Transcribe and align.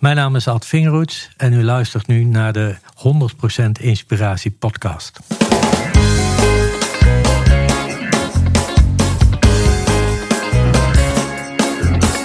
Mijn 0.00 0.16
naam 0.16 0.36
is 0.36 0.48
Ad 0.48 0.66
Vingerhoets 0.66 1.30
en 1.36 1.52
u 1.52 1.64
luistert 1.64 2.06
nu 2.06 2.24
naar 2.24 2.52
de 2.52 2.74
100% 2.78 3.62
Inspiratie 3.80 4.50
podcast. 4.50 5.18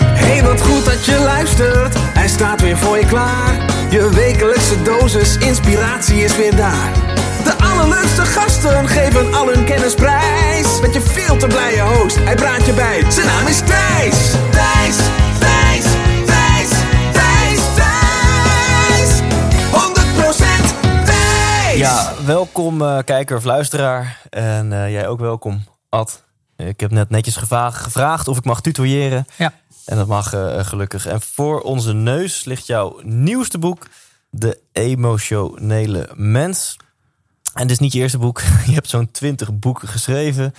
Hey, 0.04 0.44
wat 0.44 0.62
goed 0.62 0.86
dat 0.86 1.06
je 1.06 1.20
luistert. 1.24 1.94
Hij 1.98 2.28
staat 2.28 2.62
weer 2.62 2.78
voor 2.78 2.98
je 2.98 3.06
klaar. 3.06 3.54
Je 3.89 4.10
wekelijkse 4.14 4.82
dosis 4.82 5.38
inspiratie 5.38 6.23
is 6.23 6.36
weer 6.36 6.55
daar. 6.55 6.92
De 7.44 7.54
allerleukste 7.64 8.26
gasten 8.26 8.88
geven 8.88 9.34
al 9.34 9.54
hun 9.54 9.66
kennis 9.66 9.94
prijs. 9.94 10.80
Met 10.82 10.94
je 10.94 11.02
veel 11.02 11.38
te 11.38 11.48
blije 11.48 11.82
host, 11.82 12.16
hij 12.16 12.36
praat 12.36 12.66
je 12.66 12.73
bij. 12.73 13.12
Zijn 13.12 13.28
naam 13.28 13.48
is 13.48 13.60
Thijs. 13.60 14.32
Thijs, 14.52 14.98
welkom 22.25 22.81
eh, 22.81 22.99
kijker 23.05 23.38
of 23.38 23.43
luisteraar. 23.43 24.21
En 24.29 24.73
eh, 24.73 24.91
jij 24.91 25.07
ook 25.07 25.20
welkom, 25.20 25.63
Ad. 25.89 26.23
Ik 26.55 26.79
heb 26.79 26.91
net 26.91 27.09
netjes 27.09 27.35
gevraagd 27.35 28.27
of 28.27 28.38
ik 28.38 28.45
mag 28.45 28.61
tutoyeren. 28.61 29.25
Ja. 29.38 29.53
En 29.85 29.98
dat 29.98 30.07
mag 30.07 30.34
eh, 30.34 30.65
gelukkig. 30.65 31.05
En 31.05 31.21
voor 31.21 31.61
onze 31.61 31.93
neus 31.93 32.45
ligt 32.45 32.65
jouw 32.65 32.99
nieuwste 33.03 33.57
boek, 33.57 33.88
De 34.29 34.59
Emotionele 34.71 36.09
Mens. 36.13 36.77
En 37.53 37.61
dit 37.61 37.71
is 37.71 37.79
niet 37.79 37.93
je 37.93 37.99
eerste 37.99 38.17
boek. 38.17 38.41
Je 38.67 38.73
hebt 38.73 38.89
zo'n 38.89 39.12
twintig 39.12 39.59
boeken 39.59 39.87
geschreven, 39.87 40.53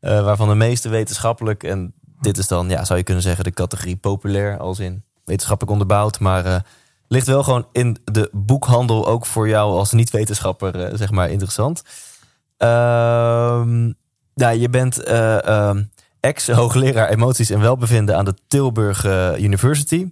waarvan 0.00 0.48
de 0.48 0.54
meeste 0.54 0.88
wetenschappelijk. 0.88 1.62
En 1.62 1.94
dit 2.20 2.38
is 2.38 2.48
dan, 2.48 2.68
ja, 2.68 2.84
zou 2.84 2.98
je 2.98 3.04
kunnen 3.04 3.22
zeggen, 3.22 3.44
de 3.44 3.52
categorie 3.52 3.96
populair, 3.96 4.58
als 4.58 4.78
in 4.78 5.04
wetenschappelijk 5.24 5.72
onderbouwd. 5.72 6.20
Maar 6.20 6.64
ligt 7.08 7.26
wel 7.26 7.42
gewoon 7.42 7.66
in 7.72 7.96
de 8.04 8.28
boekhandel, 8.32 9.06
ook 9.06 9.26
voor 9.26 9.48
jou 9.48 9.78
als 9.78 9.92
niet-wetenschapper, 9.92 10.84
eh, 10.84 10.98
zeg 10.98 11.10
maar, 11.10 11.30
interessant. 11.30 11.82
Ja, 14.34 14.48
je 14.50 14.68
bent 14.68 15.02
eh, 15.02 15.46
ehm, 15.46 15.82
ex-hoogleraar 16.20 17.08
emoties 17.08 17.50
en 17.50 17.60
welbevinden 17.60 18.16
aan 18.16 18.24
de 18.24 18.34
Tilburg 18.48 19.04
eh, 19.04 19.38
University. 19.38 20.10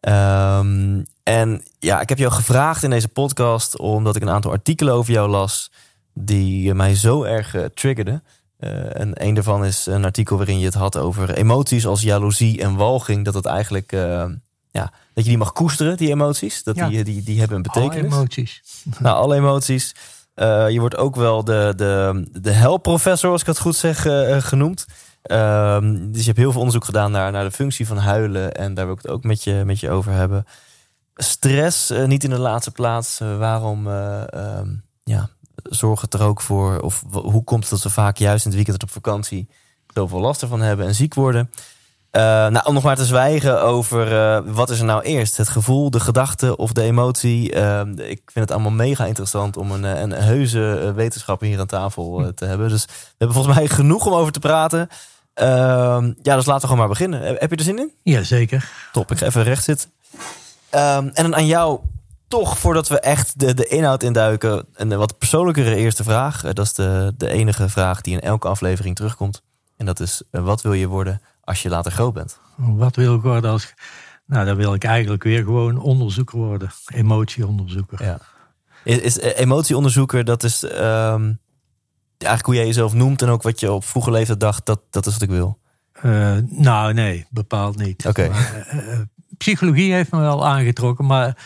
Ehm, 0.00 1.02
en 1.22 1.62
ja, 1.78 2.00
ik 2.00 2.08
heb 2.08 2.18
jou 2.18 2.32
gevraagd 2.32 2.82
in 2.82 2.90
deze 2.90 3.08
podcast 3.08 3.78
omdat 3.78 4.16
ik 4.16 4.22
een 4.22 4.30
aantal 4.30 4.50
artikelen 4.50 4.94
over 4.94 5.12
jou 5.12 5.28
las 5.28 5.70
die 6.14 6.74
mij 6.74 6.94
zo 6.94 7.22
erg 7.22 7.56
triggerden. 7.74 8.24
Eh, 8.56 9.00
en 9.00 9.24
een 9.24 9.34
daarvan 9.34 9.64
is 9.64 9.86
een 9.86 10.04
artikel 10.04 10.36
waarin 10.36 10.58
je 10.58 10.64
het 10.64 10.74
had 10.74 10.96
over 10.96 11.34
emoties 11.34 11.86
als 11.86 12.02
jaloezie 12.02 12.60
en 12.60 12.76
walging. 12.76 13.24
Dat 13.24 13.34
het 13.34 13.46
eigenlijk, 13.46 13.96
ja, 14.70 14.82
dat 15.14 15.24
je 15.24 15.30
die 15.30 15.38
mag 15.38 15.52
koesteren, 15.52 15.96
die 15.96 16.08
emoties. 16.08 16.62
Dat 16.62 16.76
Ja. 16.76 16.88
die, 16.88 17.04
die, 17.04 17.22
die 17.22 17.38
hebben 17.38 17.56
een 17.58 17.66
Alle 17.66 17.82
betekenis. 17.88 18.14
emoties. 18.14 18.62
Nou, 18.98 19.16
alle 19.16 19.36
emoties. 19.36 19.94
Eh, 20.34 20.68
je 20.70 20.80
wordt 20.80 20.96
ook 20.96 21.16
wel 21.16 21.44
de, 21.44 21.72
de, 21.76 22.26
de 22.40 22.50
helprofessor, 22.52 23.30
als 23.30 23.40
ik 23.40 23.46
het 23.46 23.58
goed 23.58 23.76
zeg, 23.76 24.06
eh, 24.06 24.36
eh, 24.36 24.42
genoemd. 24.42 24.86
Ehm, 25.22 26.10
dus 26.10 26.20
je 26.20 26.26
hebt 26.26 26.38
heel 26.38 26.50
veel 26.50 26.60
onderzoek 26.60 26.84
gedaan 26.84 27.10
naar, 27.10 27.32
naar 27.32 27.44
de 27.44 27.50
functie 27.50 27.86
van 27.86 27.96
huilen. 27.96 28.54
En 28.54 28.74
daar 28.74 28.84
wil 28.84 28.94
ik 28.94 29.02
het 29.02 29.10
ook 29.10 29.24
met 29.24 29.44
je, 29.44 29.62
met 29.66 29.80
je 29.80 29.90
over 29.90 30.12
hebben. 30.12 30.44
Stress, 31.14 31.90
eh, 31.90 32.04
niet 32.06 32.24
in 32.24 32.30
de 32.30 32.38
laatste 32.38 32.70
plaats. 32.70 33.20
Eh, 33.20 33.38
waarom 33.38 33.86
eh, 33.88 34.32
ehm, 34.32 34.68
ja, 35.04 35.28
zorgt 35.62 36.02
het 36.02 36.14
er 36.14 36.22
ook 36.22 36.40
voor? 36.40 36.80
Of 36.80 37.04
hoe 37.10 37.44
komt 37.44 37.62
het 37.62 37.70
dat 37.70 37.82
we 37.82 37.90
vaak 37.90 38.16
juist 38.16 38.44
in 38.44 38.50
het 38.50 38.60
weekend 38.60 38.82
op 38.82 38.90
vakantie 38.90 39.48
zoveel 39.94 40.20
last 40.20 40.42
ervan 40.42 40.60
hebben 40.60 40.86
en 40.86 40.94
ziek 40.94 41.14
worden? 41.14 41.50
Eh, 42.10 42.22
nou, 42.22 42.60
om 42.64 42.74
nog 42.74 42.82
maar 42.82 42.96
te 42.96 43.04
zwijgen 43.04 43.62
over 43.62 44.18
eh, 44.18 44.40
wat 44.44 44.70
is 44.70 44.78
er 44.78 44.84
nou 44.84 45.02
eerst? 45.02 45.36
Het 45.36 45.48
gevoel, 45.48 45.90
de 45.90 46.00
gedachte 46.00 46.56
of 46.56 46.72
de 46.72 46.82
emotie? 46.82 47.52
Eh, 47.52 47.80
ik 47.96 48.22
vind 48.24 48.48
het 48.48 48.50
allemaal 48.50 48.70
mega 48.70 49.04
interessant 49.04 49.56
om 49.56 49.70
een, 49.70 49.82
een 49.82 50.10
heuse 50.10 50.92
wetenschapper 50.94 51.46
hier 51.46 51.60
aan 51.60 51.66
tafel 51.66 52.32
te 52.34 52.44
hebben. 52.44 52.68
Dus 52.68 52.84
we 52.84 53.14
hebben 53.18 53.36
volgens 53.36 53.56
mij 53.56 53.68
genoeg 53.68 54.06
om 54.06 54.12
over 54.12 54.32
te 54.32 54.38
praten. 54.38 54.88
Ehm, 55.34 56.12
ja, 56.22 56.36
dus 56.36 56.46
laten 56.46 56.60
we 56.60 56.60
gewoon 56.60 56.78
maar 56.78 56.88
beginnen. 56.88 57.20
Heb 57.22 57.50
je 57.50 57.56
er 57.56 57.62
zin 57.62 57.78
in? 57.78 57.92
Jazeker. 58.02 58.70
Top, 58.92 59.10
ik 59.10 59.18
ga 59.18 59.26
even 59.26 59.42
recht 59.42 59.64
zitten. 59.64 59.90
Ehm, 60.70 61.08
en 61.12 61.22
dan 61.22 61.34
aan 61.34 61.46
jou 61.46 61.80
toch, 62.28 62.58
voordat 62.58 62.88
we 62.88 63.00
echt 63.00 63.38
de, 63.40 63.54
de 63.54 63.66
inhoud 63.66 64.02
induiken, 64.02 64.66
een 64.74 64.96
wat 64.96 65.18
persoonlijkere 65.18 65.74
eerste 65.74 66.04
vraag. 66.04 66.42
Dat 66.42 66.66
is 66.66 66.72
de, 66.72 67.14
de 67.16 67.28
enige 67.28 67.68
vraag 67.68 68.00
die 68.00 68.14
in 68.14 68.20
elke 68.20 68.48
aflevering 68.48 68.96
terugkomt. 68.96 69.42
En 69.76 69.86
dat 69.86 70.00
is, 70.00 70.22
wat 70.30 70.62
wil 70.62 70.72
je 70.72 70.86
worden 70.86 71.20
als 71.50 71.62
je 71.62 71.68
later 71.68 71.92
groot 71.92 72.14
bent? 72.14 72.40
Wat 72.56 72.96
wil 72.96 73.14
ik 73.14 73.22
worden 73.22 73.50
als... 73.50 73.74
Nou, 74.26 74.46
dan 74.46 74.56
wil 74.56 74.74
ik 74.74 74.84
eigenlijk 74.84 75.22
weer 75.22 75.44
gewoon 75.44 75.78
onderzoeker 75.78 76.38
worden. 76.38 76.70
Emotieonderzoeker. 76.86 78.04
Ja. 78.04 78.18
Is, 78.84 78.98
is 78.98 79.18
eh, 79.18 79.38
emotieonderzoeker, 79.40 80.24
dat 80.24 80.42
is 80.42 80.62
ehm, 80.64 81.32
eigenlijk 82.18 82.44
hoe 82.44 82.54
jij 82.54 82.66
jezelf 82.66 82.92
noemt 82.92 83.22
en 83.22 83.28
ook 83.28 83.42
wat 83.42 83.60
je 83.60 83.72
op 83.72 83.84
vroege 83.84 84.10
leeftijd 84.10 84.40
dacht, 84.40 84.66
dat, 84.66 84.80
dat 84.90 85.06
is 85.06 85.12
wat 85.12 85.22
ik 85.22 85.28
wil. 85.28 85.58
Eh, 85.92 86.36
nou, 86.46 86.92
nee, 86.92 87.26
bepaald 87.30 87.76
niet. 87.76 88.06
Oké. 88.06 88.22
Eh, 88.22 89.00
psychologie 89.38 89.92
heeft 89.92 90.12
me 90.12 90.20
wel 90.20 90.46
aangetrokken, 90.46 91.06
maar 91.06 91.36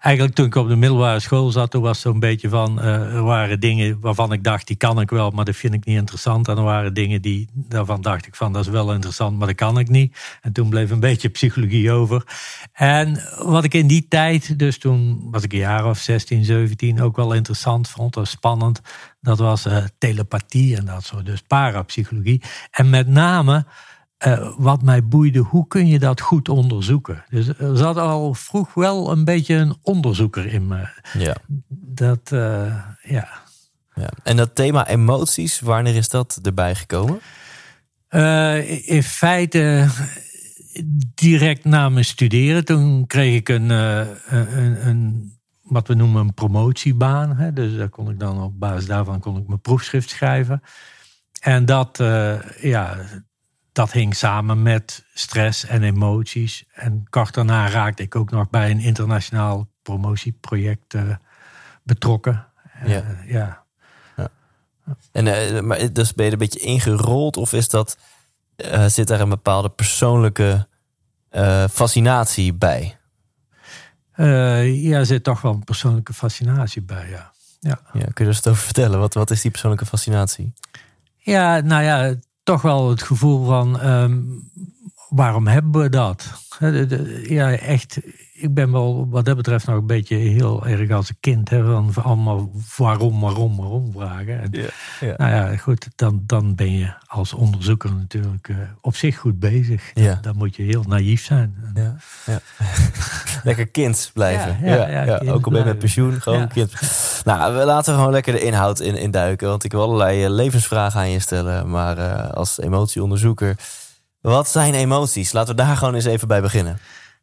eigenlijk 0.00 0.34
toen 0.34 0.46
ik 0.46 0.54
op 0.54 0.68
de 0.68 0.76
middelbare 0.76 1.20
school 1.20 1.50
zat, 1.50 1.70
toen 1.70 1.82
was 1.82 2.00
zo'n 2.00 2.18
beetje 2.18 2.48
van, 2.48 2.80
eh, 2.80 3.14
er 3.14 3.22
waren 3.22 3.60
dingen 3.60 4.00
waarvan 4.00 4.32
ik 4.32 4.44
dacht, 4.44 4.66
die 4.66 4.76
kan 4.76 5.00
ik 5.00 5.10
wel, 5.10 5.30
maar 5.30 5.44
dat 5.44 5.56
vind 5.56 5.74
ik 5.74 5.84
niet 5.84 5.96
interessant. 5.96 6.48
En 6.48 6.56
er 6.56 6.62
waren 6.62 6.94
dingen 6.94 7.22
die, 7.22 7.48
daarvan 7.52 8.00
dacht 8.00 8.26
ik 8.26 8.34
van, 8.34 8.52
dat 8.52 8.64
is 8.64 8.70
wel 8.70 8.92
interessant, 8.92 9.38
maar 9.38 9.46
dat 9.46 9.56
kan 9.56 9.78
ik 9.78 9.88
niet. 9.88 10.16
En 10.40 10.52
toen 10.52 10.68
bleef 10.68 10.90
een 10.90 11.00
beetje 11.10 11.28
psychologie 11.28 11.90
over. 11.90 12.24
En 12.72 13.22
wat 13.38 13.64
ik 13.64 13.74
in 13.74 13.86
die 13.86 14.06
tijd, 14.08 14.58
dus 14.58 14.78
toen 14.78 15.28
was 15.30 15.42
ik 15.42 15.52
een 15.52 15.58
jaar 15.58 15.86
of 15.86 15.98
16, 15.98 16.44
17, 16.44 17.00
ook 17.00 17.16
wel 17.16 17.32
interessant 17.32 17.88
vond, 17.88 18.14
was 18.14 18.30
spannend. 18.30 18.80
Dat 19.20 19.38
was 19.38 19.66
eh, 19.66 19.84
telepathie 19.98 20.76
en 20.76 20.84
dat 20.84 21.04
soort, 21.04 21.26
dus 21.26 21.42
parapsychologie. 21.42 22.42
En 22.70 22.90
met 22.90 23.06
name 23.06 23.64
eh, 24.20 24.52
wat 24.56 24.82
mij 24.82 25.04
boeide, 25.04 25.38
hoe 25.38 25.66
kun 25.66 25.86
je 25.86 25.98
dat 25.98 26.20
goed 26.20 26.48
onderzoeken? 26.48 27.24
Dus 27.28 27.48
er 27.58 27.76
zat 27.76 27.96
al 27.96 28.34
vroeg 28.34 28.74
wel 28.74 29.10
een 29.10 29.24
beetje 29.24 29.54
een 29.54 29.76
onderzoeker 29.82 30.46
in 30.46 30.66
me. 30.66 30.88
Ja. 31.18 31.36
Dat, 31.68 32.32
eh, 32.32 32.84
ja. 33.02 33.28
ja. 33.94 34.10
En 34.22 34.36
dat 34.36 34.54
thema 34.54 34.88
emoties, 34.88 35.60
wanneer 35.60 35.94
is 35.94 36.08
dat 36.08 36.38
erbij 36.42 36.74
gekomen? 36.74 37.20
Eh, 38.08 38.88
in 38.88 39.02
feite 39.02 39.88
direct 41.14 41.64
na 41.64 41.88
mijn 41.88 42.04
studeren, 42.04 42.64
toen 42.64 43.06
kreeg 43.06 43.34
ik 43.34 43.48
een, 43.48 43.70
een, 43.70 44.86
een 44.86 45.32
wat 45.62 45.88
we 45.88 45.94
noemen 45.94 46.20
een 46.20 46.34
promotiebaan. 46.34 47.36
Hè? 47.36 47.52
Dus 47.52 47.76
daar 47.76 47.88
kon 47.88 48.10
ik 48.10 48.18
dan 48.18 48.42
op 48.42 48.58
basis 48.58 48.86
daarvan 48.86 49.20
kon 49.20 49.36
ik 49.36 49.46
mijn 49.46 49.60
proefschrift 49.60 50.10
schrijven. 50.10 50.62
En 51.40 51.64
dat, 51.64 51.98
ja, 52.60 52.96
dat 53.80 53.92
hing 53.92 54.16
samen 54.16 54.62
met 54.62 55.04
stress 55.14 55.64
en 55.64 55.82
emoties. 55.82 56.64
En 56.72 57.06
kort 57.10 57.34
daarna 57.34 57.68
raakte 57.68 58.02
ik 58.02 58.16
ook 58.16 58.30
nog 58.30 58.50
bij 58.50 58.70
een 58.70 58.80
internationaal 58.80 59.68
promotieproject 59.82 60.94
eh, 60.94 61.14
betrokken. 61.82 62.46
Eh, 62.72 62.88
Ja. 62.88 63.04
ja. 63.26 64.28
En 65.12 65.26
eh, 65.26 65.60
maar 65.60 65.92
dus 65.92 66.14
ben 66.14 66.24
je 66.24 66.30
er 66.30 66.40
een 66.40 66.48
beetje 66.48 66.66
ingerold 66.66 67.36
of 67.36 67.52
is 67.52 67.68
dat, 67.68 67.98
zit 68.86 69.06
daar 69.06 69.20
een 69.20 69.28
bepaalde 69.28 69.68
persoonlijke 69.68 70.66
fascinatie 71.70 72.54
bij? 72.54 72.98
Ja, 74.16 74.98
er 74.98 75.06
zit 75.06 75.24
toch 75.24 75.40
wel 75.40 75.52
een 75.52 75.64
persoonlijke 75.64 76.12
fascinatie 76.12 76.82
bij, 76.82 77.08
ja. 77.08 77.32
Ja, 77.60 77.80
Ja, 77.92 78.00
kun 78.00 78.12
je 78.14 78.20
er 78.20 78.26
eens 78.26 78.46
over 78.46 78.62
vertellen? 78.62 78.98
Wat, 78.98 79.14
wat 79.14 79.30
is 79.30 79.40
die 79.40 79.50
persoonlijke 79.50 79.86
fascinatie? 79.86 80.52
ja 81.16 81.60
nou 81.60 81.82
ja, 81.82 82.14
toch 82.50 82.62
wel 82.62 82.90
het 82.90 83.02
gevoel 83.02 83.44
van... 83.44 83.80
ehm, 83.80 84.18
waarom 85.08 85.46
hebben 85.46 85.82
we 85.82 85.88
dat? 85.88 86.32
Ja, 87.22 87.52
echt, 87.52 87.98
ik 88.40 88.54
ben 88.54 88.72
wel 88.72 89.06
wat 89.08 89.24
dat 89.24 89.36
betreft 89.36 89.66
nog 89.66 89.76
een 89.76 89.86
beetje 89.86 90.16
heel 90.16 90.66
erg 90.66 90.90
als 90.90 91.08
een 91.08 91.16
kind. 91.20 91.50
Hè, 91.50 91.64
van 91.64 92.04
allemaal 92.04 92.50
waarom, 92.76 93.20
waarom, 93.20 93.56
waarom 93.56 93.92
vragen. 93.92 94.40
En. 94.40 94.50
Nou 95.16 95.30
ja, 95.30 95.56
goed, 95.56 95.88
dan, 95.96 96.22
dan 96.26 96.54
ben 96.54 96.72
je 96.72 96.92
als 97.06 97.32
onderzoeker 97.32 97.94
natuurlijk 97.94 98.48
eh, 98.48 98.56
op 98.80 98.96
zich 98.96 99.18
goed 99.18 99.38
bezig. 99.38 99.92
Dan 100.20 100.36
moet 100.36 100.56
je 100.56 100.62
heel 100.62 100.84
naïef 100.88 101.24
zijn. 101.24 101.72
Ja, 101.74 101.96
ja. 102.26 102.40
Lekker 103.42 103.66
kind 103.66 104.10
blijven. 104.14 104.58
Ja, 104.62 104.88
ja, 104.88 105.02
ja, 105.02 105.18
kind 105.18 105.30
ook 105.30 105.44
al 105.44 105.50
ben 105.50 105.60
je 105.60 105.66
met 105.66 105.78
pensioen, 105.78 106.20
gewoon 106.20 106.48
kind. 106.48 106.72
Nou, 107.24 107.56
we 107.56 107.64
laten 107.64 107.94
gewoon 107.94 108.10
lekker 108.10 108.32
de 108.32 108.40
inhoud 108.40 108.80
in, 108.80 108.96
in 108.96 109.10
duiken. 109.10 109.48
Want 109.48 109.64
ik 109.64 109.72
wil 109.72 109.82
allerlei 109.82 110.24
eh, 110.24 110.30
levensvragen 110.30 111.00
aan 111.00 111.10
je 111.10 111.20
stellen. 111.20 111.70
Maar 111.70 111.98
eh, 111.98 112.30
als 112.30 112.60
emotieonderzoeker, 112.60 113.56
wat 114.20 114.48
zijn 114.48 114.74
emoties? 114.74 115.32
Laten 115.32 115.56
we 115.56 115.62
daar 115.62 115.76
gewoon 115.76 115.94
eens 115.94 116.04
even 116.04 116.28
bij 116.28 116.40
beginnen. 116.40 116.78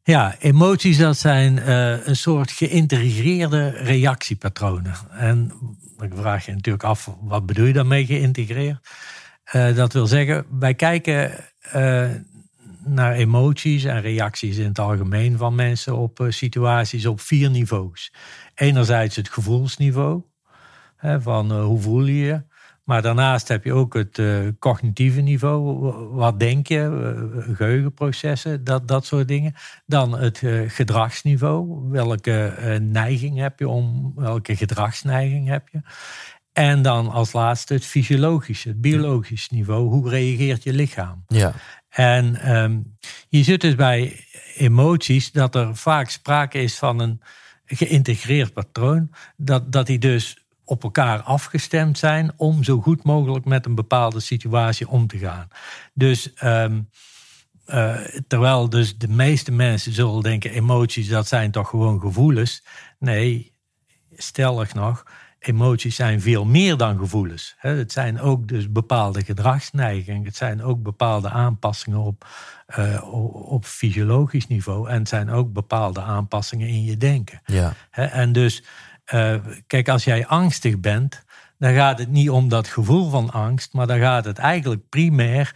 Ja, 0.07 0.35
emoties 0.39 0.97
dat 0.97 1.17
zijn 1.17 1.59
eh, 1.59 2.07
een 2.07 2.15
soort 2.15 2.51
geïntegreerde 2.51 3.69
reactiepatronen. 3.69 4.93
En 5.11 5.51
ik 5.99 6.11
vraag 6.15 6.45
je 6.45 6.53
natuurlijk 6.53 6.83
af, 6.83 7.15
wat 7.21 7.45
bedoel 7.45 7.65
je 7.65 7.73
daarmee 7.73 8.05
geïntegreerd? 8.05 8.87
Eh, 9.43 9.75
dat 9.75 9.93
wil 9.93 10.07
zeggen, 10.07 10.45
wij 10.59 10.73
kijken 10.73 11.31
eh, 11.61 12.09
naar 12.85 13.13
emoties 13.13 13.83
en 13.83 14.01
reacties 14.01 14.57
in 14.57 14.67
het 14.67 14.79
algemeen 14.79 15.37
van 15.37 15.55
mensen 15.55 15.97
op 15.97 16.25
situaties 16.29 17.05
op 17.05 17.21
vier 17.21 17.49
niveaus. 17.49 18.13
Enerzijds 18.55 19.15
het 19.15 19.29
gevoelsniveau, 19.29 20.23
hè, 20.95 21.21
van 21.21 21.61
hoe 21.61 21.81
voel 21.81 22.05
je 22.05 22.15
je. 22.15 22.41
Maar 22.87 23.01
daarnaast 23.01 23.47
heb 23.47 23.63
je 23.63 23.73
ook 23.73 23.93
het 23.93 24.17
uh, 24.17 24.47
cognitieve 24.59 25.21
niveau. 25.21 25.91
Wat 26.11 26.39
denk 26.39 26.67
je? 26.67 26.79
Uh, 26.79 27.55
geheugenprocessen, 27.55 28.63
dat, 28.63 28.87
dat 28.87 29.05
soort 29.05 29.27
dingen. 29.27 29.53
Dan 29.85 30.17
het 30.19 30.41
uh, 30.41 30.69
gedragsniveau. 30.69 31.89
Welke 31.89 32.53
neiging 32.81 33.37
heb 33.37 33.59
je 33.59 33.67
om, 33.67 34.13
welke 34.15 34.55
gedragsneiging 34.55 35.47
heb 35.47 35.67
je? 35.71 35.81
En 36.53 36.81
dan 36.81 37.09
als 37.09 37.33
laatste 37.33 37.73
het 37.73 37.85
fysiologische, 37.85 38.67
het 38.67 38.81
biologisch 38.81 39.49
niveau. 39.49 39.87
Hoe 39.89 40.09
reageert 40.09 40.63
je 40.63 40.73
lichaam? 40.73 41.23
Ja. 41.27 41.53
En 41.89 42.55
um, 42.57 42.97
je 43.29 43.43
zit 43.43 43.61
dus 43.61 43.75
bij 43.75 44.25
emoties 44.55 45.31
dat 45.31 45.55
er 45.55 45.75
vaak 45.75 46.09
sprake 46.09 46.59
is 46.59 46.77
van 46.77 46.99
een 46.99 47.21
geïntegreerd 47.65 48.53
patroon. 48.53 49.09
Dat, 49.35 49.71
dat 49.71 49.85
die 49.85 49.99
dus 49.99 50.46
op 50.67 50.83
elkaar 50.83 51.21
afgestemd 51.21 51.97
zijn 51.97 52.31
om 52.35 52.63
zo 52.63 52.81
goed 52.81 53.03
mogelijk 53.03 53.45
met 53.45 53.65
een 53.65 53.75
bepaalde 53.75 54.19
situatie 54.19 54.87
om 54.87 55.07
te 55.07 55.17
gaan. 55.17 55.47
Dus 55.93 56.31
um, 56.43 56.89
uh, 57.67 57.97
terwijl 58.27 58.69
dus 58.69 58.97
de 58.97 59.07
meeste 59.07 59.51
mensen 59.51 59.93
zullen 59.93 60.23
denken 60.23 60.51
emoties 60.51 61.07
dat 61.07 61.27
zijn 61.27 61.51
toch 61.51 61.69
gewoon 61.69 61.99
gevoelens. 61.99 62.63
Nee, 62.99 63.53
stellig 64.15 64.73
nog, 64.73 65.03
emoties 65.39 65.95
zijn 65.95 66.21
veel 66.21 66.45
meer 66.45 66.77
dan 66.77 66.97
gevoelens. 66.97 67.55
Het 67.57 67.91
zijn 67.91 68.19
ook 68.19 68.47
dus 68.47 68.71
bepaalde 68.71 69.23
gedragsneigingen. 69.23 70.25
Het 70.25 70.35
zijn 70.35 70.63
ook 70.63 70.83
bepaalde 70.83 71.29
aanpassingen 71.29 71.99
op, 71.99 72.27
uh, 72.79 73.13
op 73.51 73.65
fysiologisch 73.65 74.47
niveau. 74.47 74.89
En 74.89 74.99
het 74.99 75.09
zijn 75.09 75.29
ook 75.29 75.53
bepaalde 75.53 76.01
aanpassingen 76.01 76.67
in 76.67 76.83
je 76.83 76.97
denken. 76.97 77.41
Ja. 77.45 77.73
En 77.91 78.31
dus, 78.31 78.63
uh, 79.13 79.35
kijk, 79.67 79.89
als 79.89 80.03
jij 80.03 80.27
angstig 80.27 80.79
bent, 80.79 81.25
dan 81.57 81.73
gaat 81.73 81.99
het 81.99 82.09
niet 82.09 82.29
om 82.29 82.49
dat 82.49 82.67
gevoel 82.67 83.09
van 83.09 83.31
angst, 83.31 83.73
maar 83.73 83.87
dan 83.87 83.99
gaat 83.99 84.25
het 84.25 84.37
eigenlijk 84.37 84.89
primair 84.89 85.55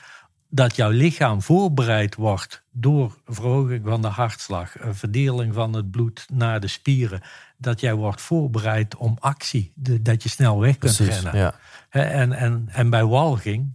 dat 0.50 0.76
jouw 0.76 0.90
lichaam 0.90 1.42
voorbereid 1.42 2.16
wordt 2.16 2.64
door 2.72 3.18
verhoging 3.28 3.86
van 3.86 4.02
de 4.02 4.08
hartslag, 4.08 4.76
verdeling 4.92 5.54
van 5.54 5.74
het 5.74 5.92
bloed 5.92 6.26
naar 6.34 6.60
de 6.60 6.68
spieren, 6.68 7.22
dat 7.58 7.80
jij 7.80 7.94
wordt 7.94 8.22
voorbereid 8.22 8.96
om 8.96 9.18
actie, 9.20 9.72
dat 10.02 10.24
je 10.24 10.30
snel 10.30 10.60
weg 10.60 10.78
kunt 10.78 10.96
Precies, 10.96 11.22
rennen. 11.22 11.42
ja. 11.42 11.54
En, 11.90 12.34
en, 12.34 12.68
en 12.72 12.90
bij 12.90 13.06
walging, 13.06 13.74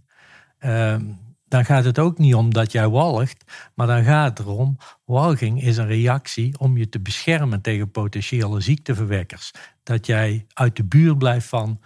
ehm, 0.59 1.01
dan 1.47 1.65
gaat 1.65 1.83
het 1.83 1.99
ook 1.99 2.17
niet 2.17 2.35
om 2.35 2.53
dat 2.53 2.71
jij 2.71 2.87
walgt, 2.87 3.43
maar 3.73 3.87
dan 3.87 4.03
gaat 4.03 4.37
het 4.37 4.47
erom, 4.47 4.77
walging 5.05 5.63
is 5.63 5.77
een 5.77 5.87
reactie 5.87 6.59
om 6.59 6.77
je 6.77 6.89
te 6.89 6.99
beschermen 6.99 7.61
tegen 7.61 7.91
potentiële 7.91 8.61
ziekteverwekkers. 8.61 9.51
Dat 9.83 10.05
jij 10.05 10.45
uit 10.53 10.75
de 10.75 10.83
buurt 10.83 11.17
blijft 11.17 11.47
van 11.47 11.79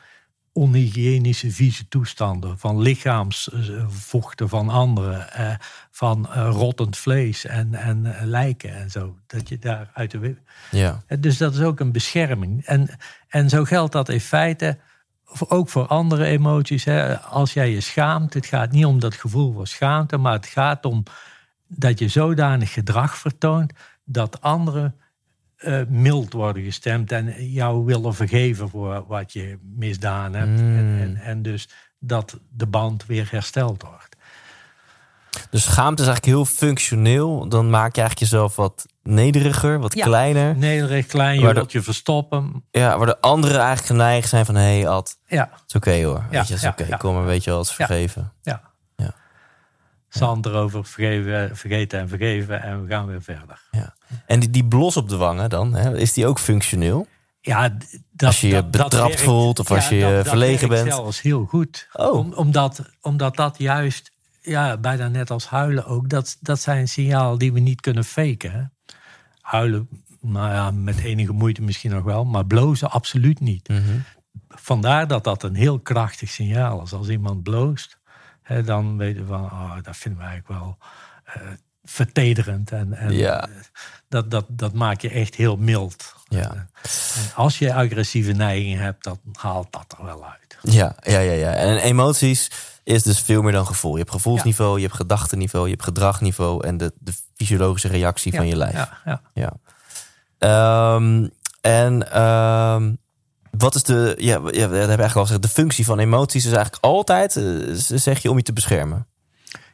onhygiënische 0.53 1.51
vieze 1.51 1.87
toestanden, 1.87 2.59
van 2.59 2.81
lichaamsvochten 2.81 4.49
van 4.49 4.69
anderen, 4.69 5.33
eh, 5.33 5.55
van 5.91 6.29
eh, 6.29 6.49
rottend 6.51 6.97
vlees 6.97 7.45
en, 7.45 7.73
en 7.73 8.15
eh, 8.15 8.25
lijken 8.25 8.75
en 8.75 8.91
zo. 8.91 9.17
Dat 9.27 9.49
je 9.49 9.59
daar 9.59 9.89
uit 9.93 10.11
de. 10.11 10.35
Ja. 10.71 11.03
Dus 11.19 11.37
dat 11.37 11.53
is 11.53 11.61
ook 11.61 11.79
een 11.79 11.91
bescherming. 11.91 12.65
En, 12.65 12.89
en 13.27 13.49
zo 13.49 13.63
geldt 13.63 13.91
dat 13.91 14.09
in 14.09 14.19
feite 14.19 14.77
ook 15.47 15.69
voor 15.69 15.87
andere 15.87 16.25
emoties. 16.25 16.83
Hè. 16.83 17.19
Als 17.19 17.53
jij 17.53 17.71
je 17.71 17.81
schaamt, 17.81 18.33
het 18.33 18.45
gaat 18.45 18.71
niet 18.71 18.85
om 18.85 18.99
dat 18.99 19.15
gevoel 19.15 19.53
van 19.53 19.67
schaamte, 19.67 20.17
maar 20.17 20.33
het 20.33 20.45
gaat 20.45 20.85
om 20.85 21.03
dat 21.67 21.99
je 21.99 22.07
zodanig 22.07 22.73
gedrag 22.73 23.17
vertoont 23.17 23.73
dat 24.03 24.41
anderen 24.41 24.95
eh, 25.55 25.81
mild 25.87 26.33
worden 26.33 26.63
gestemd 26.63 27.11
en 27.11 27.51
jou 27.51 27.85
willen 27.85 28.13
vergeven 28.13 28.69
voor 28.69 29.05
wat 29.07 29.33
je 29.33 29.57
misdaan 29.75 30.33
hebt. 30.33 30.61
Mm. 30.61 30.77
En, 30.77 30.99
en, 30.99 31.15
en 31.15 31.41
dus 31.41 31.69
dat 31.99 32.39
de 32.49 32.67
band 32.67 33.05
weer 33.05 33.27
hersteld 33.31 33.81
wordt. 33.81 34.10
Dus 35.49 35.63
schaamte 35.63 36.01
is 36.01 36.07
eigenlijk 36.07 36.37
heel 36.37 36.45
functioneel. 36.45 37.47
Dan 37.49 37.69
maak 37.69 37.95
je 37.95 38.01
eigenlijk 38.01 38.31
jezelf 38.31 38.55
wat 38.55 38.85
nederiger, 39.03 39.79
wat 39.79 39.93
Ja. 39.95 40.05
kleiner. 40.05 40.55
Nederig, 40.57 41.05
klein, 41.05 41.39
je 41.39 41.53
wilt 41.53 41.71
je 41.71 41.81
verstoppen. 41.81 42.63
Ja, 42.71 42.97
waar 42.97 43.05
de 43.07 43.19
anderen 43.21 43.57
eigenlijk 43.59 43.87
geneigd 43.87 44.29
zijn 44.29 44.45
van... 44.45 44.55
hé, 44.55 44.61
hey, 44.79 44.87
Ad, 44.87 45.17
Ja, 45.27 45.49
het 45.51 45.63
is 45.67 45.75
oké 45.75 46.03
hoor. 46.03 46.15
Ja, 46.17 46.21
Weet 46.29 46.31
je, 46.31 46.37
het 46.37 46.49
is 46.49 46.61
ja, 46.61 46.69
oké. 46.69 46.85
ja. 46.89 46.97
Kom 46.97 47.13
maar, 47.15 47.25
weet 47.25 47.43
je 47.43 47.49
wel, 47.49 47.59
het 47.59 47.69
is 47.69 47.77
Ja. 47.77 47.85
vergeven. 47.85 48.33
ja. 48.41 48.61
Ja. 48.95 49.13
Zand 50.09 50.45
erover 50.45 50.85
vergeven, 50.85 51.57
vergeten 51.57 51.99
en 51.99 52.09
vergeven 52.09 52.61
en 52.63 52.81
we 52.81 52.87
gaan 52.87 53.05
weer 53.05 53.21
verder. 53.21 53.61
En 54.25 54.39
die, 54.39 54.49
die 54.49 54.65
blos 54.65 54.97
op 54.97 55.09
de 55.09 55.17
wangen 55.17 55.49
dan, 55.49 55.73
hè, 55.73 55.97
is 55.97 56.13
die 56.13 56.27
ook 56.27 56.39
functioneel? 56.39 57.07
Ja, 57.41 57.69
dat, 58.11 58.27
Als 58.27 58.41
je 58.41 58.47
je 58.47 58.53
dat- 58.53 58.73
dat 58.73 58.83
betrapt 58.89 59.07
werkt- 59.07 59.21
voelt 59.21 59.59
of 59.59 59.71
als 59.71 59.89
je 59.89 59.99
dat- 60.01 60.15
dat 60.15 60.27
verlegen 60.27 60.69
werkt 60.69 60.83
bent. 60.83 60.95
zelfs 60.95 61.21
heel 61.21 61.45
goed. 61.45 61.87
Oh. 61.93 62.13
Om, 62.13 62.33
omdat, 62.33 62.81
omdat 63.01 63.35
dat 63.35 63.57
juist, 63.57 64.11
ja, 64.41 64.77
bijna 64.77 65.07
net 65.07 65.31
als 65.31 65.47
huilen 65.47 65.85
ook, 65.85 66.09
dat, 66.09 66.37
dat 66.39 66.59
zijn 66.59 66.87
signalen 66.87 67.39
die 67.39 67.53
we 67.53 67.59
niet 67.59 67.81
kunnen 67.81 68.03
faken. 68.03 68.51
Hè? 68.51 68.61
Huilen, 69.41 69.89
nou 70.21 70.49
ja, 70.51 70.71
met 70.71 70.99
enige 70.99 71.31
moeite 71.31 71.61
misschien 71.61 71.91
nog 71.91 72.03
wel, 72.03 72.25
maar 72.25 72.45
blozen 72.45 72.91
absoluut 72.91 73.39
niet. 73.39 73.67
Mhm. 73.69 73.81
Vandaar 74.49 75.07
dat 75.07 75.23
dat 75.23 75.43
een 75.43 75.55
heel 75.55 75.79
krachtig 75.79 76.29
signaal 76.29 76.81
is. 76.83 76.93
Als 76.93 77.07
iemand 77.09 77.43
bloost, 77.43 77.97
hè, 78.41 78.63
dan 78.63 78.97
weten 78.97 79.21
we 79.21 79.27
van, 79.27 79.43
oh, 79.43 79.73
dat 79.81 79.97
vinden 79.97 80.21
we 80.21 80.27
eigenlijk 80.27 80.59
wel 80.59 80.77
eh, 81.23 81.41
vertederend. 81.83 82.71
En, 82.71 82.93
en 82.93 83.13
Ja. 83.13 83.47
eh, 83.47 83.55
dat, 84.09 84.31
dat, 84.31 84.45
dat 84.49 84.73
maakt 84.73 85.01
je 85.01 85.09
echt 85.09 85.35
heel 85.35 85.57
mild. 85.57 86.15
Ja. 86.27 86.51
En 86.51 86.69
als 87.35 87.59
je 87.59 87.73
agressieve 87.73 88.31
neigingen 88.31 88.79
hebt, 88.79 89.03
dan 89.03 89.19
haalt 89.33 89.71
dat 89.71 89.95
er 89.97 90.05
wel 90.05 90.25
uit. 90.25 90.57
Ja, 90.61 90.95
ja, 91.01 91.19
ja, 91.19 91.31
ja. 91.31 91.53
En 91.53 91.77
emoties 91.77 92.51
is 92.83 93.03
dus 93.03 93.19
veel 93.19 93.41
meer 93.41 93.51
dan 93.51 93.65
gevoel. 93.65 93.91
Je 93.91 93.99
hebt 93.99 94.11
gevoelsniveau, 94.11 94.75
je 94.75 94.85
hebt 94.85 94.95
gedachtenniveau, 94.95 95.65
je 95.65 95.71
hebt 95.71 95.83
gedragniveau 95.83 96.67
en 96.67 96.77
de, 96.77 96.93
de 96.99 97.13
fysiologische 97.35 97.87
reactie 97.87 98.33
van 98.33 98.47
je 98.47 98.55
lijf. 98.55 98.73
Ja, 98.73 98.97
ja. 99.05 99.21
Ja. 99.33 99.53
Ehm, 100.37 101.27
en 101.61 102.11
ehm, 102.11 102.93
wat 103.51 103.75
is 103.75 103.83
de, 103.83 104.15
ja, 104.17 104.39
ja, 104.43 104.67
dat 104.67 104.71
heb 104.71 104.71
ik 104.71 104.79
eigenlijk 104.81 105.15
al 105.15 105.21
gezegd, 105.21 105.41
de 105.41 105.47
functie 105.47 105.85
van 105.85 105.99
emoties 105.99 106.45
is 106.45 106.51
eigenlijk 106.51 106.83
altijd, 106.83 107.35
eh, 107.35 107.43
zeg 107.73 108.21
je, 108.21 108.29
om 108.29 108.37
je 108.37 108.43
te 108.43 108.53
beschermen. 108.53 109.07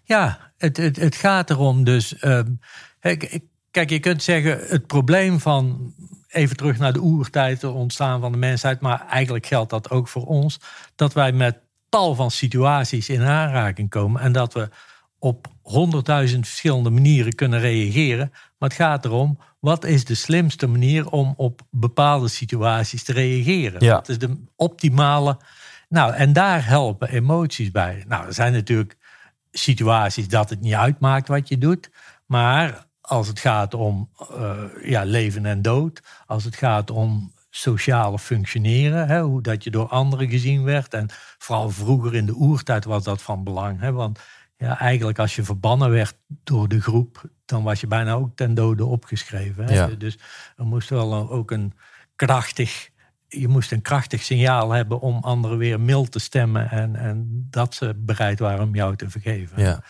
ja 0.03 0.47
het, 0.57 0.77
het, 0.77 0.95
het 0.95 1.15
gaat 1.15 1.49
erom 1.49 1.83
dus. 1.83 2.17
ehm, 2.17 2.51
kijk, 2.99 3.39
kijk, 3.71 3.89
je 3.89 3.99
kunt 3.99 4.23
zeggen, 4.23 4.59
het 4.67 4.87
probleem 4.87 5.39
van. 5.39 5.93
Even 6.27 6.57
terug 6.57 6.77
naar 6.77 6.93
de 6.93 7.01
oertijd, 7.01 7.61
het 7.61 7.71
ontstaan 7.71 8.21
van 8.21 8.31
de 8.31 8.37
mensheid. 8.37 8.81
Maar 8.81 9.05
eigenlijk 9.07 9.45
geldt 9.45 9.69
dat 9.69 9.89
ook 9.89 10.07
voor 10.07 10.25
ons. 10.25 10.59
Dat 10.95 11.13
wij 11.13 11.31
met 11.31 11.57
tal 11.89 12.15
van 12.15 12.31
situaties 12.31 13.09
in 13.09 13.21
aanraking 13.21 13.89
komen. 13.89 14.21
En 14.21 14.31
dat 14.31 14.53
we 14.53 14.69
op 15.19 15.47
honderdduizend 15.61 16.47
verschillende 16.47 16.89
manieren 16.89 17.35
kunnen 17.35 17.59
reageren. 17.59 18.31
Maar 18.57 18.69
het 18.69 18.77
gaat 18.77 19.05
erom, 19.05 19.39
wat 19.59 19.85
is 19.85 20.05
de 20.05 20.15
slimste 20.15 20.67
manier 20.67 21.09
om 21.09 21.33
op 21.37 21.61
bepaalde 21.69 22.27
situaties 22.27 23.03
te 23.03 23.13
reageren? 23.13 23.83
Ja. 23.83 23.93
Wat 23.93 24.09
is 24.09 24.17
de 24.17 24.43
optimale... 24.55 25.37
Nou, 25.89 26.13
en 26.13 26.33
daar 26.33 26.65
helpen 26.65 27.09
emoties 27.09 27.71
bij. 27.71 28.03
Nou, 28.07 28.25
er 28.25 28.33
zijn 28.33 28.53
natuurlijk 28.53 28.97
situaties 29.51 30.27
dat 30.27 30.49
het 30.49 30.61
niet 30.61 30.73
uitmaakt 30.73 31.27
wat 31.27 31.47
je 31.47 31.57
doet. 31.57 31.89
Maar 32.25 32.85
als 33.01 33.27
het 33.27 33.39
gaat 33.39 33.73
om 33.73 34.09
eh, 34.35 34.57
ja, 34.83 35.03
leven 35.03 35.45
en 35.45 35.61
dood, 35.61 36.01
als 36.25 36.43
het 36.43 36.55
gaat 36.55 36.91
om 36.91 37.31
sociale 37.49 38.19
functioneren, 38.19 39.07
hè, 39.07 39.21
hoe 39.21 39.41
dat 39.41 39.63
je 39.63 39.71
door 39.71 39.87
anderen 39.87 40.29
gezien 40.29 40.63
werd. 40.63 40.93
En 40.93 41.09
vooral 41.37 41.69
vroeger 41.69 42.15
in 42.15 42.25
de 42.25 42.35
oertijd 42.35 42.85
was 42.85 43.03
dat 43.03 43.21
van 43.21 43.43
belang. 43.43 43.79
Hè, 43.79 43.91
want 43.91 44.19
ja, 44.57 44.79
eigenlijk 44.79 45.19
als 45.19 45.35
je 45.35 45.43
verbannen 45.43 45.89
werd 45.89 46.15
door 46.27 46.67
de 46.67 46.81
groep, 46.81 47.29
dan 47.45 47.63
was 47.63 47.81
je 47.81 47.87
bijna 47.87 48.13
ook 48.13 48.35
ten 48.35 48.53
dode 48.53 48.85
opgeschreven. 48.85 49.65
Hè. 49.65 49.73
Ja. 49.73 49.87
Dus 49.87 50.17
er 50.57 50.65
moest 50.65 50.89
wel 50.89 51.29
ook 51.29 51.51
een 51.51 51.73
krachtig, 52.15 52.89
je 53.27 53.47
moest 53.47 53.71
een 53.71 53.81
krachtig 53.81 54.23
signaal 54.23 54.71
hebben 54.71 54.99
om 54.99 55.23
anderen 55.23 55.57
weer 55.57 55.79
mild 55.79 56.11
te 56.11 56.19
stemmen 56.19 56.69
en, 56.69 56.95
en 56.95 57.47
dat 57.49 57.75
ze 57.75 57.93
bereid 57.97 58.39
waren 58.39 58.63
om 58.63 58.75
jou 58.75 58.95
te 58.95 59.09
vergeven. 59.09 59.61
Ja. 59.61 59.83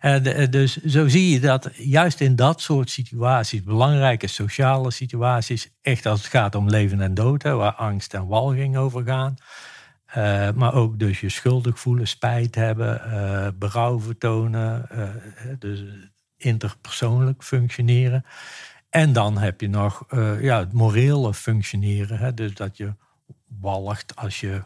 En, 0.00 0.24
eh, 0.26 0.48
dus 0.50 0.76
zo 0.76 1.08
zie 1.08 1.30
je 1.32 1.40
dat 1.40 1.70
juist 1.74 2.20
in 2.20 2.36
dat 2.36 2.60
soort 2.60 2.90
situaties, 2.90 3.62
belangrijke 3.62 4.26
sociale 4.26 4.90
situaties, 4.90 5.70
echt 5.82 6.06
als 6.06 6.20
het 6.22 6.30
gaat 6.30 6.54
om 6.54 6.68
leven 6.70 7.00
en 7.00 7.14
dood, 7.14 7.42
hè, 7.42 7.54
waar 7.54 7.74
angst 7.74 8.14
en 8.14 8.26
walging 8.26 8.76
over 8.76 9.04
gaan. 9.04 9.36
eh, 10.06 10.50
maar 10.54 10.74
ook 10.74 10.98
dus 10.98 11.20
je 11.20 11.28
schuldig 11.28 11.80
voelen, 11.80 12.08
spijt 12.08 12.54
hebben, 12.54 13.04
eh, 13.12 13.48
berouw 13.58 14.00
vertonen, 14.00 14.90
eh, 14.90 15.08
dus 15.58 15.82
interpersoonlijk 16.36 17.42
functioneren. 17.44 18.24
En 18.90 19.12
dan 19.12 19.38
heb 19.38 19.60
je 19.60 19.68
nog 19.68 20.04
eh, 20.08 20.42
ja, 20.42 20.58
het 20.58 20.72
morele 20.72 21.34
functioneren. 21.34 22.18
Hè, 22.18 22.34
dus 22.34 22.54
dat 22.54 22.76
je 22.76 22.94
walgt 23.60 24.16
als 24.16 24.40
je 24.40 24.62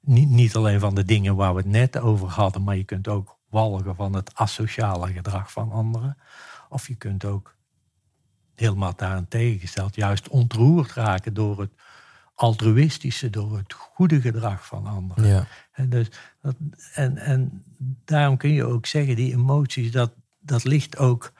niet, 0.00 0.28
niet 0.28 0.56
alleen 0.56 0.80
van 0.80 0.94
de 0.94 1.04
dingen 1.04 1.36
waar 1.36 1.54
we 1.54 1.60
het 1.60 1.70
net 1.70 1.98
over 1.98 2.28
hadden, 2.28 2.62
maar 2.64 2.76
je 2.76 2.84
kunt 2.84 3.08
ook 3.08 3.38
walgen 3.52 3.94
van 3.94 4.14
het 4.14 4.34
asociale 4.34 5.12
gedrag 5.12 5.52
van 5.52 5.72
anderen. 5.72 6.16
Of 6.68 6.88
je 6.88 6.94
kunt 6.94 7.24
ook 7.24 7.54
helemaal 8.54 8.94
tegengesteld 9.28 9.94
juist 9.94 10.28
ontroerd 10.28 10.92
raken 10.92 11.34
door 11.34 11.60
het 11.60 11.70
altruïstische, 12.34 13.30
door 13.30 13.56
het 13.56 13.72
goede 13.72 14.20
gedrag 14.20 14.66
van 14.66 14.86
anderen. 14.86 15.26
Ja. 15.26 15.46
En, 15.72 15.90
dus 15.90 16.08
dat, 16.40 16.54
en, 16.94 17.16
en 17.16 17.64
daarom 18.04 18.36
kun 18.36 18.50
je 18.50 18.64
ook 18.64 18.86
zeggen, 18.86 19.16
die 19.16 19.32
emoties, 19.32 19.90
dat, 19.90 20.12
dat 20.40 20.64
ligt 20.64 20.98
ook, 20.98 21.32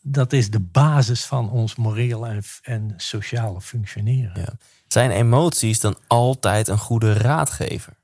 dat 0.00 0.32
is 0.32 0.50
de 0.50 0.60
basis 0.60 1.24
van 1.24 1.50
ons 1.50 1.76
moreel 1.76 2.26
en, 2.26 2.42
en 2.62 2.92
sociale 2.96 3.60
functioneren. 3.60 4.40
Ja. 4.40 4.52
Zijn 4.86 5.10
emoties 5.10 5.80
dan 5.80 5.96
altijd 6.06 6.68
een 6.68 6.78
goede 6.78 7.12
raadgever? 7.12 7.96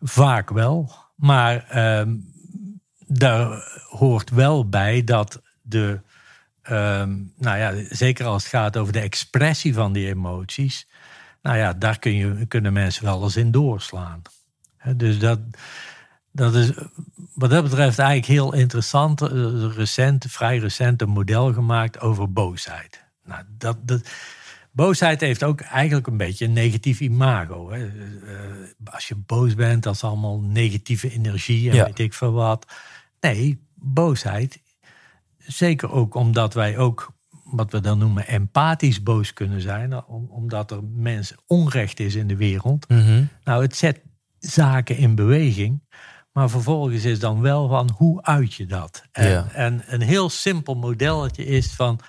Vaak 0.00 0.50
wel, 0.50 0.94
maar 1.16 1.64
ehm, 1.68 2.16
daar 3.06 3.72
hoort 3.88 4.30
wel 4.30 4.68
bij 4.68 5.04
dat 5.04 5.42
de, 5.62 6.00
ehm, 6.62 7.16
nou 7.36 7.58
ja, 7.58 7.74
zeker 7.88 8.26
als 8.26 8.42
het 8.42 8.52
gaat 8.52 8.76
over 8.76 8.92
de 8.92 9.00
expressie 9.00 9.74
van 9.74 9.92
die 9.92 10.08
emoties, 10.08 10.88
nou 11.42 11.56
ja, 11.56 11.72
daar 11.72 11.98
kun 11.98 12.14
je, 12.14 12.46
kunnen 12.46 12.72
mensen 12.72 13.04
wel 13.04 13.22
eens 13.22 13.36
in 13.36 13.50
doorslaan. 13.50 14.22
Dus 14.96 15.18
dat, 15.18 15.40
dat 16.32 16.54
is 16.54 16.70
wat 17.34 17.50
dat 17.50 17.62
betreft 17.62 17.98
eigenlijk 17.98 18.28
heel 18.28 18.54
interessant. 18.54 19.20
eh, 19.22 19.28
Recent, 19.76 20.24
vrij 20.28 20.58
recent 20.58 21.02
een 21.02 21.08
model 21.08 21.52
gemaakt 21.52 22.00
over 22.00 22.32
boosheid. 22.32 23.04
Nou, 23.24 23.42
dat, 23.48 23.76
dat, 23.88 24.08
boosheid 24.76 25.20
heeft 25.20 25.44
ook 25.44 25.60
eigenlijk 25.60 26.06
een 26.06 26.16
beetje 26.16 26.44
een 26.44 26.52
negatief 26.52 27.00
imago. 27.00 27.70
Hè. 27.70 27.86
Eh, 27.86 27.92
Als 28.84 29.08
je 29.08 29.14
boos 29.16 29.54
bent, 29.54 29.82
dat 29.82 29.94
is 29.94 30.04
allemaal 30.04 30.40
negatieve 30.40 31.10
energie 31.12 31.70
en 31.70 31.76
Ja. 31.76 31.84
weet 31.84 31.98
ik 31.98 32.14
veel 32.14 32.32
wat. 32.32 32.66
Nee, 33.20 33.60
boosheid, 33.74 34.60
zeker 35.38 35.90
ook 35.90 36.14
omdat 36.14 36.54
wij 36.54 36.78
ook 36.78 37.14
wat 37.44 37.72
we 37.72 37.80
dan 37.80 37.98
noemen 37.98 38.26
empathisch 38.26 39.02
boos 39.02 39.32
kunnen 39.32 39.60
zijn, 39.60 40.04
om- 40.06 40.28
omdat 40.30 40.70
er 40.70 40.84
mensen 40.84 41.36
onrecht 41.46 42.00
is 42.00 42.14
in 42.14 42.26
de 42.26 42.36
wereld. 42.36 42.86
Nou, 43.44 43.62
het 43.62 43.76
zet 43.76 44.00
zaken 44.38 44.96
in 44.96 45.14
beweging. 45.14 45.84
Maar 46.32 46.50
vervolgens 46.50 47.04
is 47.04 47.18
dan 47.20 47.40
wel 47.40 47.68
van 47.68 47.90
hoe 47.96 48.22
uit 48.22 48.54
je 48.54 48.66
dat? 48.66 49.02
En, 49.12 49.28
Ja. 49.30 49.48
en 49.52 49.82
een 49.86 50.00
heel 50.02 50.30
simpel 50.30 50.74
modelletje 50.74 51.44
is 51.46 51.72
van. 51.72 52.00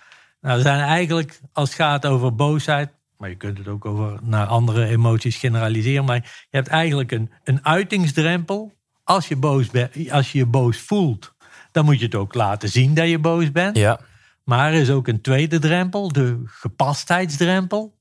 Nou, 0.48 0.60
er 0.60 0.66
zijn 0.66 0.80
eigenlijk, 0.80 1.40
als 1.54 1.70
het 1.70 1.78
gaat 1.78 2.06
over 2.06 2.36
boosheid. 2.36 2.90
Maar 3.18 3.30
je 3.30 3.36
kunt 3.36 3.58
het 3.58 3.68
ook 3.68 3.86
over 3.86 4.20
naar 4.22 4.46
andere 4.46 4.86
emoties 4.86 5.38
generaliseren. 5.38 6.06
Maar 6.06 6.16
je 6.50 6.58
hebt 6.58 6.68
eigenlijk 6.68 7.12
een, 7.12 7.32
een 7.44 7.66
uitingsdrempel. 7.66 8.74
Als 9.04 9.28
je, 9.28 9.36
boos 9.36 9.70
bent, 9.70 10.12
als 10.12 10.32
je 10.32 10.38
je 10.38 10.46
boos 10.46 10.78
voelt, 10.78 11.34
dan 11.72 11.86
moet 11.86 12.00
je 12.00 12.06
het 12.06 12.16
ook 12.16 12.34
laten 12.34 12.70
zien 12.70 12.94
dat 12.94 13.10
je 13.10 13.20
boos 13.20 13.52
bent. 13.52 13.78
Ja. 13.78 14.00
Maar 14.44 14.74
er 14.74 14.80
is 14.80 14.90
ook 14.90 15.08
een 15.08 15.22
tweede 15.22 15.60
drempel, 15.60 16.12
de 16.12 16.42
gepastheidsdrempel. 16.46 17.98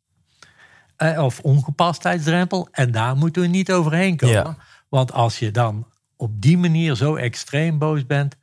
Eh, 0.96 1.24
of 1.24 1.40
ongepastheidsdrempel. 1.40 2.68
En 2.70 2.90
daar 2.90 3.16
moeten 3.16 3.42
we 3.42 3.48
niet 3.48 3.72
overheen 3.72 4.16
komen. 4.16 4.34
Ja. 4.34 4.56
Want 4.88 5.12
als 5.12 5.38
je 5.38 5.50
dan 5.50 5.86
op 6.16 6.40
die 6.42 6.58
manier 6.58 6.94
zo 6.94 7.14
extreem 7.14 7.78
boos 7.78 8.06
bent, 8.06 8.36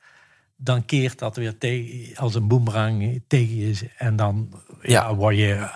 dan 0.64 0.86
keert 0.86 1.20
dat 1.20 1.36
weer 1.36 1.58
tegen, 1.58 2.18
als 2.18 2.36
een 2.36 2.48
boemerang 2.48 3.22
tegen 3.28 3.58
je. 3.58 3.90
En 3.98 4.16
dan 4.16 4.54
ja. 4.82 5.16
Word 5.16 5.36
je 5.36 5.54
eh, 5.54 5.70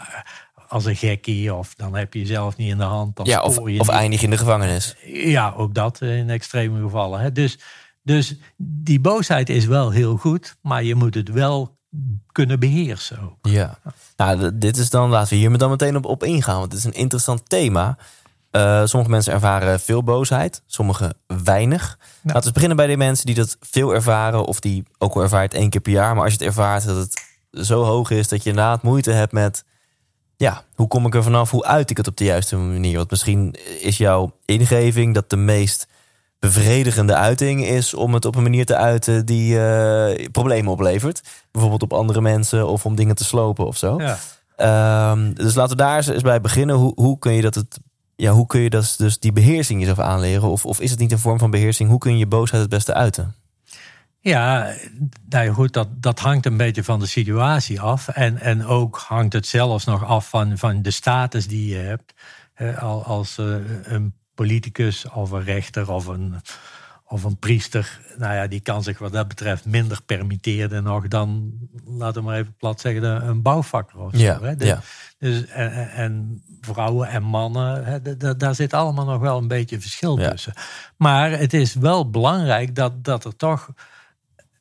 als 0.68 0.86
een 0.86 0.96
gekkie 0.96 1.54
of 1.54 1.76
dan 1.76 1.96
heb 1.96 2.14
je 2.14 2.20
jezelf 2.20 2.58
niet 2.58 2.70
in 2.70 2.78
de 2.78 2.84
hand. 2.84 3.16
Dan 3.16 3.26
Ja, 3.26 3.42
of, 3.42 3.58
of 3.58 3.90
eindig 3.90 4.22
in 4.22 4.30
de 4.30 4.38
gevangenis. 4.38 4.96
Ja, 5.06 5.54
ook 5.58 5.74
dat 5.74 6.02
in 6.02 6.30
extreme 6.30 6.82
gevallen. 6.82 7.20
Hè. 7.20 7.32
Dus, 7.32 7.60
dus 8.04 8.36
die 8.58 9.00
boosheid 9.00 9.50
is 9.50 9.66
wel 9.66 9.92
heel 9.92 10.18
goed, 10.18 10.56
maar 10.62 10.84
je 10.84 10.96
moet 10.96 11.14
het 11.14 11.30
wel 11.30 11.78
kunnen 12.32 12.60
beheersen. 12.60 13.20
ook. 13.20 13.38
Ja. 13.42 13.80
Nou, 14.16 14.58
dit 14.58 14.78
is 14.78 14.90
dan, 14.90 15.10
laten 15.10 15.30
we 15.30 15.36
hier 15.36 15.58
dan 15.58 15.70
meteen 15.70 15.96
op, 15.96 16.06
op 16.06 16.24
ingaan, 16.24 16.60
want 16.60 16.72
het 16.72 16.80
is 16.80 16.88
een 16.88 16.94
interessant 16.94 17.50
thema. 17.50 17.98
Eh, 18.58 18.82
sommige 18.86 19.12
mensen 19.12 19.34
ervaren 19.34 19.80
veel 19.80 20.04
boosheid, 20.04 20.62
sommige 20.66 21.14
weinig. 21.44 21.98
Laten 22.24 22.44
we 22.48 22.52
beginnen 22.52 22.78
bij 22.78 22.88
de 22.88 22.98
mensen 22.98 23.26
die 23.26 23.36
dat 23.36 23.58
veel 23.60 23.94
ervaren, 23.94 24.46
of 24.46 24.60
die 24.60 24.84
ook 24.98 25.14
al 25.16 25.22
ervaart 25.22 25.54
één 25.54 25.70
keer 25.70 25.82
per 25.82 25.92
jaar. 25.92 26.14
Maar 26.16 26.24
als 26.24 26.34
je 26.34 26.38
het 26.40 26.48
ervaart 26.48 26.86
dat 26.86 26.96
het 26.98 27.22
zo 27.66 27.84
hoog 27.84 28.10
is 28.10 28.28
dat 28.28 28.44
je 28.44 28.50
inderdaad 28.50 28.82
moeite 28.84 29.12
hebt 29.12 29.32
met, 29.32 29.64
ja, 30.36 30.64
hoe 30.76 30.88
kom 30.88 31.06
ik 31.06 31.16
er 31.16 31.24
vanaf? 31.24 31.52
Hoe 31.52 31.66
uit 31.66 31.90
ik 31.90 31.98
het 31.98 32.08
op 32.08 32.18
de 32.18 32.24
juiste 32.24 32.56
manier? 32.58 32.98
Want 32.98 33.10
misschien 33.10 33.56
is 33.82 33.98
jouw 33.98 34.32
ingeving 34.46 35.14
dat 35.14 35.30
de 35.30 35.38
meest 35.38 35.88
bevredigende 36.40 37.16
uiting 37.16 37.66
is 37.66 37.94
om 37.94 38.14
het 38.14 38.26
op 38.26 38.36
een 38.36 38.44
manier 38.44 38.66
te 38.66 38.76
uiten 38.76 39.26
die 39.26 39.60
eh, 39.68 40.26
problemen 40.32 40.72
oplevert. 40.72 41.22
Bijvoorbeeld 41.52 41.84
op 41.84 41.94
andere 41.94 42.22
mensen 42.22 42.68
of 42.68 42.86
om 42.86 42.96
dingen 42.96 43.16
te 43.16 43.24
slopen 43.24 43.66
of 43.66 43.78
zo. 43.78 43.96
Ja. 44.02 44.18
Ehm, 44.56 45.34
dus 45.34 45.56
laten 45.56 45.78
we 45.78 45.84
daar 45.84 45.96
eens- 45.96 46.08
eens 46.08 46.22
bij 46.22 46.42
beginnen. 46.42 46.76
Hoe, 46.76 46.92
hoe 46.96 47.20
kun 47.20 47.34
je 47.34 47.42
dat 47.42 47.56
het. 47.56 47.80
Ja, 48.20 48.32
hoe 48.32 48.46
kun 48.48 48.62
je 48.62 48.70
dat, 48.70 48.96
dus 48.98 49.20
die 49.20 49.32
beheersing 49.32 49.80
jezelf 49.80 50.00
aanleren? 50.00 50.50
Of, 50.50 50.66
of 50.66 50.80
is 50.80 50.92
het 50.92 51.00
niet 51.00 51.12
een 51.12 51.20
vorm 51.20 51.40
van 51.40 51.52
beheersing? 51.52 51.90
Hoe 51.90 52.00
kun 52.00 52.12
je 52.12 52.18
je 52.18 52.28
boosheid 52.28 52.62
het 52.62 52.72
beste 52.72 52.94
uiten? 52.94 53.36
Ja, 54.20 54.74
nou 55.30 55.50
goed, 55.50 55.74
dat, 55.74 55.88
dat 55.92 56.20
hangt 56.20 56.46
een 56.46 56.58
beetje 56.58 56.84
van 56.84 57.00
de 57.00 57.06
situatie 57.06 57.82
af. 57.82 58.08
En, 58.08 58.38
en 58.38 58.66
ook 58.66 58.98
hangt 59.08 59.34
het 59.34 59.48
zelfs 59.48 59.86
nog 59.86 60.06
af 60.06 60.30
van, 60.30 60.58
van 60.58 60.82
de 60.82 60.92
status 60.92 61.48
die 61.48 61.70
je 61.70 61.78
hebt. 61.78 62.14
Al- 62.80 63.04
als 63.04 63.38
eh, 63.38 63.56
een 63.84 64.14
politicus 64.36 65.10
of 65.10 65.32
een 65.32 65.44
rechter 65.44 65.92
of 65.92 66.06
een, 66.06 66.36
of 67.08 67.24
een 67.24 67.38
priester. 67.38 68.00
Nou 68.18 68.34
ja, 68.34 68.48
die 68.48 68.60
kan 68.60 68.84
zich 68.84 69.00
wat 69.00 69.12
dat 69.12 69.28
betreft 69.28 69.66
minder 69.66 70.02
permitteren 70.06 70.84
nog 70.84 71.08
dan, 71.08 71.54
laten 71.86 72.22
we 72.22 72.28
maar 72.28 72.38
even 72.38 72.56
plat 72.58 72.82
zeggen, 72.82 73.28
een 73.28 73.42
bouwvakker 73.42 74.00
of 74.00 74.12
zo. 74.12 74.18
Ja, 74.18 74.40
hè. 74.42 74.56
De- 74.56 74.66
ja. 74.66 74.82
Dus, 75.20 75.46
en, 75.46 75.72
en- 75.72 75.92
en 75.92 76.44
vrouwen 76.62 77.08
en 77.08 77.24
mannen, 77.24 77.86
hè, 77.86 78.18
daar 78.38 78.56
zit 78.56 78.74
allemaal 78.74 79.06
nog 79.06 79.22
wel 79.22 79.38
een 79.38 79.48
beetje 79.48 79.82
verschil 79.82 80.20
Ja. 80.20 80.30
tussen. 80.30 80.54
Maar 80.98 81.32
het 81.32 81.54
is 81.54 81.74
wel 81.74 82.10
belangrijk 82.10 82.76
dat, 82.76 83.04
dat 83.04 83.26
er 83.26 83.36
toch 83.36 83.70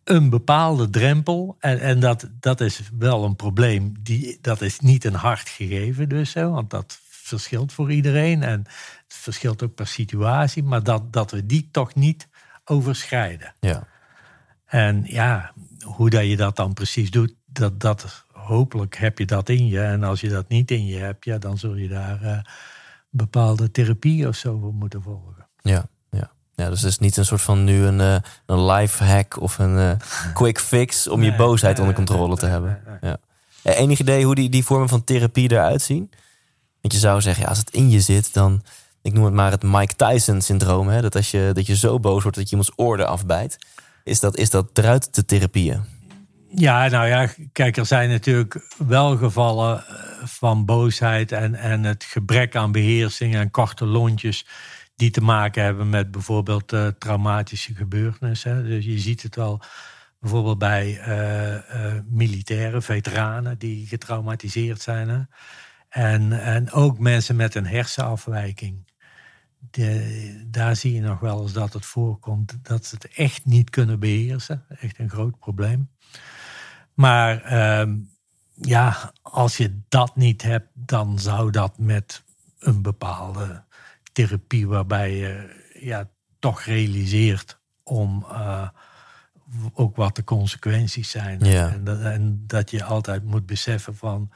een 0.04 0.30
bepaalde 0.30 0.90
drempel. 0.90 1.56
En, 1.58 1.80
en 1.80 2.00
dat, 2.00 2.28
dat 2.40 2.60
is 2.60 2.80
wel 2.98 3.24
een 3.24 3.36
probleem. 3.36 3.94
Die, 4.00 4.38
dat 4.40 4.60
is 4.60 4.80
niet 4.80 5.04
een 5.04 5.14
hard 5.14 5.48
gegeven 5.48 6.08
dus. 6.08 6.34
Hè, 6.34 6.48
want 6.48 6.70
dat 6.70 6.98
verschilt 7.10 7.72
voor 7.72 7.92
iedereen. 7.92 8.42
En 8.42 8.58
het 9.08 9.16
verschilt 9.16 9.62
ook 9.62 9.74
per 9.74 9.86
situatie. 9.86 10.62
Maar 10.62 10.82
dat, 10.82 11.12
dat 11.12 11.30
we 11.30 11.46
die 11.46 11.68
toch 11.72 11.94
niet 11.94 12.28
overschrijden. 12.68 13.54
Ja. 13.60 13.86
En 14.66 15.02
ja, 15.04 15.52
hoe 15.84 16.10
dat 16.10 16.26
je 16.26 16.36
dat 16.36 16.56
dan 16.56 16.72
precies 16.72 17.10
doet, 17.10 17.34
dat, 17.46 17.80
dat, 17.80 18.24
hopelijk 18.32 18.96
heb 18.96 19.18
je 19.18 19.26
dat 19.26 19.48
in 19.48 19.68
je. 19.68 19.80
En 19.80 20.02
als 20.02 20.20
je 20.20 20.28
dat 20.28 20.48
niet 20.48 20.70
in 20.70 20.86
je 20.86 20.98
hebt, 20.98 21.24
ja, 21.24 21.38
dan 21.38 21.58
zul 21.58 21.74
je 21.74 21.88
daar 21.88 22.22
eh, 22.22 22.38
bepaalde 23.10 23.70
therapie 23.70 24.28
of 24.28 24.36
zo 24.36 24.58
voor 24.58 24.74
moeten 24.74 25.02
volgen. 25.02 25.46
Ja, 25.60 25.86
ja. 26.10 26.30
ja, 26.54 26.68
dus 26.68 26.80
het 26.80 26.90
is 26.90 26.98
niet 26.98 27.16
een 27.16 27.24
soort 27.24 27.42
van 27.42 27.64
nu 27.64 27.84
een, 27.84 28.00
eh, 28.00 28.16
een 28.46 28.64
life 28.64 29.04
hack 29.04 29.40
of 29.40 29.58
een 29.58 29.78
eh, 29.78 30.32
quick 30.34 30.60
fix 30.60 31.08
om 31.08 31.22
je 31.22 31.36
boosheid 31.36 31.78
onder 31.78 31.94
controle 31.94 32.26
nee, 32.26 32.36
te 32.36 32.46
hebben. 32.46 32.82
nee. 32.86 33.10
Ja. 33.10 33.18
Enig 33.62 33.98
idee 33.98 34.24
hoe 34.24 34.34
die, 34.34 34.48
die 34.48 34.64
vormen 34.64 34.88
van 34.88 35.04
therapie 35.04 35.50
eruit 35.50 35.82
zien? 35.82 36.10
Want 36.80 36.94
je 36.94 36.98
zou 36.98 37.20
zeggen, 37.20 37.42
ja, 37.42 37.48
als 37.48 37.58
het 37.58 37.70
in 37.70 37.90
je 37.90 38.00
zit, 38.00 38.34
dan, 38.34 38.62
ik 39.06 39.12
noem 39.12 39.24
het 39.24 39.34
maar 39.34 39.50
het 39.50 39.62
Mike 39.62 39.94
Tyson 39.94 40.40
syndroom. 40.40 40.88
Hè? 40.88 41.00
Dat 41.00 41.16
als 41.16 41.30
je, 41.30 41.50
dat 41.52 41.66
je 41.66 41.76
zo 41.76 42.00
boos 42.00 42.22
wordt 42.22 42.36
dat 42.36 42.48
je 42.48 42.56
iemands 42.56 42.72
oren 42.76 43.08
afbijt. 43.08 43.58
Is 44.04 44.20
dat, 44.20 44.36
is 44.36 44.50
dat 44.50 44.78
eruit 44.78 45.12
te 45.12 45.24
therapieën? 45.24 45.84
Ja, 46.48 46.88
nou 46.88 47.06
ja, 47.06 47.28
kijk, 47.52 47.76
er 47.76 47.86
zijn 47.86 48.08
natuurlijk 48.08 48.68
wel 48.86 49.16
gevallen 49.16 49.86
eh, 49.86 49.94
van 50.24 50.64
boosheid 50.64 51.32
en, 51.32 51.54
en 51.54 51.84
het 51.84 52.04
gebrek 52.04 52.56
aan 52.56 52.72
beheersing 52.72 53.34
en 53.34 53.50
korte 53.50 53.84
lontjes 53.84 54.46
die 54.96 55.10
te 55.10 55.20
maken 55.20 55.62
hebben 55.62 55.88
met 55.88 56.10
bijvoorbeeld 56.10 56.72
eh, 56.72 56.86
traumatische 56.86 57.74
gebeurtenissen. 57.74 58.64
Dus 58.64 58.84
je 58.84 58.98
ziet 58.98 59.22
het 59.22 59.36
wel 59.36 59.60
bijvoorbeeld 60.20 60.58
bij 60.58 60.98
eh, 60.98 61.92
militairen, 62.08 62.82
veteranen 62.82 63.58
die 63.58 63.86
getraumatiseerd 63.86 64.80
zijn. 64.80 65.28
En, 65.88 66.40
en 66.40 66.72
ook 66.72 66.98
mensen 66.98 67.36
met 67.36 67.54
een 67.54 67.66
hersenafwijking. 67.66 68.85
De, 69.70 70.44
daar 70.46 70.76
zie 70.76 70.94
je 70.94 71.00
nog 71.00 71.20
wel 71.20 71.42
eens 71.42 71.52
dat 71.52 71.72
het 71.72 71.86
voorkomt 71.86 72.58
dat 72.62 72.86
ze 72.86 72.94
het 72.94 73.08
echt 73.14 73.44
niet 73.44 73.70
kunnen 73.70 73.98
beheersen. 73.98 74.64
Echt 74.80 74.98
een 74.98 75.10
groot 75.10 75.38
probleem. 75.38 75.90
Maar 76.94 77.42
ehm, 77.42 77.96
ja, 78.54 79.12
als 79.22 79.56
je 79.56 79.80
dat 79.88 80.16
niet 80.16 80.42
hebt, 80.42 80.68
dan 80.74 81.18
zou 81.18 81.50
dat 81.50 81.78
met 81.78 82.24
een 82.58 82.82
bepaalde 82.82 83.64
therapie 84.12 84.68
waarbij 84.68 85.16
je 85.16 85.64
ja, 85.80 86.08
toch 86.38 86.62
realiseert 86.62 87.58
om 87.82 88.26
eh, 88.30 88.68
ook 89.72 89.96
wat 89.96 90.16
de 90.16 90.24
consequenties 90.24 91.10
zijn. 91.10 91.44
Ja. 91.44 91.72
En, 91.72 91.84
dat, 91.84 92.00
en 92.00 92.44
dat 92.46 92.70
je 92.70 92.84
altijd 92.84 93.24
moet 93.24 93.46
beseffen 93.46 93.96
van. 93.96 94.32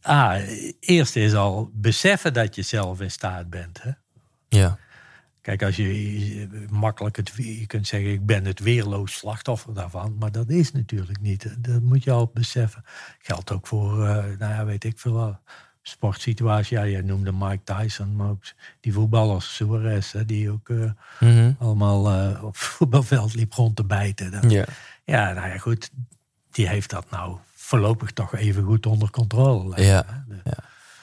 Ah, 0.00 0.48
eerst 0.80 1.16
is 1.16 1.34
al 1.34 1.70
beseffen 1.72 2.32
dat 2.32 2.54
je 2.54 2.62
zelf 2.62 3.00
in 3.00 3.10
staat 3.10 3.50
bent. 3.50 3.82
Hè? 3.82 3.90
Ja. 4.54 4.78
Kijk, 5.40 5.62
als 5.62 5.76
je 5.76 6.66
makkelijk 6.70 7.16
het, 7.16 7.32
je 7.36 7.66
kunt 7.66 7.86
zeggen, 7.86 8.10
ik 8.10 8.26
ben 8.26 8.44
het 8.44 8.60
weerloos 8.60 9.14
slachtoffer 9.14 9.74
daarvan, 9.74 10.16
maar 10.18 10.32
dat 10.32 10.50
is 10.50 10.72
natuurlijk 10.72 11.20
niet. 11.20 11.54
Dat 11.58 11.82
moet 11.82 12.04
je 12.04 12.10
al 12.10 12.30
beseffen. 12.34 12.84
Geldt 13.18 13.52
ook 13.52 13.66
voor, 13.66 13.98
uh, 13.98 14.06
nou 14.08 14.38
ja, 14.38 14.64
weet 14.64 14.84
ik 14.84 14.98
veel, 14.98 15.38
sportsituatie. 15.82 16.76
Ja, 16.76 16.86
jij 16.86 17.00
noemde 17.00 17.32
Mike 17.32 17.60
Tyson, 17.64 18.16
maar 18.16 18.28
ook 18.28 18.44
die 18.80 18.92
voetballers, 18.92 19.54
Suarez, 19.54 20.14
die 20.26 20.50
ook 20.50 20.68
uh, 20.68 20.90
allemaal 21.58 22.12
uh, 22.12 22.44
op 22.44 22.56
voetbalveld 22.76 23.34
liep 23.34 23.52
rond 23.52 23.76
te 23.76 23.84
bijten. 23.84 24.50
ja. 24.50 24.64
ja, 25.04 25.32
nou 25.32 25.48
ja, 25.48 25.58
goed, 25.58 25.90
die 26.50 26.68
heeft 26.68 26.90
dat 26.90 27.10
nou 27.10 27.36
voorlopig 27.54 28.10
toch 28.10 28.34
even 28.34 28.62
goed 28.62 28.86
onder 28.86 29.10
controle. 29.10 29.82
Ja, 29.82 30.24
ja. 30.44 30.56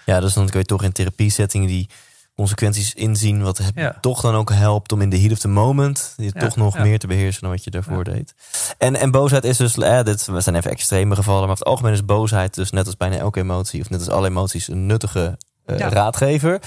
ja, 0.05 0.19
dus 0.19 0.33
dan 0.33 0.49
kun 0.49 0.59
je 0.59 0.65
toch 0.65 0.83
in 0.83 0.91
therapie-settingen 0.91 1.67
die 1.67 1.89
consequenties 2.35 2.93
inzien. 2.93 3.43
Wat 3.43 3.61
toch 4.01 4.21
dan 4.21 4.35
ook 4.35 4.51
helpt 4.51 4.91
om 4.91 5.01
in 5.01 5.09
de 5.09 5.19
heat 5.19 5.31
of 5.31 5.39
the 5.39 5.47
moment 5.47 6.13
je 6.17 6.31
toch 6.31 6.55
nog 6.55 6.77
meer 6.77 6.99
te 6.99 7.07
beheersen 7.07 7.41
dan 7.41 7.51
wat 7.51 7.63
je 7.63 7.71
daarvoor 7.71 8.03
deed. 8.03 8.33
En, 8.77 8.95
en 8.95 9.11
boosheid 9.11 9.43
is 9.43 9.57
dus, 9.57 9.77
eh, 9.77 10.03
dit, 10.03 10.25
we 10.25 10.41
zijn 10.41 10.55
even 10.55 10.71
extreme 10.71 11.15
gevallen, 11.15 11.41
maar 11.41 11.51
over 11.51 11.63
het 11.63 11.73
algemeen 11.73 11.93
is 11.93 12.05
boosheid 12.05 12.53
dus 12.53 12.71
net 12.71 12.85
als 12.85 12.97
bijna 12.97 13.17
elke 13.17 13.39
emotie, 13.39 13.81
of 13.81 13.89
net 13.89 13.99
als 13.99 14.09
alle 14.09 14.27
emoties, 14.27 14.67
een 14.67 14.85
nuttige 14.85 15.37
uh, 15.65 15.77
raadgever. 15.77 16.61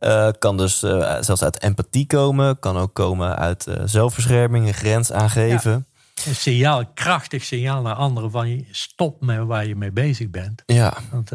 Uh, 0.00 0.28
kan 0.38 0.56
dus 0.56 0.82
uh, 0.82 1.16
zelfs 1.20 1.42
uit 1.42 1.62
empathie 1.62 2.06
komen, 2.06 2.58
kan 2.58 2.76
ook 2.76 2.94
komen 2.94 3.36
uit 3.36 3.66
zelfbescherming, 3.84 4.66
een 4.66 4.74
grens 4.74 5.12
aangeven. 5.12 5.86
Een 6.26 6.34
signaal, 6.34 6.80
een 6.80 6.92
krachtig 6.94 7.44
signaal 7.44 7.82
naar 7.82 7.94
anderen 7.94 8.30
van 8.30 8.48
je 8.48 8.64
stop 8.70 9.20
met 9.20 9.38
waar 9.38 9.66
je 9.66 9.76
mee 9.76 9.92
bezig 9.92 10.30
bent. 10.30 10.62
Ja. 10.66 10.96
Want 11.10 11.30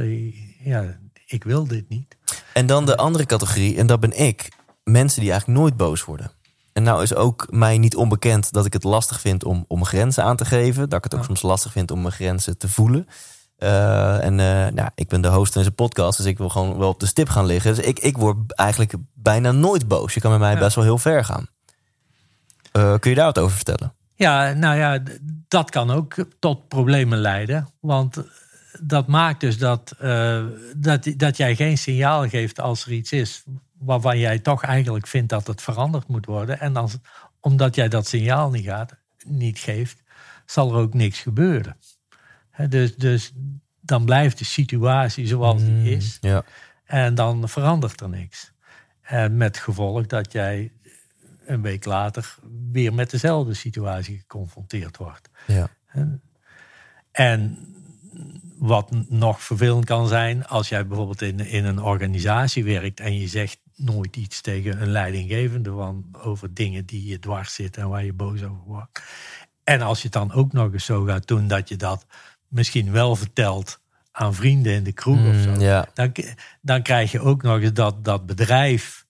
ja, 0.64 0.98
ik 1.26 1.44
wil 1.44 1.68
dit 1.68 1.90
niet. 1.90 2.18
En 2.54 2.66
dan 2.66 2.86
de 2.86 2.98
andere 2.98 3.26
categorie, 3.26 3.78
en 3.78 3.88
dat 3.88 4.00
ben 4.00 4.20
ik. 4.20 4.50
Mensen 4.84 5.22
die 5.22 5.32
eigenlijk 5.32 5.60
nooit 5.60 5.78
boos 5.78 6.06
worden. 6.06 6.32
En 6.74 6.84
nou 6.84 7.02
is 7.02 7.16
ook 7.16 7.48
mij 7.50 7.78
niet 7.78 7.96
onbekend 7.96 8.52
dat 8.52 8.66
ik 8.66 8.74
het 8.74 8.84
lastig 8.84 9.22
vind 9.22 9.44
om, 9.44 9.66
om 9.68 9.86
grenzen 9.86 10.24
aan 10.24 10.36
te 10.36 10.46
geven. 10.46 10.90
Dat 10.90 10.98
ik 11.06 11.12
het 11.12 11.20
ook 11.20 11.26
soms 11.26 11.42
lastig 11.42 11.72
vind 11.72 11.92
om 11.92 12.02
mijn 12.02 12.14
grenzen 12.14 12.58
te 12.58 12.70
voelen. 12.70 13.08
Uh, 13.60 14.24
en 14.24 14.32
uh, 14.32 14.68
nou, 14.68 14.90
ik 14.96 15.08
ben 15.08 15.22
de 15.22 15.28
host 15.28 15.54
van 15.54 15.62
deze 15.62 15.74
podcast, 15.74 16.18
dus 16.18 16.26
ik 16.26 16.38
wil 16.38 16.50
gewoon 16.50 16.78
wel 16.78 16.90
op 16.90 17.00
de 17.00 17.06
stip 17.06 17.30
gaan 17.30 17.46
liggen. 17.46 17.76
Dus 17.76 17.86
ik, 17.86 18.00
ik 18.00 18.18
word 18.18 18.54
eigenlijk 18.54 18.94
bijna 19.14 19.52
nooit 19.52 19.88
boos. 19.88 20.14
Je 20.14 20.20
kan 20.20 20.32
met 20.32 20.40
mij 20.40 20.58
best 20.58 20.76
wel 20.76 20.84
heel 20.84 20.98
ver 20.98 21.26
gaan. 21.26 21.48
Uh, 22.74 22.94
kun 23.00 23.10
je 23.10 23.16
daar 23.16 23.26
wat 23.26 23.40
over 23.40 23.56
vertellen? 23.56 23.94
Ja, 24.16 24.54
nou 24.54 24.78
ja, 24.78 25.00
dat 25.48 25.70
kan 25.70 25.92
ook 25.92 26.16
tot 26.40 26.68
problemen 26.68 27.18
leiden. 27.18 27.68
Want 27.80 28.24
dat 28.82 29.08
maakt 29.08 29.40
dus 29.40 29.58
dat, 29.58 29.96
uh, 30.02 30.46
dat, 30.76 31.14
dat 31.18 31.38
jij 31.38 31.56
geen 31.56 31.78
signaal 31.78 32.30
geeft 32.30 32.60
als 32.60 32.86
er 32.86 32.92
iets 32.92 33.12
is 33.12 33.44
waarvan 33.80 34.20
jij 34.20 34.40
toch 34.40 34.64
eigenlijk 34.64 35.08
vindt 35.08 35.30
dat 35.30 35.48
het 35.48 35.62
veranderd 35.62 36.08
moet 36.08 36.26
worden. 36.26 36.60
En 36.60 36.74
dan, 36.74 36.90
omdat 37.40 37.76
jij 37.76 37.88
dat 37.88 38.08
signaal 38.08 38.50
niet, 38.50 38.66
gaat, 38.66 38.96
niet 39.26 39.60
geeft, 39.60 40.04
zal 40.46 40.72
er 40.72 40.78
ook 40.78 40.94
niks 40.94 41.20
gebeuren. 41.20 41.78
dus, 42.70 42.96
dus 42.96 43.32
dan 43.82 44.06
blijft 44.06 44.38
de 44.38 44.46
situatie 44.46 45.28
zoals 45.28 45.64
die 45.64 45.72
mm, 45.72 45.86
is. 45.86 46.18
Ja. 46.22 46.44
En 46.86 47.16
dan 47.16 47.50
verandert 47.50 48.02
er 48.02 48.10
niks. 48.10 48.52
En 49.02 49.38
met 49.38 49.58
gevolg 49.58 50.06
dat 50.06 50.32
jij 50.32 50.72
een 51.46 51.62
week 51.62 51.86
later 51.86 52.36
weer 52.72 52.94
met 52.94 53.10
dezelfde 53.10 53.54
situatie 53.54 54.18
geconfronteerd 54.18 54.98
wordt. 54.98 55.30
Ja. 55.48 55.70
En 57.12 57.60
wat 58.66 58.92
nog 59.10 59.42
vervelend 59.42 59.86
kan 59.86 60.08
zijn, 60.08 60.48
als 60.48 60.70
jij 60.70 60.88
bijvoorbeeld 60.88 61.22
in, 61.22 61.40
in 61.40 61.66
een 61.66 61.82
organisatie 61.82 62.64
werkt 62.64 63.00
en 63.00 63.20
je 63.20 63.28
zegt 63.28 63.60
nooit 63.76 64.16
iets 64.16 64.42
tegen 64.42 64.82
een 64.82 64.92
leidinggevende 64.92 65.72
van, 65.72 66.06
over 66.12 66.54
dingen 66.54 66.86
die 66.86 67.08
je 67.08 67.20
dwars 67.20 67.54
zitten 67.54 67.82
en 67.82 67.90
waar 67.90 68.06
je 68.06 68.14
boos 68.14 68.44
over 68.44 68.64
wordt. 68.66 69.02
En 69.64 69.82
als 69.82 69.98
je 69.98 70.04
het 70.04 70.14
dan 70.14 70.34
ook 70.34 70.54
nog 70.54 70.74
eens 70.74 70.86
zo 70.86 71.04
gaat 71.04 71.28
doen 71.28 71.48
dat 71.48 71.70
je 71.70 71.76
dat 71.76 72.06
misschien 72.48 72.92
wel 72.92 73.16
vertelt 73.16 73.80
aan 74.12 74.34
vrienden 74.34 74.74
in 74.74 74.84
de 74.84 74.94
kroeg 74.94 75.18
of 75.18 75.46
mm, 75.46 75.60
zo, 75.60 75.84
dan, 75.94 76.12
dan 76.62 76.82
krijg 76.82 77.12
je 77.12 77.20
ook 77.20 77.42
nog 77.42 77.60
eens 77.60 77.74
dat 77.74 78.04
dat 78.04 78.26
bedrijf 78.26 79.05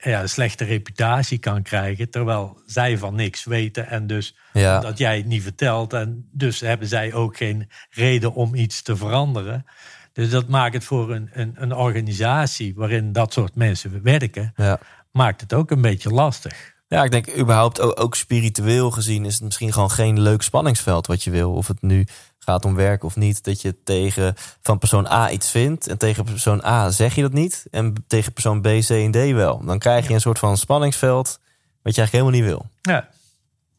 ja, 0.00 0.22
een 0.22 0.28
slechte 0.28 0.64
reputatie 0.64 1.38
kan 1.38 1.62
krijgen. 1.62 2.10
Terwijl 2.10 2.62
zij 2.66 2.98
van 2.98 3.14
niks 3.14 3.44
weten. 3.44 3.88
En 3.88 4.06
dus 4.06 4.36
ja. 4.52 4.80
dat 4.80 4.98
jij 4.98 5.16
het 5.16 5.26
niet 5.26 5.42
vertelt. 5.42 5.92
En 5.92 6.28
dus 6.32 6.60
hebben 6.60 6.88
zij 6.88 7.12
ook 7.12 7.36
geen 7.36 7.70
reden 7.90 8.34
om 8.34 8.54
iets 8.54 8.82
te 8.82 8.96
veranderen. 8.96 9.64
Dus 10.12 10.30
dat 10.30 10.48
maakt 10.48 10.74
het 10.74 10.84
voor 10.84 11.14
een, 11.14 11.30
een, 11.32 11.54
een 11.54 11.74
organisatie 11.74 12.74
waarin 12.74 13.12
dat 13.12 13.32
soort 13.32 13.54
mensen 13.54 14.02
werken, 14.02 14.52
ja. 14.56 14.78
maakt 15.12 15.40
het 15.40 15.52
ook 15.52 15.70
een 15.70 15.80
beetje 15.80 16.10
lastig. 16.10 16.74
Ja, 16.88 17.04
ik 17.04 17.10
denk 17.10 17.36
überhaupt 17.38 17.80
ook, 17.80 18.00
ook, 18.00 18.14
spiritueel 18.14 18.90
gezien 18.90 19.24
is 19.24 19.34
het 19.34 19.42
misschien 19.42 19.72
gewoon 19.72 19.90
geen 19.90 20.20
leuk 20.20 20.42
spanningsveld 20.42 21.06
wat 21.06 21.22
je 21.22 21.30
wil. 21.30 21.52
Of 21.52 21.66
het 21.66 21.82
nu 21.82 22.06
gaat 22.44 22.64
om 22.64 22.74
werk 22.74 23.04
of 23.04 23.16
niet. 23.16 23.44
Dat 23.44 23.62
je 23.62 23.82
tegen 23.84 24.34
van 24.62 24.78
persoon 24.78 25.06
A 25.06 25.30
iets 25.30 25.50
vindt. 25.50 25.86
En 25.86 25.98
tegen 25.98 26.24
persoon 26.24 26.64
A 26.64 26.90
zeg 26.90 27.14
je 27.14 27.22
dat 27.22 27.32
niet. 27.32 27.66
En 27.70 27.94
tegen 28.06 28.32
persoon 28.32 28.60
B, 28.60 28.64
C 28.64 28.90
en 28.90 29.10
D 29.10 29.32
wel. 29.32 29.64
Dan 29.64 29.78
krijg 29.78 30.08
je 30.08 30.14
een 30.14 30.20
soort 30.20 30.38
van 30.38 30.56
spanningsveld. 30.56 31.38
Wat 31.82 31.94
je 31.94 32.00
eigenlijk 32.00 32.12
helemaal 32.12 32.32
niet 32.32 32.44
wil. 32.44 32.66
Ja. 32.82 33.08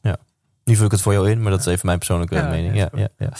Ja. 0.01 0.17
Nu 0.63 0.75
vul 0.75 0.85
ik 0.85 0.91
het 0.91 1.01
voor 1.01 1.13
jou 1.13 1.29
in, 1.29 1.41
maar 1.41 1.51
dat 1.51 1.59
is 1.59 1.65
even 1.65 1.85
mijn 1.85 1.97
persoonlijke 1.97 2.43
mening. 2.43 2.75
Ja, 2.75 2.89
ja, 2.93 3.07
ja. 3.17 3.31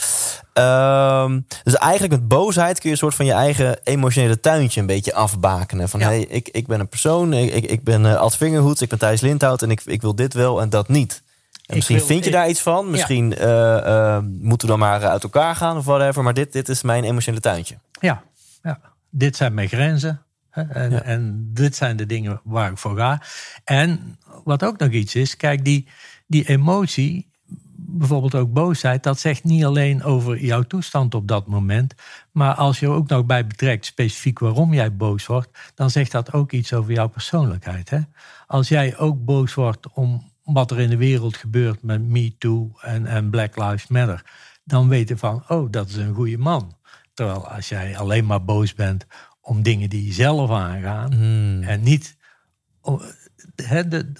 Ehm, 0.52 1.40
dus 1.62 1.74
eigenlijk 1.74 2.12
met 2.12 2.28
boosheid 2.28 2.74
kun 2.74 2.88
je 2.88 2.90
een 2.90 3.00
soort 3.00 3.14
van 3.14 3.26
je 3.26 3.32
eigen 3.32 3.80
emotionele 3.84 4.40
tuintje 4.40 4.80
een 4.80 4.86
beetje 4.86 5.14
afbakenen. 5.14 5.88
Van 5.88 6.00
hey, 6.00 6.20
ik, 6.20 6.48
ik 6.48 6.66
ben 6.66 6.80
een 6.80 6.88
persoon, 6.88 7.32
ik, 7.32 7.52
ik, 7.52 7.64
ik 7.64 7.84
ben 7.84 8.04
uh, 8.04 8.14
Ad 8.14 8.36
Vingerhoed, 8.36 8.80
ik 8.80 8.88
ben 8.88 8.98
Thijs 8.98 9.20
Lindhout 9.20 9.62
en 9.62 9.70
ik, 9.70 9.82
ik 9.84 10.00
wil 10.00 10.14
dit 10.14 10.34
wel 10.34 10.60
en 10.60 10.70
dat 10.70 10.88
niet 10.88 11.22
misschien 11.66 12.00
vind 12.00 12.24
je 12.24 12.30
daar 12.30 12.48
iets 12.48 12.60
van. 12.60 12.90
Misschien 12.90 13.30
ja. 13.30 13.84
uh, 13.84 14.16
uh, 14.16 14.18
moeten 14.40 14.68
we 14.68 14.72
dan 14.72 14.78
maar 14.78 15.04
uit 15.04 15.22
elkaar 15.22 15.56
gaan 15.56 15.76
of 15.76 15.84
whatever. 15.84 16.22
Maar 16.22 16.34
dit, 16.34 16.52
dit 16.52 16.68
is 16.68 16.82
mijn 16.82 17.04
emotionele 17.04 17.40
tuintje. 17.40 17.78
Ja, 18.00 18.22
ja. 18.62 18.80
dit 19.10 19.36
zijn 19.36 19.54
mijn 19.54 19.68
grenzen. 19.68 20.22
En, 20.50 20.90
ja. 20.90 21.02
en 21.02 21.50
dit 21.52 21.76
zijn 21.76 21.96
de 21.96 22.06
dingen 22.06 22.40
waar 22.44 22.70
ik 22.70 22.78
voor 22.78 22.96
ga. 22.96 23.22
En 23.64 24.18
wat 24.44 24.64
ook 24.64 24.78
nog 24.78 24.90
iets 24.90 25.14
is, 25.14 25.36
kijk, 25.36 25.64
die, 25.64 25.88
die 26.26 26.48
emotie, 26.48 27.30
bijvoorbeeld 27.76 28.34
ook 28.34 28.52
boosheid, 28.52 29.02
dat 29.02 29.18
zegt 29.18 29.44
niet 29.44 29.64
alleen 29.64 30.04
over 30.04 30.44
jouw 30.44 30.62
toestand 30.62 31.14
op 31.14 31.28
dat 31.28 31.46
moment. 31.46 31.94
Maar 32.30 32.54
als 32.54 32.80
je 32.80 32.86
er 32.86 32.92
ook 32.92 33.08
nog 33.08 33.26
bij 33.26 33.46
betrekt, 33.46 33.84
specifiek 33.84 34.38
waarom 34.38 34.74
jij 34.74 34.96
boos 34.96 35.26
wordt, 35.26 35.48
dan 35.74 35.90
zegt 35.90 36.12
dat 36.12 36.32
ook 36.32 36.52
iets 36.52 36.72
over 36.72 36.92
jouw 36.92 37.08
persoonlijkheid. 37.08 37.90
Hè? 37.90 37.98
Als 38.46 38.68
jij 38.68 38.96
ook 38.96 39.24
boos 39.24 39.54
wordt 39.54 39.92
om 39.92 40.31
wat 40.44 40.70
er 40.70 40.80
in 40.80 40.90
de 40.90 40.96
wereld 40.96 41.36
gebeurt 41.36 41.82
met 41.82 42.02
Me 42.02 42.36
Too 42.38 42.72
en, 42.80 43.06
en 43.06 43.30
Black 43.30 43.56
Lives 43.56 43.86
Matter, 43.86 44.24
dan 44.64 44.88
weten 44.88 45.18
van, 45.18 45.44
oh, 45.48 45.70
dat 45.70 45.88
is 45.88 45.96
een 45.96 46.14
goede 46.14 46.38
man. 46.38 46.76
Terwijl 47.14 47.48
als 47.48 47.68
jij 47.68 47.98
alleen 47.98 48.26
maar 48.26 48.44
boos 48.44 48.74
bent 48.74 49.06
om 49.40 49.62
dingen 49.62 49.90
die 49.90 50.06
je 50.06 50.12
zelf 50.12 50.50
aangaan 50.50 51.12
hmm. 51.12 51.62
en 51.62 51.82
niet 51.82 52.16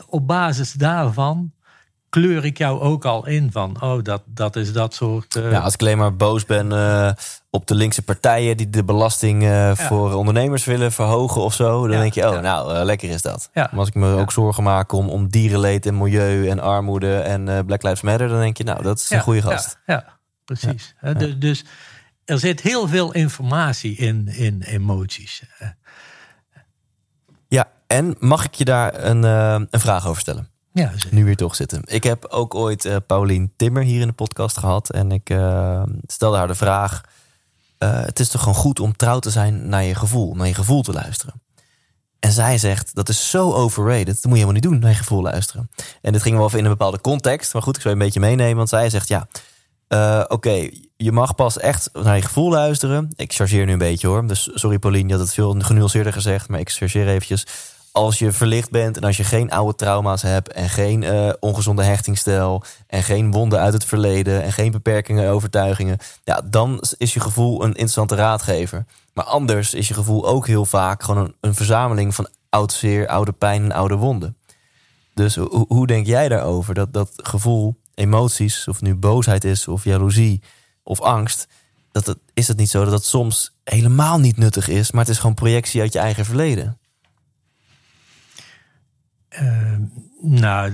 op 0.07 0.27
basis 0.27 0.73
daarvan 0.73 1.53
kleur 2.13 2.45
ik 2.45 2.59
jou 2.59 2.81
ook 2.81 3.05
al 3.05 3.27
in 3.27 3.53
van, 3.53 3.83
oh, 3.83 4.03
dat, 4.03 4.23
dat 4.27 4.57
is 4.57 4.73
dat 4.73 4.95
soort. 4.95 5.37
Uh... 5.37 5.51
Ja, 5.51 5.61
als 5.61 5.75
ik 5.75 5.81
alleen 5.81 5.99
maar 5.99 6.17
boos 6.17 6.45
ben 6.45 6.73
uh, 6.73 7.11
op 7.51 7.67
de 7.67 7.75
linkse 7.75 8.03
partijen 8.03 8.57
die 8.57 8.71
de 8.71 8.85
belasting 8.85 9.43
uh, 9.43 9.49
ja. 9.49 9.75
voor 9.75 10.13
ondernemers 10.13 10.65
willen 10.65 10.93
verhogen 10.93 11.43
of 11.43 11.55
zo, 11.55 11.81
dan 11.83 11.97
ja, 11.97 12.01
denk 12.01 12.15
je, 12.15 12.29
oh, 12.29 12.41
nou, 12.41 12.85
lekker 12.85 13.11
is 13.11 13.23
dat. 13.23 13.51
Maar 13.53 13.71
als 13.75 13.89
ik 13.89 13.95
me 13.95 14.15
ook 14.17 14.33
zorgen 14.33 14.63
maak 14.63 14.93
om, 14.93 15.09
om 15.09 15.29
dierenleed 15.29 15.87
en 15.87 15.99
milieu 15.99 16.49
en 16.49 16.61
armoede 16.61 17.19
en 17.19 17.67
Black 17.67 17.83
Lives 17.83 18.01
Matter, 18.01 18.29
dan 18.29 18.41
denk 18.41 18.57
je, 18.57 18.65
nou, 18.65 18.83
dat 18.83 18.99
is 18.99 19.11
een 19.11 19.21
goede 19.21 19.43
gast. 19.43 19.79
Ja, 19.87 20.19
precies. 20.45 20.95
Dus, 21.17 21.39
dus 21.39 21.65
er 22.25 22.39
zit 22.39 22.61
heel 22.61 22.89
veel 22.89 23.13
informatie 23.13 23.97
in, 23.97 24.29
in 24.29 24.63
emoties. 24.63 25.43
Ja, 27.49 27.69
en 27.87 28.17
mag 28.19 28.45
ik 28.45 28.55
je 28.55 28.65
daar 28.65 29.05
een, 29.05 29.23
een 29.23 29.81
vraag 29.81 30.07
over 30.07 30.21
stellen? 30.21 30.52
Ja, 30.73 30.93
nu 31.11 31.25
weer 31.25 31.37
toch 31.37 31.55
zitten. 31.55 31.83
Ik 31.85 32.05
heb 32.05 32.25
ook 32.25 32.55
ooit 32.55 32.85
uh, 32.85 32.97
Paulien 33.07 33.53
Timmer 33.57 33.83
hier 33.83 34.01
in 34.01 34.07
de 34.07 34.13
podcast 34.13 34.59
gehad. 34.59 34.91
En 34.91 35.13
ik 35.13 35.31
uh, 35.31 35.83
stelde 36.07 36.37
haar 36.37 36.47
de 36.47 36.55
vraag: 36.55 37.01
uh, 37.79 38.05
Het 38.05 38.21
is 38.21 38.29
toch 38.29 38.41
gewoon 38.41 38.57
goed 38.57 38.81
om 38.81 38.97
trouw 38.97 39.19
te 39.19 39.31
zijn 39.31 39.69
naar 39.69 39.85
je 39.85 39.95
gevoel, 39.95 40.35
naar 40.35 40.47
je 40.47 40.55
gevoel 40.55 40.83
te 40.83 40.93
luisteren. 40.93 41.43
En 42.19 42.33
zij 42.33 42.59
zegt: 42.59 42.95
Dat 42.95 43.09
is 43.09 43.31
zo 43.31 43.53
overrated. 43.53 44.07
Dat 44.07 44.25
moet 44.25 44.39
je 44.39 44.45
helemaal 44.45 44.53
niet 44.53 44.63
doen, 44.63 44.79
naar 44.79 44.91
je 44.91 44.97
gevoel 44.97 45.23
luisteren. 45.23 45.71
En 46.01 46.13
dit 46.13 46.23
ging 46.23 46.37
wel 46.37 46.47
even 46.47 46.59
in 46.59 46.65
een 46.65 46.71
bepaalde 46.71 47.01
context. 47.01 47.53
Maar 47.53 47.63
goed, 47.63 47.77
ik 47.77 47.83
zou 47.83 47.95
je 47.95 48.01
een 48.01 48.07
beetje 48.07 48.21
meenemen. 48.21 48.57
Want 48.57 48.69
zij 48.69 48.91
zegt: 48.91 49.09
Ja, 49.09 49.27
oké, 50.29 50.69
je 50.97 51.13
mag 51.13 51.35
pas 51.35 51.59
echt 51.59 51.91
naar 51.93 52.17
je 52.17 52.23
gevoel 52.23 52.51
luisteren. 52.51 53.13
Ik 53.17 53.33
chargeer 53.33 53.67
nu 53.67 53.73
een 53.73 53.79
beetje 53.79 54.07
hoor. 54.07 54.27
Dus 54.27 54.51
sorry, 54.55 54.79
Paulien, 54.79 55.07
je 55.07 55.13
had 55.13 55.23
het 55.23 55.35
veel 55.35 55.55
genuanceerder 55.59 56.13
gezegd. 56.13 56.49
Maar 56.49 56.61
ik 56.61 56.71
chargeer 56.71 57.09
eventjes 57.09 57.47
als 57.93 58.19
je 58.19 58.33
verlicht 58.33 58.71
bent 58.71 58.97
en 58.97 59.05
als 59.05 59.17
je 59.17 59.25
geen 59.25 59.51
oude 59.51 59.75
trauma's 59.75 60.23
hebt 60.23 60.53
en 60.53 60.69
geen 60.69 61.03
uh, 61.03 61.33
ongezonde 61.41 61.83
hechtingstijl 61.83 62.63
en 62.87 63.03
geen 63.03 63.31
wonden 63.31 63.61
uit 63.61 63.73
het 63.73 63.85
verleden 63.85 64.43
en 64.43 64.53
geen 64.53 64.71
beperkingen 64.71 65.25
en 65.25 65.31
overtuigingen, 65.31 65.99
ja, 66.25 66.41
dan 66.45 66.83
is 66.99 67.15
je 67.15 67.21
gevoel 67.21 67.63
een 67.63 67.69
interessante 67.69 68.15
raadgever. 68.15 68.85
Maar 69.15 69.25
anders 69.25 69.75
is 69.75 69.89
je 69.89 69.95
gevoel 69.95 70.27
ook 70.27 70.47
heel 70.47 70.65
vaak 70.65 71.03
gewoon 71.03 71.25
een, 71.25 71.35
een 71.41 71.55
verzameling 71.55 72.15
van 72.15 72.29
oud 72.49 72.73
zeer, 72.73 73.07
oude 73.07 73.33
pijn 73.33 73.63
en 73.63 73.73
oude 73.73 73.95
wonden. 73.97 74.37
Dus 75.15 75.37
hoe, 75.69 75.87
denk 75.87 76.07
jij 76.07 76.29
daarover? 76.29 76.75
Dat, 76.75 76.93
dat 76.93 77.11
gevoel, 77.17 77.77
emoties, 77.95 78.69
of 78.69 78.81
nu 78.81 78.95
boosheid 78.95 79.45
is, 79.45 79.69
of 79.69 79.85
jaloezie, 79.85 80.43
of 80.83 81.01
angst. 81.01 81.49
Dat 81.93 82.07
het, 82.07 82.19
is 82.35 82.49
het 82.49 82.57
niet 82.57 82.71
zo 82.71 82.85
dat 82.85 82.93
het 82.93 83.05
soms 83.05 83.55
helemaal 83.65 84.19
niet 84.19 84.37
nuttig 84.37 84.69
is, 84.69 84.91
maar 84.91 85.01
het 85.01 85.11
is 85.11 85.19
gewoon 85.19 85.35
projectie 85.35 85.81
uit 85.81 85.93
je 85.93 85.99
eigen 85.99 86.25
verleden? 86.25 86.79
Uh, 89.41 89.77
nou, 90.21 90.73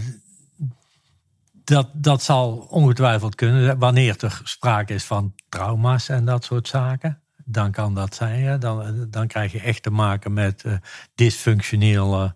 dat, 1.65 1.89
dat 1.93 2.23
zal 2.23 2.57
ongetwijfeld 2.57 3.35
kunnen. 3.35 3.79
Wanneer 3.79 4.25
er 4.25 4.41
sprake 4.45 4.95
is 4.95 5.05
van 5.05 5.35
trauma's 5.49 6.09
en 6.09 6.25
dat 6.25 6.45
soort 6.45 6.69
zaken, 6.69 7.21
dan 7.45 7.71
kan 7.73 7.95
dat 7.95 8.15
zijn. 8.15 8.61
Dan, 8.61 9.07
dan 9.11 9.27
krijg 9.27 9.53
je 9.53 9.61
echt 9.61 9.83
te 9.83 9.91
maken 9.91 10.33
met 10.33 10.65
uh, 10.65 10.73
dysfunctionele 11.15 12.35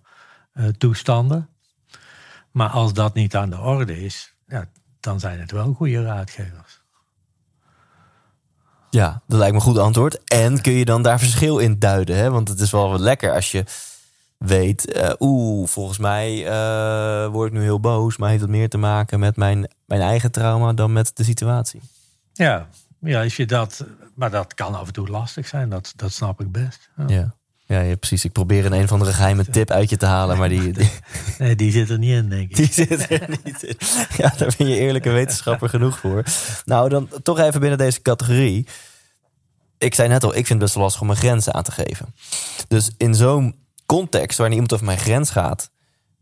uh, 0.55 0.69
toestanden. 0.69 1.49
Maar 2.51 2.69
als 2.69 2.93
dat 2.93 3.15
niet 3.15 3.37
aan 3.37 3.51
de 3.51 3.59
orde 3.59 4.05
is, 4.05 4.35
ja, 4.47 4.69
dan 5.01 5.21
zijn 5.21 5.41
het 5.41 5.51
wel 5.51 5.73
goede 5.73 6.03
raadgevers. 6.03 6.81
Ja, 8.91 9.23
dat 9.27 9.39
lijkt 9.39 9.53
me 9.55 9.59
een 9.59 9.67
goed 9.67 9.79
antwoord. 9.79 10.25
En 10.25 10.61
kun 10.61 10.73
je 10.73 10.85
dan 10.85 11.03
daar 11.03 11.19
verschil 11.19 11.59
in 11.59 11.79
duiden? 11.79 12.17
Hè? 12.17 12.31
Want 12.31 12.49
het 12.49 12.61
is 12.61 12.71
wel 12.71 12.91
wat 12.91 13.01
lekker 13.01 13.33
als 13.33 13.51
je 13.51 13.65
weet, 14.45 14.97
uh, 14.97 15.11
oeh, 15.19 15.69
volgens 15.69 15.99
mij 15.99 16.47
uh, 16.47 17.27
word 17.27 17.53
ik 17.53 17.59
nu 17.59 17.63
heel 17.63 17.81
boos, 17.81 18.17
maar 18.17 18.29
heeft 18.29 18.41
het 18.41 18.51
meer 18.51 18.69
te 18.69 18.79
maken 18.79 19.21
met 19.21 19.37
mijn, 19.37 19.71
mijn 19.87 20.01
eigen 20.01 20.31
trauma 20.31 20.73
dan 20.73 20.93
met 20.93 21.11
de 21.15 21.25
situatie. 21.25 21.81
Ja, 22.33 22.69
ja, 22.99 23.23
als 23.23 23.37
je 23.37 23.47
dat, 23.47 23.85
maar 24.15 24.31
dat 24.31 24.55
kan 24.55 24.75
af 24.75 24.87
en 24.87 24.93
toe 24.93 25.09
lastig 25.09 25.47
zijn, 25.47 25.69
dat, 25.69 25.93
dat 25.97 26.13
snap 26.13 26.41
ik 26.41 26.53
best. 26.53 26.91
Ja. 26.97 27.05
ja. 27.09 27.35
Ja, 27.67 27.81
ja, 27.81 27.97
precies. 27.97 28.25
Ik 28.25 28.33
probeer 28.33 28.67
een 28.67 28.73
een 28.73 28.85
of 28.85 28.93
andere 28.93 29.13
geheime 29.13 29.45
tip 29.45 29.71
uit 29.71 29.91
je 29.91 29.97
te 29.97 30.07
halen, 30.07 30.39
maar 30.39 30.49
die... 30.49 30.73
die... 30.73 30.91
Nee, 31.39 31.57
die 31.57 31.73
zit 31.73 31.91
er 31.91 31.99
niet 31.99 32.11
in, 32.11 32.29
denk 32.29 32.51
ik. 32.51 32.57
Die 32.57 32.73
zit 32.73 33.11
er 33.11 33.29
niet 33.45 33.63
in. 33.63 33.77
Ja, 34.17 34.33
daar 34.37 34.55
ben 34.59 34.67
je 34.67 34.77
eerlijke 34.77 35.11
wetenschapper 35.21 35.69
genoeg 35.69 35.99
voor. 35.99 36.25
Nou, 36.65 36.89
dan 36.89 37.09
toch 37.23 37.39
even 37.39 37.61
binnen 37.61 37.79
deze 37.79 38.03
categorie. 38.03 38.67
Ik 39.79 39.95
zei 39.95 40.09
net 40.09 40.25
al, 40.25 40.29
ik 40.29 40.35
vind 40.35 40.49
het 40.49 40.59
best 40.59 40.75
wel 40.75 40.83
lastig 40.83 41.01
om 41.01 41.07
mijn 41.07 41.19
grenzen 41.19 41.55
aan 41.55 41.63
te 41.63 41.73
geven. 41.73 42.15
Dus 42.69 42.91
in 42.97 43.15
zo'n 43.15 43.62
context 43.99 44.37
waarin 44.39 44.55
iemand 44.55 44.73
over 44.73 44.87
mijn 44.87 44.99
grens 44.99 45.31
gaat, 45.31 45.71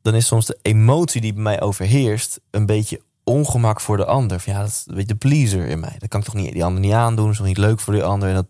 dan 0.02 0.14
is 0.14 0.26
soms 0.26 0.46
de 0.46 0.58
emotie 0.62 1.20
die 1.20 1.32
bij 1.32 1.42
mij 1.42 1.60
overheerst 1.60 2.40
een 2.50 2.66
beetje 2.66 3.02
ongemak 3.24 3.80
voor 3.80 3.96
de 3.96 4.04
ander. 4.04 4.40
Van, 4.40 4.52
ja, 4.52 4.58
dat 4.58 4.68
is 4.68 4.84
een 4.86 4.94
beetje 4.94 5.12
de 5.12 5.18
pleaser 5.18 5.66
in 5.66 5.80
mij. 5.80 5.94
Dat 5.98 6.08
kan 6.08 6.20
ik 6.20 6.26
toch 6.26 6.34
niet 6.34 6.52
die 6.52 6.64
ander 6.64 6.80
niet 6.80 6.92
aandoen. 6.92 7.24
Dat 7.24 7.32
is 7.32 7.38
toch 7.38 7.46
niet 7.46 7.58
leuk 7.58 7.80
voor 7.80 7.92
die 7.92 8.02
ander. 8.02 8.28
En 8.28 8.34
dat 8.34 8.46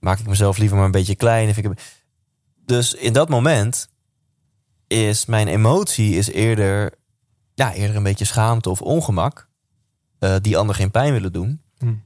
maak 0.00 0.18
ik 0.18 0.26
mezelf 0.26 0.58
liever 0.58 0.76
maar 0.76 0.86
een 0.86 0.92
beetje 0.92 1.14
klein. 1.14 1.54
Vind 1.54 1.66
ik... 1.66 2.02
Dus 2.64 2.94
in 2.94 3.12
dat 3.12 3.28
moment 3.28 3.88
is 4.86 5.26
mijn 5.26 5.48
emotie 5.48 6.16
is 6.16 6.28
eerder, 6.28 6.94
ja, 7.54 7.72
eerder 7.72 7.96
een 7.96 8.02
beetje 8.02 8.24
schaamte 8.24 8.70
of 8.70 8.82
ongemak. 8.82 9.48
Uh, 10.20 10.34
die 10.40 10.58
ander 10.58 10.74
geen 10.74 10.90
pijn 10.90 11.12
willen 11.12 11.32
doen. 11.32 11.62
Hmm. 11.78 12.02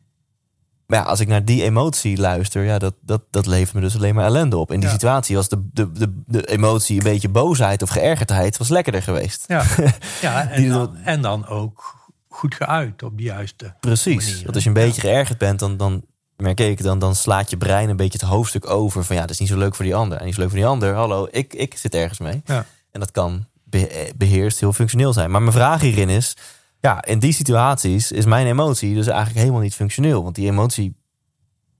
Maar 0.88 0.98
ja, 0.98 1.05
als 1.05 1.20
ik 1.20 1.29
naar 1.29 1.44
die 1.44 1.62
emotie 1.62 2.18
luister, 2.18 2.64
ja, 2.64 2.79
dat, 2.79 2.94
dat, 3.01 3.22
dat 3.31 3.46
levert 3.46 3.74
me 3.74 3.81
dus 3.81 3.94
alleen 3.96 4.14
maar 4.14 4.24
ellende 4.24 4.57
op. 4.57 4.72
In 4.72 4.79
die 4.81 4.88
Ja. 4.88 4.94
situatie 4.94 5.37
was 5.37 5.48
de, 5.48 5.68
de, 5.72 5.92
de, 5.92 6.22
de 6.27 6.46
emotie 6.46 6.96
een 6.96 7.03
beetje 7.03 7.29
boosheid 7.29 7.83
of 7.83 7.88
geërgerdheid 7.88 8.57
was 8.57 8.68
lekkerder 8.68 9.03
geweest. 9.03 9.44
Ja, 9.46 9.64
ja 10.20 10.48
en, 10.51 10.68
dan- 10.68 10.96
en 10.96 11.22
dan 11.22 11.46
ook 11.46 11.94
goed 12.29 12.55
geuit 12.55 13.03
op 13.03 13.16
de 13.16 13.22
juiste 13.22 13.74
Precies. 13.81 14.27
manier. 14.27 14.42
Want 14.42 14.55
als 14.55 14.62
je 14.62 14.68
een 14.68 14.74
beetje 14.74 15.01
geërgerd 15.01 15.38
bent, 15.38 15.59
dan, 15.59 15.77
dan 15.77 16.03
merk 16.37 16.61
ik, 16.61 16.83
dan, 16.83 16.98
dan 16.98 17.14
slaat 17.14 17.51
je 17.51 17.57
brein 17.57 17.88
een 17.88 17.96
beetje 17.96 18.18
het 18.18 18.29
hoofdstuk 18.29 18.70
over 18.70 19.05
van 19.05 19.16
ja, 19.16 19.20
dat 19.22 19.31
is 19.31 19.38
niet 19.38 19.48
zo 19.48 19.59
leuk 19.59 19.74
voor 19.74 19.85
die 19.85 19.94
ander. 19.94 20.18
En 20.18 20.24
niet 20.24 20.35
zo 20.35 20.40
leuk 20.40 20.51
voor 20.51 20.59
die 20.59 20.68
ander. 20.68 20.94
Hallo, 20.94 21.29
ik, 21.31 21.55
ik 21.55 21.77
zit 21.77 21.94
ergens 21.94 22.18
mee. 22.18 22.42
Ja. 22.44 22.64
En 22.90 23.01
dat 23.01 23.11
kan 23.11 23.46
be- 23.64 23.88
eh, 23.88 24.12
beheerst 24.16 24.61
heel 24.61 24.72
functioneel 24.72 25.12
zijn. 25.12 25.31
Maar 25.31 25.40
mijn 25.42 25.53
vraag 25.53 25.81
hierin 25.81 26.09
is, 26.09 26.37
ja, 26.81 27.05
in 27.05 27.19
die 27.19 27.33
situaties 27.33 28.12
is 28.12 28.25
mijn 28.25 28.47
emotie 28.47 28.95
dus 28.95 29.07
eigenlijk 29.07 29.38
helemaal 29.38 29.61
niet 29.61 29.75
functioneel. 29.75 30.23
Want 30.23 30.35
die 30.35 30.51
emotie 30.51 30.97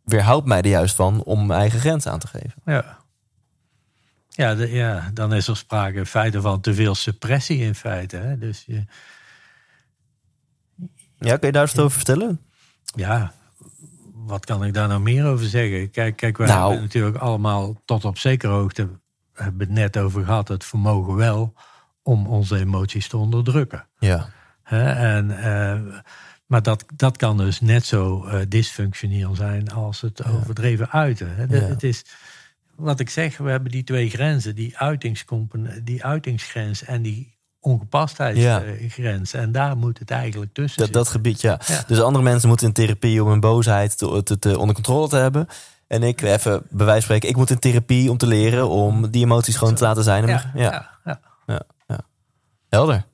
weerhoudt 0.04 0.46
mij 0.46 0.58
er 0.62 0.68
juist 0.68 0.94
van 0.94 1.22
om 1.22 1.46
mijn 1.46 1.61
eigen 1.61 1.80
grens 1.80 2.06
aan 2.06 2.18
te 2.18 2.26
geven. 2.26 2.54
Ja. 2.64 2.98
Ja, 4.28 4.54
de- 4.54 4.70
ja, 4.70 5.11
dan 5.14 5.34
is 5.34 5.48
er 5.48 5.56
sprake 5.56 5.96
in 5.98 6.06
feite 6.06 6.40
van 6.40 6.61
te 6.61 6.74
veel 6.74 6.94
suppressie 6.94 7.58
in 7.58 7.74
feite. 7.74 8.16
Hè? 8.16 8.38
Dus 8.38 8.64
je, 8.66 8.84
Ja, 11.18 11.37
kun 11.37 11.46
je 11.46 11.52
daar 11.52 11.62
eens 11.62 11.72
wat 11.74 11.84
over 11.84 11.96
vertellen? 11.96 12.40
ja, 12.94 13.32
wat 14.14 14.44
kan 14.44 14.64
ik 14.64 14.74
daar 14.74 14.88
nou 14.88 15.00
meer 15.00 15.26
over 15.26 15.46
zeggen? 15.46 15.90
Kijk, 15.90 16.16
kijk 16.16 16.37
we 16.37 16.46
Nou. 16.46 16.61
hebben 16.62 16.80
natuurlijk 16.82 17.16
allemaal 17.16 17.82
tot 17.84 18.04
op 18.04 18.18
zekere 18.18 18.52
hoogte, 18.52 18.88
hebben 19.32 19.61
het 19.66 19.76
net 19.76 19.96
over 19.98 20.24
gehad, 20.24 20.48
het 20.48 20.64
vermogen 20.64 21.14
wel 21.14 21.54
om 22.02 22.26
onze 22.26 22.58
emoties 22.58 23.08
te 23.08 23.16
onderdrukken. 23.16 23.87
Ja. 23.98 24.28
Hè? 24.68 24.90
En, 25.16 25.38
eh, 25.38 26.00
maar 26.46 26.62
dat, 26.62 26.85
dat 26.96 27.16
kan 27.16 27.37
dus 27.37 27.61
net 27.61 27.85
zo 27.87 28.24
eh, 28.24 28.40
dysfunctioneel 28.48 29.35
zijn 29.35 29.70
als 29.72 30.00
het 30.00 30.24
overdreven 30.24 30.90
uiten. 30.90 31.35
Hè? 31.37 31.46
De- 31.46 31.57
Ja. 31.57 31.62
Het 31.62 31.83
is, 31.83 32.04
wat 32.76 33.00
ik 33.00 33.11
zeg, 33.11 33.37
we 33.37 33.50
hebben 33.50 33.70
die 33.70 33.85
twee 33.85 34.11
grenzen, 34.11 34.54
die, 34.54 34.76
die 35.85 36.04
uitingsgrens 36.04 36.85
en 36.85 37.02
die 37.02 37.37
Ja. 37.61 37.74
ongepastheidsgrens. 37.74 39.33
En 39.33 39.52
daar 39.52 39.76
moet 39.76 39.98
het 39.98 40.11
eigenlijk 40.11 40.54
tussen 40.54 40.83
Dat, 40.83 40.92
dat 40.92 41.09
gebied, 41.09 41.40
ja. 41.40 41.61
Ja. 41.66 41.85
Dus 41.87 42.00
andere 42.00 42.24
mensen 42.24 42.48
moeten 42.48 42.66
in 42.66 42.72
therapie 42.72 43.22
om 43.22 43.31
hun 43.31 43.40
boosheid 43.40 43.98
te, 43.98 44.22
te, 44.22 44.38
te- 44.38 44.59
onder 44.59 44.74
controle 44.74 45.09
te 45.09 45.16
hebben. 45.16 45.46
En 45.87 46.02
ik, 46.02 46.20
even 46.22 46.62
bij 46.70 46.87
wijze 46.87 46.92
van 46.92 47.00
spreken, 47.02 47.28
ik 47.28 47.37
moet 47.37 47.50
in 47.50 47.59
therapie 47.59 48.11
om 48.11 48.16
te 48.16 48.26
leren 48.26 48.68
om 48.68 49.11
die 49.11 49.24
emoties 49.24 49.57
gewoon 49.57 49.74
te 49.74 49.85
laten 49.85 50.04
zijn. 50.04 50.26
Ja. 50.26 50.50
ja, 50.54 50.90
ja. 51.87 52.00
helder. 52.68 53.04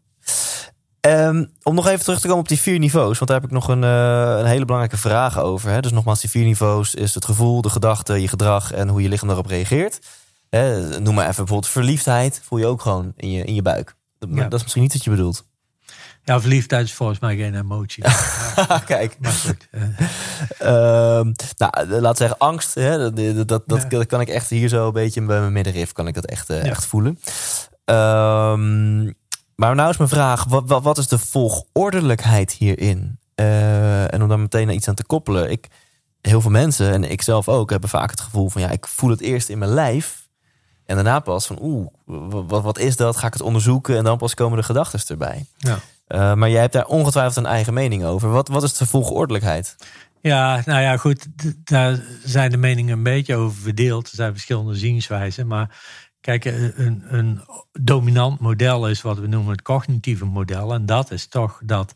Ehm, 1.04 1.44
om 1.62 1.74
nog 1.74 1.86
even 1.88 2.04
terug 2.04 2.20
te 2.20 2.26
komen 2.26 2.42
op 2.42 2.48
die 2.48 2.60
vier 2.60 2.78
niveaus, 2.78 3.18
want 3.18 3.30
daar 3.30 3.40
heb 3.40 3.48
ik 3.50 3.54
nog 3.54 3.68
een, 3.68 3.84
eh, 3.84 4.36
een 4.38 4.46
hele 4.46 4.64
belangrijke 4.64 4.96
vraag 4.98 5.38
over. 5.38 5.70
Hè. 5.70 5.80
Dus 5.80 5.92
nogmaals, 5.92 6.20
die 6.20 6.30
vier 6.30 6.44
niveaus 6.44 6.94
is 6.94 7.14
het 7.14 7.24
gevoel, 7.24 7.60
de 7.62 7.68
gedachte, 7.70 8.20
je 8.20 8.28
gedrag 8.28 8.72
en 8.72 8.88
hoe 8.88 9.02
je 9.02 9.08
lichaam 9.08 9.28
daarop 9.28 9.46
reageert. 9.46 9.98
Hè, 10.50 10.88
noem 11.00 11.14
maar 11.14 11.24
even 11.24 11.36
bijvoorbeeld 11.36 11.72
verliefdheid, 11.72 12.40
voel 12.44 12.58
je 12.58 12.66
ook 12.66 12.80
gewoon 12.80 13.12
in 13.16 13.30
je, 13.30 13.44
in 13.44 13.54
je 13.54 13.62
buik. 13.62 13.94
Dat, 14.18 14.28
Ja. 14.32 14.42
dat 14.42 14.52
is 14.54 14.62
misschien 14.62 14.82
niet 14.82 14.92
wat 14.92 15.04
je 15.04 15.10
bedoelt. 15.10 15.44
Ja, 16.24 16.40
verliefdheid 16.40 16.86
is 16.86 16.94
volgens 16.94 17.18
mij 17.18 17.36
geen 17.36 17.54
emotie. 17.54 18.04
Kijk, 18.86 19.16
Maar 19.20 19.32
goed, 19.32 19.68
eh, 19.70 19.82
Ehm, 20.58 21.32
nou, 21.56 21.72
we 21.88 22.12
zeggen 22.16 22.38
angst. 22.38 22.74
Hè, 22.74 22.98
dat, 22.98 23.16
dat, 23.16 23.48
dat, 23.48 23.62
dat, 23.66 23.82
Ja. 23.82 23.88
dat 23.88 24.06
kan 24.06 24.20
ik 24.20 24.28
echt 24.28 24.50
hier 24.50 24.68
zo 24.68 24.86
een 24.86 24.92
beetje 24.92 25.22
bij 25.22 25.40
mijn 25.40 25.52
middenrif 25.52 25.92
kan 25.92 26.06
ik 26.06 26.14
dat 26.14 26.24
echt, 26.24 26.50
eh, 26.50 26.64
Ja. 26.64 26.70
echt 26.70 26.86
voelen. 26.86 27.18
Ehm, 27.84 29.10
maar 29.56 29.74
nou 29.74 29.90
is 29.90 29.96
mijn 29.96 30.10
vraag, 30.10 30.44
wat, 30.44 30.62
wat, 30.66 30.82
wat 30.82 30.98
is 30.98 31.08
de 31.08 31.18
volgordelijkheid 31.18 32.52
hierin? 32.52 33.18
Eh, 33.34 34.12
en 34.12 34.22
om 34.22 34.28
daar 34.28 34.38
meteen 34.38 34.74
iets 34.74 34.88
aan 34.88 34.94
te 34.94 35.04
koppelen. 35.04 35.50
Ik, 35.50 35.68
heel 36.20 36.40
veel 36.40 36.50
mensen, 36.50 36.92
en 36.92 37.10
ik 37.10 37.22
zelf 37.22 37.48
ook, 37.48 37.70
hebben 37.70 37.88
vaak 37.88 38.10
het 38.10 38.20
gevoel 38.20 38.48
van 38.48 38.60
ja, 38.60 38.70
ik 38.70 38.86
voel 38.86 39.10
het 39.10 39.20
eerst 39.20 39.48
in 39.48 39.58
mijn 39.58 39.70
lijf. 39.70 40.28
En 40.86 40.94
daarna 40.94 41.20
pas 41.20 41.46
van 41.46 41.58
oeh, 41.60 41.86
wat, 42.46 42.62
wat 42.62 42.78
is 42.78 42.96
dat? 42.96 43.16
Ga 43.16 43.26
ik 43.26 43.32
het 43.32 43.42
onderzoeken? 43.42 43.96
En 43.96 44.04
dan 44.04 44.18
pas 44.18 44.34
komen 44.34 44.58
de 44.58 44.64
gedachten 44.64 45.00
erbij. 45.08 45.46
ja. 45.56 45.78
Eh, 46.06 46.34
maar 46.34 46.50
jij 46.50 46.60
hebt 46.60 46.72
daar 46.72 46.86
ongetwijfeld 46.86 47.36
een 47.36 47.52
eigen 47.52 47.74
mening 47.74 48.04
over. 48.04 48.30
Wat, 48.30 48.48
wat 48.48 48.62
is 48.62 48.76
de 48.76 48.86
volgordelijkheid? 48.86 49.76
Ja, 50.20 50.62
nou 50.64 50.80
ja, 50.80 50.96
goed. 50.96 51.26
Daar 51.64 52.00
zijn 52.24 52.50
de 52.50 52.56
meningen 52.56 52.96
een 52.96 53.02
beetje 53.02 53.36
over 53.36 53.62
verdeeld. 53.62 54.08
Er 54.08 54.14
zijn 54.14 54.32
verschillende 54.32 54.74
zienswijzen. 54.74 55.46
Maar 55.46 55.76
kijk, 56.24 56.44
een, 56.44 57.02
een 57.08 57.40
dominant 57.72 58.40
model 58.40 58.88
is 58.88 59.02
wat 59.02 59.18
we 59.18 59.26
noemen 59.26 59.52
het 59.52 59.62
cognitieve 59.62 60.24
model. 60.24 60.74
En 60.74 60.86
dat 60.86 61.10
is 61.10 61.26
toch 61.26 61.60
dat 61.64 61.94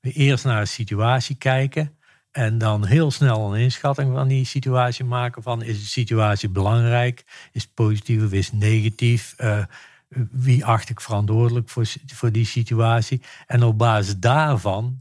we 0.00 0.12
eerst 0.12 0.44
naar 0.44 0.60
een 0.60 0.66
situatie 0.66 1.36
kijken. 1.36 1.96
En 2.30 2.58
dan 2.58 2.86
heel 2.86 3.10
snel 3.10 3.54
een 3.54 3.60
inschatting 3.60 4.12
van 4.12 4.28
die 4.28 4.44
situatie 4.44 5.04
maken. 5.04 5.42
Van 5.42 5.62
is 5.62 5.78
de 5.78 5.86
situatie 5.86 6.48
belangrijk? 6.48 7.24
Is 7.52 7.62
het 7.62 7.74
positief 7.74 8.24
of 8.24 8.32
is 8.32 8.46
het 8.46 8.58
negatief? 8.58 9.34
Eh, 9.36 9.64
wie 10.30 10.64
acht 10.64 10.88
ik 10.88 11.00
verantwoordelijk 11.00 11.68
voor, 11.68 11.86
voor 12.06 12.32
die 12.32 12.46
situatie? 12.46 13.22
En 13.46 13.62
op 13.62 13.78
basis 13.78 14.16
daarvan 14.16 15.00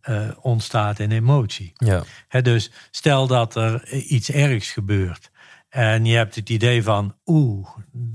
eh, 0.00 0.28
ontstaat 0.40 0.98
een 0.98 1.12
emotie. 1.12 1.72
Ja. 1.74 2.04
Dus 2.42 2.70
stel 2.90 3.26
dat 3.26 3.56
er 3.56 3.92
iets 3.92 4.30
ergs 4.30 4.70
gebeurt. 4.70 5.30
En 5.76 6.04
je 6.04 6.16
hebt 6.16 6.34
het 6.34 6.48
idee 6.48 6.82
van, 6.82 7.16
oeh, 7.26 7.68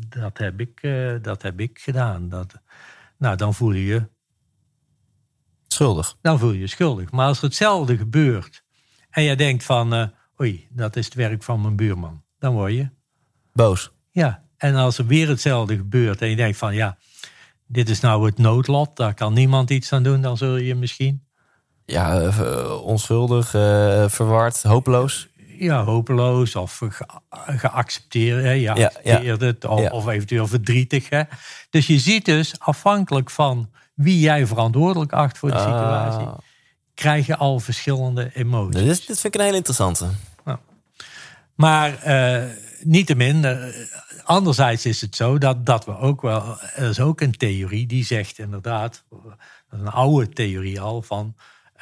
dat 0.09 0.37
heb 0.37 0.59
ik, 0.59 0.79
eh, 0.81 1.15
dat 1.21 1.41
heb 1.41 1.59
ik 1.59 1.79
gedaan. 1.79 2.29
Dat, 2.29 2.61
nou, 3.17 3.35
dan 3.35 3.53
voel 3.53 3.71
je 3.71 3.85
je 3.85 4.07
Schuldig. 5.67 6.17
dan 6.21 6.39
voel 6.39 6.51
je 6.51 6.59
je 6.59 6.67
schuldig. 6.67 7.11
Maar 7.11 7.27
als 7.27 7.37
er 7.37 7.43
hetzelfde 7.43 7.97
gebeurt 7.97 8.63
en 9.09 9.23
je 9.23 9.35
denkt 9.35 9.63
van, 9.63 9.93
eh, 9.93 10.07
oei, 10.39 10.67
dat 10.69 10.95
is 10.95 11.05
het 11.05 11.13
werk 11.13 11.43
van 11.43 11.61
mijn 11.61 11.75
buurman, 11.75 12.23
dan 12.39 12.53
word 12.53 12.73
je. 12.73 12.89
Boos. 13.53 13.91
Ja, 14.11 14.43
en 14.57 14.75
als 14.75 14.97
er 14.97 15.05
weer 15.05 15.27
hetzelfde 15.27 15.75
gebeurt 15.75 16.21
en 16.21 16.29
je 16.29 16.35
denkt 16.35 16.57
van, 16.57 16.75
ja, 16.75 16.97
dit 17.67 17.89
is 17.89 17.99
nou 17.99 18.25
het 18.25 18.37
noodlot, 18.37 18.95
daar 18.95 19.13
kan 19.13 19.33
niemand 19.33 19.69
iets 19.69 19.93
aan 19.93 20.03
doen, 20.03 20.21
dan 20.21 20.37
zul 20.37 20.57
je 20.57 20.75
misschien. 20.75 21.27
Ja, 21.85 22.21
eh, 22.21 22.81
onschuldig, 22.83 23.49
verward, 24.11 24.63
hopeloos. 24.63 25.30
Ja, 25.63 25.83
hopeloos 25.83 26.55
of 26.55 26.77
ge- 26.89 27.05
geaccepteerd. 27.57 28.43
Hè? 28.43 28.51
Je 28.51 28.59
Ja, 28.61 28.75
ja. 28.75 28.85
accepteert 28.85 29.41
het. 29.41 29.65
Of, 29.65 30.07
eventueel 30.07 30.47
verdrietig. 30.47 31.09
Hè? 31.09 31.21
Dus 31.69 31.87
je 31.87 31.99
ziet 31.99 32.25
dus, 32.25 32.59
afhankelijk 32.59 33.29
van 33.29 33.69
wie 33.93 34.19
jij 34.19 34.47
verantwoordelijk 34.47 35.13
acht 35.13 35.37
voor 35.37 35.51
de 35.51 35.57
situatie, 35.59 36.25
Ah, 36.27 36.37
krijg 36.93 37.25
je 37.25 37.37
al 37.37 37.59
verschillende 37.59 38.31
emoties. 38.33 38.81
dit, 38.81 38.89
is- 38.89 39.05
dit 39.05 39.19
vind 39.19 39.33
ik 39.33 39.39
een 39.39 39.45
hele 39.45 39.57
interessante. 39.57 40.07
Maar 41.55 41.97
eh 42.01 42.43
niettemin, 42.83 43.45
eh, 43.45 43.57
anderzijds 44.23 44.85
is 44.85 45.01
het 45.01 45.15
zo 45.15 45.37
dat, 45.37 45.65
dat 45.65 45.85
we 45.85 45.97
ook 45.97 46.21
wel... 46.21 46.57
Er 46.75 46.89
is 46.89 46.99
ook 46.99 47.21
een 47.21 47.31
theorie 47.37 47.87
die 47.87 48.05
zegt 48.05 48.39
inderdaad... 48.39 49.03
dat 49.09 49.79
een 49.79 49.87
oude 49.87 50.29
theorie 50.29 50.81
al 50.81 51.01
van, 51.01 51.35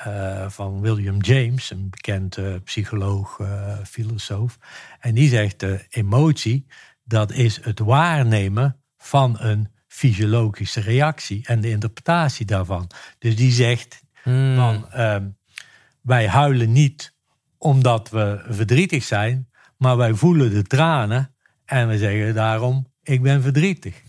eh, 0.04 0.50
van 0.50 0.82
William 0.82 1.22
James... 1.22 1.70
een 1.70 1.90
bekend 1.90 2.38
eh, 2.38 2.54
psycholoog, 2.64 3.40
eh, 3.40 3.78
filosoof. 3.88 4.58
En 5.00 5.14
die 5.14 5.30
zegt 5.30 5.60
de 5.60 5.86
emotie, 5.90 6.66
dat 7.04 7.32
is 7.32 7.64
het 7.64 7.80
waarnemen 7.80 8.82
van 8.98 9.36
een 9.40 9.70
fysiologische 9.88 10.82
reactie... 10.82 11.46
en 11.46 11.62
de 11.62 11.70
interpretatie 11.70 12.46
daarvan. 12.46 12.90
Dus 13.20 13.36
die 13.36 13.52
zegt 13.52 14.02
Hmm. 14.24 14.56
van 14.56 14.92
ehm, 14.92 15.28
wij 16.02 16.28
huilen 16.28 16.72
niet 16.72 17.16
omdat 17.58 18.10
we 18.10 18.46
verdrietig 18.50 19.04
zijn, 19.04 19.50
maar 19.78 19.98
wij 19.98 20.14
voelen 20.14 20.50
de 20.50 20.64
tranen 20.64 21.36
en 21.66 21.88
we 21.88 21.98
zeggen 21.98 22.34
daarom 22.34 22.88
ik 23.04 23.22
ben 23.22 23.42
verdrietig. 23.42 24.04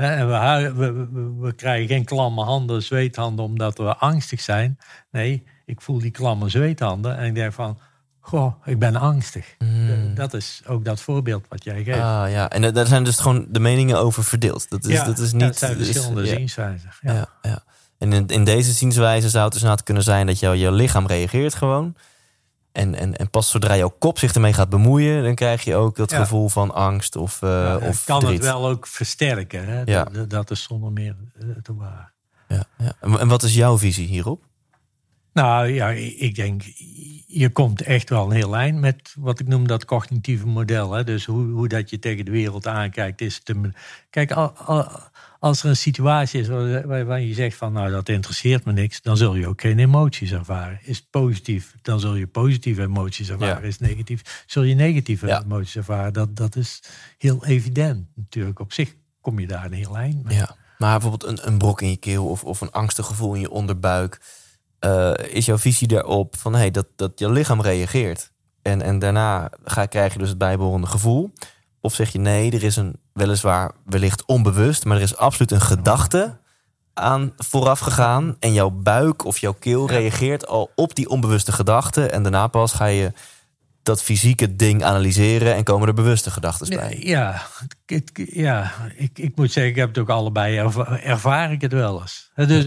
En 0.00 0.28
we, 0.28 0.72
we, 0.74 1.06
we, 1.40 1.52
krijgen 1.52 1.88
geen 1.88 2.04
klamme 2.04 2.42
handen, 2.42 2.82
zweethanden 2.82 3.44
omdat 3.44 3.78
we 3.78 3.96
angstig 3.96 4.40
zijn. 4.40 4.78
Nee, 5.10 5.44
ik 5.66 5.80
voel 5.80 5.98
die 5.98 6.10
klamme 6.10 6.48
zweethanden 6.48 7.16
en 7.16 7.24
ik 7.24 7.34
denk 7.34 7.52
van, 7.52 7.78
goh, 8.20 8.54
ik 8.64 8.78
ben 8.78 8.96
angstig. 8.96 9.56
Dat 10.14 10.34
is 10.34 10.62
ook 10.66 10.84
dat 10.84 11.00
voorbeeld 11.00 11.44
wat 11.48 11.64
jij 11.64 11.82
geeft. 11.84 11.98
Ah, 11.98 12.30
ja. 12.30 12.50
En 12.50 12.74
daar 12.74 12.86
zijn 12.86 13.04
dus 13.04 13.18
gewoon 13.18 13.46
de 13.48 13.60
meningen 13.60 13.98
over 13.98 14.24
verdeeld. 14.24 14.70
Dat 14.70 14.84
is, 14.84 14.92
ja, 14.92 15.04
dat 15.04 15.18
is 15.18 15.32
niet. 15.32 15.56
zijn 15.56 15.72
dat 15.72 15.80
is- 15.80 15.90
verschillende 15.90 16.26
zienswijzen. 16.26 16.90
Ja. 17.00 17.12
Ja, 17.12 17.28
ja. 17.42 17.62
En 17.98 18.12
in, 18.12 18.26
in 18.26 18.44
deze 18.44 18.72
zienswijze 18.72 19.28
zou 19.28 19.44
het 19.44 19.52
dus 19.52 19.62
inderdaad 19.62 19.86
kunnen 19.86 20.02
zijn 20.02 20.26
dat 20.26 20.38
jouw 20.38 20.52
je 20.52 20.72
lichaam 20.72 21.06
reageert 21.06 21.54
gewoon. 21.54 21.96
En, 22.72 22.94
en, 22.94 23.16
en 23.16 23.30
pas 23.30 23.50
zodra 23.50 23.76
jouw 23.76 23.94
kop 23.98 24.18
zich 24.18 24.32
ermee 24.34 24.52
gaat 24.52 24.68
bemoeien, 24.68 25.22
dan 25.22 25.34
krijg 25.34 25.64
je 25.64 25.74
ook 25.76 25.96
dat 25.96 26.10
Ja. 26.10 26.18
gevoel 26.18 26.48
van 26.48 26.74
angst 26.74 27.16
of, 27.16 27.42
eh 27.42 27.48
Ja, 27.48 27.76
of 27.76 28.04
kan 28.04 28.20
verdriet. 28.20 28.42
het 28.42 28.52
wel 28.52 28.68
ook 28.68 28.86
versterken. 28.86 29.64
Hè? 29.68 29.82
Ja. 29.84 30.04
Dat, 30.04 30.30
dat 30.30 30.50
is 30.50 30.62
zonder 30.62 30.92
meer 30.92 31.16
eh, 31.40 31.48
te 31.62 31.74
waar. 31.74 32.12
Ja, 32.48 32.64
ja. 32.78 32.92
En 33.00 33.18
en 33.18 33.28
wat 33.28 33.42
is 33.42 33.54
jouw 33.54 33.78
visie 33.78 34.06
hierop? 34.06 34.44
Nou 35.32 35.66
ja, 35.66 35.88
ik 36.18 36.34
denk, 36.34 36.62
je 37.26 37.50
komt 37.52 37.82
echt 37.82 38.10
wel 38.10 38.24
een 38.24 38.36
heel 38.36 38.56
eind 38.56 38.78
met 38.80 39.14
wat 39.18 39.40
ik 39.40 39.46
noem 39.46 39.66
dat 39.66 39.84
cognitieve 39.84 40.46
model. 40.46 40.92
Hè? 40.92 41.04
Dus 41.04 41.24
hoe, 41.24 41.46
hoe 41.50 41.68
dat 41.68 41.90
je 41.90 41.98
tegen 41.98 42.24
de 42.24 42.30
wereld 42.30 42.66
aankijkt. 42.66 43.20
Is 43.20 43.40
te, 43.42 43.70
kijk, 44.10 44.32
al- 44.32 44.52
al- 44.56 44.90
als 45.40 45.62
er 45.62 45.68
een 45.68 45.76
situatie 45.76 46.40
is 46.40 46.48
waar- 46.48 46.86
waarvan 46.86 47.26
je 47.26 47.34
zegt 47.34 47.56
van 47.56 47.72
nou 47.72 47.90
dat 47.90 48.08
interesseert 48.08 48.64
me 48.64 48.72
niks, 48.72 49.02
dan 49.02 49.16
zul 49.16 49.34
je 49.34 49.46
ook 49.46 49.60
geen 49.60 49.78
emoties 49.78 50.32
ervaren. 50.32 50.78
Is 50.82 50.96
het 50.96 51.10
positief, 51.10 51.74
dan 51.82 52.00
zul 52.00 52.14
je 52.14 52.26
positieve 52.26 52.82
emoties 52.82 53.28
ervaren. 53.30 53.62
Ja. 53.62 53.68
Is 53.68 53.78
het 53.78 53.88
negatief, 53.88 54.44
zul 54.46 54.62
je 54.62 54.74
negatieve 54.74 55.26
Ja. 55.26 55.42
emoties 55.44 55.76
ervaren. 55.76 56.12
Dat, 56.12 56.36
dat 56.36 56.56
is 56.56 56.82
heel 57.18 57.44
evident 57.46 58.06
natuurlijk. 58.14 58.58
Op 58.58 58.72
zich 58.72 58.94
kom 59.20 59.38
je 59.38 59.46
daar 59.46 59.64
een 59.64 59.72
heel 59.72 59.96
eind 59.96 60.24
mee. 60.24 60.36
Ja. 60.36 60.56
Maar 60.78 60.98
bijvoorbeeld 61.00 61.24
een, 61.38 61.46
een 61.46 61.58
brok 61.58 61.80
in 61.82 61.90
je 61.90 61.96
keel 61.96 62.26
of, 62.28 62.44
of 62.44 62.60
een 62.60 62.70
angstig 62.70 63.06
gevoel 63.06 63.34
in 63.34 63.40
je 63.40 63.50
onderbuik. 63.50 64.20
Eh, 64.78 65.12
is 65.28 65.46
jouw 65.46 65.58
visie 65.58 65.88
daarop 65.88 66.36
van 66.36 66.54
hey, 66.54 66.70
dat, 66.70 66.86
dat 66.96 67.18
je 67.18 67.30
lichaam 67.30 67.60
reageert? 67.62 68.32
En, 68.62 68.82
en 68.82 68.98
daarna 68.98 69.50
ga, 69.64 69.86
krijg 69.86 70.12
je 70.12 70.18
dus 70.18 70.28
het 70.28 70.38
bijbehorende 70.38 70.86
gevoel. 70.86 71.32
Of 71.80 71.94
zeg 71.94 72.12
je 72.12 72.18
nee, 72.18 72.50
er 72.50 72.62
is 72.62 72.76
een 72.76 72.99
weliswaar 73.20 73.72
wellicht 73.84 74.24
onbewust, 74.26 74.84
maar 74.84 74.96
er 74.96 75.02
is 75.02 75.16
absoluut 75.16 75.50
een 75.50 75.60
gedachte 75.60 76.38
aan 76.94 77.32
vooraf 77.36 77.78
gegaan. 77.78 78.36
En 78.38 78.52
jouw 78.52 78.70
buik 78.70 79.24
of 79.24 79.38
jouw 79.38 79.52
keel 79.52 79.88
reageert 79.88 80.46
al 80.46 80.70
op 80.74 80.94
die 80.94 81.08
onbewuste 81.08 81.52
gedachte. 81.52 82.06
En 82.06 82.22
daarna 82.22 82.46
pas 82.46 82.72
ga 82.72 82.84
je 82.86 83.12
dat 83.82 84.02
fysieke 84.02 84.56
ding 84.56 84.84
analyseren 84.84 85.54
en 85.54 85.64
komen 85.64 85.88
er 85.88 85.94
bewuste 85.94 86.30
gedachten 86.30 86.68
bij. 86.76 86.98
Ja, 87.02 87.42
het- 87.86 88.10
ja 88.14 88.72
ik, 88.96 89.18
ik 89.18 89.36
moet 89.36 89.52
zeggen, 89.52 89.72
ik 89.72 89.78
heb 89.78 89.88
het 89.88 89.98
ook 89.98 90.08
allebei 90.08 90.56
erva- 90.56 90.98
ervaar 91.00 91.52
ik 91.52 91.60
het 91.60 91.72
wel 91.72 92.00
eens. 92.00 92.30
Dus 92.34 92.66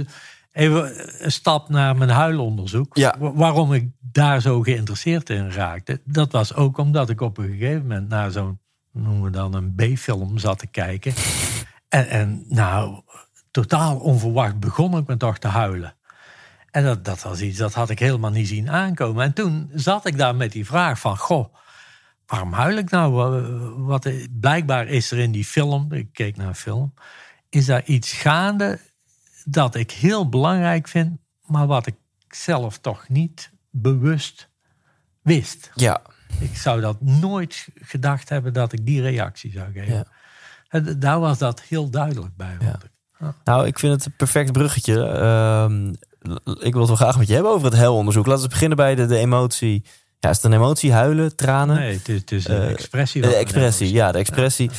even 0.52 0.92
een 1.26 1.32
stap 1.32 1.70
naar 1.70 1.96
mijn 1.96 2.10
huilonderzoek. 2.10 2.98
Ja. 2.98 3.16
Wa- 3.20 3.34
Waarom 3.34 3.74
ik 3.74 3.88
daar 4.12 4.42
zo 4.42 4.62
geïnteresseerd 4.62 5.30
in 5.30 5.52
raakte, 5.52 6.02
dat 6.06 6.32
was 6.32 6.54
ook 6.56 6.78
omdat 6.78 7.10
ik 7.10 7.22
op 7.22 7.38
een 7.38 7.50
gegeven 7.58 7.82
moment 7.82 8.10
naar 8.10 8.32
zo'n, 8.32 8.60
noemen 8.94 9.24
we 9.24 9.30
dan 9.30 9.54
een 9.54 9.76
B-film 9.76 10.38
zat 10.38 10.60
te 10.60 10.68
kijken. 10.68 11.14
En, 11.90 12.08
en 12.10 12.46
nou, 12.48 13.02
totaal 13.52 14.00
onverwacht 14.00 14.60
begon 14.60 14.98
ik 14.98 15.08
me 15.08 15.18
toch 15.18 15.38
te 15.38 15.48
huilen. 15.48 15.96
En 16.72 16.84
dat, 16.84 17.06
dat 17.06 17.22
was 17.22 17.42
iets, 17.42 17.58
dat 17.58 17.74
had 17.74 17.90
ik 17.90 18.00
helemaal 18.00 18.32
niet 18.32 18.48
zien 18.48 18.70
aankomen. 18.70 19.24
En 19.24 19.34
toen 19.34 19.70
zat 19.74 20.06
ik 20.06 20.18
daar 20.18 20.36
met 20.36 20.52
die 20.52 20.66
vraag 20.66 21.00
van, 21.00 21.18
goh, 21.18 21.54
waarom 22.26 22.54
huil 22.54 22.78
ik 22.78 22.90
nou? 22.90 23.12
Wa- 23.14 23.84
Wat, 23.84 24.10
blijkbaar 24.40 24.88
is 24.88 25.12
er 25.12 25.18
in 25.20 25.32
die 25.32 25.46
film, 25.46 25.92
ik 25.92 26.14
keek 26.14 26.38
naar 26.38 26.48
een 26.48 26.56
film, 26.56 26.94
is 27.50 27.66
daar 27.66 27.84
iets 27.84 28.12
gaande 28.14 28.80
dat 29.46 29.76
ik 29.76 29.92
heel 29.92 30.30
belangrijk 30.30 30.88
vind, 30.88 31.18
maar 31.46 31.68
wat 31.68 31.88
ik 31.88 31.96
zelf 32.28 32.78
toch 32.78 33.10
niet 33.10 33.52
bewust 33.70 34.50
wist. 35.22 35.72
Ja, 35.76 36.02
Ik 36.40 36.58
zou 36.58 36.82
dat 36.82 37.02
nooit 37.02 37.68
gedacht 37.82 38.30
hebben 38.30 38.54
dat 38.54 38.74
ik 38.74 38.86
die 38.86 39.02
reactie 39.02 39.52
zou 39.52 39.72
geven. 39.74 39.94
Ja. 39.94 40.06
En 40.70 41.00
Daar 41.00 41.20
was 41.20 41.38
dat 41.38 41.62
heel 41.62 41.90
duidelijk 41.90 42.36
bij. 42.36 42.58
Ja. 42.60 42.80
Nou, 43.44 43.68
ik 43.68 43.80
vind 43.80 43.94
het 43.94 44.06
een 44.06 44.16
perfect 44.18 44.52
bruggetje. 44.52 45.06
Ehm, 45.08 45.88
ik 46.60 46.72
wil 46.74 46.80
het 46.80 46.88
wel 46.88 46.96
graag 46.96 47.18
met 47.18 47.28
je 47.28 47.34
hebben 47.34 47.52
over 47.52 47.66
het 47.68 47.78
helonderzoek. 47.78 48.26
Laten 48.26 48.44
we 48.44 48.50
beginnen 48.50 48.78
bij 48.78 48.96
de, 48.96 49.06
de 49.06 49.18
emotie. 49.18 49.84
Ja, 50.20 50.30
is 50.30 50.36
het 50.36 50.46
een 50.46 50.54
emotie? 50.54 50.92
Huilen, 50.94 51.36
tranen? 51.36 51.76
Nee, 51.76 51.94
het 51.98 52.10
is, 52.10 52.20
het 52.20 52.32
is 52.32 52.48
een 52.48 52.62
Eh, 52.62 52.70
expressie. 52.70 53.22
de 53.22 53.36
expressie, 53.36 53.92
ja, 53.94 54.12
de 54.12 54.18
expressie. 54.18 54.70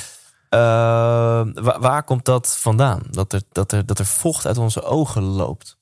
Ehm, 0.49 1.53
wa- 1.53 1.79
waar 1.81 2.03
komt 2.05 2.25
dat 2.25 2.57
vandaan? 2.59 3.03
Dat 3.11 3.33
er, 3.33 3.43
dat, 3.53 3.73
er, 3.73 3.87
dat 3.87 3.99
er 3.99 4.07
vocht 4.07 4.47
uit 4.47 4.59
onze 4.59 4.83
ogen 4.83 5.23
loopt. 5.23 5.77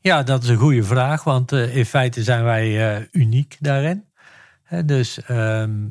Ja, 0.00 0.22
dat 0.22 0.42
is 0.42 0.48
een 0.48 0.56
goede 0.56 0.84
vraag, 0.84 1.24
want 1.24 1.52
eh, 1.52 1.76
in 1.76 1.86
feite 1.86 2.22
zijn 2.22 2.44
wij 2.44 2.94
eh, 2.96 3.02
uniek 3.12 3.56
daarin. 3.60 4.04
Dus 4.82 5.22
ehm, 5.22 5.86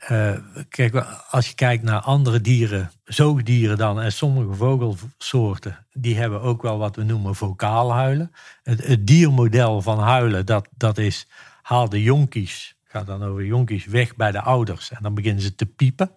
eh, 0.00 0.36
kijk, 0.68 0.94
als 1.30 1.48
je 1.48 1.54
kijkt 1.54 1.82
naar 1.82 2.00
andere 2.00 2.40
dieren, 2.40 2.90
zoogdieren 3.04 3.76
dan 3.76 4.00
en 4.00 4.12
sommige 4.12 4.54
vogelsoorten, 4.54 5.86
die 5.92 6.16
hebben 6.16 6.40
ook 6.40 6.62
wel 6.62 6.78
wat 6.78 6.96
we 6.96 7.02
noemen 7.02 7.34
vocaal 7.34 7.92
huilen. 7.92 8.32
Het, 8.62 9.06
diermodel 9.06 9.82
van 9.82 9.98
huilen, 9.98 10.46
dat, 10.46 10.68
dat 10.76 10.98
is 10.98 11.26
haal 11.62 11.88
de 11.88 12.02
jonkies, 12.02 12.76
gaat 12.84 13.06
dan 13.06 13.22
over 13.22 13.44
jonkies, 13.44 13.84
weg 13.84 14.16
bij 14.16 14.32
de 14.32 14.40
ouders 14.40 14.90
en 14.90 15.02
dan 15.02 15.14
beginnen 15.14 15.42
ze 15.42 15.54
te 15.54 15.66
piepen. 15.66 16.10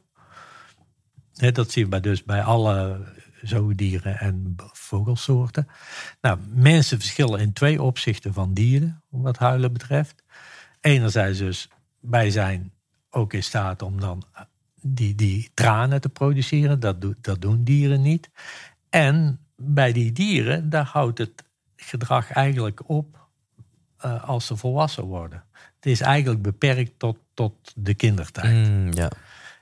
Dat 1.33 1.71
zien 1.71 1.89
we 1.89 1.99
dus 1.99 2.23
bij 2.23 2.43
alle 2.43 3.05
zoogdieren 3.41 4.19
en 4.19 4.55
vogelsoorten. 4.71 5.67
Nou, 6.21 6.39
mensen 6.53 6.99
verschillen 6.99 7.39
in 7.39 7.53
twee 7.53 7.81
opzichten 7.81 8.33
van 8.33 8.53
dieren, 8.53 9.03
wat 9.09 9.37
huilen 9.37 9.73
betreft. 9.73 10.22
Enerzijds 10.83 11.39
dus, 11.39 11.69
wij 11.99 12.29
zijn 12.29 12.71
ook 13.09 13.33
in 13.33 13.43
staat 13.43 13.81
om 13.81 13.99
dan 13.99 14.23
eh, 14.33 14.41
die, 14.81 15.15
die 15.15 15.51
tranen 15.53 16.01
te 16.01 16.09
produceren. 16.09 16.79
Dat, 16.79 17.01
doet, 17.01 17.15
dat 17.21 17.41
doen 17.41 17.63
dieren 17.63 18.01
niet. 18.01 18.29
En 18.89 19.39
bij 19.55 19.91
die 19.91 20.11
dieren, 20.11 20.69
daar 20.69 20.85
houdt 20.85 21.17
het 21.17 21.43
gedrag 21.75 22.31
eigenlijk 22.31 22.89
op 22.89 23.27
eh, 23.97 24.23
als 24.23 24.45
ze 24.45 24.55
volwassen 24.57 25.03
worden. 25.03 25.43
Het 25.75 25.85
is 25.85 26.01
eigenlijk 26.01 26.41
beperkt 26.41 26.91
tot, 26.97 27.17
tot 27.33 27.53
de 27.75 27.93
kindertijd. 27.93 28.67
Mm, 28.67 28.93
ja. 28.93 29.09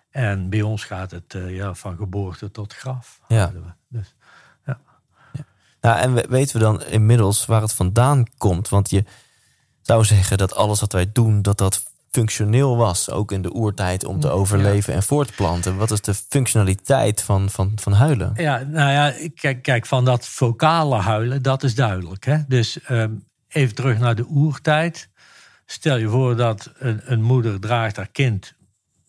En 0.10 0.50
bij 0.50 0.62
ons 0.62 0.84
gaat 0.84 1.12
het 1.12 1.34
eh, 1.34 1.56
ja, 1.56 1.74
van 1.74 1.96
geboorte 1.96 2.52
tot 2.52 2.74
graf. 2.74 3.22
Ja. 3.28 3.52
we. 3.52 3.60
Dus, 3.88 4.16
Nou, 5.82 6.00
en 6.00 6.14
we- 6.14 6.26
weten 6.30 6.58
we 6.58 6.64
dan 6.64 6.84
inmiddels 6.84 7.46
waar 7.46 7.62
het 7.62 7.74
vandaan 7.74 8.26
komt? 8.38 8.70
Want 8.70 8.90
je 8.90 9.04
zou 9.82 10.06
zeggen 10.06 10.38
dat 10.38 10.56
alles 10.56 10.80
wat 10.80 10.92
wij 10.94 11.10
doen, 11.14 11.42
dat 11.42 11.58
dat 11.58 11.84
functioneel 12.12 12.78
was. 12.78 13.10
Ook 13.10 13.32
in 13.32 13.42
de 13.42 13.54
oertijd 13.56 14.06
om 14.06 14.20
te 14.20 14.28
Ja. 14.28 14.34
overleven 14.34 14.94
en 14.94 15.04
voort 15.04 15.28
te 15.28 15.34
planten. 15.34 15.78
Wat 15.78 15.92
is 15.92 16.02
de 16.02 16.14
functionaliteit 16.14 17.22
van, 17.22 17.50
van, 17.50 17.72
van 17.76 17.94
huilen? 17.94 18.34
Ja, 18.36 18.58
nou 18.64 18.92
ja, 18.92 19.30
kijk, 19.36 19.62
kijk, 19.62 19.86
van 19.86 20.06
dat 20.06 20.28
vocale 20.28 20.96
huilen, 20.96 21.42
dat 21.42 21.64
is 21.64 21.76
duidelijk. 21.76 22.26
Hè? 22.26 22.38
Dus 22.48 22.82
ehm, 22.82 23.12
even 23.48 23.76
terug 23.76 24.00
naar 24.00 24.16
de 24.16 24.26
oertijd. 24.30 25.10
Stel 25.66 25.98
je 25.98 26.08
voor 26.10 26.36
dat 26.36 26.72
een, 26.78 27.02
een 27.04 27.22
moeder 27.22 27.60
draagt 27.60 27.96
haar 27.96 28.10
kind. 28.12 28.54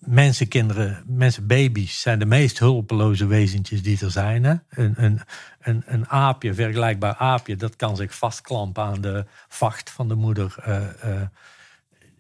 Mensenkinderen, 0.06 1.02
mensenbaby's 1.06 2.00
zijn 2.00 2.18
de 2.18 2.26
meest 2.26 2.58
hulpeloze 2.58 3.26
wezentjes 3.26 3.82
die 3.82 3.98
er 4.00 4.10
zijn. 4.10 4.44
Een, 4.44 4.94
een, 4.96 5.20
een, 5.60 5.82
een 5.86 6.08
aapje, 6.08 6.54
vergelijkbaar 6.54 7.14
aapje, 7.14 7.56
dat 7.56 7.76
kan 7.76 7.96
zich 7.96 8.14
vastklampen 8.14 8.82
aan 8.82 9.00
de 9.00 9.26
vacht 9.48 9.90
van 9.90 10.08
de 10.08 10.14
moeder. 10.14 10.54
eh, 10.62 11.20
eh, 11.20 11.26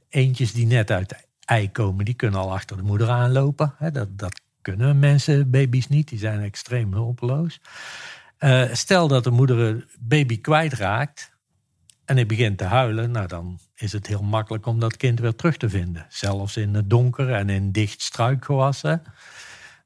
eentjes 0.08 0.52
die 0.52 0.66
net 0.66 0.90
uit 0.90 1.08
de 1.08 1.16
ei 1.44 1.70
komen, 1.70 2.04
die 2.04 2.14
kunnen 2.14 2.40
al 2.40 2.52
achter 2.52 2.76
de 2.76 2.82
moeder 2.82 3.08
aanlopen. 3.08 3.74
Hè, 3.78 3.90
dat, 3.90 4.18
dat 4.18 4.40
kunnen 4.60 4.98
mensen, 4.98 5.50
baby's 5.50 5.88
niet, 5.88 6.08
die 6.08 6.18
zijn 6.18 6.40
extreem 6.40 6.92
hulpeloos. 6.92 7.60
Eh, 8.38 8.64
stel 8.72 9.08
dat 9.08 9.24
de 9.24 9.30
moeder 9.30 9.58
een 9.58 9.84
baby 10.00 10.40
kwijtraakt 10.40 11.31
en 12.12 12.18
hij 12.18 12.26
begint 12.26 12.58
te 12.58 12.64
huilen, 12.64 13.10
nou 13.10 13.26
dan 13.26 13.58
is 13.74 13.92
het 13.92 14.06
heel 14.06 14.22
makkelijk 14.22 14.66
om 14.66 14.80
dat 14.80 14.96
kind 14.96 15.20
weer 15.20 15.34
terug 15.34 15.56
te 15.56 15.68
vinden. 15.68 16.06
Zelfs 16.08 16.56
in 16.56 16.74
het 16.74 16.90
donker 16.90 17.32
en 17.32 17.48
in 17.48 17.72
dicht 17.72 18.02
struikgewassen. 18.02 19.02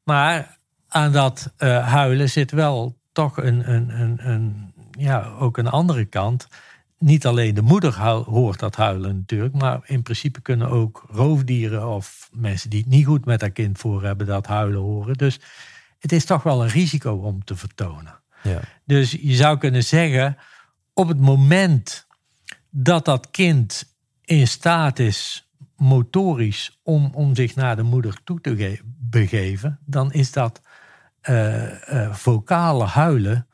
Maar 0.05 0.59
aan 0.89 1.13
dat 1.13 1.53
uh, 1.59 1.89
huilen 1.89 2.31
zit 2.31 2.51
wel 2.51 2.99
toch 3.13 3.37
een, 3.37 3.73
een, 3.73 4.01
een, 4.01 4.31
een, 4.31 4.73
ja, 4.91 5.25
ook 5.39 5.57
een 5.57 5.69
andere 5.69 6.05
kant. 6.05 6.49
Niet 6.99 7.27
alleen 7.27 7.55
de 7.55 7.63
moeder 7.63 7.95
hoort 8.09 8.59
dat 8.59 8.77
huilen 8.77 9.17
natuurlijk, 9.17 9.55
maar 9.55 9.81
in 9.85 10.03
principe 10.03 10.41
kunnen 10.41 10.69
ook 10.69 11.05
roofdieren 11.09 11.89
of 11.89 12.29
mensen 12.33 12.71
die 12.71 12.81
het 12.81 12.89
niet 12.89 13.07
goed 13.07 13.25
met 13.25 13.41
haar 13.41 13.51
kind 13.51 13.79
voor 13.79 14.03
hebben 14.03 14.27
dat 14.27 14.47
huilen 14.47 14.81
horen. 14.81 15.15
Dus 15.15 15.41
het 15.99 16.13
is 16.13 16.25
toch 16.25 16.43
wel 16.43 16.63
een 16.63 16.69
risico 16.69 17.13
om 17.13 17.45
te 17.45 17.57
vertonen. 17.57 18.21
Ja. 18.43 18.61
Dus 18.85 19.11
je 19.11 19.35
zou 19.35 19.59
kunnen 19.59 19.85
zeggen, 19.85 20.37
op 20.95 21.09
het 21.09 21.21
moment 21.21 22.06
dat 22.79 23.05
dat 23.05 23.31
kind 23.31 23.95
in 24.25 24.49
staat 24.49 24.99
is, 24.99 25.51
motorisch, 25.77 26.81
om, 26.83 27.11
om 27.15 27.35
zich 27.35 27.55
naar 27.55 27.77
de 27.77 27.83
moeder 27.83 28.23
toe 28.25 28.41
te 28.41 28.81
begeven, 28.99 29.79
dan 29.85 30.13
is 30.13 30.33
dat 30.33 30.61
uh, 31.31 32.13
vocale 32.13 32.85
huilen 32.85 33.47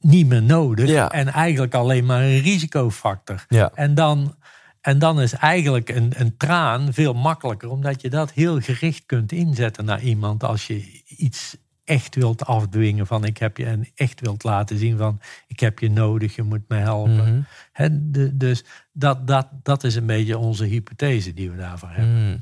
niet 0.00 0.26
meer 0.26 0.42
nodig. 0.42 1.08
En 1.08 1.28
eigenlijk 1.28 1.74
alleen 1.74 2.06
maar 2.06 2.22
een 2.22 2.40
risicofactor. 2.40 3.44
Ja. 3.48 3.70
En, 3.74 3.94
dan, 3.94 4.36
en 4.80 4.98
dan 4.98 5.20
is 5.20 5.32
eigenlijk 5.32 5.88
een, 5.88 6.12
een 6.16 6.36
traan 6.36 6.92
veel 6.92 7.14
makkelijker, 7.14 7.70
omdat 7.70 8.00
je 8.00 8.10
dat 8.10 8.32
heel 8.32 8.60
gericht 8.60 9.06
kunt 9.06 9.32
inzetten 9.32 9.84
naar 9.84 10.02
iemand 10.02 10.44
als 10.44 10.66
je 10.66 11.02
iets 11.06 11.56
echt 11.88 12.14
wilt 12.14 12.44
afdwingen 12.44 13.06
van 13.06 13.24
ik 13.24 13.38
heb 13.38 13.56
je 13.56 13.64
en 13.64 13.88
echt 13.94 14.20
wilt 14.20 14.44
laten 14.44 14.78
zien 14.78 14.96
van 14.96 15.20
ik 15.46 15.60
heb 15.60 15.78
je 15.78 15.90
nodig, 15.90 16.34
je 16.34 16.42
moet 16.42 16.68
me 16.68 16.76
helpen. 16.76 17.34
Mm 17.34 17.46
dus 18.32 18.64
dat, 18.92 19.26
dat, 19.26 19.46
dat 19.62 19.84
is 19.84 19.94
een 19.94 20.06
beetje 20.06 20.38
onze 20.38 20.64
hypothese 20.64 21.34
die 21.34 21.50
we 21.50 21.56
daarvan 21.56 21.88
hebben. 21.88 22.24
Mhm. 22.24 22.38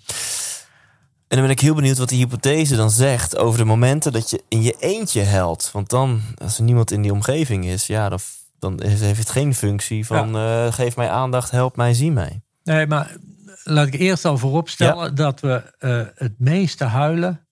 En 1.28 1.36
dan 1.36 1.40
ben 1.40 1.50
ik 1.50 1.60
heel 1.60 1.74
benieuwd 1.74 1.98
wat 1.98 2.08
die 2.08 2.18
hypothese 2.18 2.76
dan 2.76 2.90
zegt 2.90 3.36
over 3.36 3.58
de 3.58 3.64
momenten 3.64 4.12
dat 4.12 4.30
je 4.30 4.42
in 4.48 4.62
je 4.62 4.76
eentje 4.78 5.20
helpt. 5.20 5.70
Want 5.72 5.90
dan, 5.90 6.20
als 6.38 6.58
er 6.58 6.64
niemand 6.64 6.90
in 6.90 7.02
die 7.02 7.12
omgeving 7.12 7.64
is, 7.64 7.86
ja, 7.86 8.08
dan, 8.08 8.18
dan 8.58 8.82
heeft 8.82 9.18
het 9.18 9.30
geen 9.30 9.54
functie 9.54 10.06
van 10.06 10.36
eh, 10.36 10.72
geef 10.72 10.96
mij 10.96 11.08
aandacht, 11.08 11.50
help 11.50 11.76
mij, 11.76 11.94
zie 11.94 12.12
mij. 12.12 12.40
Nee, 12.62 12.86
maar 12.86 13.16
laat 13.64 13.86
ik 13.86 13.94
eerst 13.94 14.24
al 14.24 14.38
vooropstellen 14.38 15.14
dat 15.14 15.40
we 15.40 15.72
uh, 15.80 16.02
het 16.14 16.34
meeste 16.38 16.84
huilen 16.84 17.45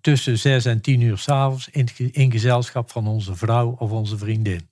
tussen 0.00 0.38
zes 0.38 0.64
en 0.64 0.80
tien 0.80 1.00
uur 1.00 1.18
s'avonds 1.18 1.68
in, 1.68 1.88
in 1.96 2.30
gezelschap 2.30 2.90
van 2.90 3.06
onze 3.06 3.36
vrouw 3.36 3.76
of 3.78 3.90
onze 3.90 4.18
vriendin. 4.18 4.68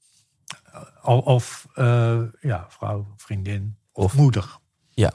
Of 1.05 1.67
uh, 1.75 2.19
ja, 2.41 2.67
vrouw, 2.69 3.07
vriendin 3.17 3.77
of 3.93 4.15
moeder. 4.15 4.59
Ja. 4.91 5.13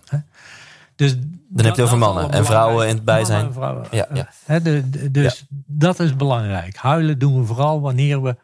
Dus 0.96 1.16
dan 1.50 1.66
heb 1.66 1.76
je 1.76 1.82
over 1.82 1.98
mannen 1.98 2.32
en 2.32 2.46
vrouwen 2.46 2.88
in 2.88 2.96
het 2.96 3.06
bijzijn. 3.06 3.54
Ja, 3.92 4.08
ja. 4.14 4.60
de, 4.60 5.12
dus 5.12 5.46
dat 5.66 6.00
is 6.00 6.16
belangrijk. 6.16 6.76
Huilen 6.76 7.20
doen 7.20 7.40
we 7.40 7.46
vooral 7.46 7.82
wanneer 7.82 8.22
we 8.22 8.38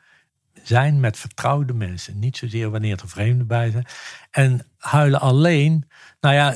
zijn 0.64 1.00
met 1.00 1.18
vertrouwde 1.18 1.74
mensen. 1.74 2.20
Niet 2.20 2.38
zozeer 2.38 2.70
wanneer 2.70 3.02
er 3.02 3.10
vreemden 3.10 3.48
bij 3.48 3.72
zijn. 3.72 3.86
En 4.32 4.66
huilen 4.78 5.20
alleen. 5.20 5.88
Nou 6.20 6.36
ja, 6.36 6.56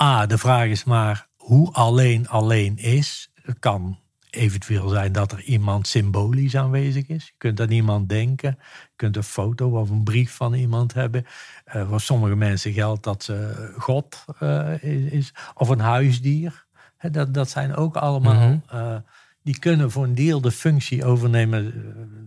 A, 0.00 0.26
de 0.26 0.38
vraag 0.38 0.66
is 0.66 0.84
maar 0.84 1.28
hoe 1.36 1.72
alleen 1.72 2.28
alleen 2.28 2.76
is. 2.76 3.30
Het 3.34 3.58
kan 3.58 3.98
eventueel 4.30 4.88
zijn 4.88 5.12
dat 5.12 5.32
er 5.32 5.42
iemand 5.42 5.86
symbolisch 5.86 6.56
aanwezig 6.56 7.06
is. 7.06 7.26
Je 7.26 7.32
kunt 7.38 7.60
aan 7.60 7.70
iemand 7.70 8.08
denken. 8.08 8.56
Je 8.60 8.92
kunt 8.96 9.16
een 9.16 9.22
foto 9.22 9.78
of 9.80 9.90
een 9.90 10.02
brief 10.02 10.36
van 10.36 10.54
iemand 10.54 10.94
hebben. 10.94 11.26
Uh, 11.74 11.88
voor 11.88 12.00
sommige 12.00 12.36
mensen 12.36 12.72
geldt 12.72 13.04
dat 13.04 13.22
ze 13.22 13.68
God 13.78 14.24
uh, 14.42 14.82
is, 15.12 15.34
Of 15.54 15.68
een 15.68 15.80
huisdier. 15.80 16.66
dat, 17.10 17.34
dat 17.34 17.50
zijn 17.50 17.74
ook 17.74 17.96
allemaal... 17.96 18.34
Mm 18.34 18.62
-hmm. 18.68 18.80
uh, 18.80 18.96
die 19.42 19.58
kunnen 19.58 19.90
voor 19.90 20.04
een 20.04 20.14
deel 20.14 20.40
de 20.40 20.50
functie 20.50 21.04
overnemen 21.04 21.74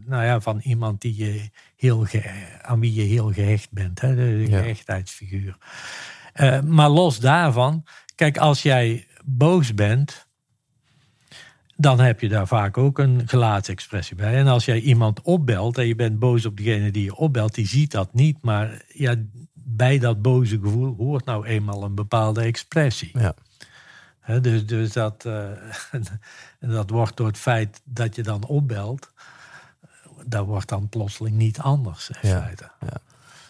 nou 0.05 0.23
ja, 0.23 0.39
van 0.39 0.59
iemand 0.59 1.01
die 1.01 1.15
je 1.15 1.49
heel 1.75 2.05
aan 2.61 2.79
wie 2.79 2.93
je 2.93 3.01
heel 3.01 3.31
gehecht 3.31 3.71
bent. 3.71 4.01
Hè, 4.01 4.15
de 4.15 4.45
gehechtheidsfiguur. 4.45 5.57
maar 6.63 6.89
los 6.89 7.19
daarvan, 7.19 7.85
kijk, 8.15 8.37
als 8.37 8.61
jij 8.61 9.07
boos 9.25 9.73
bent 9.73 10.29
dan 11.81 11.99
heb 11.99 12.19
je 12.19 12.29
daar 12.29 12.47
vaak 12.47 12.77
ook 12.77 12.99
een 12.99 13.21
gelaatsexpressie 13.25 14.15
bij. 14.15 14.35
En 14.35 14.47
als 14.47 14.65
jij 14.65 14.79
iemand 14.79 15.21
opbelt 15.21 15.77
en 15.77 15.87
je 15.87 15.95
bent 15.95 16.19
boos 16.19 16.45
op 16.45 16.57
degene 16.57 16.91
die 16.91 17.03
je 17.03 17.15
opbelt, 17.15 17.55
die 17.55 17.67
ziet 17.67 17.91
dat 17.91 18.13
niet. 18.13 18.37
Maar 18.41 18.81
ja, 18.87 19.15
bij 19.53 19.99
dat 19.99 20.21
boze 20.21 20.59
gevoel 20.59 20.95
hoort 20.97 21.25
nou 21.25 21.45
eenmaal 21.45 21.83
een 21.83 21.95
bepaalde 21.95 22.41
expressie. 22.41 23.11
Ja. 23.13 23.33
dus, 24.39 24.65
dus 24.65 24.91
dat, 24.91 25.25
uh, 25.27 25.45
dat 26.75 26.89
wordt 26.89 27.17
door 27.17 27.27
het 27.27 27.37
feit 27.37 27.81
dat 27.83 28.15
je 28.15 28.23
dan 28.23 28.45
opbelt, 28.45 29.11
dat 30.25 30.45
wordt 30.45 30.69
dan 30.69 30.89
plotseling 30.89 31.35
niet 31.35 31.59
anders 31.59 32.09
in 32.09 32.29
ja. 32.29 32.41
feite. 32.41 32.71
Ja. 32.79 32.97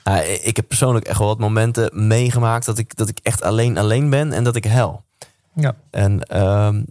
Nou, 0.03 0.25
ik 0.25 0.55
heb 0.55 0.67
persoonlijk 0.67 1.05
echt 1.05 1.17
wel 1.17 1.27
wat 1.27 1.39
momenten 1.39 2.07
meegemaakt 2.07 2.65
dat 2.65 2.77
ik, 2.77 2.95
dat 2.95 3.09
ik 3.09 3.19
echt 3.23 3.41
alleen 3.41 3.77
alleen 3.77 4.09
ben 4.09 4.31
en 4.31 4.43
dat 4.43 4.55
ik 4.55 4.63
hel. 4.63 5.03
Ja. 5.53 5.75
En 5.89 6.41
um, 6.41 6.85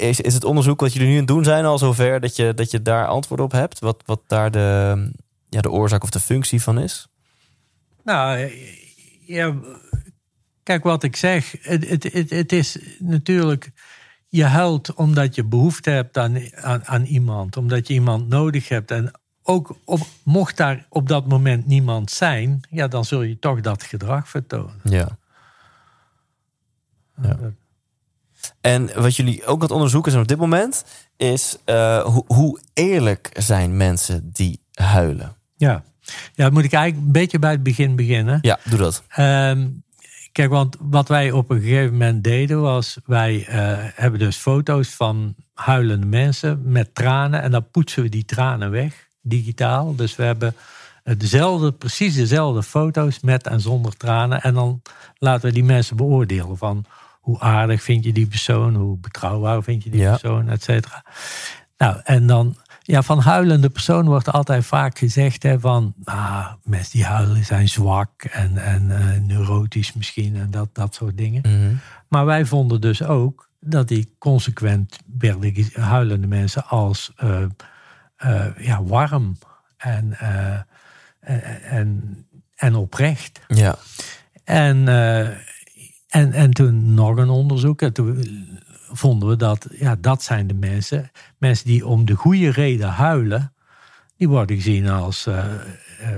is, 0.00 0.20
is 0.20 0.34
het 0.34 0.44
onderzoek 0.44 0.80
wat 0.80 0.92
jullie 0.92 1.08
nu 1.08 1.12
aan 1.12 1.18
het 1.18 1.28
doen 1.28 1.44
zijn 1.44 1.64
al 1.64 1.78
zover 1.78 2.20
dat 2.20 2.36
je, 2.36 2.54
dat 2.54 2.70
je 2.70 2.82
daar 2.82 3.06
antwoord 3.06 3.40
op 3.40 3.52
hebt? 3.52 3.78
Wat, 3.78 4.02
wat 4.06 4.20
daar 4.26 4.50
de, 4.50 5.10
ja, 5.48 5.60
de 5.60 5.70
oorzaak 5.70 6.02
of 6.02 6.10
de 6.10 6.20
functie 6.20 6.62
van 6.62 6.78
is? 6.78 7.08
Nou, 8.02 8.50
ja, 9.20 9.54
kijk 10.62 10.82
wat 10.82 11.02
ik 11.02 11.16
zeg. 11.16 11.54
Het, 11.60 11.88
het, 11.88 12.12
het, 12.12 12.30
het 12.30 12.52
is 12.52 12.78
natuurlijk, 12.98 13.70
je 14.28 14.44
huilt 14.44 14.94
omdat 14.94 15.34
je 15.34 15.44
behoefte 15.44 15.90
hebt 15.90 16.18
aan, 16.18 16.38
aan, 16.54 16.86
aan 16.86 17.04
iemand. 17.04 17.56
Omdat 17.56 17.86
je 17.86 17.94
iemand 17.94 18.28
nodig 18.28 18.68
hebt. 18.68 18.90
En 18.90 19.12
ook 19.42 19.76
op, 19.84 20.00
mocht 20.22 20.56
daar 20.56 20.86
op 20.88 21.08
dat 21.08 21.26
moment 21.28 21.66
niemand 21.66 22.10
zijn, 22.10 22.60
ja, 22.70 22.88
dan 22.88 23.04
zul 23.04 23.22
je 23.22 23.38
toch 23.38 23.60
dat 23.60 23.82
gedrag 23.82 24.28
vertonen. 24.28 24.80
Ja. 24.82 25.18
ja. 27.22 27.38
En 28.60 28.90
wat 29.02 29.16
jullie 29.16 29.46
ook 29.46 29.54
aan 29.54 29.60
het 29.60 29.70
onderzoeken 29.70 30.10
zijn 30.10 30.22
op 30.22 30.28
dit 30.28 30.38
moment, 30.38 30.84
is 31.16 31.56
uh, 31.66 32.04
hoe, 32.04 32.24
hoe 32.26 32.60
eerlijk 32.74 33.30
zijn 33.32 33.76
mensen 33.76 34.30
die 34.32 34.60
huilen? 34.72 35.36
Ja. 35.56 35.82
ja, 36.34 36.50
moet 36.50 36.64
ik 36.64 36.72
eigenlijk 36.72 37.06
een 37.06 37.12
beetje 37.12 37.38
bij 37.38 37.50
het 37.50 37.62
begin 37.62 37.96
beginnen. 37.96 38.38
Ja, 38.42 38.58
doe 38.64 38.78
dat. 38.78 39.02
Um, 39.18 39.84
kijk, 40.32 40.50
want 40.50 40.76
wat 40.80 41.08
wij 41.08 41.30
op 41.30 41.50
een 41.50 41.60
gegeven 41.60 41.92
moment 41.92 42.24
deden 42.24 42.60
was, 42.60 42.98
wij 43.04 43.34
uh, 43.36 43.46
hebben 43.94 44.20
dus 44.20 44.36
foto's 44.36 44.88
van 44.88 45.34
huilende 45.54 46.06
mensen 46.06 46.60
met 46.64 46.94
tranen 46.94 47.42
en 47.42 47.50
dan 47.50 47.70
poetsen 47.70 48.02
we 48.02 48.08
die 48.08 48.24
tranen 48.24 48.70
weg, 48.70 49.08
digitaal. 49.20 49.94
Dus 49.96 50.16
we 50.16 50.22
hebben 50.22 50.54
dezelfde, 51.16 51.72
precies 51.72 52.14
dezelfde 52.14 52.62
foto's 52.62 53.20
met 53.20 53.46
en 53.46 53.60
zonder 53.60 53.96
tranen 53.96 54.42
en 54.42 54.54
dan 54.54 54.82
laten 55.18 55.48
we 55.48 55.54
die 55.54 55.64
mensen 55.64 55.96
beoordelen 55.96 56.56
van 56.56 56.84
hoe 57.24 57.40
aardig 57.40 57.82
vind 57.82 58.04
je 58.04 58.12
die 58.12 58.26
persoon, 58.26 58.74
hoe 58.74 58.98
betrouwbaar 58.98 59.62
vind 59.62 59.84
je 59.84 59.90
die 59.90 60.00
ja. 60.00 60.10
persoon, 60.10 60.48
et 60.48 60.62
cetera. 60.62 61.04
Nou, 61.76 62.00
en 62.04 62.26
dan, 62.26 62.56
ja, 62.82 63.02
van 63.02 63.18
huilende 63.18 63.70
persoon 63.70 64.06
wordt 64.06 64.32
altijd 64.32 64.64
vaak 64.64 64.98
gezegd 64.98 65.42
hè, 65.42 65.60
van, 65.60 65.94
ah, 66.04 66.52
mensen 66.62 66.92
die 66.92 67.04
huilen 67.04 67.44
zijn 67.44 67.68
zwak 67.68 68.22
en, 68.22 68.56
en 68.56 68.82
uh, 68.88 69.20
neurotisch 69.20 69.92
misschien 69.92 70.36
en 70.36 70.50
dat, 70.50 70.68
dat 70.72 70.94
soort 70.94 71.16
dingen. 71.16 71.42
Mm 71.46 71.52
-hmm. 71.52 71.80
Maar 72.08 72.24
wij 72.24 72.44
vonden 72.44 72.80
dus 72.80 73.02
ook 73.02 73.48
dat 73.60 73.88
die 73.88 74.14
consequent 74.18 74.98
werden 75.18 75.66
huilende 75.72 76.26
mensen 76.26 76.66
als 76.66 77.12
uh, 77.22 77.38
uh, 78.24 78.46
ja, 78.58 78.82
warm 78.82 79.38
en, 79.76 80.18
en, 81.70 82.26
en 82.54 82.74
oprecht. 82.74 83.40
Ja. 83.48 83.76
En 84.44 84.88
en, 86.14 86.32
en 86.32 86.50
toen 86.50 86.94
nog 86.94 87.16
een 87.16 87.28
onderzoek. 87.28 87.82
En 87.82 87.92
toen 87.92 88.24
vonden 88.92 89.28
we 89.28 89.36
dat, 89.36 89.66
ja, 89.70 89.96
dat 90.00 90.22
zijn 90.22 90.46
de 90.46 90.54
mensen. 90.54 91.10
Mensen 91.38 91.66
die 91.66 91.86
om 91.86 92.04
de 92.04 92.14
goede 92.14 92.50
reden 92.50 92.88
huilen. 92.88 93.52
Die 94.16 94.28
worden 94.28 94.56
gezien 94.56 94.88
als, 94.88 95.26
uh, 95.26 95.34
uh, 95.34 96.08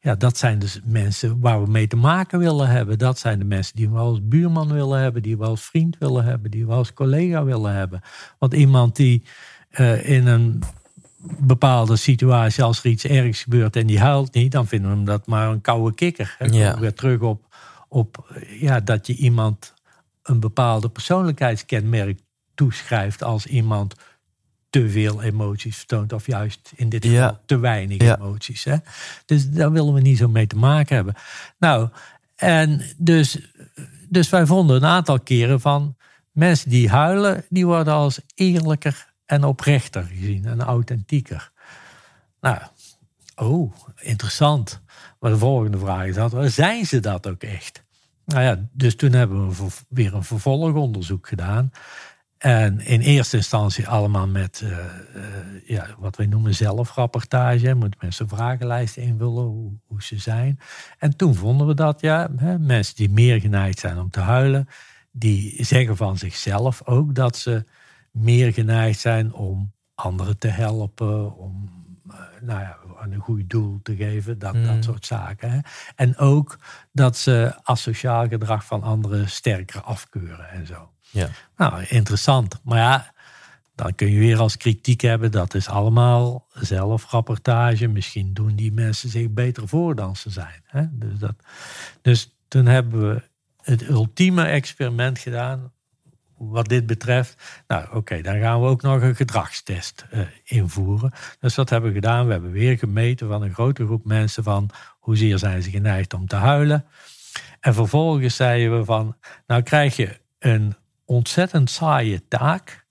ja, 0.00 0.14
dat 0.14 0.38
zijn 0.38 0.58
dus 0.58 0.80
mensen 0.84 1.40
waar 1.40 1.62
we 1.62 1.70
mee 1.70 1.86
te 1.86 1.96
maken 1.96 2.38
willen 2.38 2.68
hebben. 2.68 2.98
Dat 2.98 3.18
zijn 3.18 3.38
de 3.38 3.44
mensen 3.44 3.76
die 3.76 3.90
we 3.90 3.98
als 3.98 4.18
buurman 4.22 4.72
willen 4.72 5.00
hebben. 5.00 5.22
Die 5.22 5.36
we 5.36 5.44
als 5.44 5.64
vriend 5.64 5.96
willen 5.98 6.24
hebben. 6.24 6.50
Die 6.50 6.66
we 6.66 6.72
als 6.72 6.92
collega 6.92 7.44
willen 7.44 7.74
hebben. 7.74 8.00
Want 8.38 8.54
iemand 8.54 8.96
die 8.96 9.22
uh, 9.78 10.08
in 10.08 10.26
een 10.26 10.62
bepaalde 11.38 11.96
situatie, 11.96 12.62
als 12.62 12.78
er 12.78 12.90
iets 12.90 13.04
ergs 13.04 13.42
gebeurt 13.42 13.76
en 13.76 13.86
die 13.86 14.00
huilt 14.00 14.34
niet. 14.34 14.52
Dan 14.52 14.66
vinden 14.66 14.90
we 14.90 14.96
hem 14.96 15.04
dat 15.04 15.26
maar 15.26 15.48
een 15.48 15.60
koude 15.60 15.94
kikker. 15.94 16.36
En 16.38 16.52
ja. 16.52 16.78
weer 16.78 16.94
terug 16.94 17.20
op 17.20 17.45
op 17.88 18.38
ja, 18.60 18.80
dat 18.80 19.06
je 19.06 19.14
iemand 19.16 19.74
een 20.22 20.40
bepaalde 20.40 20.88
persoonlijkheidskenmerk 20.88 22.20
toeschrijft 22.54 23.22
als 23.22 23.46
iemand 23.46 23.94
te 24.70 24.90
veel 24.90 25.22
emoties 25.22 25.76
vertoont, 25.76 26.12
of 26.12 26.26
juist 26.26 26.72
in 26.74 26.88
dit 26.88 27.04
geval 27.04 27.18
Ja. 27.20 27.40
te 27.46 27.58
weinig 27.58 28.02
Ja. 28.02 28.16
emoties. 28.16 28.64
Hè? 28.64 28.76
Dus 29.24 29.50
daar 29.50 29.72
willen 29.72 29.92
we 29.94 30.00
niet 30.00 30.18
zo 30.18 30.28
mee 30.28 30.46
te 30.46 30.56
maken 30.56 30.96
hebben. 30.96 31.14
Nou, 31.58 31.88
en 32.36 32.82
dus, 32.96 33.38
dus 34.08 34.28
wij 34.30 34.46
vonden 34.46 34.76
een 34.76 34.84
aantal 34.84 35.20
keren 35.20 35.60
van 35.60 35.96
mensen 36.32 36.70
die 36.70 36.88
huilen, 36.88 37.44
die 37.48 37.66
worden 37.66 37.92
als 37.92 38.20
eerlijker 38.34 39.12
en 39.26 39.44
oprechter 39.44 40.02
gezien 40.02 40.44
en 40.44 40.60
authentieker. 40.60 41.50
Nou, 42.40 42.58
oh, 43.36 43.72
interessant. 44.00 44.80
Maar 45.20 45.30
de 45.30 45.38
volgende 45.38 45.78
vraag 45.78 46.06
is 46.06 46.14
dat, 46.14 46.52
zijn 46.52 46.86
ze 46.86 47.00
dat 47.00 47.26
ook 47.28 47.42
echt? 47.42 47.84
Nou 48.24 48.42
ja, 48.42 48.68
dus 48.72 48.96
toen 48.96 49.12
hebben 49.12 49.48
we 49.48 49.66
weer 49.88 50.14
een 50.14 50.24
vervolgonderzoek 50.24 51.28
gedaan. 51.28 51.70
En 52.38 52.80
in 52.80 53.00
eerste 53.00 53.36
instantie 53.36 53.88
allemaal 53.88 54.26
met 54.26 54.60
eh, 54.64 54.70
eh, 54.78 54.82
ja, 55.64 55.86
wat 55.98 56.16
wij 56.16 56.26
noemen 56.26 56.54
zelfrapportage. 56.54 57.74
Moeten 57.74 58.00
mensen 58.02 58.28
vragenlijsten 58.28 59.02
invullen 59.02 59.44
hoe, 59.44 59.72
hoe 59.86 60.02
ze 60.02 60.18
zijn. 60.18 60.58
En 60.98 61.16
toen 61.16 61.34
vonden 61.34 61.66
we 61.66 61.74
dat 61.74 62.00
ja, 62.00 62.30
hè, 62.36 62.58
mensen 62.58 62.96
die 62.96 63.10
meer 63.10 63.40
geneigd 63.40 63.78
zijn 63.78 63.98
om 63.98 64.10
te 64.10 64.20
huilen, 64.20 64.68
die 65.10 65.64
zeggen 65.64 65.96
van 65.96 66.18
zichzelf 66.18 66.86
ook 66.86 67.14
dat 67.14 67.36
ze 67.36 67.64
meer 68.10 68.52
geneigd 68.52 69.00
zijn 69.00 69.32
om 69.32 69.72
anderen 69.94 70.38
te 70.38 70.48
helpen, 70.48 71.36
om 71.36 71.75
nou 72.40 72.60
ja, 72.60 72.76
aan 73.00 73.12
een 73.12 73.20
goed 73.20 73.50
doel 73.50 73.80
te 73.82 73.96
geven, 73.96 74.38
dat, 74.38 74.54
Mm. 74.54 74.66
dat 74.66 74.84
soort 74.84 75.06
zaken. 75.06 75.50
Hè. 75.50 75.58
En 75.94 76.16
ook 76.18 76.58
dat 76.92 77.16
ze 77.16 77.54
asociaal 77.62 78.28
gedrag 78.28 78.64
van 78.64 78.82
anderen 78.82 79.28
sterker 79.28 79.80
afkeuren 79.80 80.48
en 80.50 80.66
zo. 80.66 80.90
Ja. 81.10 81.28
Nou, 81.56 81.84
interessant. 81.88 82.60
Maar 82.64 82.78
ja, 82.78 83.12
dan 83.74 83.94
kun 83.94 84.10
je 84.10 84.18
weer 84.18 84.38
als 84.38 84.56
kritiek 84.56 85.00
hebben, 85.00 85.30
dat 85.30 85.54
is 85.54 85.68
allemaal 85.68 86.46
zelfrapportage. 86.52 87.88
Misschien 87.88 88.34
doen 88.34 88.56
die 88.56 88.72
mensen 88.72 89.08
zich 89.08 89.30
beter 89.30 89.68
voor 89.68 89.94
dan 89.94 90.16
ze 90.16 90.30
zijn. 90.30 90.62
Hè? 90.64 90.84
Dus, 90.90 91.18
dat, 91.18 91.34
dus 92.02 92.36
toen 92.48 92.66
hebben 92.66 93.08
we 93.08 93.22
het 93.62 93.88
ultieme 93.88 94.44
experiment 94.44 95.18
gedaan 95.18 95.72
wat 96.38 96.68
dit 96.68 96.86
betreft. 96.86 97.62
Nou, 97.66 97.96
oké, 97.96 98.20
dan 98.20 98.38
gaan 98.40 98.60
we 98.60 98.66
ook 98.66 98.82
nog 98.82 99.02
een 99.02 99.16
gedragstest 99.16 100.06
eh, 100.10 100.20
invoeren. 100.44 101.12
Dus 101.40 101.54
wat 101.54 101.70
hebben 101.70 101.88
we 101.90 101.94
gedaan? 101.96 102.26
We 102.26 102.32
hebben 102.32 102.50
weer 102.52 102.78
gemeten 102.78 103.28
van 103.28 103.42
een 103.42 103.54
grote 103.54 103.84
groep 103.84 104.04
mensen 104.04 104.42
van 104.42 104.70
hoezeer 104.98 105.38
zijn 105.38 105.62
ze 105.62 105.70
geneigd 105.70 106.14
om 106.14 106.26
te 106.26 106.36
huilen. 106.36 106.84
En 107.60 107.74
vervolgens 107.74 108.36
zeiden 108.36 108.78
we 108.78 108.84
van, 108.84 109.16
nou 109.46 109.62
krijg 109.62 109.96
je 109.96 110.20
een 110.38 110.74
ontzettend 111.04 111.70
saaie 111.70 112.28
taak. 112.28 112.84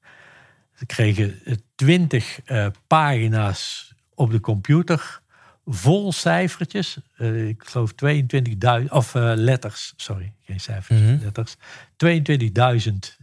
Ze 0.76 0.86
kregen 0.86 1.42
twintig 1.76 2.42
eh, 2.46 2.68
pagina's 2.88 3.94
op 4.14 4.32
de 4.32 4.40
computer, 4.40 5.22
vol 5.66 6.12
cijfertjes. 6.12 6.98
Eh, 7.18 7.48
ik 7.48 7.64
geloof 7.66 7.92
22.000, 7.92 8.92
of 8.92 9.14
letters, 9.14 9.94
sorry, 9.96 10.34
geen 10.42 10.60
cijfers, 10.60 11.00
Mhm. 11.00 11.18
letters. 11.24 11.56
22.000. 11.96 13.18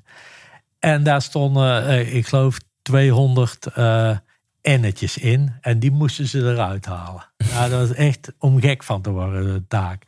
En 0.83 1.03
daar 1.03 1.23
stonden, 1.23 1.87
eh, 1.87 2.15
ik 2.15 2.27
geloof, 2.27 2.59
200 2.83 3.67
eh 3.67 4.17
ennetjes 4.61 5.19
in. 5.19 5.53
En 5.61 5.79
die 5.79 5.91
moesten 5.91 6.27
ze 6.27 6.39
eruit 6.39 6.87
halen. 6.87 7.25
Ja, 7.53 7.69
dat 7.69 7.89
was 7.89 7.97
echt 7.97 8.33
om 8.39 8.61
gek 8.61 8.83
van 8.83 9.03
te 9.03 9.11
worden, 9.11 9.45
de 9.45 9.67
taak. 9.67 10.03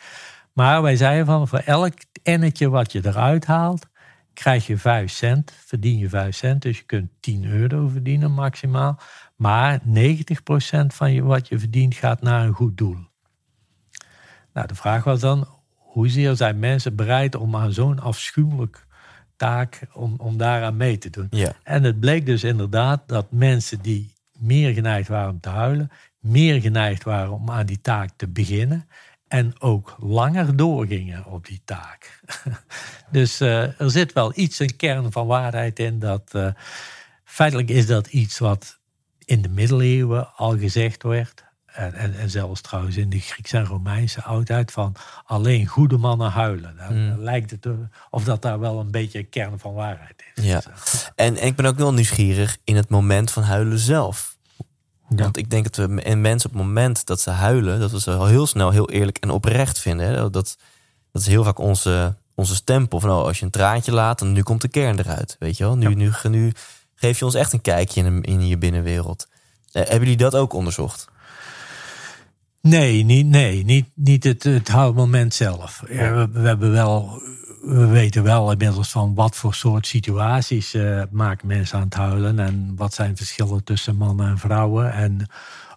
Maar 0.53 0.83
wij 0.83 0.97
zeiden 0.97 1.27
van, 1.27 1.49
voor 1.49 1.59
elk 1.59 1.95
ennetje 2.23 2.69
wat 2.69 2.93
je 2.93 3.01
eruit 3.05 3.47
haalt, 3.47 3.89
krijg 4.33 4.67
je 4.67 4.79
5 4.79 5.11
cent, 5.11 5.53
verdien 5.65 5.99
je 5.99 6.09
5 6.09 6.37
cent. 6.37 6.63
Dus 6.63 6.79
je 6.79 6.85
kunt 6.85 7.11
10 7.21 7.45
euro 7.45 7.89
verdienen 7.89 8.33
maximaal. 8.33 9.01
Maar 9.37 9.81
90% 9.81 9.83
van 10.87 11.13
je, 11.13 11.23
wat 11.23 11.49
je 11.49 11.59
verdient 11.59 11.95
gaat 11.95 12.23
naar 12.23 12.47
een 12.47 12.53
goed 12.53 12.77
doel. 12.77 12.97
Nou, 14.53 14.67
de 14.67 14.75
vraag 14.75 15.05
was 15.05 15.21
dan, 15.21 15.49
hoezeer 15.75 16.37
zijn 16.37 16.59
mensen 16.59 16.97
bereid 16.97 17.35
om 17.35 17.57
aan 17.57 17.73
zo'n 17.73 18.01
afschuwelijk 18.01 18.87
taak, 19.37 19.81
om, 19.93 20.15
om 20.19 20.37
daaraan 20.37 20.77
mee 20.77 20.99
te 20.99 21.11
doen? 21.11 21.27
Ja. 21.31 21.53
En 21.63 21.83
het 21.83 22.01
bleek 22.01 22.27
dus 22.27 22.45
inderdaad 22.45 23.03
dat 23.07 23.27
mensen 23.31 23.81
die 23.83 24.13
meer 24.39 24.73
geneigd 24.73 25.09
waren 25.09 25.31
om 25.31 25.41
te 25.41 25.49
huilen, 25.49 25.91
meer 26.19 26.61
geneigd 26.61 27.05
waren 27.05 27.33
om 27.33 27.51
aan 27.51 27.67
die 27.67 27.81
taak 27.81 28.11
te 28.17 28.29
beginnen 28.29 28.89
en 29.29 29.61
ook 29.61 29.97
langer 29.99 30.57
doorgingen 30.57 31.25
op 31.27 31.47
die 31.47 31.61
taak. 31.65 32.21
dus 33.11 33.41
eh, 33.41 33.81
er 33.81 33.91
zit 33.91 34.13
wel 34.13 34.33
iets, 34.35 34.59
een 34.59 34.77
kern 34.77 35.13
van 35.13 35.27
waarheid 35.27 35.79
in 35.79 35.99
dat 35.99 36.31
eh, 36.33 36.49
feitelijk 37.25 37.69
is 37.69 37.87
dat 37.87 38.07
iets 38.07 38.39
wat 38.39 38.79
in 39.25 39.43
de 39.43 39.49
middeleeuwen 39.49 40.37
al 40.37 40.59
gezegd 40.59 41.03
werd. 41.03 41.44
En, 41.75 41.95
en, 41.95 42.15
en 42.19 42.31
zelfs 42.31 42.61
trouwens 42.61 42.97
in 42.97 43.11
de 43.11 43.19
Griekse 43.21 43.57
en 43.57 43.65
Romeinse 43.65 44.23
oudheid 44.23 44.73
van 44.73 44.95
alleen 45.25 45.67
goede 45.67 45.97
mannen 45.97 46.31
huilen. 46.31 46.77
Daar 46.77 46.89
Hmm. 46.89 47.19
lijkt 47.19 47.51
het 47.51 47.67
of 48.11 48.25
dat 48.25 48.43
daar 48.43 48.61
wel 48.61 48.81
een 48.81 48.91
beetje 48.91 49.19
een 49.19 49.29
kern 49.29 49.59
van 49.59 49.75
waarheid 49.75 50.23
is. 50.35 50.45
Ja. 50.45 50.63
En, 51.15 51.37
en 51.37 51.47
ik 51.47 51.57
ben 51.57 51.67
ook 51.67 51.77
wel 51.77 51.93
nieuwsgierig 51.93 52.59
in 52.65 52.77
het 52.77 52.89
moment 52.89 53.31
van 53.31 53.43
huilen 53.43 53.79
zelf. 53.79 54.37
Ja. 55.09 55.17
Want 55.17 55.37
ik 55.37 55.51
denk 55.51 55.73
dat 55.73 55.91
we 55.91 56.03
en 56.03 56.21
mensen 56.21 56.51
op 56.51 56.57
het 56.57 56.65
moment 56.67 57.07
dat 57.07 57.21
ze 57.21 57.31
huilen, 57.31 57.81
dat 57.81 57.91
we 57.91 58.01
ze 58.01 58.11
al 58.11 58.27
heel 58.27 58.47
snel 58.47 58.71
heel 58.71 58.91
eerlijk 58.91 59.19
en 59.19 59.31
oprecht 59.31 59.79
vinden. 59.79 60.07
Hè? 60.07 60.31
Dat, 60.31 60.33
dat 60.33 60.57
is 61.13 61.27
heel 61.27 61.45
vaak 61.45 61.59
onze, 61.59 62.17
onze 62.35 62.55
stempel 62.55 63.01
van 63.01 63.11
oh, 63.11 63.23
als 63.23 63.39
je 63.39 63.45
een 63.45 63.51
traantje 63.51 63.93
laat, 63.93 64.19
dan 64.19 64.33
nu 64.33 64.43
komt 64.43 64.61
de 64.61 64.69
kern 64.69 64.99
eruit. 64.99 65.37
Weet 65.39 65.57
je 65.57 65.65
wel? 65.65 65.77
Nu, 65.77 65.95
nu, 65.95 66.13
nu 66.29 66.53
geef 66.95 67.19
je 67.19 67.25
ons 67.25 67.35
echt 67.35 67.53
een 67.53 67.61
kijkje 67.61 68.05
in, 68.05 68.23
in 68.23 68.47
je 68.47 68.59
binnenwereld. 68.59 69.29
Eh, 69.73 69.83
hebben 69.83 70.01
jullie 70.01 70.17
dat 70.17 70.35
ook 70.35 70.53
onderzocht? 70.53 71.13
Nee, 72.65 73.05
niet, 73.05 73.27
nee, 73.27 73.65
niet, 73.65 73.87
niet 73.95 74.25
het, 74.25 74.43
het 74.43 74.69
houdmoment 74.69 75.35
zelf. 75.35 75.83
Ja, 75.89 76.15
we, 76.15 76.29
we 76.41 76.47
hebben 76.49 76.71
wel, 76.71 77.23
we 77.63 77.87
weten 77.87 78.23
wel 78.23 78.51
inmiddels 78.51 78.91
van 78.91 79.15
wat 79.15 79.37
voor 79.37 79.55
soort 79.55 79.87
situaties 79.87 80.77
maken 81.11 81.47
mensen 81.47 81.79
aan 81.79 81.85
het 81.85 81.95
huilen. 81.95 82.39
En 82.39 82.73
wat 82.77 82.95
zijn 82.95 83.17
verschillen 83.17 83.65
tussen 83.65 83.97
mannen 83.97 84.29
en 84.29 84.39
vrouwen. 84.39 84.93
En 84.93 85.29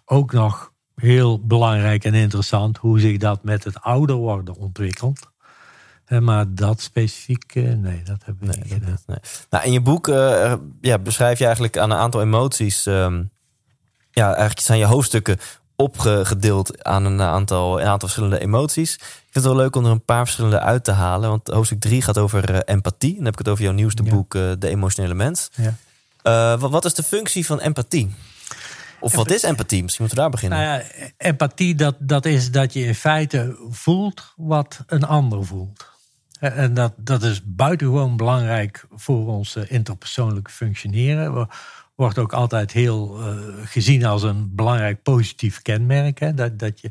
ook 0.04 0.32
nog 0.32 0.72
heel 0.94 1.46
belangrijk 1.46 2.04
en 2.04 2.14
interessant 2.14 2.76
hoe 2.76 3.00
zich 3.00 3.18
dat 3.18 3.42
met 3.44 3.64
het 3.64 3.80
ouder 3.80 4.16
worden 4.16 4.56
ontwikkelt. 4.56 5.30
Maar 6.20 6.54
dat 6.54 6.80
specifiek, 6.80 7.54
eh, 7.54 7.62
nee, 7.62 8.02
dat 8.02 8.24
hebben 8.24 8.48
we 8.48 8.56
niet 8.56 8.72
gedaan. 8.72 8.98
Nee. 9.06 9.18
Nou, 9.50 9.64
in 9.64 9.72
je 9.72 9.80
boek 9.80 10.08
eh, 10.08 10.54
ja, 10.80 10.98
beschrijf 10.98 11.38
je 11.38 11.44
eigenlijk 11.44 11.78
aan 11.78 11.90
een 11.90 11.96
aantal 11.96 12.22
emoties. 12.22 12.86
ehm, 12.86 13.22
ja, 14.10 14.26
eigenlijk 14.26 14.60
zijn 14.60 14.78
je 14.78 14.84
hoofdstukken 14.84 15.38
opgedeeld 15.82 16.84
aan 16.84 17.04
een 17.04 17.20
aantal, 17.22 17.80
een 17.80 17.86
aantal 17.86 18.08
verschillende 18.08 18.38
emoties. 18.40 18.94
Ik 18.94 19.00
vind 19.02 19.34
het 19.34 19.44
wel 19.44 19.56
leuk 19.56 19.76
om 19.76 19.84
er 19.84 19.90
een 19.90 20.04
paar 20.04 20.24
verschillende 20.24 20.60
uit 20.60 20.84
te 20.84 20.92
halen. 20.92 21.28
Want 21.28 21.48
hoofdstuk 21.48 21.80
3 21.80 22.02
gaat 22.02 22.18
over 22.18 22.50
eh, 22.54 22.74
empathie. 22.74 23.10
En 23.10 23.16
dan 23.16 23.24
heb 23.24 23.32
ik 23.32 23.38
het 23.38 23.48
over 23.48 23.64
jouw 23.64 23.72
nieuwste 23.72 24.02
Ja. 24.04 24.10
boek, 24.10 24.34
eh, 24.34 24.42
De 24.58 24.68
Emotionele 24.68 25.14
Mens. 25.14 25.50
Ja. 25.54 25.74
Eh, 26.22 26.60
wat, 26.60 26.70
wat 26.70 26.84
is 26.84 26.94
de 26.94 27.02
functie 27.02 27.46
van 27.46 27.60
empathie? 27.60 28.14
Of 29.00 29.14
wat 29.14 29.30
is 29.30 29.42
empathie? 29.42 29.82
Misschien 29.82 30.04
moeten 30.04 30.24
we 30.24 30.30
daar 30.30 30.40
beginnen. 30.40 30.58
Nou 30.58 30.70
ja, 30.80 31.10
empathie, 31.16 31.74
dat, 31.74 31.94
dat 31.98 32.24
is 32.24 32.50
dat 32.50 32.72
je 32.72 32.80
in 32.84 32.94
feite 32.94 33.56
voelt 33.70 34.32
wat 34.36 34.82
een 34.86 35.04
ander 35.04 35.44
voelt. 35.44 35.86
En 36.40 36.74
dat, 36.74 36.92
dat 36.96 37.22
is 37.22 37.40
buitengewoon 37.44 38.16
belangrijk 38.16 38.84
voor 38.94 39.26
ons 39.26 39.56
interpersoonlijke 39.56 40.50
functioneren. 40.50 41.48
Wo- 41.98 42.04
Wordt 42.04 42.18
ook 42.18 42.32
altijd 42.32 42.72
heel 42.72 43.18
eh, 43.20 43.36
gezien 43.64 44.04
als 44.04 44.22
een 44.22 44.54
belangrijk 44.54 45.02
positief 45.02 45.62
kenmerk. 45.62 46.18
Hè? 46.20 46.34
Dat, 46.34 46.58
dat 46.58 46.80
je, 46.80 46.90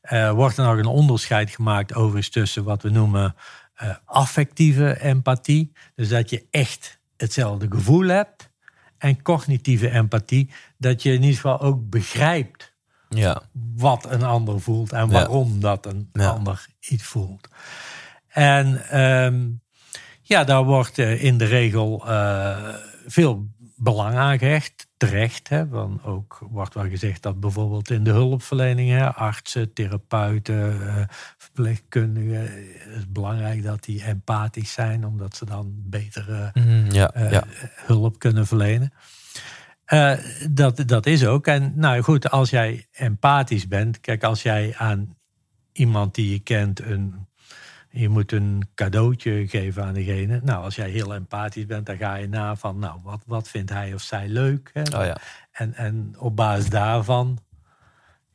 eh, 0.00 0.30
wordt 0.30 0.56
er 0.56 0.64
nog 0.64 0.76
een 0.76 0.86
onderscheid 0.86 1.50
gemaakt 1.50 1.94
overigens 1.94 2.28
tussen 2.28 2.64
wat 2.64 2.82
we 2.82 2.90
noemen 2.90 3.34
eh, 3.74 3.94
affectieve 4.04 5.00
empathie. 5.00 5.72
Dus 5.94 6.08
dat 6.08 6.30
je 6.30 6.46
echt 6.50 7.00
hetzelfde 7.16 7.66
gevoel 7.70 8.06
hebt. 8.06 8.50
En 8.98 9.22
cognitieve 9.22 9.90
empathie, 9.90 10.50
dat 10.78 11.02
je 11.02 11.08
in 11.12 11.20
ieder 11.20 11.34
geval 11.34 11.60
ook 11.60 11.90
begrijpt 11.90 12.74
ja. 13.08 13.42
wat 13.76 14.06
een 14.10 14.22
ander 14.22 14.60
voelt 14.60 14.92
en 14.92 15.10
waarom 15.10 15.60
dat 15.60 15.86
een 15.86 16.08
Ja. 16.12 16.28
ander 16.28 16.66
iets 16.80 17.02
voelt. 17.04 17.48
En 18.28 18.88
ehm, 18.90 19.48
ja, 20.22 20.44
daar 20.44 20.64
wordt 20.64 20.98
in 20.98 21.38
de 21.38 21.44
regel 21.44 22.04
veel 23.06 23.48
belang 23.82 24.16
aan 24.16 24.38
gehecht, 24.38 24.86
terecht. 24.96 25.48
Hè, 25.48 25.68
want 25.68 26.04
ook 26.04 26.38
wordt 26.50 26.74
wel 26.74 26.88
gezegd 26.88 27.22
dat 27.22 27.40
bijvoorbeeld 27.40 27.90
in 27.90 28.04
de 28.04 28.10
hulpverlening, 28.10 28.90
hè, 28.90 29.14
artsen, 29.14 29.72
therapeuten, 29.72 30.86
eh, 30.88 31.04
verpleegkundigen, 31.36 32.46
eh, 32.46 32.52
het 32.78 32.96
is 32.96 33.08
belangrijk 33.08 33.62
dat 33.62 33.84
die 33.84 34.04
empathisch 34.04 34.72
zijn, 34.72 35.06
omdat 35.06 35.36
ze 35.36 35.44
dan 35.44 35.72
beter 35.76 36.32
eh, 36.32 36.62
Mhm, 36.64 36.92
ja, 36.92 37.12
eh, 37.12 37.30
ja. 37.30 37.44
hulp 37.86 38.18
kunnen 38.18 38.46
verlenen. 38.46 38.92
Eh, 39.84 40.18
dat, 40.50 40.82
dat 40.86 41.06
is 41.06 41.24
ook. 41.26 41.46
En 41.46 41.72
nou 41.76 42.02
goed, 42.02 42.30
als 42.30 42.50
jij 42.50 42.86
empathisch 42.92 43.68
bent, 43.68 44.00
kijk, 44.00 44.24
als 44.24 44.42
jij 44.42 44.74
aan 44.76 45.16
iemand 45.72 46.14
die 46.14 46.30
je 46.30 46.38
kent 46.38 46.80
een, 46.80 47.26
Je 47.92 48.08
moet 48.08 48.32
een 48.32 48.68
cadeautje 48.74 49.48
geven 49.48 49.84
aan 49.84 49.94
degene. 49.94 50.40
Nou, 50.44 50.64
als 50.64 50.74
jij 50.74 50.90
heel 50.90 51.14
empathisch 51.14 51.66
bent, 51.66 51.86
dan 51.86 51.96
ga 51.96 52.14
je 52.14 52.28
na 52.28 52.56
van, 52.56 52.78
nou, 52.78 53.00
wat, 53.02 53.22
wat 53.26 53.48
vindt 53.48 53.70
hij 53.70 53.94
of 53.94 54.02
zij 54.02 54.28
leuk? 54.28 54.70
Hè? 54.72 54.80
Oh 54.82 55.04
ja. 55.04 55.16
En, 55.52 55.74
en 55.74 56.14
op 56.18 56.36
basis 56.36 56.68
daarvan 56.70 57.38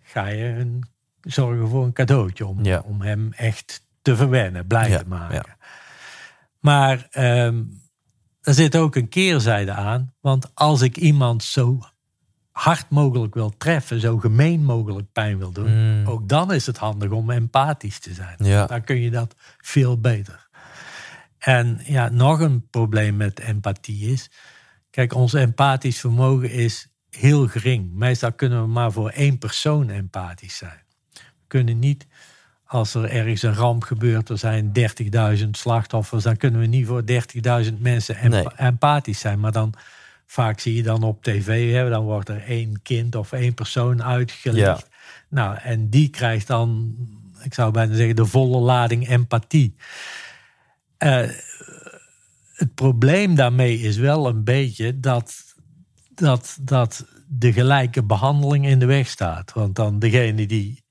ga 0.04 0.28
je 0.28 0.46
een, 0.46 0.84
zorgen 1.22 1.68
voor 1.68 1.86
een 1.86 1.94
cadeautje 1.94 2.46
om, 2.46 2.64
Ja. 2.64 2.80
om 2.86 3.02
hem 3.02 3.34
echt 3.34 3.86
te 4.02 4.16
verwennen, 4.16 4.68
blij 4.68 4.90
Ja, 4.90 4.98
te 4.98 5.08
maken. 5.08 5.36
ja. 5.36 5.58
Maar 6.60 7.08
ehm, 7.12 7.64
er 8.42 8.54
zit 8.54 8.76
ook 8.76 8.96
een 8.96 9.10
keerzijde 9.10 9.72
aan. 9.72 10.14
Want 10.22 10.52
als 10.56 10.82
ik 10.82 10.98
iemand 10.98 11.44
zo 11.44 11.80
hard 12.58 12.90
mogelijk 12.90 13.34
wil 13.34 13.54
treffen, 13.58 14.00
zo 14.00 14.18
gemeen 14.18 14.64
mogelijk 14.64 15.12
pijn 15.12 15.38
wil 15.38 15.52
doen, 15.52 16.00
Mm. 16.00 16.08
ook 16.08 16.28
dan 16.30 16.54
is 16.54 16.66
het 16.66 16.78
handig 16.78 17.10
om 17.10 17.30
empathisch 17.32 18.00
te 18.00 18.14
zijn. 18.14 18.36
Ja. 18.38 18.66
Dan 18.66 18.84
kun 18.84 19.02
je 19.02 19.10
dat 19.12 19.36
veel 19.58 20.00
beter. 20.00 20.48
En 21.38 21.80
ja, 21.84 22.10
nog 22.10 22.40
een 22.40 22.68
probleem 22.70 23.18
met 23.18 23.40
empathie 23.40 24.12
is. 24.12 24.30
Kijk, 24.90 25.14
ons 25.14 25.34
empathisch 25.34 26.00
vermogen 26.00 26.52
is 26.52 26.88
heel 27.10 27.48
gering. 27.48 27.94
Meestal 27.94 28.34
kunnen 28.34 28.62
we 28.62 28.68
maar 28.68 28.92
voor 28.92 29.10
één 29.10 29.38
persoon 29.38 29.90
empathisch 29.90 30.58
zijn. 30.58 30.82
We 31.14 31.22
kunnen 31.48 31.80
niet, 31.80 32.08
als 32.66 32.94
er 32.94 33.10
ergens 33.10 33.42
een 33.42 33.54
ramp 33.56 33.84
gebeurt, 33.84 34.30
er 34.30 34.38
zijn 34.38 34.72
30.000 34.72 35.50
slachtoffers, 35.58 36.24
dan 36.24 36.38
kunnen 36.38 36.60
we 36.60 36.66
niet 36.66 36.88
voor 36.88 37.04
30.000 37.06 37.80
mensen 37.82 38.30
Nee. 38.30 38.46
empathisch 38.56 39.20
zijn. 39.20 39.40
Maar 39.40 39.52
dan 39.52 39.74
vaak 40.28 40.60
zie 40.60 40.76
je 40.76 40.84
dan 40.84 41.04
op 41.04 41.24
tv, 41.24 41.72
hè, 41.74 41.90
dan 41.90 42.04
wordt 42.04 42.30
er 42.30 42.44
één 42.44 42.82
kind 42.82 43.16
of 43.16 43.32
één 43.32 43.54
persoon 43.54 44.04
uitgelicht. 44.04 44.88
Nou, 45.30 45.58
en 45.58 45.90
die 45.90 46.10
krijgt 46.10 46.48
dan, 46.48 46.96
ik 47.44 47.54
zou 47.54 47.72
bijna 47.72 47.96
zeggen, 47.96 48.16
de 48.16 48.26
volle 48.26 48.60
lading 48.60 49.08
empathie. 49.10 49.76
Eh, 50.98 51.30
het 52.54 52.74
probleem 52.76 53.36
daarmee 53.36 53.80
is 53.80 53.98
wel 53.98 54.28
een 54.28 54.44
beetje 54.44 55.00
dat, 55.00 55.36
dat, 56.16 56.58
dat 56.62 57.06
de 57.28 57.54
gelijke 57.54 58.04
behandeling 58.04 58.68
in 58.68 58.80
de 58.80 58.86
weg 58.86 59.08
staat. 59.08 59.54
Want 59.54 59.76
dan 59.76 60.00
degene 60.00 60.46
die, 60.46 60.84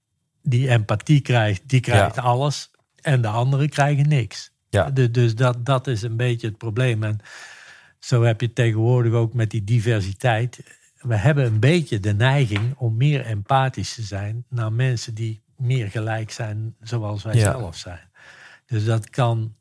die 0.42 0.68
empathie 0.68 1.20
krijgt, 1.20 1.62
die 1.66 1.80
krijgt 1.80 2.14
Ja. 2.16 2.22
alles. 2.22 2.70
En 3.00 3.22
de 3.22 3.28
anderen 3.28 3.68
krijgen 3.68 4.08
niks. 4.08 4.50
Ja. 4.70 4.90
De- 4.90 5.10
dus 5.10 5.34
dat, 5.34 5.66
dat 5.66 5.86
is 5.86 6.02
een 6.02 6.16
beetje 6.16 6.46
het 6.46 6.58
probleem. 6.58 7.02
En 7.02 7.18
zo 8.06 8.22
heb 8.22 8.40
je 8.40 8.52
tegenwoordig 8.52 9.12
ook 9.12 9.34
met 9.34 9.50
die 9.50 9.64
diversiteit. 9.64 10.60
We 11.00 11.16
hebben 11.16 11.44
een 11.44 11.60
beetje 11.60 12.00
de 12.00 12.14
neiging 12.14 12.74
om 12.76 12.96
meer 12.96 13.24
empathisch 13.24 13.94
te 13.94 14.02
zijn 14.02 14.44
naar 14.48 14.72
mensen 14.72 15.14
die 15.14 15.42
meer 15.56 15.90
gelijk 15.90 16.30
zijn 16.30 16.74
zoals 16.80 17.22
wij 17.22 17.34
Ja. 17.34 17.40
zelf 17.58 17.76
zijn. 17.76 18.10
Dus 18.66 18.84
dat 18.84 19.10
kan 19.10 19.54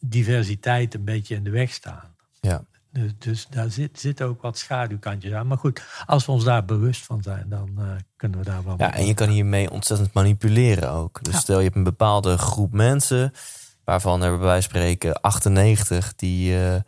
diversiteit 0.00 0.94
een 0.94 1.04
beetje 1.04 1.34
in 1.34 1.44
de 1.44 1.50
weg 1.50 1.72
staan. 1.72 2.14
Ja. 2.40 2.64
Dus, 2.92 3.12
dus 3.18 3.46
daar 3.50 3.70
zit, 3.70 4.00
zit 4.00 4.22
ook 4.22 4.42
wat 4.42 4.58
schaduwkantjes 4.58 5.32
aan. 5.32 5.46
Maar 5.46 5.58
goed, 5.58 5.82
als 6.06 6.26
we 6.26 6.32
ons 6.32 6.44
daar 6.44 6.64
bewust 6.64 7.04
van 7.04 7.22
zijn, 7.22 7.48
dan 7.48 7.70
eh, 7.78 7.84
kunnen 8.16 8.38
we 8.38 8.44
daar 8.44 8.64
wel 8.64 8.74
Ja, 8.78 8.94
en 8.94 9.06
je 9.06 9.14
kan 9.14 9.28
hiermee 9.28 9.70
ontzettend 9.70 10.12
manipuleren 10.12 10.90
ook. 10.90 11.22
Dus 11.24 11.34
Ja. 11.34 11.40
stel 11.40 11.58
je 11.58 11.64
hebt 11.64 11.76
een 11.76 11.82
bepaalde 11.82 12.38
groep 12.38 12.72
mensen, 12.72 13.32
waarvan 13.84 14.22
er 14.22 14.30
bij 14.30 14.46
wijze 14.46 14.68
van 14.68 14.78
spreken 14.78 15.20
98 15.20 16.14
die, 16.14 16.56
eh, 16.64 16.80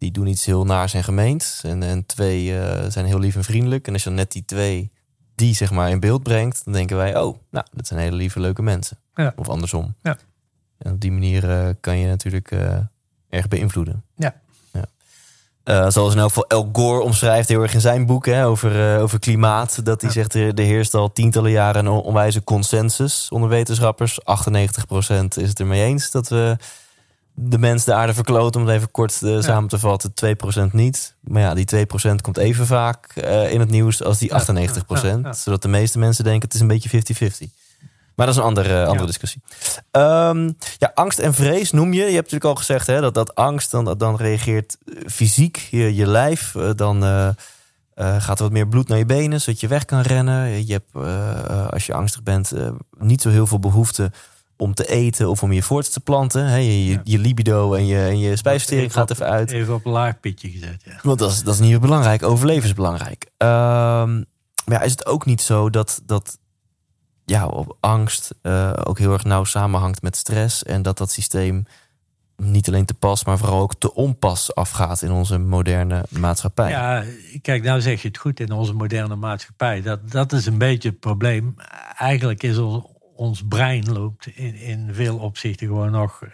die 0.00 0.10
doen 0.10 0.26
iets 0.26 0.44
heel 0.46 0.64
naars 0.64 0.94
en 0.94 1.04
gemeend. 1.04 1.60
En, 1.62 1.82
en 1.82 2.06
twee 2.06 2.58
eh, 2.58 2.90
zijn 2.90 3.06
heel 3.06 3.18
lief 3.18 3.36
en 3.36 3.44
vriendelijk. 3.44 3.86
En 3.86 3.92
als 3.92 4.02
je 4.02 4.08
dan 4.08 4.18
net 4.18 4.32
die 4.32 4.44
twee 4.44 4.90
die 5.34 5.54
zeg 5.54 5.70
maar 5.70 5.90
in 5.90 6.00
beeld 6.00 6.22
brengt, 6.22 6.64
dan 6.64 6.72
denken 6.72 6.96
wij, 6.96 7.20
oh, 7.20 7.38
nou, 7.50 7.66
dat 7.72 7.86
zijn 7.86 8.00
hele 8.00 8.16
lieve, 8.16 8.40
leuke 8.40 8.62
mensen. 8.62 8.98
Ja. 9.14 9.32
Of 9.36 9.48
andersom. 9.48 9.94
Ja. 10.02 10.16
En 10.78 10.92
op 10.92 11.00
die 11.00 11.12
manier 11.12 11.50
eh, 11.50 11.68
kan 11.80 11.98
je 11.98 12.06
natuurlijk 12.06 12.50
eh, 12.50 12.76
erg 13.28 13.48
beïnvloeden. 13.48 14.04
Ja. 14.16 14.34
Zoals 15.90 16.12
in 16.12 16.18
elk 16.18 16.28
geval 16.28 16.46
El 16.46 16.68
Gore 16.72 17.00
omschrijft 17.00 17.48
heel 17.48 17.62
erg 17.62 17.74
in 17.74 17.80
zijn 17.80 18.06
boek 18.06 18.26
hè, 18.26 18.46
over, 18.46 18.98
over 19.00 19.18
klimaat. 19.18 19.84
Dat 19.84 20.00
hij 20.00 20.10
Ja. 20.10 20.14
zegt, 20.16 20.34
er, 20.34 20.54
er 20.54 20.64
heerst 20.64 20.94
al 20.94 21.12
tientallen 21.12 21.50
jaren 21.50 21.86
een 21.86 21.92
on- 21.92 22.02
onwijze 22.02 22.44
consensus 22.44 23.28
onder 23.28 23.48
wetenschappers. 23.48 24.18
98% 24.20 24.24
is 25.36 25.48
het 25.48 25.60
ermee 25.60 25.82
eens 25.84 26.10
dat 26.10 26.28
we 26.28 26.56
de 27.42 27.58
mens 27.58 27.84
de 27.84 27.94
aarde 27.94 28.14
verkloten. 28.14 28.60
Om 28.60 28.66
het 28.66 28.76
even 28.76 28.90
kort 28.90 29.22
eh, 29.22 29.40
samen 29.40 29.68
te 29.68 29.78
vatten, 29.78 30.12
2% 30.68 30.72
niet. 30.72 31.14
Maar 31.20 31.42
ja, 31.42 31.54
die 31.54 31.86
2% 32.10 32.14
komt 32.22 32.36
even 32.36 32.66
vaak 32.66 33.06
eh, 33.14 33.52
in 33.52 33.60
het 33.60 33.70
nieuws 33.70 34.02
als 34.02 34.18
die 34.18 34.28
Ja, 34.28 34.40
98%. 34.40 34.44
ja, 34.88 35.00
ja, 35.02 35.18
ja. 35.22 35.32
Zodat 35.32 35.62
de 35.62 35.68
meeste 35.68 35.98
mensen 35.98 36.24
denken 36.24 36.42
het 36.42 36.54
is 36.54 36.60
een 36.60 36.66
beetje 36.66 36.88
50-50. 37.50 37.50
Maar 38.14 38.26
dat 38.26 38.34
is 38.34 38.40
een 38.40 38.48
andere, 38.48 38.80
andere 38.80 39.00
Ja. 39.00 39.06
discussie. 39.06 39.42
Ehm, 39.90 40.50
ja, 40.78 40.90
angst 40.94 41.18
en 41.18 41.34
vrees 41.34 41.70
noem 41.70 41.92
je. 41.92 41.98
Je 41.98 42.04
hebt 42.04 42.14
natuurlijk 42.30 42.44
al 42.44 42.54
gezegd 42.54 42.86
hè, 42.86 43.00
dat, 43.00 43.14
dat 43.14 43.34
angst 43.34 43.70
dan, 43.70 43.94
dan 43.98 44.16
reageert 44.16 44.76
eh, 44.84 44.94
fysiek, 45.08 45.56
je, 45.70 45.94
je 45.94 46.06
lijf. 46.06 46.54
eh, 46.54 46.70
Dan 46.76 47.04
eh, 47.04 47.28
eh, 47.28 47.34
gaat 48.22 48.36
er 48.38 48.42
wat 48.44 48.52
meer 48.52 48.68
bloed 48.68 48.88
naar 48.88 48.98
je 48.98 49.06
benen, 49.06 49.40
zodat 49.40 49.60
je 49.60 49.68
weg 49.68 49.84
kan 49.84 50.00
rennen. 50.00 50.66
Je 50.66 50.72
hebt, 50.72 50.90
eh, 50.94 51.30
eh, 51.30 51.68
als 51.68 51.86
je 51.86 51.94
angstig 51.94 52.22
bent, 52.22 52.52
eh, 52.52 52.68
niet 52.98 53.22
zo 53.22 53.28
heel 53.28 53.46
veel 53.46 53.58
behoefte 53.58 54.12
om 54.60 54.74
te 54.74 54.88
eten 54.88 55.28
of 55.28 55.42
om 55.42 55.52
je 55.52 55.62
voort 55.62 55.92
te 55.92 56.00
planten. 56.00 56.46
Hè, 56.46 56.56
je, 56.56 57.00
je, 57.04 57.18
libido 57.18 57.74
en 57.74 57.86
je, 57.86 58.06
en 58.06 58.18
je 58.18 58.36
spijsvertering 58.36 58.92
gaat 58.92 59.10
even 59.10 59.26
uit. 59.26 59.50
Even 59.50 59.74
op 59.74 59.84
een 59.84 59.92
laag 59.92 60.20
pitje 60.20 60.50
gezet, 60.50 60.82
ja. 60.84 60.98
Want 61.02 61.18
dat 61.18 61.30
is, 61.30 61.42
dat 61.42 61.54
is 61.54 61.60
niet 61.60 61.80
belangrijk. 61.80 62.22
Overleven 62.22 62.64
is 62.64 62.74
belangrijk. 62.74 63.30
Ehm, 63.36 64.14
maar 64.64 64.78
ja, 64.78 64.80
is 64.80 64.90
het 64.90 65.06
ook 65.06 65.26
niet 65.26 65.42
zo 65.42 65.70
dat, 65.70 66.02
dat 66.04 66.38
ja, 67.24 67.46
op 67.46 67.76
angst 67.80 68.34
eh, 68.42 68.72
ook 68.84 68.98
heel 68.98 69.12
erg 69.12 69.24
nauw 69.24 69.44
samenhangt 69.44 70.02
met 70.02 70.16
stress. 70.16 70.62
En 70.62 70.82
dat 70.82 70.98
dat 70.98 71.10
systeem 71.10 71.64
niet 72.36 72.68
alleen 72.68 72.84
te 72.84 72.94
pas, 72.94 73.24
maar 73.24 73.38
vooral 73.38 73.60
ook 73.60 73.74
te 73.74 73.94
onpas 73.94 74.54
afgaat 74.54 75.02
in 75.02 75.10
onze 75.10 75.38
moderne 75.38 76.04
maatschappij. 76.08 76.70
Ja, 76.70 77.04
kijk, 77.42 77.62
nou 77.62 77.80
zeg 77.80 78.02
je 78.02 78.08
het 78.08 78.18
goed 78.18 78.40
in 78.40 78.52
onze 78.52 78.72
moderne 78.72 79.16
maatschappij. 79.16 79.82
Dat, 79.82 80.10
dat 80.10 80.32
is 80.32 80.46
een 80.46 80.58
beetje 80.58 80.88
het 80.88 81.00
probleem. 81.00 81.54
Eigenlijk 81.96 82.42
is 82.42 82.58
ons, 83.20 83.42
brein 83.48 83.92
loopt 83.92 84.26
in, 84.26 84.54
in 84.54 84.88
veel 84.92 85.18
opzichten 85.18 85.66
gewoon 85.66 85.90
nog, 85.90 86.22
eh, 86.22 86.30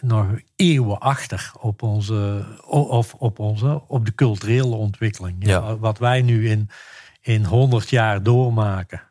nog 0.00 0.26
eeuwen 0.56 1.00
achter 1.00 1.52
op 1.60 1.82
onze, 1.82 2.44
of 2.66 3.14
op 3.14 3.38
onze, 3.38 3.82
op 3.86 4.04
de 4.06 4.14
culturele 4.14 4.74
ontwikkeling. 4.74 5.36
Ja. 5.38 5.76
Wat 5.76 5.98
wij 5.98 6.22
nu 6.22 6.50
in, 6.50 6.70
in 7.20 7.44
100 7.44 7.90
jaar 7.90 8.22
doormaken. 8.22 9.02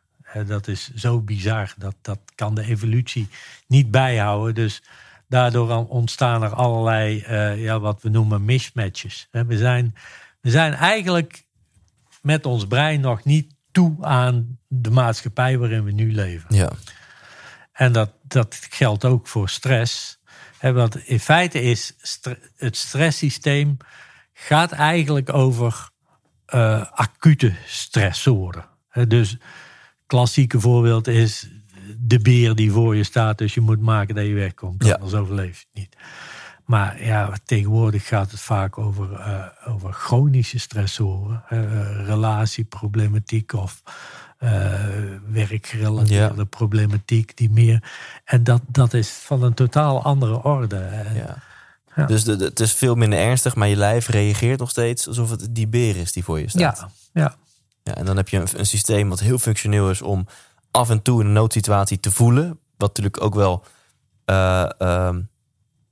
Dat 0.48 0.68
is 0.68 0.94
zo 0.94 1.22
bizar. 1.22 1.74
Dat, 1.78 1.96
dat 2.02 2.20
kan 2.36 2.56
de 2.56 2.64
evolutie 2.64 3.28
niet 3.68 3.92
bijhouden. 3.92 4.56
Dus 4.56 4.84
daardoor 5.28 5.88
ontstaan 5.88 6.44
er 6.44 6.54
allerlei, 6.54 7.20
eh, 7.20 7.64
ja, 7.64 7.80
wat 7.80 8.02
we 8.02 8.10
noemen 8.10 8.46
mismatches. 8.46 9.28
Hè, 9.32 9.46
We 9.46 9.58
zijn, 9.58 9.96
we 10.42 10.50
zijn 10.50 10.74
eigenlijk 10.74 11.44
met 12.22 12.46
ons 12.46 12.68
brein 12.68 13.00
nog 13.00 13.24
niet 13.24 13.53
toe 13.74 13.96
aan 14.02 14.58
de 14.68 14.90
maatschappij 14.92 15.58
waarin 15.58 15.84
we 15.84 15.92
nu 15.92 16.14
leven. 16.14 16.56
Ja, 16.56 16.72
En 17.72 17.92
dat, 17.92 18.12
dat 18.28 18.68
geldt 18.70 19.06
ook 19.06 19.28
voor 19.28 19.50
stress. 19.50 20.20
Hè, 20.58 20.74
want 20.74 20.96
in 21.08 21.20
feite 21.20 21.62
is 21.62 21.94
het 22.56 22.78
stresssysteem 22.78 23.78
gaat 24.34 24.72
eigenlijk 24.72 25.34
over 25.34 25.90
eh, 26.46 26.92
acute 26.92 27.54
stressoren. 27.66 28.66
Hè, 28.90 29.08
dus 29.08 29.38
klassieke 30.08 30.60
voorbeeld 30.60 31.08
is 31.08 31.50
de 31.98 32.20
beer 32.20 32.56
die 32.56 32.72
voor 32.72 32.96
je 32.96 33.04
staat, 33.04 33.38
dus 33.38 33.54
je 33.54 33.62
moet 33.62 33.82
maken 33.82 34.16
dat 34.16 34.26
je 34.26 34.34
wegkomt, 34.34 34.86
Ja. 34.86 34.94
anders 34.94 35.14
overleef 35.14 35.60
je 35.60 35.66
het 35.70 35.80
niet. 35.80 35.96
Maar 36.66 37.04
ja, 37.04 37.30
tegenwoordig 37.46 38.08
gaat 38.08 38.32
het 38.32 38.40
vaak 38.40 38.78
over, 38.78 39.14
eh, 39.14 39.46
over 39.68 39.94
chronische 39.94 40.60
stressoren, 40.60 41.44
eh, 41.50 42.06
relatieproblematiek 42.06 43.54
of 43.54 43.82
eh, 44.38 44.52
werkgerelateerde 45.28 46.36
Ja. 46.42 46.44
problematiek 46.44 47.38
die 47.38 47.50
meer. 47.50 47.92
En 48.26 48.44
dat, 48.44 48.62
dat 48.68 48.94
is 48.94 49.10
van 49.10 49.44
een 49.44 49.54
totaal 49.54 50.04
andere 50.04 50.44
orde. 50.44 50.90
Ja. 51.16 51.36
Ja. 51.96 52.06
Dus 52.06 52.24
de, 52.24 52.36
de- 52.36 52.46
het 52.46 52.60
is 52.60 52.74
veel 52.74 52.96
minder 52.96 53.20
ernstig, 53.20 53.56
maar 53.56 53.68
je 53.68 53.76
lijf 53.76 54.08
reageert 54.08 54.60
nog 54.60 54.70
steeds 54.70 55.08
alsof 55.08 55.30
het 55.30 55.48
die 55.50 55.68
beer 55.68 55.96
is 55.98 56.12
die 56.12 56.24
voor 56.24 56.40
je 56.40 56.50
staat. 56.50 56.78
ja, 56.80 56.90
ja. 57.22 57.36
Ja, 57.84 57.96
en 57.96 58.06
dan 58.06 58.18
heb 58.18 58.30
je 58.30 58.38
een, 58.38 58.48
een 58.56 58.66
systeem 58.66 59.10
wat 59.10 59.20
heel 59.20 59.38
functioneel 59.38 59.90
is 59.90 60.02
om 60.02 60.28
af 60.72 60.90
en 60.90 61.02
toe 61.02 61.22
in 61.22 61.28
een 61.28 61.34
noodsituatie 61.34 62.00
te 62.00 62.12
voelen. 62.12 62.48
Wat 62.78 62.88
natuurlijk 62.88 63.22
ook 63.24 63.36
wel 63.36 63.64
eh, 64.26 64.70
ehm, 64.78 65.22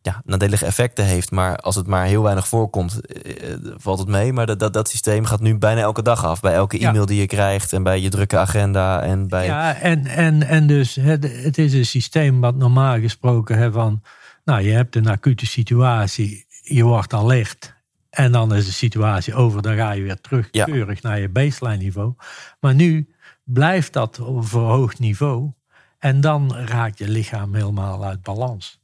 ja, 0.02 0.22
nadelige 0.26 0.66
effecten 0.66 1.06
heeft. 1.06 1.32
Maar 1.32 1.56
als 1.58 1.76
het 1.76 1.88
maar 1.88 2.06
heel 2.06 2.24
weinig 2.24 2.47
voorkomt, 2.47 3.06
eh, 3.06 3.52
eh, 3.54 3.60
valt 3.78 3.99
het 3.99 4.08
mee. 4.08 4.34
Maar 4.34 4.45
dat, 4.45 4.60
dat, 4.60 4.74
dat 4.74 4.89
systeem 4.89 5.26
gaat 5.26 5.39
nu 5.39 5.58
bijna 5.58 5.82
elke 5.82 6.02
dag 6.02 6.26
af. 6.26 6.39
Bij 6.39 6.54
elke 6.54 6.80
Ja. 6.80 6.89
e-mail 6.89 7.06
die 7.06 7.20
je 7.20 7.26
krijgt 7.26 7.74
en 7.74 7.84
bij 7.84 7.99
je 8.02 8.10
drukke 8.10 8.38
agenda. 8.38 9.02
En 9.02 9.28
bij, 9.28 9.45
Ja, 9.45 9.76
en, 9.76 10.06
en, 10.06 10.43
en 10.47 10.68
dus 10.68 10.95
het, 10.95 11.43
het 11.43 11.58
is 11.58 11.74
een 11.74 11.86
systeem 11.86 12.41
wat 12.41 12.56
normaal 12.56 12.99
gesproken 12.99 13.58
hè, 13.58 13.72
van, 13.72 14.02
nou 14.45 14.62
je 14.62 14.72
hebt 14.72 14.95
een 14.95 15.08
acute 15.08 15.45
situatie, 15.45 16.45
je 16.62 16.84
wordt 16.84 17.14
alert 17.14 17.74
en 18.10 18.32
dan 18.32 18.56
is 18.56 18.66
de 18.66 18.72
situatie 18.72 19.34
over, 19.36 19.62
dan 19.62 19.76
ga 19.76 19.91
je 19.91 20.02
weer 20.04 20.22
terug 20.22 20.47
Ja. 20.52 20.66
keurig 20.66 21.02
naar 21.02 21.20
je 21.20 21.30
baseline 21.30 21.78
niveau. 21.78 22.14
Maar 22.60 22.74
nu 22.76 23.10
blijft 23.43 23.93
dat 23.93 24.20
op 24.20 24.36
een 24.36 24.43
verhoogd 24.43 24.99
niveau 24.99 25.52
en 25.99 26.22
dan 26.22 26.56
raakt 26.56 26.97
je 26.97 27.10
lichaam 27.10 27.54
helemaal 27.56 28.06
uit 28.06 28.22
balans. 28.22 28.80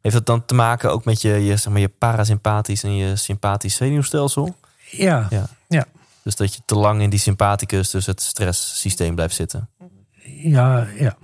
Heeft 0.00 0.14
dat 0.14 0.26
dan 0.26 0.44
te 0.44 0.54
maken 0.54 0.90
ook 0.90 1.04
met 1.04 1.22
je, 1.22 1.28
je, 1.28 1.56
zeg 1.56 1.72
maar, 1.72 1.80
je 1.80 1.88
parasympathisch 1.88 2.82
en 2.82 2.96
je 2.96 3.16
sympathisch 3.16 3.74
zenuwstelsel? 3.74 4.56
Ja, 4.90 5.26
Ja. 5.30 5.46
ja. 5.68 5.86
Dus 6.22 6.36
dat 6.36 6.54
je 6.54 6.60
te 6.64 6.74
lang 6.74 7.02
in 7.02 7.10
die 7.10 7.18
sympathicus, 7.18 7.90
dus 7.90 8.06
het 8.06 8.20
stresssysteem 8.22 9.14
blijft 9.14 9.34
zitten. 9.34 9.68
ja, 10.42 10.86
ja. 10.98 11.16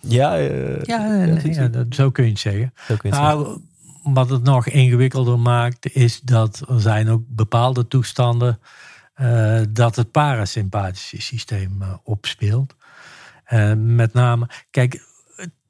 Ja, 0.00 0.38
eh, 0.38 0.82
ja, 0.82 1.06
nee, 1.06 1.54
ja, 1.54 1.68
dat, 1.68 1.86
zo 1.90 2.10
kun 2.10 2.24
je 2.24 2.30
het 2.30 2.38
zeggen. 2.38 2.72
zo 2.76 2.96
kun 2.96 3.10
je 3.10 3.16
het 3.16 3.24
zeggen. 3.24 3.42
Nou, 3.42 3.60
wat 4.02 4.30
het 4.30 4.42
nog 4.42 4.66
ingewikkelder 4.66 5.38
maakt, 5.38 5.94
is 5.94 6.20
dat 6.20 6.62
er 6.68 6.80
zijn 6.80 7.08
ook 7.08 7.22
bepaalde 7.26 7.88
toestanden 7.88 8.60
eh, 9.14 9.60
dat 9.70 9.96
het 9.96 10.10
parasympathische 10.10 11.22
systeem 11.22 11.82
eh, 11.82 11.94
opspeelt. 12.02 12.74
Met 13.76 14.12
name, 14.12 14.48
kijk, 14.70 15.06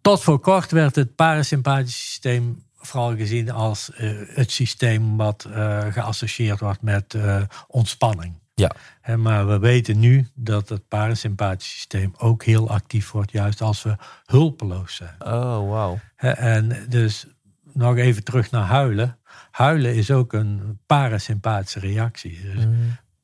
tot 0.02 0.22
voor 0.22 0.38
kort 0.38 0.70
werd 0.70 0.94
het 0.94 1.14
parasympathische 1.14 2.02
systeem 2.02 2.62
vooral 2.76 3.16
gezien 3.16 3.50
als 3.50 3.92
eh, 3.92 4.10
het 4.26 4.50
systeem 4.50 5.16
wat 5.16 5.44
eh, 5.52 5.86
geassocieerd 5.92 6.60
wordt 6.60 6.82
met 6.82 7.14
eh, 7.14 7.42
ontspanning. 7.66 8.40
Ja. 8.54 8.70
Maar 9.16 9.46
we 9.48 9.58
weten 9.58 9.98
nu 9.98 10.28
dat 10.34 10.68
het 10.68 10.88
parasympathische 10.88 11.74
systeem 11.74 12.14
ook 12.16 12.44
heel 12.44 12.70
actief 12.70 13.10
wordt, 13.10 13.30
juist 13.30 13.60
als 13.60 13.82
we 13.82 13.96
hulpeloos 14.24 14.94
zijn. 14.94 15.14
Oh, 15.18 15.68
wauw. 15.70 15.98
Hè, 16.16 16.30
En 16.30 16.86
dus 16.88 17.26
nog 17.72 17.96
even 17.96 18.24
terug 18.24 18.50
naar 18.50 18.66
huilen. 18.66 19.18
Huilen 19.50 19.94
is 19.94 20.10
ook 20.10 20.32
een 20.32 20.78
parasympathische 20.86 21.78
reactie. 21.78 22.40
Dus, 22.42 22.66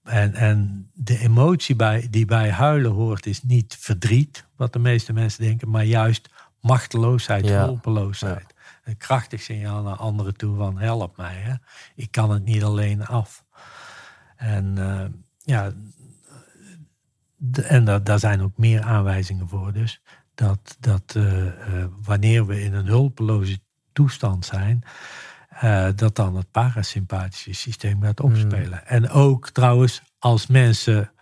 en, 0.03 0.35
en 0.35 0.91
de 0.95 1.19
emotie 1.19 1.77
bij, 1.77 2.07
die 2.11 2.25
bij 2.25 2.51
huilen 2.51 2.91
hoort 2.91 3.27
is 3.27 3.43
niet 3.43 3.77
verdriet, 3.79 4.47
wat 4.57 4.73
de 4.73 4.79
meeste 4.79 5.13
mensen 5.13 5.45
denken, 5.45 5.71
maar 5.71 5.85
juist 5.85 6.29
machteloosheid, 6.69 7.47
Ja. 7.47 7.65
hulpeloosheid. 7.65 8.55
Een 8.85 8.97
krachtig 8.97 9.43
signaal 9.43 9.83
naar 9.83 9.97
anderen 9.97 10.37
toe 10.37 10.57
van 10.57 10.79
help 10.79 11.17
mij. 11.17 11.35
Hè? 11.35 11.55
Ik 11.95 12.11
kan 12.11 12.31
het 12.31 12.45
niet 12.45 12.65
alleen 12.65 13.07
af. 13.07 13.45
En 14.37 14.79
eh, 14.79 15.05
ja, 15.39 15.73
de- 17.37 17.63
en 17.63 17.85
da- 17.85 17.99
daar 17.99 18.19
zijn 18.19 18.41
ook 18.43 18.57
meer 18.57 18.83
aanwijzingen 18.83 19.49
voor. 19.49 19.73
Dus 19.73 20.01
dat, 20.35 20.77
dat 20.81 21.03
eh, 21.17 21.47
eh, 21.47 21.89
wanneer 22.03 22.47
we 22.47 22.63
in 22.63 22.75
een 22.75 22.87
hulpeloze 22.87 23.59
toestand 23.93 24.45
zijn, 24.45 24.83
dat 25.95 26.17
dan 26.17 26.37
het 26.37 26.51
parasympathische 26.51 27.53
systeem 27.53 28.03
gaat 28.03 28.21
opspelen. 28.21 28.87
En 28.87 29.09
ook 29.11 29.51
trouwens, 29.51 30.03
als 30.19 30.47
mensen 30.47 31.13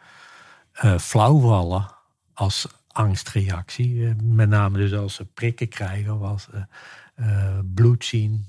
flauw 1.01 1.41
vallen 1.41 1.95
als 2.35 2.67
angstreactie, 2.97 4.07
eh, 4.07 4.13
met 4.23 4.49
name 4.49 4.79
dus 4.79 4.95
als 4.95 5.15
ze 5.15 5.25
prikken 5.25 5.69
krijgen 5.69 6.15
of 6.15 6.23
als 6.23 6.43
ze 6.43 6.67
eh, 7.15 7.59
bloed 7.75 8.05
zien, 8.05 8.47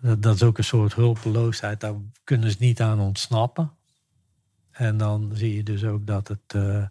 dat, 0.00 0.22
dat 0.22 0.34
is 0.34 0.42
ook 0.42 0.58
een 0.58 0.64
soort 0.64 0.94
hulpeloosheid. 0.94 1.80
Daar 1.80 1.94
kunnen 2.24 2.50
ze 2.50 2.56
niet 2.58 2.80
aan 2.80 3.00
ontsnappen. 3.00 3.70
En 4.70 4.96
dan 4.96 5.30
zie 5.34 5.56
je 5.56 5.62
dus 5.62 5.84
ook 5.84 6.06
dat 6.06 6.28
het 6.28 6.54
eh, 6.54 6.82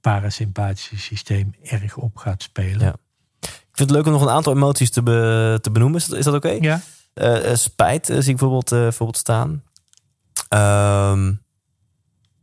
parasympathische 0.00 0.98
systeem 0.98 1.54
erg 1.62 1.96
op 1.96 2.16
gaat 2.16 2.42
spelen. 2.42 2.86
Ja. 2.86 2.96
Ik 3.40 3.78
vind 3.78 3.90
het 3.90 3.90
leuk 3.90 4.06
om 4.06 4.12
nog 4.12 4.22
een 4.22 4.34
aantal 4.36 4.54
emoties 4.54 4.90
te, 4.90 5.02
be- 5.02 5.58
te 5.60 5.70
benoemen. 5.70 6.00
Is 6.00 6.06
dat, 6.06 6.18
is 6.18 6.24
dat 6.24 6.34
oké? 6.34 6.48
ja. 6.48 6.80
Eh, 7.14 7.50
eh, 7.50 7.56
spijt 7.56 8.08
eh, 8.08 8.16
zie 8.16 8.30
ik 8.32 8.36
bijvoorbeeld, 8.36 8.72
eh, 8.72 8.78
bijvoorbeeld 8.78 9.18
staan. 9.18 9.62
Ehm, 10.48 11.32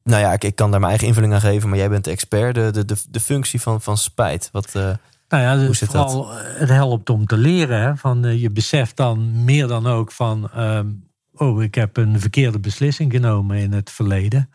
nou 0.10 0.22
ja, 0.22 0.34
ik, 0.34 0.43
ik 0.43 0.55
kan 0.55 0.72
daar 0.72 0.80
mijn 0.80 0.91
eigen 0.91 1.07
invulling 1.07 1.34
aan 1.34 1.41
geven, 1.41 1.70
maar 1.70 1.78
jij 1.78 1.89
bent 1.89 2.03
de 2.03 2.12
expert. 2.12 2.55
De, 2.55 2.72
de, 2.72 2.86
de, 2.86 2.95
de 3.10 3.20
functie 3.20 3.62
van, 3.62 3.82
van 3.82 3.97
spijt. 3.97 4.49
Wat, 4.51 4.76
eh, 4.76 4.93
Nou 5.30 5.43
ja, 5.43 5.55
dus 5.68 5.80
dat? 5.80 5.89
vooral 5.89 6.34
eh, 6.38 6.60
het 6.60 6.70
helpt 6.70 7.10
om 7.10 7.26
te 7.26 7.38
leren. 7.38 7.82
Hè? 7.82 7.95
Van, 7.97 8.26
eh, 8.26 8.41
je 8.41 8.49
beseft 8.51 8.97
dan 8.97 9.43
meer 9.43 9.68
dan 9.68 9.88
ook 9.88 10.12
van... 10.12 10.49
ehm, 10.51 10.88
oh, 11.34 11.64
ik 11.64 11.76
heb 11.76 11.97
een 11.97 12.20
verkeerde 12.20 12.60
beslissing 12.60 13.12
genomen 13.12 13.57
in 13.57 13.74
het 13.74 13.91
verleden. 13.91 14.49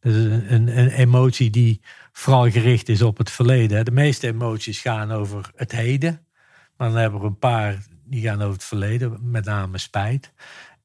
Dus 0.00 0.14
een, 0.14 0.52
een, 0.54 0.78
een 0.78 0.88
emotie 0.88 1.50
die 1.50 1.80
vooral 2.12 2.50
gericht 2.50 2.88
is 2.88 3.02
op 3.02 3.18
het 3.18 3.30
verleden. 3.30 3.76
hè. 3.76 3.82
De 3.82 3.90
meeste 3.90 4.26
emoties 4.26 4.80
gaan 4.80 5.12
over 5.12 5.50
het 5.56 5.72
heden. 5.72 6.20
Maar 6.76 6.88
dan 6.88 6.98
hebben 6.98 7.20
we 7.20 7.26
een 7.26 7.38
paar 7.38 7.76
die 8.04 8.22
gaan 8.22 8.40
over 8.40 8.52
het 8.52 8.64
verleden. 8.64 9.18
Met 9.22 9.44
name 9.44 9.78
spijt. 9.78 10.32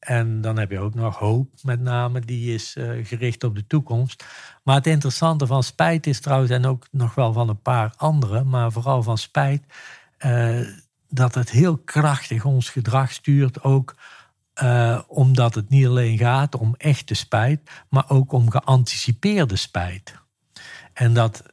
En 0.04 0.42
dan 0.42 0.58
heb 0.58 0.72
je 0.72 0.80
ook 0.80 0.94
nog 0.94 1.18
hoop, 1.18 1.50
met 1.62 1.80
name, 1.80 2.20
die 2.20 2.54
is 2.54 2.76
eh, 2.76 2.90
gericht 3.04 3.44
op 3.44 3.56
de 3.56 3.68
toekomst. 3.68 4.26
Maar 4.64 4.76
het 4.76 4.88
interessante 4.88 5.48
van 5.48 5.64
spijt 5.64 6.08
is 6.08 6.20
trouwens, 6.20 6.52
en 6.52 6.66
ook 6.66 6.88
nog 6.92 7.16
wel 7.16 7.34
van 7.34 7.50
een 7.50 7.62
paar 7.62 7.94
andere, 7.98 8.44
maar 8.44 8.72
vooral 8.72 9.04
van 9.04 9.18
spijt, 9.18 9.64
eh, 10.18 10.60
dat 11.10 11.36
het 11.36 11.50
heel 11.50 11.78
krachtig 11.78 12.46
ons 12.46 12.70
gedrag 12.70 13.12
stuurt. 13.12 13.64
Ook 13.64 13.96
eh, 14.54 15.00
omdat 15.08 15.56
het 15.56 15.70
niet 15.70 15.88
alleen 15.88 16.18
gaat 16.18 16.56
om 16.56 16.76
echte 16.78 17.14
spijt, 17.14 17.70
maar 17.90 18.10
ook 18.10 18.32
om 18.32 18.52
geanticipeerde 18.52 19.56
spijt. 19.56 20.22
En 20.94 21.14
dat 21.14 21.44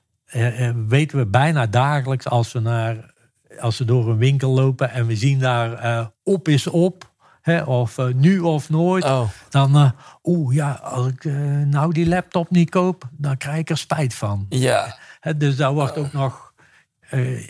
weten 0.88 1.18
we 1.18 1.26
bijna 1.26 1.66
dagelijks 1.66 2.28
als 2.28 2.52
we, 2.52 2.60
naar, 2.60 3.14
als 3.60 3.78
we 3.78 3.84
door 3.84 4.08
een 4.08 4.16
winkel 4.16 4.50
lopen 4.50 4.90
en 4.90 5.06
we 5.06 5.16
zien 5.16 5.38
daar 5.38 6.10
op 6.22 6.48
is 6.48 6.66
op. 6.66 7.09
Hè, 7.50 7.62
of 7.62 7.98
eh, 7.98 8.06
nu 8.14 8.38
of 8.40 8.68
nooit. 8.70 9.04
Oh. 9.04 9.28
Dan, 9.48 9.76
eh, 9.76 9.90
oeh 10.24 10.54
ja, 10.54 10.70
als 10.72 11.06
ik 11.06 11.24
eh, 11.24 11.34
nou 11.66 11.92
die 11.92 12.08
laptop 12.08 12.50
niet 12.50 12.70
koop, 12.70 13.04
dan 13.10 13.36
krijg 13.36 13.58
ik 13.58 13.70
er 13.70 13.78
spijt 13.78 14.14
van. 14.14 14.46
Ja. 14.48 14.96
Hè, 15.20 15.36
dus 15.36 15.56
daar 15.56 15.72
wordt 15.72 15.96
ook 15.98 16.12
nog 16.12 16.52
eh, 17.00 17.46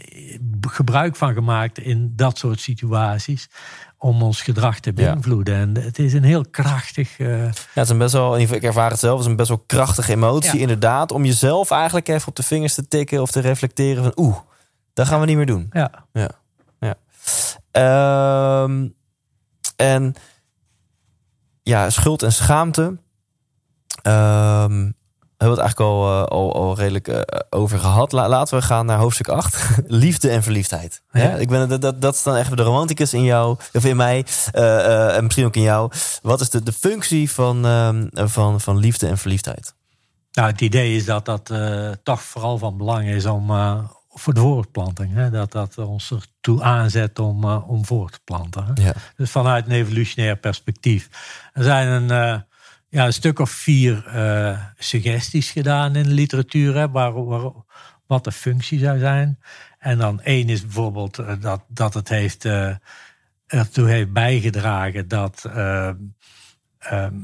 gebruik 0.61 1.17
van 1.17 1.33
gemaakt 1.35 1.79
in 1.79 2.13
dat 2.17 2.39
soort 2.39 2.61
situaties. 2.61 3.49
Om 3.99 4.23
ons 4.23 4.43
gedrag 4.43 4.81
te 4.81 4.93
Ja. 4.95 5.13
beïnvloeden. 5.13 5.55
En 5.55 5.83
het 5.83 5.99
is 5.99 6.13
een 6.13 6.23
heel 6.25 6.45
krachtig. 6.51 7.19
Ja, 7.19 7.27
het 7.27 7.67
is 7.75 7.89
een 7.89 7.99
best 7.99 8.13
wel, 8.13 8.39
ik 8.39 8.63
ervaar 8.63 8.91
het 8.91 9.01
zelf, 9.01 9.13
het 9.17 9.25
is 9.25 9.31
een 9.31 9.37
best 9.37 9.49
wel 9.49 9.63
krachtige 9.67 10.13
emotie. 10.13 10.55
Ja. 10.55 10.61
Inderdaad, 10.61 11.13
om 11.13 11.25
jezelf 11.25 11.71
eigenlijk 11.71 12.09
even 12.09 12.29
op 12.29 12.37
de 12.37 12.43
vingers 12.43 12.75
te 12.75 12.89
tikken 12.89 13.23
of 13.23 13.31
te 13.31 13.41
reflecteren 13.41 14.03
van 14.03 14.13
oeh, 14.17 14.37
dat 14.93 15.07
gaan 15.07 15.21
we 15.21 15.27
niet 15.27 15.37
meer 15.37 15.47
doen. 15.47 15.67
ja. 15.73 15.91
Ja. 16.13 16.31
ja. 16.81 16.95
Ehm, 17.71 18.89
en 19.81 20.15
ja, 21.63 21.91
schuld 21.91 22.23
en 22.23 22.33
schaamte. 22.33 22.99
Ehm 24.03 24.91
hebben 25.41 25.59
we 25.59 25.63
het 25.63 25.75
eigenlijk 25.75 25.81
al, 25.81 26.23
eh, 26.23 26.29
al, 26.29 26.55
al 26.55 26.77
redelijk 26.77 27.09
eh, 27.09 27.41
over 27.51 27.79
gehad. 27.79 28.13
La- 28.13 28.29
laten 28.29 28.59
we 28.59 28.65
gaan 28.65 28.87
naar 28.87 28.99
hoofdstuk 28.99 29.29
8. 29.29 29.69
Liefde 29.87 30.31
en 30.31 30.43
verliefdheid. 30.43 31.03
Ja. 31.13 31.21
Ja. 31.21 31.35
Ik 31.35 31.49
ben, 31.49 31.69
dat, 31.69 31.81
dat, 31.81 32.01
dat 32.01 32.15
is 32.15 32.23
dan 32.23 32.37
echt 32.37 32.57
de 32.57 32.63
romanticus 32.63 33.15
in 33.15 33.23
jou, 33.25 33.57
of 33.73 33.85
in 33.85 33.97
mij, 33.97 34.27
eh, 34.53 35.17
en 35.17 35.25
misschien 35.25 35.45
ook 35.45 35.57
in 35.57 35.63
jou. 35.63 35.91
Wat 36.23 36.41
is 36.41 36.51
de, 36.51 36.63
de 36.63 36.73
functie 36.73 37.31
van, 37.31 37.67
ehm, 37.67 38.07
van, 38.29 38.61
van 38.61 38.79
liefde 38.79 39.07
en 39.07 39.19
verliefdheid? 39.19 39.75
Nou, 40.33 40.51
het 40.51 40.61
idee 40.61 40.97
is 40.97 41.05
dat 41.05 41.25
dat 41.25 41.53
toch 42.03 42.23
vooral 42.23 42.59
van 42.59 42.77
belang 42.77 43.09
is 43.09 43.27
om 43.27 43.51
voor 44.13 44.35
de 44.35 44.41
voortplanting. 44.41 45.15
Hè? 45.15 45.31
Dat 45.31 45.53
dat 45.53 45.79
ons 45.79 46.11
ertoe 46.11 46.63
aanzet 46.63 47.19
om, 47.19 47.45
eh, 47.45 47.69
om 47.71 47.85
voor 47.85 48.11
te 48.11 48.21
planten. 48.25 48.65
Hè? 48.65 48.83
Ja. 48.83 48.93
Dus 49.17 49.31
vanuit 49.31 49.67
een 49.67 49.73
evolutionair 49.73 50.37
perspectief. 50.37 51.09
Er 51.53 51.63
zijn 51.65 51.89
een, 51.89 52.11
eh, 52.11 52.41
ja, 52.89 53.07
een 53.07 53.13
stuk 53.13 53.39
of 53.39 53.51
vier 53.51 54.07
eh, 54.07 54.59
suggesties 54.79 55.51
gedaan 55.51 55.97
in 55.97 56.03
de 56.03 56.11
literatuur. 56.11 56.75
Hè, 56.75 56.91
waar, 56.91 57.25
waar, 57.25 57.53
wat 58.07 58.25
de 58.25 58.33
functie 58.33 58.79
zou 58.79 58.99
zijn. 58.99 59.39
En 59.79 59.99
dan 59.99 60.21
één 60.21 60.49
is 60.49 60.63
bijvoorbeeld 60.63 61.23
dat, 61.41 61.65
dat 61.69 61.95
het 61.95 62.09
heeft, 62.09 62.47
ertoe 63.51 63.89
heeft 63.89 64.13
bijgedragen 64.13 65.09
dat, 65.09 65.45
eh, 65.45 65.91
ehm, 66.79 67.15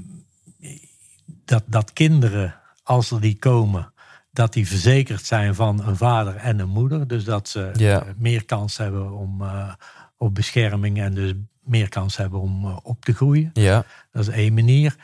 dat, 1.45 1.63
dat 1.67 1.93
kinderen, 1.93 2.55
als 2.83 3.11
er 3.11 3.21
die 3.21 3.39
komen, 3.39 3.93
dat 4.37 4.53
die 4.53 4.67
verzekerd 4.67 5.25
zijn 5.27 5.55
van 5.55 5.87
een 5.87 5.97
vader 5.97 6.37
en 6.37 6.59
een 6.59 6.69
moeder. 6.69 7.07
Dus 7.07 7.25
dat 7.25 7.49
ze 7.49 7.71
Ja. 7.77 8.03
eh, 8.03 8.09
meer 8.17 8.45
kans 8.45 8.77
hebben 8.77 9.13
om, 9.13 9.43
eh, 9.43 9.73
op 10.17 10.35
bescherming 10.35 11.01
en 11.01 11.15
dus 11.15 11.33
meer 11.65 11.89
kans 11.89 12.17
hebben 12.17 12.41
om 12.41 12.65
eh, 12.65 12.77
op 12.83 13.05
te 13.05 13.15
groeien. 13.15 13.51
Ja. 13.53 13.85
Dat 14.13 14.29
is 14.29 14.35
één 14.35 14.55
manier. 14.55 14.97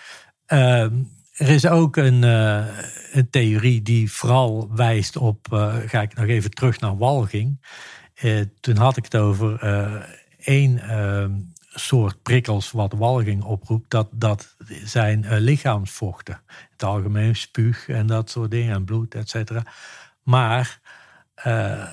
Ehm, 0.47 0.93
er 1.33 1.49
is 1.49 1.67
ook 1.67 1.97
een, 1.97 2.23
een 2.23 3.31
theorie 3.31 3.83
die 3.83 4.13
vooral 4.13 4.71
wijst 4.75 5.17
op, 5.17 5.47
ga 5.87 6.01
ik 6.03 6.15
nog 6.15 6.27
even 6.27 6.51
terug 6.51 6.81
naar 6.81 6.97
walging. 6.99 7.61
Toen 8.61 8.77
had 8.77 8.97
ik 8.97 9.05
het 9.05 9.17
over 9.17 9.61
één 10.39 10.79
ehm, 10.79 11.31
soort 11.75 12.23
prikkels 12.23 12.71
wat 12.71 12.93
walging 12.93 13.43
oproept. 13.43 13.91
Dat, 13.91 14.09
dat 14.11 14.57
zijn 14.85 15.25
eh, 15.25 15.39
lichaamsvochten. 15.39 16.35
In 16.49 16.67
het 16.73 16.83
algemeen 16.83 17.37
spuug 17.37 17.89
en 17.89 18.07
dat 18.07 18.31
soort 18.31 18.51
dingen 18.51 18.75
en 18.75 18.85
bloed, 18.85 19.15
et 19.15 19.29
cetera. 19.31 19.63
Maar 20.23 20.81
eh, 21.35 21.85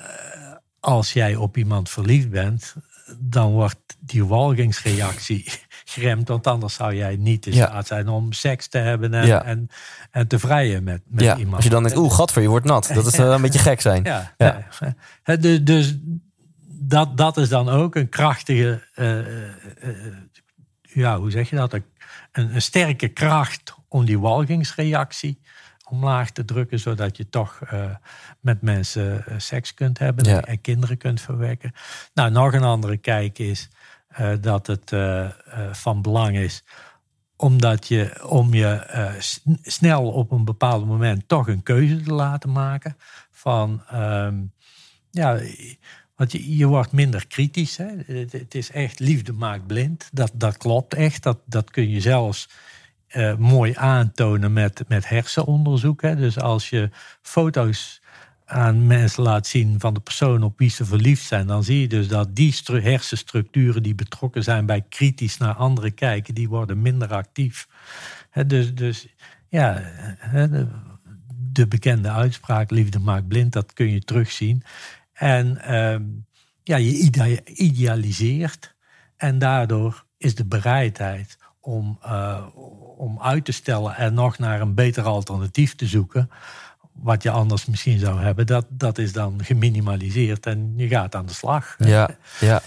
als 0.80 1.12
jij 1.12 1.36
op 1.36 1.56
iemand 1.56 1.90
verliefd 1.90 2.30
bent, 2.30 2.74
dan 3.18 3.50
wordt 3.52 3.78
die 3.98 4.24
walgingsreactie 4.24 5.44
geremd. 5.84 6.28
Want 6.28 6.46
anders 6.46 6.74
zou 6.74 6.94
jij 6.94 7.16
niet 7.16 7.46
in 7.46 7.52
Ja. 7.54 7.66
staat 7.66 7.86
zijn 7.86 8.08
om 8.08 8.32
seks 8.32 8.68
te 8.68 8.78
hebben 8.78 9.14
en, 9.14 9.26
Ja. 9.26 9.44
en, 9.44 9.68
en 10.10 10.26
te 10.28 10.38
vrijen 10.38 10.82
met, 10.84 11.02
met 11.06 11.24
ja. 11.24 11.36
iemand. 11.36 11.54
Als 11.56 11.64
je 11.64 11.70
dan 11.70 11.82
denkt, 11.82 11.98
oeh, 11.98 12.12
gadver, 12.14 12.42
je 12.42 12.48
wordt 12.48 12.66
nat. 12.66 12.90
Dat 12.94 13.06
is 13.06 13.16
wel 13.16 13.32
een 13.32 13.42
beetje 13.42 13.58
gek 13.58 13.80
zijn. 13.80 14.02
Ja, 14.12 14.34
Ja. 14.36 14.66
ja. 14.80 14.94
Hè, 15.22 15.38
dus, 15.38 15.62
dus 15.64 15.96
dat, 16.82 17.16
dat 17.16 17.36
is 17.36 17.48
dan 17.48 17.68
ook 17.68 17.94
een 17.94 18.08
krachtige, 18.08 18.88
eh, 18.94 19.18
eh, 19.18 19.48
eh, 19.80 20.16
ja, 20.80 21.18
hoe 21.18 21.30
zeg 21.30 21.50
je 21.50 21.56
dat? 21.56 21.72
Een, 21.72 21.84
een 22.32 22.62
sterke 22.62 23.08
kracht 23.08 23.74
om 23.88 24.04
die 24.04 24.18
walgingsreactie 24.18 25.40
omlaag 25.88 26.30
te 26.30 26.44
drukken, 26.44 26.78
zodat 26.78 27.16
je 27.16 27.28
toch 27.28 27.60
met 28.40 28.62
mensen 28.62 29.24
seks 29.36 29.74
kunt 29.74 29.98
hebben 29.98 30.24
Ja. 30.24 30.40
en 30.40 30.60
kinderen 30.60 30.96
kunt 30.96 31.20
verwekken. 31.20 31.72
Nou, 32.14 32.30
nog 32.30 32.52
een 32.52 32.62
andere 32.62 32.96
kijk 32.96 33.38
is 33.38 33.68
dat 34.40 34.66
het 34.66 34.92
van 35.72 36.02
belang 36.02 36.36
is 36.36 36.64
omdat 37.36 37.88
je, 37.88 38.28
om 38.28 38.54
je 38.54 38.86
snel 39.62 40.10
op 40.10 40.30
een 40.30 40.44
bepaald 40.44 40.86
moment 40.86 41.28
toch 41.28 41.48
een 41.48 41.62
keuze 41.62 42.00
te 42.00 42.12
laten 42.12 42.52
maken 42.52 42.96
van, 43.30 43.82
ehm, 43.88 44.42
ja, 45.10 45.40
want 46.20 46.32
je, 46.32 46.56
je 46.56 46.66
wordt 46.66 46.92
minder 46.92 47.26
kritisch. 47.26 47.76
Hè? 47.76 47.88
Het, 48.06 48.54
is 48.54 48.70
echt 48.70 48.98
liefde 48.98 49.32
maakt 49.32 49.66
blind. 49.66 50.08
Dat, 50.12 50.32
dat 50.34 50.56
klopt 50.56 50.94
echt. 50.94 51.22
Dat, 51.22 51.38
dat 51.46 51.70
kun 51.70 51.90
je 51.90 52.00
zelfs 52.00 52.48
eh, 53.06 53.36
mooi 53.36 53.74
aantonen 53.76 54.52
met, 54.52 54.84
met 54.88 55.08
hersenonderzoek. 55.08 56.02
Hè? 56.02 56.16
Dus 56.16 56.38
als 56.38 56.70
je 56.70 56.90
foto's 57.22 58.00
aan 58.44 58.86
mensen 58.86 59.22
laat 59.22 59.46
zien 59.46 59.80
van 59.80 59.94
de 59.94 60.00
persoon 60.00 60.42
op 60.42 60.58
wie 60.58 60.70
ze 60.70 60.84
verliefd 60.84 61.26
zijn, 61.26 61.46
dan 61.46 61.64
zie 61.64 61.80
je 61.80 61.88
dus 61.88 62.08
dat 62.08 62.36
die 62.36 62.52
stru- 62.52 62.82
hersenstructuren 62.82 63.82
die 63.82 63.94
betrokken 63.94 64.42
zijn 64.42 64.66
bij 64.66 64.84
kritisch 64.88 65.36
naar 65.36 65.54
anderen 65.54 65.94
kijken, 65.94 66.34
die 66.34 66.48
worden 66.48 66.82
minder 66.82 67.12
actief. 67.12 67.68
Dus, 68.46 68.74
dus 68.74 69.06
ja, 69.48 69.82
de 71.52 71.66
bekende 71.66 72.10
uitspraak 72.10 72.70
liefde 72.70 72.98
maakt 72.98 73.28
blind, 73.28 73.52
dat 73.52 73.72
kun 73.72 73.90
je 73.90 74.00
terugzien. 74.00 74.62
En 75.20 75.62
ehm, 75.62 76.02
ja, 76.62 76.76
je 76.76 76.90
ide- 76.90 77.42
idealiseert 77.44 78.74
en 79.16 79.38
daardoor 79.38 80.04
is 80.16 80.34
de 80.34 80.44
bereidheid 80.44 81.38
om, 81.60 81.98
eh, 82.02 82.46
om 82.96 83.20
uit 83.20 83.44
te 83.44 83.52
stellen 83.52 83.96
en 83.96 84.14
nog 84.14 84.38
naar 84.38 84.60
een 84.60 84.74
beter 84.74 85.04
alternatief 85.04 85.74
te 85.74 85.86
zoeken, 85.86 86.30
wat 86.92 87.22
je 87.22 87.30
anders 87.30 87.66
misschien 87.66 87.98
zou 87.98 88.20
hebben, 88.20 88.46
dat, 88.46 88.66
dat 88.68 88.98
is 88.98 89.12
dan 89.12 89.44
geminimaliseerd 89.44 90.46
en 90.46 90.72
je 90.76 90.88
gaat 90.88 91.14
aan 91.14 91.26
de 91.26 91.34
slag. 91.34 91.74
Ja, 91.78 92.10
ja. 92.40 92.62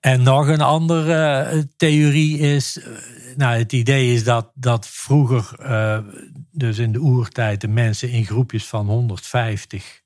En 0.00 0.22
nog 0.22 0.48
een 0.48 0.60
andere 0.60 1.42
eh, 1.42 1.62
theorie 1.76 2.38
is, 2.38 2.78
eh, 2.78 2.86
nou 3.36 3.58
het 3.58 3.72
idee 3.72 4.14
is 4.14 4.24
dat, 4.24 4.50
dat 4.54 4.86
vroeger, 4.86 5.56
dus 6.50 6.78
in 6.78 6.92
de 6.92 7.00
oertijd, 7.00 7.60
de 7.60 7.68
mensen 7.68 8.10
in 8.10 8.24
groepjes 8.24 8.66
van 8.66 8.86
150 8.86 10.02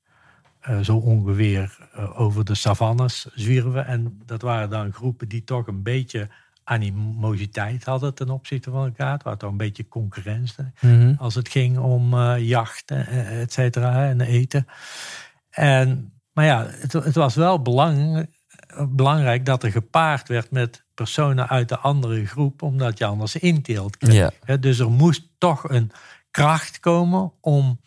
eh, 0.59 0.79
zo 0.79 0.97
ongeveer 0.97 1.77
eh, 1.93 2.19
over 2.19 2.45
de 2.45 2.55
savannes 2.55 3.27
zwierven. 3.33 3.85
En 3.85 4.21
dat 4.25 4.41
waren 4.41 4.69
dan 4.69 4.93
groepen 4.93 5.27
die 5.27 5.43
toch 5.43 5.67
een 5.67 5.83
beetje 5.83 6.27
animositeit 6.63 7.83
hadden 7.83 8.13
ten 8.13 8.29
opzichte 8.29 8.71
van 8.71 8.85
elkaar. 8.85 9.11
Het 9.11 9.23
was 9.23 9.37
toch 9.37 9.51
een 9.51 9.57
beetje 9.57 9.87
concurrentie 9.87 10.71
Mhm. 10.81 11.13
als 11.17 11.35
het 11.35 11.49
ging 11.49 11.77
om 11.77 12.13
eh 12.13 12.47
jachten, 12.47 13.07
eh, 13.07 13.41
et 13.41 13.53
cetera, 13.53 14.07
en 14.07 14.21
eten. 14.21 14.67
En, 15.49 16.13
maar 16.33 16.45
ja, 16.45 16.65
het, 16.69 16.93
het 16.93 17.15
was 17.15 17.35
wel 17.35 17.61
belang, 17.61 18.27
belangrijk 18.89 19.45
dat 19.45 19.63
er 19.63 19.71
gepaard 19.71 20.27
werd 20.27 20.51
met 20.51 20.83
personen 20.93 21.49
uit 21.49 21.69
de 21.69 21.77
andere 21.77 22.25
groep, 22.25 22.61
omdat 22.61 22.97
je 22.97 23.05
anders 23.05 23.35
inteelt 23.35 23.97
kreeg. 23.97 24.29
Dus 24.59 24.79
er 24.79 24.91
moest 24.91 25.23
toch 25.37 25.69
een 25.69 25.91
kracht 26.31 26.79
komen 26.79 27.31
om 27.41 27.79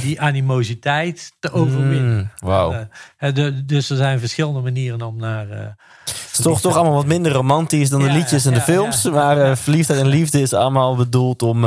die 0.00 0.20
animositeit 0.20 1.32
te 1.40 1.52
overwinnen. 1.52 2.16
Mm, 2.16 2.30
Wauw. 2.48 2.86
Eh, 3.18 3.34
de- 3.34 3.64
dus 3.64 3.90
er 3.90 3.96
zijn 3.96 4.18
verschillende 4.18 4.60
manieren 4.60 5.02
om 5.02 5.16
naar. 5.16 5.50
eh, 5.50 5.58
Het 6.04 6.28
is 6.32 6.40
toch, 6.40 6.60
toch 6.60 6.74
allemaal 6.76 6.94
wat 6.94 7.06
minder 7.06 7.32
romantisch 7.32 7.88
dan 7.90 8.00
de 8.02 8.10
liedjes 8.10 8.44
en 8.44 8.54
de 8.54 8.60
films. 8.60 9.02
ja. 9.02 9.10
maar 9.10 9.38
eh, 9.40 9.56
verliefdheid 9.56 10.00
en 10.00 10.06
liefde 10.06 10.40
is 10.40 10.52
allemaal 10.52 10.96
bedoeld 10.96 11.42
om 11.42 11.66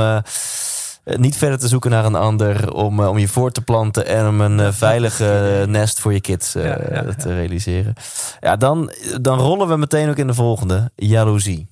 niet 1.03 1.36
verder 1.38 1.59
te 1.59 1.67
zoeken 1.67 1.91
naar 1.91 2.05
een 2.05 2.15
ander. 2.15 2.74
Om, 2.74 2.99
om 2.99 3.17
je 3.17 3.28
voor 3.28 3.51
te 3.51 3.61
planten 3.61 4.05
en 4.07 4.28
om 4.28 4.41
een 4.41 4.74
veilige 4.74 5.63
nest 5.67 5.99
voor 5.99 6.13
je 6.13 6.22
kids 6.22 6.51
te 6.51 7.17
realiseren. 7.24 7.93
Ja, 8.39 8.55
dan, 8.55 8.91
dan 9.22 9.39
rollen 9.39 9.67
we 9.67 9.78
meteen 9.78 10.09
ook 10.09 10.15
in 10.17 10.28
de 10.28 10.34
volgende. 10.34 10.91
Jaloezie. 10.95 11.67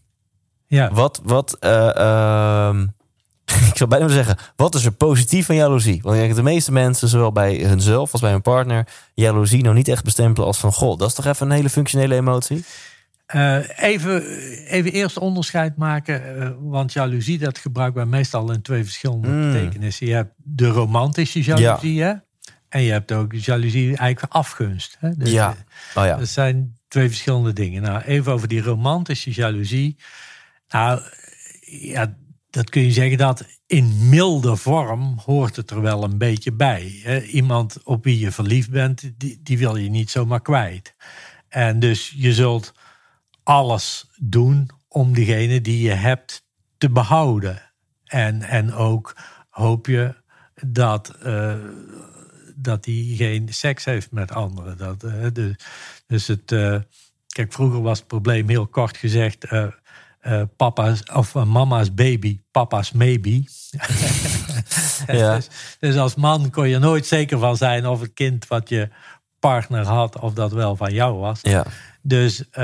ja, 0.68 0.92
Wat, 0.92 1.22
wat, 1.24 1.58
eh, 1.60 1.96
ehm, 1.98 2.88
ik 3.72 3.78
zou 3.78 3.90
bijna 3.90 4.08
zeggen, 4.08 4.38
wat 4.56 4.76
is 4.76 4.86
er 4.86 4.92
positief 4.92 5.50
aan 5.50 5.56
jaloezie? 5.56 6.00
Want 6.02 6.16
ik 6.16 6.22
denk 6.22 6.36
dat 6.36 6.46
de 6.46 6.52
meeste 6.52 6.72
mensen, 6.72 7.08
zowel 7.08 7.32
bij 7.32 7.56
hunzelf 7.56 8.12
als 8.12 8.22
bij 8.22 8.32
hun 8.32 8.42
partner, 8.42 8.88
jaloezie 9.14 9.64
nou 9.64 9.76
niet 9.76 9.88
echt 9.88 10.04
bestempelen 10.04 10.48
als 10.48 10.58
van, 10.58 10.74
goh, 10.74 10.98
dat 10.98 11.08
is 11.10 11.14
toch 11.14 11.26
even 11.26 11.46
een 11.46 11.56
hele 11.56 11.70
functionele 11.70 12.16
emotie? 12.16 12.64
Eh, 13.26 13.58
even, 13.78 14.24
even 14.66 14.92
eerst 14.92 15.18
onderscheid 15.18 15.78
maken, 15.78 16.42
eh, 16.42 16.50
want 16.60 16.94
jaloezie 16.94 17.38
dat 17.38 17.58
gebruiken 17.58 18.02
wij 18.02 18.10
meestal 18.10 18.52
in 18.52 18.62
twee 18.62 18.84
verschillende 18.84 19.28
Mm. 19.28 19.52
betekenissen. 19.52 20.08
Je 20.08 20.14
hebt 20.14 20.34
de 20.36 20.68
romantische 20.68 21.44
jaloezie, 21.44 22.02
hè? 22.02 22.14
en 22.70 22.82
je 22.82 22.92
hebt 22.92 23.12
ook 23.12 23.34
jaloezie 23.34 23.98
eigenlijk 23.98 24.34
afgunst. 24.34 24.98
Hè? 25.00 25.16
Dus, 25.16 25.32
Ja. 25.32 25.56
Oh 25.96 26.06
ja. 26.06 26.16
Dat 26.18 26.28
zijn 26.28 26.78
twee 26.88 27.08
verschillende 27.08 27.54
dingen. 27.54 27.82
Nou, 27.82 28.02
even 28.02 28.32
over 28.32 28.48
die 28.48 28.62
romantische 28.62 29.32
jaloezie. 29.32 29.98
Nou, 30.70 31.02
ja, 31.66 32.16
dat 32.50 32.70
kun 32.70 32.82
je 32.82 32.92
zeggen 32.92 33.18
dat 33.18 33.46
in 33.66 34.10
milde 34.10 34.56
vorm 34.56 35.20
hoort 35.26 35.56
het 35.56 35.72
er 35.72 35.82
wel 35.82 36.04
een 36.04 36.18
beetje 36.18 36.52
bij. 36.52 37.00
Hè? 37.04 37.22
Iemand 37.22 37.84
op 37.84 38.04
wie 38.04 38.20
je 38.20 38.32
verliefd 38.32 38.70
bent, 38.70 39.12
die, 39.18 39.40
die 39.44 39.58
wil 39.58 39.76
je 39.76 39.90
niet 39.90 40.10
zomaar 40.10 40.42
kwijt. 40.42 40.96
En 41.48 41.80
dus 41.80 42.14
je 42.16 42.34
zult 42.34 42.74
alles 43.44 44.10
doen 44.18 44.70
om 44.88 45.14
diegene 45.14 45.62
die 45.62 45.82
je 45.82 45.94
hebt 45.94 46.48
te 46.78 46.90
behouden. 46.90 47.62
En, 48.06 48.42
en 48.42 48.74
ook 48.74 49.16
hoop 49.50 49.86
je 49.86 50.16
dat, 50.56 51.10
eh, 51.10 51.56
dat 52.56 52.84
die 52.84 53.16
geen 53.16 53.54
seks 53.54 53.86
heeft 53.86 54.12
met 54.12 54.32
anderen. 54.32 54.78
Dat, 54.78 55.00
dus, 55.34 55.56
dus 56.08 56.28
het, 56.28 56.52
eh, 56.52 56.80
kijk, 57.28 57.54
vroeger 57.54 57.82
was 57.82 58.00
het 58.00 58.08
probleem 58.08 58.50
heel 58.50 58.68
kort 58.68 58.98
gezegd. 58.98 59.46
Eh, 60.20 60.42
papa's 60.56 61.04
of 61.14 61.36
eh, 61.36 61.44
mama's 61.44 61.94
baby, 61.94 62.42
papa's 62.52 62.92
maybe. 62.92 63.44
Ja. 65.08 65.36
dus, 65.36 65.48
dus 65.80 65.96
als 65.96 66.16
man 66.16 66.50
kon 66.50 66.70
je 66.70 66.80
nooit 66.80 67.06
zeker 67.06 67.40
van 67.40 67.58
zijn 67.58 67.88
of 67.88 68.02
het 68.02 68.14
kind 68.14 68.48
wat 68.48 68.70
je 68.70 68.90
partner 69.40 69.86
had, 69.86 70.20
of 70.20 70.34
dat 70.34 70.52
wel 70.52 70.76
van 70.76 70.94
jou 70.94 71.18
was. 71.18 71.40
Ja. 71.42 71.66
Dus, 72.02 72.50
eh, 72.50 72.64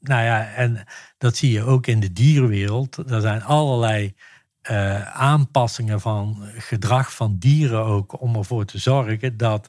nou 0.00 0.24
ja, 0.24 0.52
en 0.54 0.84
dat 1.18 1.36
zie 1.36 1.52
je 1.52 1.62
ook 1.62 1.86
in 1.86 2.00
de 2.00 2.12
dierenwereld. 2.12 2.96
Er 2.96 3.20
zijn 3.20 3.42
allerlei 3.42 4.14
eh, 4.60 5.16
aanpassingen 5.16 6.00
van 6.00 6.42
gedrag 6.56 7.14
van 7.14 7.36
dieren 7.38 7.84
ook 7.84 8.20
om 8.20 8.36
ervoor 8.36 8.64
te 8.64 8.78
zorgen 8.78 9.36
dat 9.36 9.68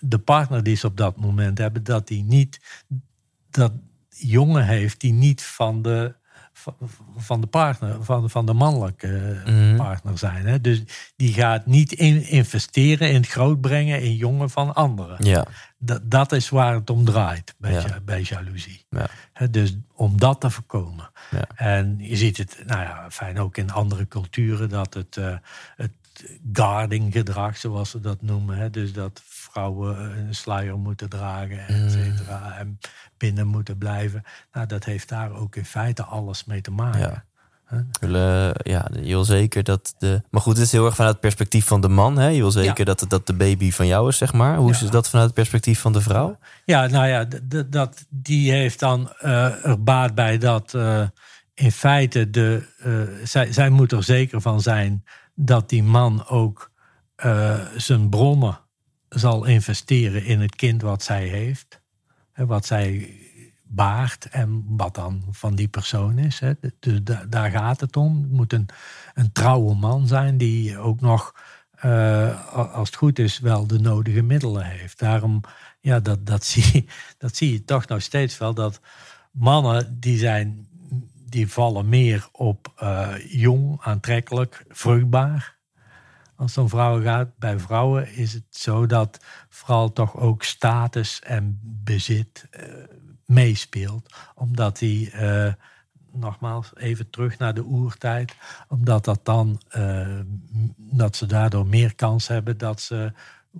de 0.00 0.18
partner 0.18 0.62
die 0.62 0.76
ze 0.76 0.86
op 0.86 0.96
dat 0.96 1.16
moment 1.16 1.58
hebben, 1.58 1.84
dat 1.84 2.08
die 2.08 2.24
niet 2.24 2.60
dat 3.50 3.72
jongen 4.08 4.66
heeft 4.66 5.00
die 5.00 5.12
niet 5.12 5.42
van 5.42 5.82
de 5.82 6.14
van- 7.16 7.40
de 7.40 7.46
partner, 7.46 8.04
van, 8.04 8.30
van 8.30 8.46
de 8.46 8.52
mannelijke 8.52 9.40
Mhm. 9.46 9.76
partner 9.76 10.18
zijn. 10.18 10.46
Hè? 10.46 10.60
Dus 10.60 10.82
die 11.16 11.32
gaat 11.32 11.66
niet 11.66 11.92
in, 11.92 12.22
investeren 12.28 13.08
in 13.08 13.14
het 13.14 13.28
grootbrengen 13.28 14.02
in 14.02 14.16
jongen 14.16 14.50
van 14.50 14.74
anderen. 14.74 15.24
Ja. 15.24 15.46
Dat, 15.78 16.10
dat 16.10 16.32
is 16.32 16.48
waar 16.48 16.74
het 16.74 16.90
om 16.90 17.04
draait 17.04 17.54
bij, 17.58 17.72
Ja. 17.72 18.00
bij 18.04 18.20
jaloezie. 18.22 18.84
Ja. 18.90 19.06
Hè, 19.32 19.50
dus 19.50 19.76
om 19.94 20.18
dat 20.18 20.40
te 20.40 20.50
voorkomen. 20.50 21.10
Ja. 21.30 21.44
En 21.54 21.96
je 21.98 22.16
ziet 22.16 22.36
het, 22.36 22.62
nou 22.66 22.80
ja, 22.82 23.06
fijn 23.10 23.38
ook 23.40 23.56
in 23.56 23.70
andere 23.72 24.08
culturen, 24.08 24.68
dat 24.68 24.94
het, 24.94 25.16
eh 25.16 25.36
het 25.76 25.92
guarding 26.52 27.12
gedrag, 27.12 27.56
zoals 27.56 27.90
ze 27.90 28.00
dat 28.00 28.22
noemen. 28.22 28.56
Hè, 28.56 28.70
dus 28.70 28.92
dat 28.92 29.22
vrouwen 29.52 30.18
een 30.18 30.34
sluier 30.34 30.78
moeten 30.78 31.08
dragen, 31.08 31.60
Mm. 31.68 31.84
et 31.84 31.90
cetera, 31.92 32.56
en 32.58 32.78
binnen 33.16 33.46
moeten 33.46 33.78
blijven. 33.78 34.22
Nou, 34.52 34.66
dat 34.66 34.84
heeft 34.84 35.08
daar 35.08 35.32
ook 35.32 35.56
in 35.56 35.64
feite 35.64 36.02
alles 36.04 36.44
mee 36.44 36.60
te 36.60 36.70
maken. 36.70 37.00
Ja. 37.00 37.24
Willen, 38.00 38.54
ja, 38.62 38.88
je 38.92 39.00
wil 39.08 39.24
zeker 39.24 39.62
dat 39.64 39.94
de. 39.98 40.22
Maar 40.30 40.40
goed, 40.40 40.56
het 40.56 40.66
is 40.66 40.72
heel 40.72 40.84
erg 40.86 40.94
vanuit 40.94 41.12
het 41.12 41.22
perspectief 41.22 41.66
van 41.66 41.80
de 41.80 41.88
man. 41.88 42.18
Hè? 42.18 42.26
Je 42.28 42.40
wil 42.40 42.50
zeker 42.50 42.78
Ja. 42.78 42.84
dat, 42.84 43.00
het- 43.00 43.10
dat 43.10 43.26
de 43.26 43.34
baby 43.34 43.70
van 43.72 43.86
jou 43.86 44.08
is, 44.08 44.16
zeg 44.16 44.32
maar. 44.32 44.56
Hoe 44.56 44.70
is 44.70 44.78
dat 44.80 45.08
vanuit 45.08 45.26
het 45.26 45.36
perspectief 45.36 45.80
van 45.80 45.92
de 45.92 46.00
vrouw? 46.00 46.38
Ja, 46.64 46.86
nou 46.86 47.06
ja, 47.06 47.26
dat, 47.66 48.04
die 48.08 48.50
heeft 48.52 48.78
dan 48.78 49.12
eh, 49.18 49.64
er 49.66 49.82
baat 49.82 50.14
bij 50.14 50.38
dat 50.38 50.74
eh, 50.74 51.02
in 51.54 51.72
feite 51.72 52.30
de, 52.30 52.68
eh, 52.78 53.26
zij, 53.26 53.52
zij 53.52 53.68
moet 53.70 53.92
er 53.92 54.02
zeker 54.04 54.40
van 54.40 54.60
zijn 54.60 55.04
dat 55.34 55.68
die 55.68 55.82
man 55.82 56.26
ook 56.28 56.70
eh, 57.16 57.58
zijn 57.76 58.08
bronnen 58.08 58.58
zal 59.14 59.44
investeren 59.44 60.24
in 60.24 60.40
het 60.40 60.56
kind 60.56 60.82
wat 60.82 61.02
zij 61.02 61.26
heeft. 61.26 61.80
Wat 62.34 62.66
zij 62.66 63.16
baart 63.62 64.28
en 64.28 64.64
wat 64.66 64.94
dan 64.94 65.22
van 65.30 65.54
die 65.54 65.68
persoon 65.68 66.18
is. 66.18 66.40
Dus 66.78 67.02
da- 67.02 67.24
daar 67.28 67.50
gaat 67.50 67.80
het 67.80 67.96
om. 67.96 68.22
Het 68.22 68.30
moet 68.30 68.52
een, 68.52 68.68
een 69.14 69.32
trouwe 69.32 69.74
man 69.74 70.06
zijn 70.06 70.36
die 70.36 70.78
ook 70.78 71.00
nog, 71.00 71.34
eh, 71.70 72.54
als 72.54 72.88
het 72.88 72.96
goed 72.96 73.18
is, 73.18 73.38
wel 73.38 73.66
de 73.66 73.78
nodige 73.78 74.22
middelen 74.22 74.64
heeft. 74.64 74.98
Daarom 74.98 75.40
ja, 75.80 76.00
dat, 76.00 76.26
dat, 76.26 76.44
zie, 76.52 76.88
dat 77.18 77.36
zie 77.36 77.52
je 77.52 77.64
toch 77.64 77.86
nog 77.86 78.02
steeds 78.02 78.38
wel. 78.38 78.54
Dat 78.54 78.80
mannen 79.30 80.00
die 80.00 80.18
zijn, 80.18 80.68
die 81.28 81.48
vallen 81.48 81.88
meer 81.88 82.28
op 82.32 82.72
uh, 82.82 83.14
jong, 83.28 83.80
aantrekkelijk, 83.80 84.64
vruchtbaar. 84.68 85.60
Als 86.42 86.54
het 86.54 86.64
om 86.64 86.68
vrouwen 86.68 87.02
gaat. 87.02 87.28
Bij 87.38 87.58
vrouwen 87.58 88.14
is 88.14 88.32
het 88.32 88.44
zo 88.50 88.86
dat 88.86 89.18
vooral 89.48 89.92
toch 89.92 90.16
ook 90.16 90.42
status 90.42 91.20
en 91.20 91.58
bezit 91.62 92.48
uh, 92.50 92.62
meespeelt. 93.26 94.14
Omdat 94.34 94.78
die, 94.78 95.12
uh, 95.12 95.52
nogmaals, 96.12 96.72
even 96.76 97.10
terug 97.10 97.38
naar 97.38 97.54
de 97.54 97.64
oertijd. 97.64 98.34
Omdat 98.68 99.04
dat 99.04 99.20
dan, 99.22 99.60
dat 100.76 101.16
ze 101.16 101.26
daardoor 101.26 101.66
meer 101.66 101.94
kans 101.94 102.28
hebben 102.28 102.58
dat 102.58 102.80
ze 102.80 103.12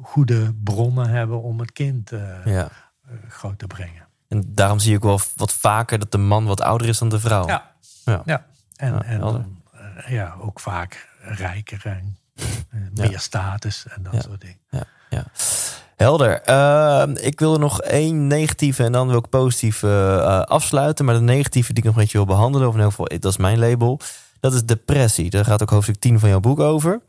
goede 0.02 0.54
bronnen 0.64 1.08
hebben 1.08 1.42
om 1.42 1.60
het 1.60 1.72
kind 1.72 2.10
ja. 2.44 2.68
groot 3.28 3.58
te 3.58 3.66
brengen. 3.66 4.06
En 4.28 4.44
daarom 4.46 4.78
zie 4.78 4.94
ik 4.94 5.02
wel 5.02 5.20
wat 5.36 5.52
vaker 5.52 5.98
dat 5.98 6.12
de 6.12 6.18
man 6.18 6.44
wat 6.44 6.60
ouder 6.60 6.88
is 6.88 6.98
dan 6.98 7.08
de 7.08 7.20
vrouw. 7.20 7.46
Ja, 7.46 7.72
ja. 8.04 8.22
ja. 8.24 8.46
en, 8.76 8.92
ja, 8.92 9.02
en 9.02 9.62
ja, 10.08 10.36
ook 10.40 10.60
vaak 10.60 11.08
rijker 11.20 11.86
en 11.86 12.16
meer 12.94 13.20
status 13.20 13.86
en 13.88 14.02
dat 14.02 14.22
soort 14.22 14.40
dingen. 14.40 14.58
Ja, 14.70 14.84
ja. 15.10 15.24
Helder. 15.96 16.42
Uh, 16.48 17.24
ik 17.24 17.38
wil 17.40 17.52
er 17.52 17.58
nog 17.58 17.80
één 17.80 18.26
negatieve 18.26 18.84
en 18.84 18.92
dan 18.92 19.08
wil 19.08 19.18
ik 19.18 19.28
positief 19.28 19.82
uh, 19.82 20.40
afsluiten. 20.40 21.04
Maar 21.04 21.14
de 21.14 21.20
negatieve 21.20 21.72
die 21.72 21.82
ik 21.82 21.84
nog 21.84 21.94
een 21.94 22.02
beetje 22.02 22.18
wil 22.18 22.26
behandelen, 22.26 22.68
of 22.68 22.74
in 22.74 22.78
ieder 22.78 22.92
geval, 22.92 23.18
dat 23.18 23.30
is 23.30 23.36
mijn 23.36 23.58
label. 23.58 24.00
Dat 24.40 24.54
is 24.54 24.64
depressie. 24.64 25.30
Daar 25.30 25.44
gaat 25.44 25.62
ook 25.62 25.70
hoofdstuk 25.70 26.00
10 26.00 26.18
van 26.18 26.28
jouw 26.28 26.40
boek 26.40 26.60
over. 26.60 27.00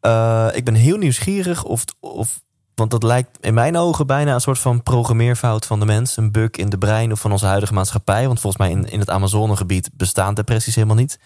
Uh, 0.00 0.48
ik 0.52 0.64
ben 0.64 0.74
heel 0.74 0.96
nieuwsgierig 0.96 1.64
of, 1.64 1.84
of 2.00 2.42
want 2.74 2.90
dat 2.90 3.02
lijkt 3.02 3.38
in 3.40 3.54
mijn 3.54 3.76
ogen 3.76 4.06
bijna 4.06 4.34
een 4.34 4.40
soort 4.40 4.58
van 4.58 4.82
programmeerfout 4.82 5.66
van 5.66 5.80
de 5.80 5.86
mens. 5.86 6.16
Een 6.16 6.32
bug 6.32 6.50
in 6.50 6.68
de 6.68 6.78
brein 6.78 7.12
of 7.12 7.20
van 7.20 7.32
onze 7.32 7.46
huidige 7.46 7.72
maatschappij. 7.72 8.26
Want 8.26 8.40
volgens 8.40 8.62
mij 8.62 8.70
in, 8.70 8.90
in 8.90 8.98
het 8.98 9.10
Amazonegebied 9.10 9.90
bestaan 9.92 10.34
depressies 10.34 10.74
helemaal 10.74 10.96
niet. 10.96 11.18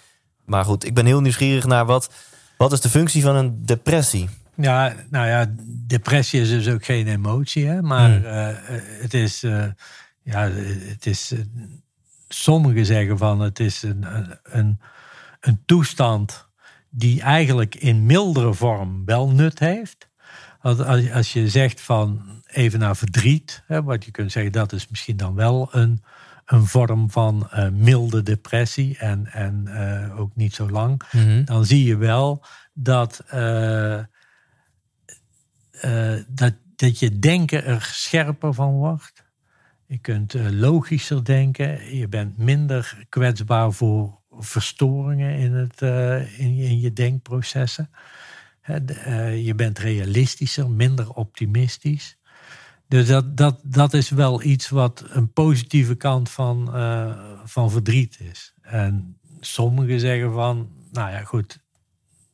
Maar 0.44 0.64
goed, 0.64 0.84
ik 0.84 0.94
ben 0.94 1.06
heel 1.06 1.20
nieuwsgierig 1.20 1.66
naar 1.66 1.86
wat, 1.86 2.10
wat 2.58 2.72
is 2.72 2.80
de 2.80 2.88
functie 2.88 3.22
van 3.22 3.36
een 3.36 3.66
depressie? 3.66 4.28
Ja, 4.54 4.94
nou 5.10 5.26
ja, 5.26 5.54
depressie 5.86 6.40
is 6.40 6.48
dus 6.48 6.68
ook 6.68 6.84
geen 6.84 7.06
emotie. 7.06 7.66
Hè? 7.66 7.82
Maar 7.82 8.10
hmm. 8.10 8.24
uh, 8.24 8.48
het 9.00 9.14
is, 9.14 9.44
uh, 9.44 9.64
ja, 10.22 10.50
het 10.88 11.06
is, 11.06 11.32
uh, 11.32 11.38
sommigen 12.28 12.86
zeggen 12.86 13.18
van 13.18 13.40
het 13.40 13.60
is 13.60 13.82
een, 13.82 14.06
een, 14.42 14.80
een 15.40 15.62
toestand 15.66 16.48
die 16.90 17.22
eigenlijk 17.22 17.74
in 17.74 18.06
mildere 18.06 18.54
vorm 18.54 19.04
wel 19.04 19.30
nut 19.30 19.58
heeft. 19.58 20.08
Als, 20.60 21.10
als 21.12 21.32
je 21.32 21.48
zegt 21.48 21.80
van 21.80 22.22
even 22.46 22.78
naar 22.78 22.96
verdriet, 22.96 23.62
hè, 23.66 23.82
wat 23.82 24.04
je 24.04 24.10
kunt 24.10 24.32
zeggen, 24.32 24.52
dat 24.52 24.72
is 24.72 24.88
misschien 24.88 25.16
dan 25.16 25.34
wel 25.34 25.68
een, 25.70 26.02
een 26.48 26.66
vorm 26.66 27.10
van 27.10 27.48
uh, 27.54 27.68
milde 27.68 28.22
depressie 28.22 28.98
en, 28.98 29.26
en 29.26 29.64
uh, 29.66 30.20
ook 30.20 30.36
niet 30.36 30.54
zo 30.54 30.70
lang, 30.70 31.02
mm-hmm. 31.12 31.44
dan 31.44 31.64
zie 31.64 31.84
je 31.84 31.96
wel 31.96 32.44
dat, 32.72 33.24
uh, 33.34 34.00
dat, 36.28 36.54
dat 36.76 36.98
je 36.98 37.18
denken 37.18 37.64
er 37.64 37.82
scherper 37.92 38.54
van 38.54 38.72
wordt. 38.72 39.26
Je 39.86 39.98
kunt 39.98 40.34
logischer 40.50 41.24
denken, 41.24 41.96
je 41.96 42.08
bent 42.08 42.38
minder 42.38 43.06
kwetsbaar 43.08 43.72
voor 43.72 44.20
verstoringen 44.30 45.36
in, 45.36 45.52
het, 45.52 45.80
in, 46.36 46.56
in 46.56 46.80
je 46.80 46.92
denkprocessen. 46.92 47.90
Eh, 48.68 49.46
je 49.46 49.54
bent 49.54 49.78
realistischer, 49.78 50.70
minder 50.70 51.10
optimistisch. 51.10 52.17
Dus 52.88 53.06
dat, 53.06 53.36
dat, 53.36 53.60
dat 53.62 53.94
is 53.94 54.08
wel 54.08 54.42
iets 54.42 54.68
wat 54.68 55.04
een 55.08 55.32
positieve 55.32 55.94
kant 55.94 56.30
van, 56.30 56.76
uh, 56.76 57.18
van 57.44 57.70
verdriet 57.70 58.20
is. 58.20 58.54
En 58.60 59.18
sommigen 59.40 60.00
zeggen 60.00 60.32
van, 60.32 60.70
nou 60.92 61.10
ja, 61.10 61.20
goed, 61.24 61.58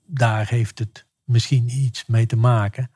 daar 0.06 0.48
heeft 0.48 0.78
het 0.78 1.06
misschien 1.24 1.68
iets 1.70 2.06
mee 2.06 2.26
te 2.26 2.36
maken. 2.36 2.90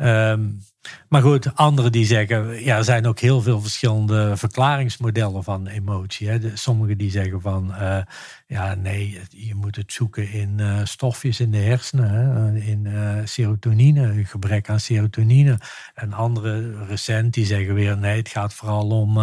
Um, 0.00 0.64
maar 1.08 1.22
goed, 1.22 1.54
anderen 1.54 1.92
die 1.92 2.06
zeggen, 2.06 2.64
ja, 2.64 2.76
er 2.76 2.84
zijn 2.84 3.06
ook 3.06 3.18
heel 3.18 3.42
veel 3.42 3.60
verschillende 3.60 4.36
verklaringsmodellen 4.36 5.44
van 5.44 5.66
emotie. 5.66 6.28
Hè. 6.28 6.56
sommigen 6.56 6.98
die 6.98 7.10
zeggen 7.10 7.40
van, 7.40 7.70
uh, 7.70 7.98
ja, 8.46 8.74
nee, 8.74 9.20
je 9.28 9.54
moet 9.54 9.76
het 9.76 9.92
zoeken 9.92 10.30
in 10.30 10.58
uh, 10.58 10.80
stofjes 10.84 11.40
in 11.40 11.50
de 11.50 11.58
hersenen, 11.58 12.10
hè, 12.10 12.58
in 12.60 12.84
uh, 12.84 13.18
serotonine, 13.24 14.24
gebrek 14.24 14.68
aan 14.68 14.80
serotonine. 14.80 15.58
En 15.94 16.12
anderen 16.12 16.86
recent 16.86 17.34
die 17.34 17.46
zeggen 17.46 17.74
weer, 17.74 17.98
nee, 17.98 18.16
het 18.16 18.28
gaat 18.28 18.54
vooral 18.54 18.88
om, 18.88 19.18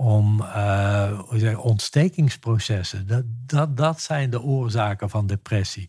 om 0.00 0.40
hoe 1.16 1.38
zeg, 1.38 1.56
ontstekingsprocessen. 1.56 3.06
Dat, 3.06 3.24
dat, 3.26 3.76
dat 3.76 4.00
zijn 4.00 4.30
de 4.30 4.42
oorzaken 4.42 5.10
van 5.10 5.26
depressie. 5.26 5.88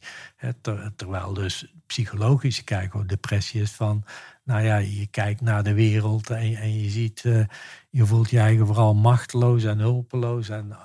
Ter, 0.61 0.91
terwijl 0.95 1.33
dus 1.33 1.73
psychologische 1.85 2.63
kijken, 2.63 3.07
depressie 3.07 3.61
is 3.61 3.71
van 3.71 4.03
nou 4.49 4.63
ja, 4.63 4.77
je 4.77 5.07
kijkt 5.07 5.41
naar 5.41 5.63
de 5.63 5.73
wereld 5.73 6.29
en, 6.29 6.55
en 6.55 6.81
je 6.81 6.89
ziet, 6.89 7.23
uh, 7.23 7.45
je 7.89 8.05
voelt 8.05 8.29
je 8.29 8.39
eigen 8.39 8.65
vooral 8.65 8.93
machteloos 8.93 9.63
en 9.63 9.79
hulpeloos 9.79 10.49
en 10.49 10.77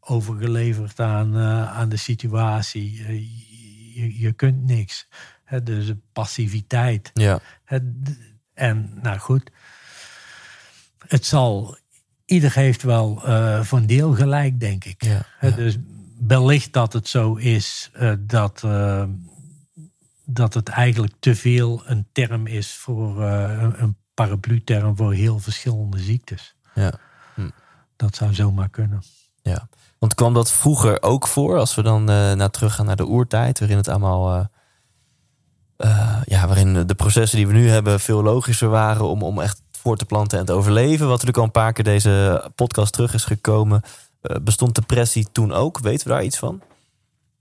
overgeleverd 0.00 1.00
aan, 1.00 1.36
uh, 1.36 1.76
aan 1.78 1.88
de 1.88 1.96
situatie. 1.96 2.98
Uh, 2.98 3.08
je, 3.94 4.20
je 4.20 4.32
kunt 4.32 4.64
niks. 4.64 5.08
Hè, 5.44 5.62
dus 5.62 5.92
passiviteit. 6.12 7.10
Ja. 7.14 7.40
en 8.54 8.98
nou 9.02 9.18
goed, 9.18 9.50
het 11.06 11.26
zal, 11.26 11.76
ieder 12.26 12.54
heeft 12.54 12.82
wel 12.82 13.20
voor 13.62 13.78
een 13.78 13.86
deel 13.86 14.12
gelijk, 14.12 14.60
denk 14.60 14.84
ik. 14.84 15.04
Ja, 15.04 15.26
ja. 15.40 15.50
Dus 15.50 15.76
wellicht 16.26 16.72
dat 16.72 16.92
het 16.92 17.08
zo 17.08 17.34
is 17.34 17.90
dat 18.18 18.64
dat 20.28 20.54
het 20.54 20.68
eigenlijk 20.68 21.14
te 21.18 21.34
veel 21.34 21.82
een 21.84 22.06
term 22.12 22.46
is 22.46 22.74
voor 22.74 23.22
uh, 23.22 23.62
een 23.76 23.96
paraplu-term 24.14 24.96
voor 24.96 25.12
heel 25.12 25.38
verschillende 25.38 25.98
ziektes. 25.98 26.54
Ja. 26.74 26.92
Hm. 27.34 27.50
Dat 27.96 28.16
zou 28.16 28.34
zomaar 28.34 28.68
kunnen. 28.68 29.02
Ja, 29.42 29.68
want 29.98 30.14
kwam 30.14 30.34
dat 30.34 30.52
vroeger 30.52 31.02
ook 31.02 31.26
voor, 31.26 31.58
als 31.58 31.74
we 31.74 31.82
dan 31.82 32.04
naar 32.04 32.50
terug 32.50 32.74
gaan 32.74 32.86
naar 32.86 32.96
de 32.96 33.06
oertijd, 33.06 33.58
waarin 33.58 33.76
het 33.76 33.88
allemaal, 33.88 34.48
ja, 36.24 36.46
waarin 36.46 36.86
de 36.86 36.94
processen 36.94 37.38
die 37.38 37.46
we 37.46 37.52
nu 37.52 37.68
hebben 37.68 38.00
veel 38.00 38.22
logischer 38.22 38.68
waren 38.68 39.08
om, 39.08 39.22
om 39.22 39.40
echt 39.40 39.62
voor 39.86 39.96
te 39.96 40.04
planten 40.04 40.38
en 40.38 40.44
te 40.44 40.52
overleven. 40.52 40.98
Wat 40.98 41.08
natuurlijk 41.08 41.36
al 41.38 41.44
een 41.44 41.50
paar 41.50 41.72
keer 41.72 41.84
deze 41.84 42.50
podcast 42.54 42.92
terug 42.92 43.14
is 43.14 43.24
gekomen. 43.24 43.82
bestond 44.42 44.74
depressie 44.74 45.26
toen 45.32 45.52
ook? 45.52 45.78
Weten 45.78 46.06
we 46.06 46.12
daar 46.12 46.24
iets 46.24 46.38
van? 46.38 46.62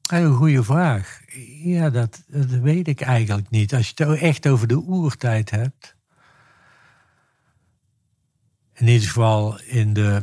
Een 0.10 0.34
goede 0.34 0.64
vraag. 0.64 1.22
Ja, 1.64 1.90
dat, 1.90 2.24
dat, 2.28 2.46
weet 2.46 2.88
ik 2.88 3.02
eigenlijk 3.02 3.50
niet. 3.50 3.74
Als 3.74 3.94
je 3.96 4.04
het 4.04 4.20
echt 4.20 4.48
over 4.48 4.68
de 4.68 4.78
oertijd 4.78 5.50
hebt. 5.50 5.96
In 8.74 8.88
ieder 8.88 9.08
geval 9.08 9.60
in 9.62 9.94
de. 9.94 10.22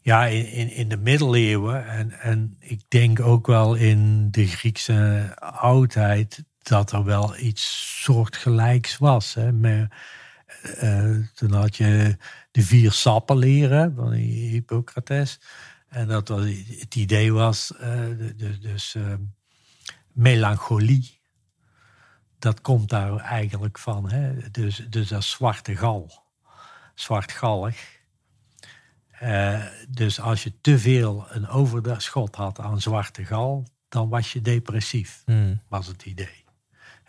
Ja, 0.00 0.26
in, 0.26 0.52
in, 0.52 0.70
in 0.70 0.88
de 0.88 0.96
middeleeuwen. 0.96 1.88
En, 1.88 2.12
en 2.20 2.56
ik 2.60 2.80
denk 2.88 3.20
ook 3.20 3.46
wel 3.46 3.74
in 3.74 4.30
de 4.30 4.46
Griekse 4.46 5.32
oudheid. 5.40 6.44
Dat 6.62 6.92
er 6.92 7.04
wel 7.04 7.38
iets 7.38 7.96
soortgelijks 8.02 8.98
was. 8.98 9.34
Hè. 9.34 9.52
Maar, 9.52 10.02
uh, 10.82 11.16
toen 11.34 11.52
had 11.52 11.76
je 11.76 12.16
de 12.50 12.62
vier 12.62 12.92
sappen 12.92 13.38
leren 13.38 13.94
van 13.94 14.12
Hippocrates. 14.12 15.40
En 15.88 16.08
dat 16.08 16.28
was, 16.28 16.44
het 16.78 16.94
idee 16.94 17.32
was, 17.32 17.72
uh, 17.80 18.30
dus 18.60 18.94
uh, 18.94 19.14
melancholie, 20.12 21.20
dat 22.38 22.60
komt 22.60 22.88
daar 22.88 23.16
eigenlijk 23.16 23.78
van. 23.78 24.10
Hè? 24.10 24.50
Dus, 24.50 24.86
dus 24.88 25.08
dat 25.08 25.24
zwarte 25.24 25.76
gal, 25.76 26.24
zwartgallig. 26.94 27.98
Uh, 29.22 29.64
dus 29.88 30.20
als 30.20 30.42
je 30.42 30.60
te 30.60 30.78
veel 30.78 31.26
een 31.28 31.48
overschot 31.48 32.34
had 32.34 32.58
aan 32.60 32.80
zwarte 32.80 33.24
gal, 33.24 33.66
dan 33.88 34.08
was 34.08 34.32
je 34.32 34.40
depressief, 34.40 35.22
hmm. 35.24 35.62
was 35.68 35.86
het 35.86 36.04
idee. 36.04 36.44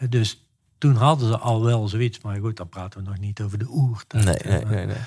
Dus 0.10 0.45
toen 0.78 0.95
hadden 0.95 1.28
ze 1.28 1.38
al 1.38 1.64
wel 1.64 1.88
zoiets, 1.88 2.22
maar 2.22 2.39
goed, 2.39 2.58
dan 2.58 2.70
praten 2.70 3.04
we 3.04 3.10
nog 3.10 3.20
niet 3.20 3.41
over 3.41 3.58
de 3.58 3.70
oertijd. 3.70 4.24
Nee, 4.24 4.54
nee, 4.54 4.66
nee, 4.66 4.86
nee. 4.86 5.02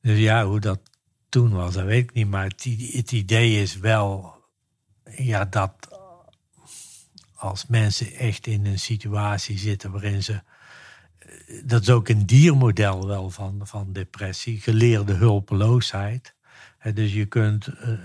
Dus 0.00 0.18
ja, 0.18 0.44
hoe 0.44 0.60
dat 0.60 0.80
toen 1.28 1.50
was, 1.50 1.74
dat 1.74 1.84
weet 1.84 2.02
ik 2.02 2.14
niet. 2.14 2.28
Maar 2.28 2.44
het, 2.44 2.64
het 2.92 3.12
idee 3.12 3.62
is 3.62 3.78
wel 3.78 4.34
ja, 5.10 5.44
dat 5.44 5.88
als 7.34 7.66
mensen 7.66 8.12
echt 8.12 8.46
in 8.46 8.66
een 8.66 8.78
situatie 8.78 9.58
zitten 9.58 9.90
waarin 9.90 10.22
ze. 10.22 10.42
Dat 11.64 11.82
is 11.82 11.90
ook 11.90 12.08
een 12.08 12.26
diermodel 12.26 13.06
wel 13.06 13.30
van, 13.30 13.60
van 13.62 13.92
depressie, 13.92 14.60
geleerde 14.60 15.12
hulpeloosheid. 15.12 16.34
dus 16.94 17.12
je 17.12 17.26
kunt 17.26 17.68
uh, 17.68 17.98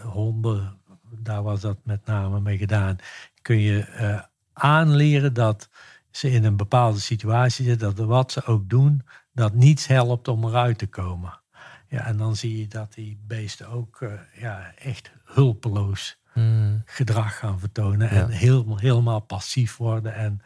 honden, 0.00 0.78
daar 1.10 1.42
was 1.42 1.60
dat 1.60 1.78
met 1.82 2.06
name 2.06 2.40
mee 2.40 2.58
gedaan, 2.58 2.96
kun 3.42 3.58
je 3.58 3.88
uh, 4.00 4.20
aanleren 4.60 5.32
dat 5.34 5.68
ze 6.10 6.30
in 6.30 6.44
een 6.44 6.56
bepaalde 6.56 7.00
situatie 7.00 7.64
zitten, 7.64 7.94
dat 7.94 8.06
wat 8.06 8.32
ze 8.32 8.44
ook 8.44 8.68
doen, 8.68 9.02
dat 9.32 9.54
niets 9.54 9.86
helpt 9.86 10.28
om 10.28 10.44
eruit 10.44 10.78
te 10.78 10.86
komen. 10.86 11.40
Ja, 11.88 12.04
en 12.06 12.16
dan 12.16 12.36
zie 12.36 12.58
je 12.58 12.66
dat 12.68 12.94
die 12.94 13.20
beesten 13.26 13.68
ook 13.68 14.00
eh, 14.00 14.10
ja, 14.40 14.72
echt 14.78 15.10
hulpeloos 15.24 16.18
Hmm. 16.32 16.82
gedrag 16.84 17.38
gaan 17.38 17.58
vertonen 17.58 18.14
Ja. 18.14 18.20
en 18.22 18.28
heel, 18.28 18.76
helemaal 18.78 19.20
passief 19.20 19.76
worden. 19.76 20.14
En 20.14 20.40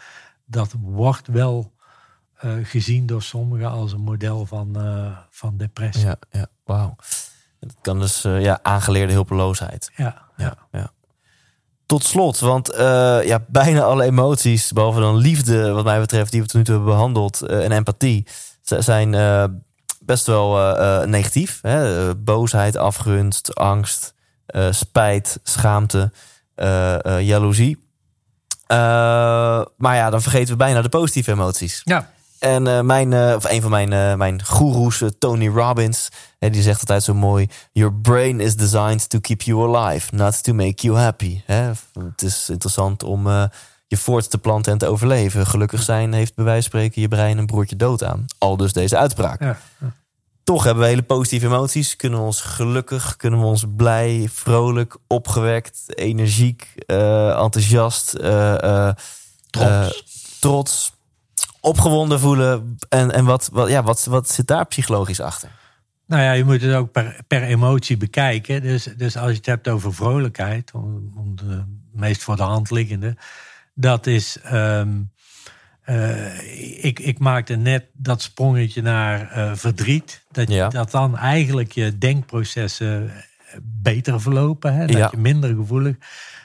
dat 0.45 0.75
wordt 0.81 1.27
wel 1.27 1.73
eh, 2.35 2.53
gezien 2.63 3.07
door 3.07 3.23
sommigen 3.23 3.71
als 3.71 3.93
een 3.93 4.01
model 4.01 4.47
van, 4.47 4.77
eh, 4.77 5.19
van 5.31 5.57
depressie. 5.57 6.07
Ja, 6.07 6.17
ja, 6.31 6.47
wauw. 6.65 6.97
Dat 7.61 7.77
kan 7.81 7.99
dus 8.01 8.23
ja, 8.23 8.59
aangeleerde 8.63 9.13
hulpeloosheid. 9.13 9.91
Ja, 9.97 10.29
ja. 10.37 10.57
ja. 10.73 10.91
Tot 11.87 12.05
slot, 12.05 12.39
want 12.39 12.71
eh, 12.71 13.19
ja, 13.25 13.45
bijna 13.61 13.83
alle 13.83 14.05
emoties, 14.05 14.73
behalve 14.73 15.01
dan 15.01 15.17
liefde, 15.17 15.71
wat 15.71 15.85
mij 15.85 16.01
betreft, 16.01 16.31
die 16.31 16.41
we 16.41 16.47
tot 16.47 16.57
nu 16.57 16.65
toe 16.65 16.75
hebben 16.75 16.93
behandeld, 16.93 17.43
eh, 17.43 17.65
en 17.65 17.73
empathie, 17.73 18.27
zijn 18.63 19.15
eh, 19.15 19.45
best 20.01 20.27
wel 20.27 20.77
negatief. 21.07 21.59
Hè? 21.63 22.15
Boosheid, 22.17 22.77
afgunst, 22.77 23.55
angst, 23.55 24.15
spijt, 24.71 25.41
schaamte, 25.43 26.13
jaloezie. 27.21 27.89
Maar 29.77 29.97
ja, 29.97 30.11
dan 30.11 30.23
vergeten 30.23 30.49
we 30.49 30.57
bijna 30.57 30.83
de 30.83 30.89
positieve 30.89 31.31
emoties. 31.31 31.81
ja. 31.85 32.13
En 32.45 32.67
eh, 32.67 32.81
mijn, 32.81 33.13
eh, 33.13 33.35
of 33.35 33.51
een 33.51 33.61
van 33.61 33.71
mijn, 33.71 33.93
eh, 33.93 34.15
mijn 34.15 34.45
goeroes, 34.45 35.03
Tony 35.19 35.49
Robbins, 35.49 36.09
hè, 36.39 36.51
die 36.51 36.63
zegt 36.63 36.81
altijd 36.81 37.03
zo 37.03 37.15
mooi: 37.15 37.49
Your 37.73 37.95
brain 37.95 38.41
is 38.41 38.57
designed 38.57 39.09
to 39.09 39.19
keep 39.21 39.43
you 39.43 39.75
alive, 39.75 40.15
not 40.15 40.43
to 40.43 40.53
make 40.53 40.87
you 40.87 40.99
happy. 40.99 41.41
Hè? 41.45 41.71
Het 41.99 42.23
is 42.23 42.51
interessant 42.51 43.03
om 43.03 43.29
je 43.87 43.97
voort 43.97 44.31
te 44.31 44.39
planten 44.39 44.73
en 44.73 44.79
te 44.79 44.87
overleven. 44.87 45.47
Gelukkig 45.47 45.83
zijn 45.83 46.13
heeft 46.13 46.35
bij 46.35 46.45
wijze 46.45 46.71
van 46.71 46.71
spreken 46.71 47.03
je 47.03 47.09
brein 47.09 47.39
een 47.39 47.47
broertje 47.47 47.77
dood 47.77 48.05
aan. 48.05 48.25
Al 48.39 48.57
dus 48.57 48.73
deze 48.73 48.97
uitspraak. 48.97 49.41
ja. 49.41 49.59
Toch 50.43 50.65
hebben 50.65 50.83
we 50.83 50.89
hele 50.89 51.03
positieve 51.03 51.47
emoties. 51.47 51.97
Kunnen 51.97 52.19
we 52.19 52.25
ons 52.25 52.41
gelukkig, 52.41 53.17
kunnen 53.17 53.41
we 53.41 53.47
ons 53.47 53.65
blij, 53.77 54.29
vrolijk, 54.33 54.97
opgewekt, 55.07 55.83
energiek, 55.87 56.73
enthousiast, 56.87 58.11
Trots. 59.51 60.39
trots, 60.41 60.93
opgewonden 61.65 62.21
voelen. 62.21 62.77
En, 62.89 63.13
en 63.13 63.25
wat, 63.25 63.49
wat, 63.53 63.69
ja, 63.69 63.83
wat, 63.83 64.05
wat 64.05 64.31
zit 64.31 64.47
daar 64.47 64.67
psychologisch 64.67 65.21
achter? 65.21 65.49
Nou 66.07 66.23
ja, 66.23 66.33
je 66.33 66.45
moet 66.45 66.61
het 66.63 66.75
ook 66.75 66.93
per, 66.93 67.17
per 67.27 67.43
emotie 67.43 67.97
bekijken. 67.97 68.63
Dus, 68.63 68.85
dus 68.97 69.17
als 69.17 69.31
je 69.31 69.37
het 69.37 69.47
hebt 69.47 69.69
over 69.69 69.95
vrolijkheid, 69.95 70.71
om, 70.75 71.13
om 71.17 71.37
de 71.37 71.65
meest 71.93 72.23
voor 72.23 72.37
de 72.37 72.43
hand 72.43 72.71
liggende, 72.71 73.17
dat 73.75 74.07
is. 74.07 74.39
eh, 75.85 76.85
ik, 76.85 76.99
ik 76.99 77.19
maakte 77.19 77.55
net 77.57 77.85
dat 77.93 78.23
sprongetje 78.23 78.83
naar 78.83 79.31
eh, 79.31 79.53
verdriet. 79.55 80.25
Dat, 80.31 80.49
Ja. 80.49 80.69
dat 80.69 80.91
dan 80.91 81.17
eigenlijk 81.17 81.73
je 81.73 81.99
denkprocessen 81.99 83.11
beter 83.63 84.21
verlopen. 84.21 84.75
Hè? 84.75 84.87
Dat 84.87 84.97
Ja. 84.97 85.09
je 85.11 85.17
minder 85.19 85.55
gevoelig. 85.55 85.97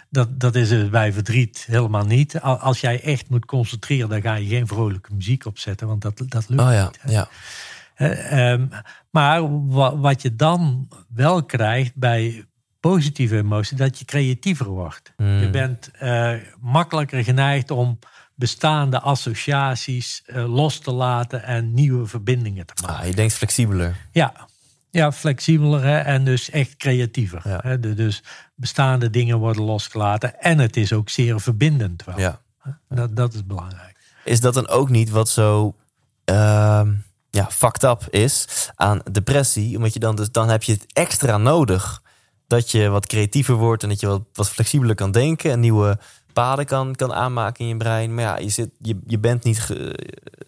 Dat, 0.10 0.40
dat 0.40 0.56
is 0.56 0.72
het 0.72 0.92
bij 0.92 1.14
verdriet 1.14 1.66
helemaal 1.68 2.06
niet. 2.06 2.42
Al- 2.42 2.58
Als 2.58 2.80
jij 2.82 3.02
echt 3.04 3.30
moet 3.30 3.46
concentreren, 3.46 4.10
dan 4.10 4.22
ga 4.22 4.36
je 4.36 4.48
geen 4.48 4.68
vrolijke 4.68 5.14
muziek 5.14 5.46
opzetten. 5.46 5.88
Want 5.88 6.02
dat, 6.02 6.18
dat 6.28 6.50
lukt 6.50 6.62
Oh 6.62 6.72
ja, 6.72 6.86
niet. 6.86 6.98
hè. 7.02 7.12
ja. 7.12 7.28
Eh, 7.96 8.52
ehm, 8.52 8.68
maar 9.12 9.68
wa- 9.68 9.98
wat 9.98 10.22
je 10.22 10.36
dan 10.36 10.88
wel 11.14 11.44
krijgt 11.44 11.96
bij 11.96 12.46
positieve 12.80 13.38
emoties, 13.38 13.78
dat 13.78 14.00
je 14.00 14.06
creatiever 14.06 14.68
wordt. 14.68 15.14
Hmm. 15.18 15.40
Je 15.40 15.50
bent 15.50 15.92
eh, 15.92 16.34
makkelijker 16.62 17.24
geneigd 17.24 17.72
om 17.72 18.00
bestaande 18.36 19.00
associaties 19.00 20.24
eh, 20.26 20.54
los 20.54 20.80
te 20.80 20.92
laten 20.92 21.44
en 21.44 21.74
nieuwe 21.74 22.06
verbindingen 22.06 22.66
te 22.66 22.74
maken. 22.82 22.98
Ah, 23.00 23.06
je 23.06 23.14
denkt 23.16 23.34
flexibeler. 23.34 23.96
Ja, 24.12 24.48
ja 24.92 25.12
flexibeler 25.12 25.84
hè, 25.84 25.98
en 25.98 26.26
dus 26.26 26.50
echt 26.50 26.76
creatiever. 26.78 27.42
Ja. 27.44 27.60
Hè, 27.64 27.80
de- 27.80 27.94
dus 27.94 28.24
bestaande 28.56 29.10
dingen 29.10 29.38
worden 29.38 29.64
losgelaten 29.64 30.40
en 30.42 30.60
het 30.60 30.78
is 30.78 30.94
ook 30.94 31.10
zeer 31.10 31.42
verbindend 31.42 32.04
wel. 32.06 32.20
Ja. 32.20 32.42
Dat, 32.90 33.16
dat 33.16 33.34
is 33.34 33.46
belangrijk. 33.46 33.98
Is 34.24 34.40
dat 34.40 34.54
dan 34.54 34.68
ook 34.68 34.90
niet 34.90 35.10
wat 35.10 35.30
zo 35.30 35.76
ehm, 36.26 36.94
ja, 37.30 37.48
fucked 37.52 37.84
up 37.84 38.08
is 38.10 38.70
aan 38.76 39.02
depressie? 39.12 39.76
Omdat 39.76 39.94
je 39.94 40.00
dan, 40.00 40.16
dus, 40.16 40.32
dan 40.32 40.50
heb 40.50 40.64
je 40.64 40.72
het 40.72 40.86
extra 40.94 41.38
nodig 41.38 42.02
dat 42.48 42.72
je 42.72 42.90
wat 42.90 43.08
creatiever 43.08 43.56
wordt 43.56 43.84
en 43.84 43.90
dat 43.90 44.00
je 44.00 44.08
wat, 44.08 44.22
wat 44.34 44.50
flexibeler 44.50 44.96
kan 44.96 45.12
denken 45.12 45.52
en 45.52 45.60
nieuwe 45.60 46.00
paden 46.42 46.66
kan, 46.66 46.96
kan 46.96 47.14
aanmaken 47.14 47.64
in 47.64 47.68
je 47.70 47.78
brein. 47.78 48.14
Maar 48.14 48.24
ja, 48.24 48.38
je, 48.38 48.50
zit, 48.50 48.70
je, 48.78 49.00
je, 49.08 49.20
bent 49.20 49.44
niet 49.44 49.60
ge- 49.60 50.00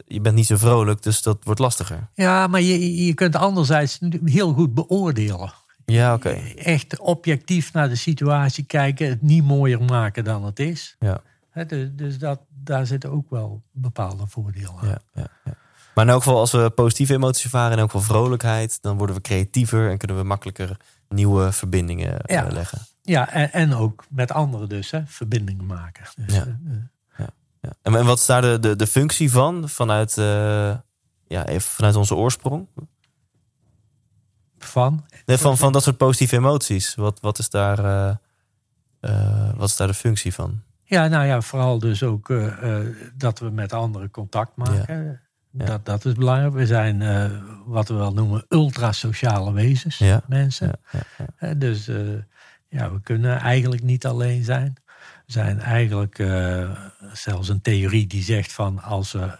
je 0.08 0.22
bent 0.22 0.36
niet 0.36 0.46
zo 0.46 0.58
vrolijk, 0.58 1.04
dus 1.04 1.22
dat 1.22 1.38
wordt 1.44 1.60
lastiger. 1.60 2.08
Ja, 2.14 2.48
maar 2.48 2.62
je, 2.62 3.06
je 3.06 3.14
kunt 3.14 3.36
anderzijds 3.36 4.00
heel 4.26 4.54
goed 4.54 4.74
beoordelen. 4.74 5.54
Ja, 5.86 6.14
oké. 6.14 6.30
echt 6.56 7.00
objectief 7.00 7.74
naar 7.74 7.90
de 7.90 7.96
situatie 7.96 8.64
kijken, 8.64 9.10
het 9.10 9.22
niet 9.22 9.44
mooier 9.44 9.82
maken 9.84 10.24
dan 10.24 10.46
het 10.46 10.60
is. 10.60 10.96
Ja, 11.00 11.22
dus 11.68 11.90
dus 11.94 12.18
dat, 12.20 12.40
daar 12.64 12.86
zitten 12.86 13.12
ook 13.12 13.30
wel 13.30 13.62
bepaalde 13.72 14.24
voordelen 14.28 14.74
aan. 14.82 14.88
ja, 14.88 14.98
ja, 15.14 15.28
ja. 15.46 15.54
Maar 15.96 16.06
in 16.06 16.12
elk 16.12 16.24
geval, 16.24 16.40
als 16.40 16.52
we 16.52 16.70
positieve 16.76 17.14
emoties 17.14 17.44
ervaren 17.44 17.72
en 17.72 17.78
elk 17.78 17.92
geval 17.92 18.06
vrolijkheid, 18.06 18.78
dan 18.82 18.98
worden 18.98 19.16
we 19.16 19.22
creatiever 19.22 19.90
en 19.90 19.98
kunnen 19.98 20.18
we 20.18 20.24
makkelijker 20.24 20.78
nieuwe 21.10 21.52
verbindingen 21.52 22.22
eh, 22.22 22.36
Ja. 22.36 22.48
leggen. 22.52 22.80
Ja, 23.02 23.30
en, 23.30 23.52
en 23.52 23.74
ook 23.74 24.04
met 24.10 24.32
anderen 24.32 24.70
dus, 24.70 24.92
hè, 24.92 25.02
verbindingen 25.06 25.66
maken. 25.66 26.06
Dus, 26.26 26.36
Ja. 26.36 26.42
eh, 26.42 26.48
eh, 26.74 27.28
Ja. 27.62 27.74
En, 27.82 27.96
en 27.96 28.06
wat 28.06 28.18
is 28.20 28.26
daar 28.26 28.42
de, 28.42 28.60
de, 28.60 28.76
de 28.76 28.88
functie 28.88 29.32
van, 29.32 29.70
vanuit, 29.70 30.18
eh, 30.18 30.76
ja, 31.28 31.46
even 31.46 31.62
vanuit 31.72 31.96
onze 31.96 32.16
oorsprong? 32.16 32.68
van. 34.58 35.06
Nee, 35.26 35.38
van, 35.38 35.58
van 35.58 35.72
dat 35.72 35.84
soort 35.84 35.98
positieve 35.98 36.36
emoties. 36.36 36.96
Wat, 36.96 37.20
wat, 37.20 37.40
is 37.40 37.50
daar, 37.50 37.82
wat 39.56 39.70
is 39.70 39.76
daar 39.76 39.88
de 39.88 39.94
functie 39.94 40.34
van? 40.34 40.62
Ja, 40.84 41.08
nou 41.08 41.26
ja, 41.26 41.42
vooral 41.42 41.80
dus 41.80 42.04
ook 42.04 42.34
dat 43.18 43.40
we 43.40 43.50
met 43.50 43.74
anderen 43.74 44.12
contact 44.12 44.56
maken. 44.56 45.22
Ja. 45.52 45.66
Dat, 45.66 45.86
dat 45.86 46.06
is 46.06 46.14
belangrijk. 46.14 46.54
We 46.54 46.66
zijn 46.66 46.98
wat 47.66 47.88
we 47.88 47.94
wel 47.94 48.14
noemen 48.14 48.46
ultrasociale 48.50 49.54
wezens, 49.54 49.98
Ja. 49.98 50.22
mensen. 50.28 50.72
Ja, 50.92 51.00
ja, 51.18 51.26
ja. 51.48 51.54
Dus 51.54 51.90
ja, 52.72 52.92
we 52.92 53.02
kunnen 53.02 53.38
eigenlijk 53.38 53.84
niet 53.84 54.06
alleen 54.06 54.44
zijn. 54.44 54.74
We 55.26 55.32
zijn 55.32 55.60
eigenlijk 55.60 56.20
eh, 56.20 56.86
zelfs 57.14 57.50
een 57.50 57.62
theorie 57.62 58.08
die 58.08 58.24
zegt 58.24 58.52
van 58.52 58.82
als 58.82 59.12
we 59.12 59.40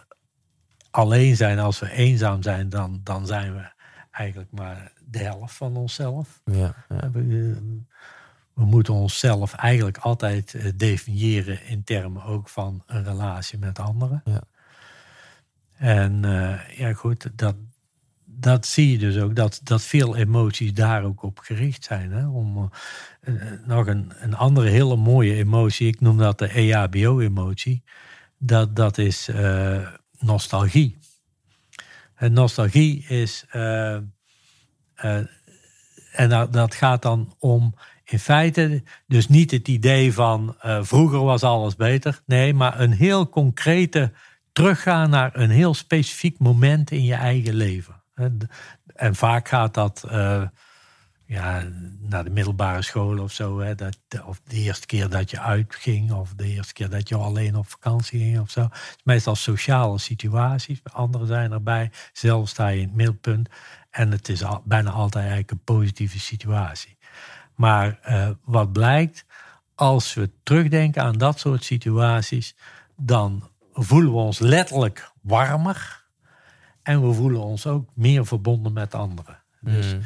alleen 0.90 1.36
zijn, 1.36 1.58
als 1.58 1.78
we 1.78 1.90
eenzaam 1.90 2.42
zijn, 2.42 2.68
dan, 2.68 3.00
dan 3.04 3.26
zijn 3.26 3.54
we 3.54 3.70
eigenlijk 4.10 4.50
maar 4.50 4.92
de 5.04 5.18
helft 5.18 5.54
van 5.54 5.76
onszelf. 5.76 6.40
Ja, 6.44 6.74
ja. 6.88 7.10
We, 7.10 7.20
eh, 7.20 7.62
we 8.54 8.64
moeten 8.64 8.94
onszelf 8.94 9.54
eigenlijk 9.54 9.98
altijd 9.98 10.54
eh, 10.54 10.66
definiëren 10.76 11.66
in 11.66 11.84
termen 11.84 12.24
ook 12.24 12.48
van 12.48 12.82
een 12.86 13.04
relatie 13.04 13.58
met 13.58 13.78
anderen. 13.78 14.22
Ja. 14.24 14.42
En 15.76 16.22
ja, 16.76 16.92
goed, 16.92 17.30
dat, 17.38 17.54
dat 18.24 18.66
zie 18.66 18.90
je 18.90 18.98
dus 18.98 19.18
ook, 19.18 19.36
dat, 19.36 19.60
dat 19.62 19.82
veel 19.82 20.16
emoties 20.16 20.74
daar 20.74 21.04
ook 21.04 21.22
op 21.22 21.38
gericht 21.38 21.84
zijn. 21.84 22.12
Hè? 22.12 22.26
Om 22.26 22.70
nog 23.66 23.86
een, 23.86 24.12
een 24.20 24.34
andere 24.34 24.68
hele 24.68 24.96
mooie 24.96 25.34
emotie, 25.34 25.86
ik 25.86 26.00
noem 26.00 26.18
dat 26.18 26.38
de 26.38 26.48
EHBO-emotie, 26.48 27.82
dat, 28.38 28.76
dat 28.76 28.98
is 28.98 29.28
eh, 29.28 29.88
nostalgie. 30.18 30.98
En 32.14 32.32
nostalgie 32.32 33.04
is, 33.06 33.44
eh, 33.50 33.96
eh, 33.96 34.02
en 36.12 36.28
dat, 36.28 36.52
dat 36.52 36.74
gaat 36.74 37.02
dan 37.02 37.34
om 37.38 37.74
in 38.04 38.18
feite 38.18 38.82
dus 39.06 39.28
niet 39.28 39.50
het 39.50 39.68
idee 39.68 40.12
van 40.12 40.56
eh, 40.60 40.78
vroeger 40.82 41.24
was 41.24 41.42
alles 41.42 41.76
beter. 41.76 42.20
Nee, 42.26 42.54
maar 42.54 42.80
een 42.80 42.92
heel 42.92 43.28
concrete 43.28 44.12
teruggaan 44.52 45.10
naar 45.10 45.30
een 45.36 45.50
heel 45.50 45.74
specifiek 45.74 46.38
moment 46.38 46.90
in 46.90 47.04
je 47.04 47.14
eigen 47.14 47.54
leven. 47.54 48.02
En, 48.14 49.14
vaak 49.14 49.48
gaat 49.48 49.74
dat 49.74 50.04
eh, 50.08 50.42
ja, 51.26 51.62
naar 52.00 52.24
de 52.24 52.30
middelbare 52.30 52.82
school 52.82 53.18
of 53.18 53.32
zo. 53.32 53.60
Hè, 53.60 53.74
dat, 53.74 53.98
of 54.24 54.40
de 54.44 54.56
eerste 54.56 54.86
keer 54.86 55.08
dat 55.08 55.30
je 55.30 55.40
uitging, 55.40 56.12
of 56.12 56.34
de 56.34 56.44
eerste 56.44 56.72
keer 56.72 56.88
dat 56.88 57.08
je 57.08 57.16
alleen 57.16 57.56
op 57.56 57.70
vakantie 57.70 58.20
ging 58.20 58.40
of 58.40 58.50
zo. 58.50 58.68
Is 58.72 59.04
meestal 59.04 59.34
sociale 59.34 59.98
situaties. 59.98 60.80
Anderen 60.92 61.26
zijn 61.26 61.52
erbij. 61.52 61.90
Zelf 62.12 62.48
sta 62.48 62.68
je 62.68 62.80
in 62.80 62.86
het 62.86 62.96
middelpunt. 62.96 63.48
En 63.90 64.10
het 64.10 64.28
is 64.28 64.44
al, 64.44 64.62
bijna 64.64 64.90
altijd 64.90 65.24
eigenlijk 65.24 65.50
een 65.50 65.64
positieve 65.64 66.20
situatie. 66.20 66.96
Maar 67.54 67.98
eh, 68.02 68.30
wat 68.44 68.72
blijkt, 68.72 69.24
als 69.74 70.14
we 70.14 70.30
terugdenken 70.42 71.02
aan 71.02 71.18
dat 71.18 71.38
soort 71.38 71.64
situaties, 71.64 72.54
dan 72.96 73.50
voelen 73.72 74.12
we 74.12 74.18
ons 74.18 74.38
letterlijk 74.38 75.12
warmer. 75.20 76.04
En 76.82 77.08
we 77.08 77.12
voelen 77.14 77.40
ons 77.40 77.66
ook 77.66 77.88
meer 77.94 78.26
verbonden 78.26 78.72
met 78.72 78.94
anderen. 78.94 79.42
Dus 79.60 79.94
Mm. 79.94 80.00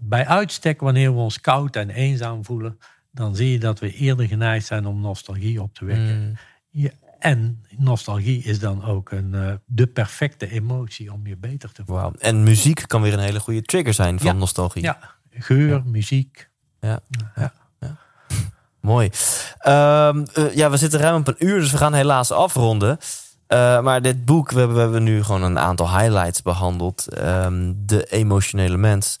Bij 0.00 0.26
uitstek, 0.26 0.80
wanneer 0.80 1.14
we 1.14 1.18
ons 1.18 1.40
koud 1.40 1.76
en 1.76 1.90
eenzaam 1.90 2.44
voelen, 2.44 2.78
dan 3.10 3.36
zie 3.36 3.50
je 3.50 3.58
dat 3.58 3.78
we 3.78 3.92
eerder 3.92 4.26
geneigd 4.26 4.66
zijn 4.66 4.86
om 4.86 5.00
nostalgie 5.00 5.62
op 5.62 5.74
te 5.74 5.84
wekken. 5.84 6.20
Mm. 6.20 6.36
Ja, 6.70 6.90
En 7.18 7.64
nostalgie 7.76 8.42
is 8.42 8.58
dan 8.58 8.84
ook 8.84 9.10
een, 9.10 9.32
uh, 9.34 9.52
de 9.66 9.86
perfecte 9.86 10.50
emotie 10.50 11.12
om 11.12 11.26
je 11.26 11.36
beter 11.36 11.72
te 11.72 11.82
voelen. 11.84 12.04
Wow. 12.04 12.14
En 12.18 12.42
muziek 12.42 12.84
kan 12.86 13.02
weer 13.02 13.12
een 13.12 13.18
hele 13.18 13.40
goede 13.40 13.62
trigger 13.62 13.94
zijn 13.94 14.20
van 14.20 14.38
nostalgie. 14.38 14.82
Ja, 14.82 14.98
geur, 15.30 15.82
muziek. 15.84 16.50
Ja. 16.80 17.00
ja. 17.34 17.52
Mooi. 18.80 19.10
Um, 19.66 20.24
uh, 20.38 20.54
ja, 20.54 20.70
we 20.70 20.76
zitten 20.76 21.00
ruim 21.00 21.20
op 21.20 21.28
een 21.28 21.46
uur, 21.46 21.60
dus 21.60 21.70
we 21.70 21.76
gaan 21.76 21.94
helaas 21.94 22.30
afronden. 22.30 22.98
Uh, 23.48 23.80
maar 23.80 24.02
dit 24.02 24.24
boek, 24.24 24.50
we 24.50 24.58
hebben, 24.58 24.76
we 24.76 24.82
hebben 24.82 25.02
nu 25.02 25.22
gewoon 25.22 25.42
een 25.42 25.58
aantal 25.58 25.98
highlights 25.98 26.42
behandeld. 26.42 27.06
Um, 27.18 27.86
de 27.86 28.04
emotionele 28.04 28.76
mens 28.76 29.16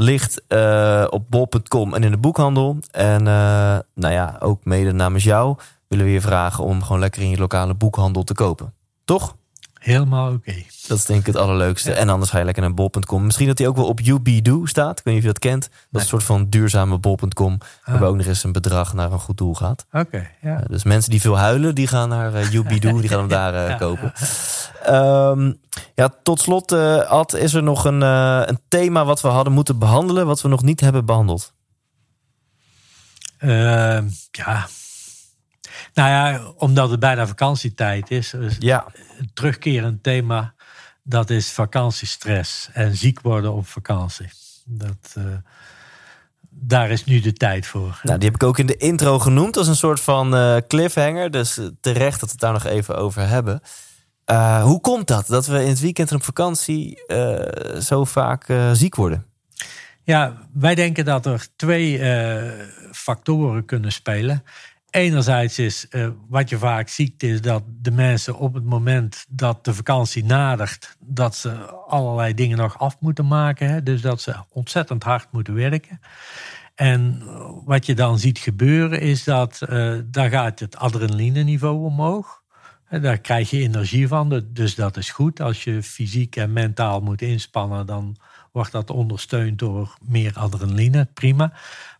ligt 0.00 0.42
uh, 0.48 1.06
op 1.10 1.30
bol.com 1.30 1.94
en 1.94 2.02
in 2.02 2.10
de 2.10 2.16
boekhandel. 2.16 2.78
En 2.90 3.22
nou 3.22 3.82
ja, 4.14 4.36
ook 4.40 4.64
mede 4.64 4.92
namens 4.92 5.24
jou 5.24 5.56
willen 5.88 6.04
we 6.04 6.12
je 6.12 6.20
vragen 6.20 6.64
om 6.64 6.82
gewoon 6.82 7.00
lekker 7.00 7.22
in 7.22 7.30
je 7.30 7.38
lokale 7.38 7.74
boekhandel 7.74 8.24
te 8.24 8.34
kopen. 8.34 8.74
Toch? 9.04 9.36
Helemaal 9.78 10.32
oké. 10.32 10.54
Dat 10.86 10.98
is 10.98 11.04
denk 11.04 11.20
ik 11.20 11.26
het 11.26 11.36
allerleukste. 11.36 11.92
En 11.92 12.08
anders 12.08 12.30
ga 12.30 12.38
je 12.38 12.44
lekker 12.44 12.62
naar 12.62 12.74
bol.com. 12.74 13.24
Misschien 13.24 13.46
dat 13.46 13.58
hij 13.58 13.66
ook 13.66 13.76
wel 13.76 13.86
op 13.86 14.00
UBDO 14.00 14.66
staat. 14.66 14.98
Ik 14.98 15.04
weet 15.04 15.14
niet 15.14 15.22
of 15.22 15.28
je 15.28 15.32
dat 15.32 15.50
kent. 15.50 15.68
Dat 15.68 15.72
is 15.90 16.00
een 16.00 16.08
soort 16.08 16.22
van 16.22 16.48
duurzame 16.48 16.98
bol.com. 16.98 17.58
Ah. 17.60 17.68
Waarbij 17.84 18.08
ook 18.08 18.16
nog 18.16 18.26
eens 18.26 18.44
een 18.44 18.52
bedrag 18.52 18.94
naar 18.94 19.12
een 19.12 19.18
goed 19.18 19.36
doel 19.36 19.54
gaat. 19.54 19.86
Oké, 19.92 20.30
ja. 20.40 20.62
dus 20.68 20.84
mensen 20.84 21.10
die 21.10 21.20
veel 21.20 21.38
huilen, 21.38 21.74
die 21.74 21.86
gaan 21.86 22.08
naar 22.08 22.34
uh, 22.34 22.52
UBDO. 22.52 23.00
die 23.00 23.08
gaan 23.08 23.18
hem 23.18 23.28
daar 23.28 23.54
uh, 23.70 23.78
kopen. 23.78 24.12
Um, 24.88 25.60
ja, 25.94 26.14
tot 26.22 26.40
slot, 26.40 26.72
uh, 26.72 26.98
Ad, 26.98 27.34
is 27.34 27.54
er 27.54 27.62
nog 27.62 27.84
een, 27.84 28.00
een 28.00 28.60
thema 28.68 29.04
wat 29.04 29.20
we 29.20 29.28
hadden 29.28 29.52
moeten 29.52 29.78
behandelen. 29.78 30.26
Wat 30.26 30.40
we 30.40 30.48
nog 30.48 30.62
niet 30.62 30.80
hebben 30.80 31.04
behandeld? 31.04 31.52
Ehm, 33.38 34.08
ja, 34.30 34.66
nou 35.94 36.08
ja, 36.08 36.52
omdat 36.56 36.90
het 36.90 37.00
bijna 37.00 37.26
vakantietijd 37.26 38.10
is. 38.10 38.34
ja. 38.58 38.86
Een 39.18 39.30
terugkerend 39.34 40.02
thema, 40.02 40.54
dat 41.02 41.30
is 41.30 41.50
vakantiestress 41.50 42.68
en 42.72 42.96
ziek 42.96 43.20
worden 43.20 43.52
op 43.52 43.66
vakantie. 43.66 44.30
Dat, 44.64 45.14
uh, 45.18 45.24
daar 46.50 46.90
is 46.90 47.04
nu 47.04 47.20
de 47.20 47.32
tijd 47.32 47.66
voor. 47.66 48.00
Nou, 48.02 48.18
die 48.18 48.28
heb 48.30 48.42
ik 48.42 48.48
ook 48.48 48.58
in 48.58 48.66
de 48.66 48.76
intro 48.76 49.18
genoemd 49.18 49.56
als 49.56 49.68
een 49.68 49.76
soort 49.76 50.00
van 50.00 50.34
uh, 50.34 50.56
cliffhanger. 50.68 51.30
Dus 51.30 51.60
terecht 51.80 52.20
dat 52.20 52.28
we 52.28 52.30
het 52.30 52.40
daar 52.40 52.52
nog 52.52 52.64
even 52.64 52.96
over 52.96 53.28
hebben. 53.28 53.60
Uh, 54.30 54.62
hoe 54.62 54.80
komt 54.80 55.06
dat? 55.06 55.26
Dat 55.26 55.46
we 55.46 55.62
in 55.62 55.68
het 55.68 55.80
weekend 55.80 56.10
en 56.10 56.16
op 56.16 56.22
vakantie 56.22 57.02
zo 57.80 58.04
vaak 58.04 58.46
ziek 58.72 58.94
worden? 58.94 59.26
Ja, 60.02 60.36
wij 60.52 60.74
denken 60.74 61.04
dat 61.04 61.26
er 61.26 61.46
twee 61.56 62.00
factoren 62.92 63.64
kunnen 63.64 63.92
spelen 63.92 64.44
enerzijds 64.90 65.58
is 65.58 65.86
uh, 65.90 66.08
wat 66.28 66.48
je 66.48 66.58
vaak 66.58 66.88
ziet, 66.88 67.22
is 67.22 67.40
dat 67.40 67.62
de 67.66 67.90
mensen 67.90 68.36
op 68.36 68.54
het 68.54 68.64
moment 68.64 69.26
dat 69.28 69.64
de 69.64 69.74
vakantie 69.74 70.24
nadert, 70.24 70.96
dat 70.98 71.36
ze 71.36 71.50
allerlei 71.70 72.34
dingen 72.34 72.58
nog 72.58 72.78
af 72.78 72.96
moeten 73.00 73.26
maken. 73.26 73.68
Hè? 73.68 73.82
Dus 73.82 74.00
dat 74.00 74.20
ze 74.20 74.34
ontzettend 74.52 75.02
hard 75.02 75.26
moeten 75.32 75.54
werken. 75.54 76.00
En 76.74 77.22
wat 77.64 77.86
je 77.86 77.94
dan 77.94 78.18
ziet 78.18 78.38
gebeuren 78.38 79.00
is 79.00 79.24
dat 79.24 79.60
uh, 79.68 79.98
gaat 80.12 80.60
het 80.60 80.76
adrenaline-niveau 80.76 81.84
omhoog. 81.84 82.42
Daar 82.90 83.18
krijg 83.18 83.50
je 83.50 83.62
energie 83.62 84.08
van, 84.08 84.44
dus 84.52 84.74
dat 84.74 84.96
is 84.96 85.10
goed. 85.10 85.40
Als 85.40 85.64
je 85.64 85.82
fysiek 85.82 86.36
en 86.36 86.52
mentaal 86.52 87.00
moet 87.00 87.22
inspannen, 87.22 87.86
dan 87.86 88.16
wordt 88.58 88.72
dat 88.72 88.90
ondersteund 88.90 89.58
door 89.58 89.96
meer 90.04 90.32
adrenaline. 90.34 91.08
Prima. 91.14 91.52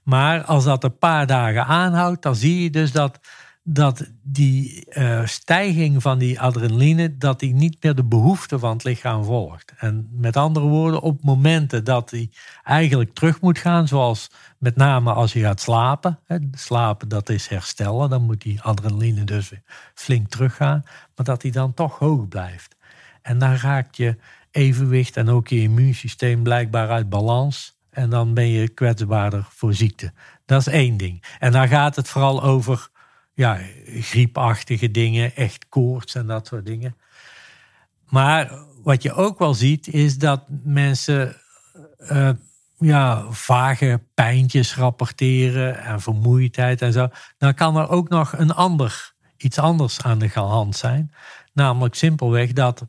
Maar 0.03 0.45
als 0.45 0.65
dat 0.65 0.85
een 0.85 0.99
paar 0.99 1.27
dagen 1.27 1.67
aanhoudt, 1.67 2.23
dan 2.23 2.35
zie 2.35 2.63
je 2.63 2.71
dus 2.71 2.93
dat, 2.93 3.21
dat 3.63 4.11
die 4.23 4.87
uh, 4.91 5.27
stijging 5.27 6.03
van 6.03 6.19
die 6.19 6.41
adrenaline, 6.41 7.17
dat 7.17 7.41
die 7.41 7.55
niet 7.55 7.77
meer 7.83 7.95
de 7.95 8.05
behoefte 8.05 8.59
van 8.59 8.73
het 8.73 8.85
lichaam 8.85 9.25
volgt. 9.25 9.73
En 9.77 10.09
met 10.11 10.37
andere 10.37 10.67
woorden, 10.67 11.01
op 11.01 11.23
momenten 11.23 11.85
dat 11.85 12.11
die 12.11 12.31
eigenlijk 12.65 13.15
terug 13.15 13.41
moet 13.41 13.59
gaan, 13.59 13.89
zoals 13.89 14.31
met 14.59 14.77
name 14.77 15.13
als 15.13 15.33
je 15.33 15.41
gaat 15.41 15.61
slapen. 15.61 16.19
Hè, 16.27 16.37
slapen, 16.53 17.09
dat 17.09 17.29
is 17.29 17.49
herstellen, 17.49 18.11
dan 18.11 18.23
moet 18.23 18.43
die 18.43 18.63
adrenaline 18.63 19.25
dus 19.25 19.53
flink 19.95 20.29
teruggaan. 20.29 20.83
Maar 21.17 21.27
dat 21.27 21.41
die 21.41 21.53
dan 21.53 21.75
toch 21.75 21.99
hoog 21.99 22.29
blijft. 22.29 22.77
En 23.23 23.39
dan 23.39 23.55
raakt 23.55 23.97
je 23.97 24.17
evenwicht 24.59 25.17
en 25.17 25.29
ook 25.29 25.49
je 25.49 25.61
immuunsysteem 25.61 26.43
blijkbaar 26.43 26.89
uit 26.89 27.09
balans. 27.09 27.77
En 27.91 28.11
dan 28.11 28.35
ben 28.35 28.49
je 28.49 28.69
kwetsbaarder 28.69 29.47
voor 29.51 29.75
ziekte. 29.75 30.13
Dat 30.47 30.61
is 30.61 30.67
één 30.67 30.97
ding. 30.97 31.25
En 31.39 31.53
dan 31.53 31.69
gaat 31.69 31.97
het 31.97 32.09
vooral 32.09 32.43
over 32.43 32.89
ja, 33.35 33.59
griepachtige 33.87 34.91
dingen, 34.91 35.37
echt 35.37 35.69
koorts 35.69 36.15
en 36.15 36.27
dat 36.27 36.47
soort 36.47 36.67
dingen. 36.67 36.97
Maar 38.09 38.53
wat 38.83 39.03
je 39.03 39.13
ook 39.13 39.39
wel 39.39 39.55
ziet, 39.55 39.89
is 39.89 40.19
dat 40.19 40.45
mensen 40.63 41.37
uh, 41.99 42.31
ja, 42.79 43.27
vage 43.31 44.01
pijntjes 44.15 44.77
rapporteren 44.77 45.79
en 45.79 46.01
vermoeidheid 46.01 46.83
en 46.83 46.93
zo. 46.93 47.09
Dan 47.39 47.55
kan 47.55 47.77
er 47.77 47.89
ook 47.89 48.09
nog 48.09 48.39
een 48.39 48.53
ander, 48.53 49.13
iets 49.37 49.59
anders 49.59 50.03
aan 50.03 50.19
de 50.19 50.29
hand 50.29 50.77
zijn. 50.77 51.13
Namelijk 51.53 51.95
simpelweg 51.95 52.53
dat 52.53 52.87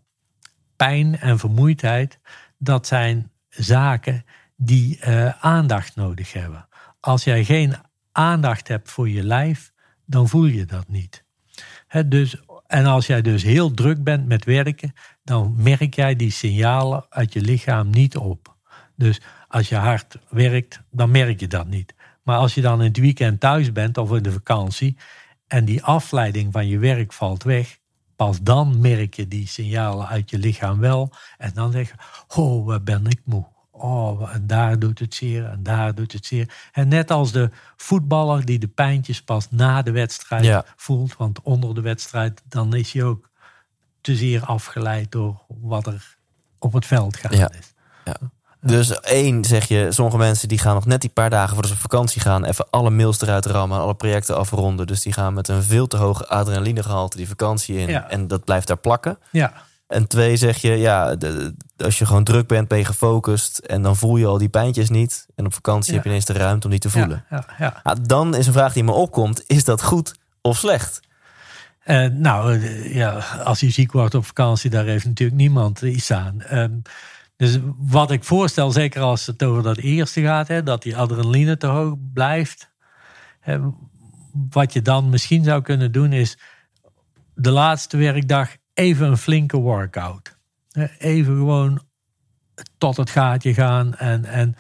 pijn 0.80 1.20
en 1.20 1.40
vermoeidheid, 1.40 2.20
dat 2.58 2.88
zijn 2.88 3.32
zaken 3.50 4.26
die 4.56 5.00
uh, 5.08 5.44
aandacht 5.44 5.96
nodig 5.96 6.34
hebben. 6.34 6.68
Als 7.00 7.24
jij 7.24 7.44
geen 7.44 7.76
aandacht 8.12 8.68
hebt 8.68 8.92
voor 8.92 9.10
je 9.10 9.24
lijf, 9.24 9.72
dan 10.06 10.30
voel 10.30 10.46
je 10.46 10.66
dat 10.66 10.88
niet. 10.88 11.24
dus, 12.06 12.36
en 12.68 12.86
als 12.86 13.08
jij 13.08 13.22
dus 13.22 13.44
heel 13.44 13.72
druk 13.72 14.04
bent 14.04 14.28
met 14.28 14.46
werken, 14.46 14.94
dan 15.24 15.56
merk 15.58 15.94
jij 15.94 16.16
die 16.16 16.32
signalen 16.32 17.06
uit 17.10 17.34
je 17.34 17.42
lichaam 17.42 17.90
niet 17.90 18.18
op. 18.18 18.56
Dus 18.96 19.22
als 19.48 19.70
je 19.70 19.76
hard 19.76 20.18
werkt, 20.30 20.82
dan 20.92 21.12
merk 21.12 21.40
je 21.40 21.48
dat 21.48 21.68
niet. 21.68 21.94
Maar 22.24 22.38
als 22.38 22.54
je 22.54 22.62
dan 22.62 22.80
in 22.80 22.88
het 22.88 22.98
weekend 22.98 23.40
thuis 23.40 23.72
bent 23.72 23.98
of 23.98 24.12
in 24.12 24.24
de 24.24 24.32
vakantie 24.32 24.98
en 25.48 25.66
die 25.66 25.84
afleiding 25.84 26.52
van 26.52 26.68
je 26.68 26.78
werk 26.78 27.14
valt 27.14 27.44
weg, 27.44 27.80
pas 28.20 28.42
dan 28.42 28.82
merk 28.82 29.14
je 29.14 29.28
die 29.28 29.48
signalen 29.48 30.08
uit 30.08 30.30
je 30.30 30.38
lichaam 30.38 30.80
wel. 30.80 31.12
En 31.38 31.52
dan 31.54 31.72
zeg 31.72 31.88
je, 31.88 31.96
oh, 32.42 32.66
wat 32.66 32.84
ben 32.84 33.06
ik 33.06 33.22
moe. 33.24 33.46
Oh, 33.72 34.34
en 34.34 34.48
daar 34.48 34.80
doet 34.80 35.00
het 35.00 35.14
zeer 35.16 35.46
en 35.46 35.64
daar 35.64 35.96
doet 35.96 36.12
het 36.12 36.26
zeer. 36.26 36.70
En 36.72 36.88
net 36.88 37.12
als 37.12 37.32
de 37.32 37.50
voetballer 37.76 38.46
die 38.46 38.60
de 38.60 38.68
pijntjes 38.68 39.22
pas 39.22 39.52
na 39.52 39.82
de 39.82 39.92
wedstrijd 39.92 40.66
voelt. 40.76 41.18
Want 41.18 41.42
onder 41.42 41.76
de 41.76 41.82
wedstrijd 41.82 42.42
dan 42.48 42.76
is 42.76 42.94
hij 42.94 43.04
ook 43.04 43.30
te 44.02 44.16
zeer 44.16 44.46
afgeleid 44.46 45.12
door 45.12 45.42
wat 45.48 45.88
er 45.88 46.18
op 46.58 46.74
het 46.74 46.86
veld 46.86 47.18
gaande 47.18 47.38
ja. 47.38 47.52
is. 47.52 47.74
Ja. 48.06 48.18
Dus 48.62 49.00
één, 49.00 49.46
zeg 49.46 49.68
je, 49.68 49.88
sommige 49.90 50.18
mensen 50.18 50.48
die 50.48 50.58
gaan 50.58 50.74
nog 50.74 50.86
net 50.86 51.02
die 51.02 51.10
paar 51.10 51.30
dagen 51.30 51.54
voordat 51.54 51.72
ze 51.72 51.78
op 51.78 51.82
vakantie 51.82 52.22
gaan, 52.22 52.46
even 52.46 52.68
alle 52.70 52.90
mails 52.90 53.22
eruit 53.22 53.46
rammen, 53.46 53.80
alle 53.80 53.94
projecten 53.94 54.38
afronden. 54.38 54.88
Dus 54.88 55.02
die 55.02 55.14
gaan 55.14 55.34
met 55.34 55.48
een 55.48 55.64
veel 55.64 55.88
te 55.88 55.98
hoge 55.98 56.28
adrenalinegehalte 56.28 57.18
die 57.18 57.28
vakantie 57.28 57.78
in. 57.78 57.90
En 57.90 58.28
dat 58.28 58.44
blijft 58.44 58.68
daar 58.68 58.78
plakken. 58.78 59.18
Ja. 59.32 59.54
En 59.88 60.08
twee 60.08 60.38
zeg 60.38 60.58
je, 60.58 60.72
ja, 60.72 61.16
als 61.78 61.98
je 61.98 62.06
gewoon 62.06 62.24
druk 62.24 62.48
bent, 62.48 62.68
ben 62.68 62.78
je 62.78 62.86
gefocust. 62.86 63.58
En 63.58 63.82
dan 63.82 63.96
voel 63.96 64.16
je 64.18 64.26
al 64.26 64.38
die 64.38 64.50
pijntjes 64.50 64.90
niet. 64.90 65.28
En 65.36 65.46
op 65.46 65.54
vakantie 65.54 65.94
heb 65.94 66.04
je 66.04 66.10
ineens 66.10 66.26
de 66.26 66.34
ruimte 66.34 66.66
om 66.66 66.72
die 66.72 66.80
te 66.80 66.90
voelen. 66.90 67.26
Ja, 67.30 67.46
ja, 67.60 67.82
ja. 67.84 67.96
dan 68.02 68.36
is 68.36 68.48
een 68.48 68.54
vraag 68.54 68.74
die 68.74 68.84
me 68.84 68.92
opkomt, 68.92 69.44
is 69.48 69.64
dat 69.64 69.84
goed 69.84 70.16
of 70.42 70.58
slecht? 70.58 71.00
Uh, 71.86 72.06
nou, 72.10 72.58
uh, 72.58 72.96
ja, 72.96 73.24
als 73.44 73.60
je 73.60 73.70
ziek 73.70 73.92
wordt 73.92 74.16
op 74.16 74.26
vakantie, 74.26 74.70
daar 74.70 74.86
heeft 74.86 75.06
natuurlijk 75.06 75.40
niemand 75.40 75.82
iets 75.82 76.12
aan. 76.12 76.44
Uh, 76.52 76.64
dus 77.40 77.60
wat 77.78 78.12
ik 78.12 78.24
voorstel, 78.24 78.72
zeker 78.72 79.02
als 79.02 79.26
het 79.26 79.44
over 79.44 79.64
dat 79.64 79.78
eerste 79.78 80.22
gaat, 80.22 80.48
hè, 80.48 80.64
dat 80.64 80.82
die 80.82 80.98
adrenaline 80.98 81.58
te 81.58 81.68
hoog 81.68 81.96
blijft. 82.14 82.72
wat 84.50 84.74
je 84.74 84.82
dan 84.82 85.10
misschien 85.10 85.44
zou 85.44 85.62
kunnen 85.62 85.92
doen, 85.92 86.14
is 86.14 86.38
de 87.34 87.52
laatste 87.52 87.98
werkdag 87.98 88.50
even 88.74 89.08
een 89.08 89.18
flinke 89.18 89.58
workout. 89.58 90.38
Even 90.98 91.36
gewoon 91.36 91.82
tot 92.78 92.98
het 92.98 93.10
gaatje 93.10 93.54
gaan. 93.54 93.96
En, 93.96 94.26
en, 94.26 94.56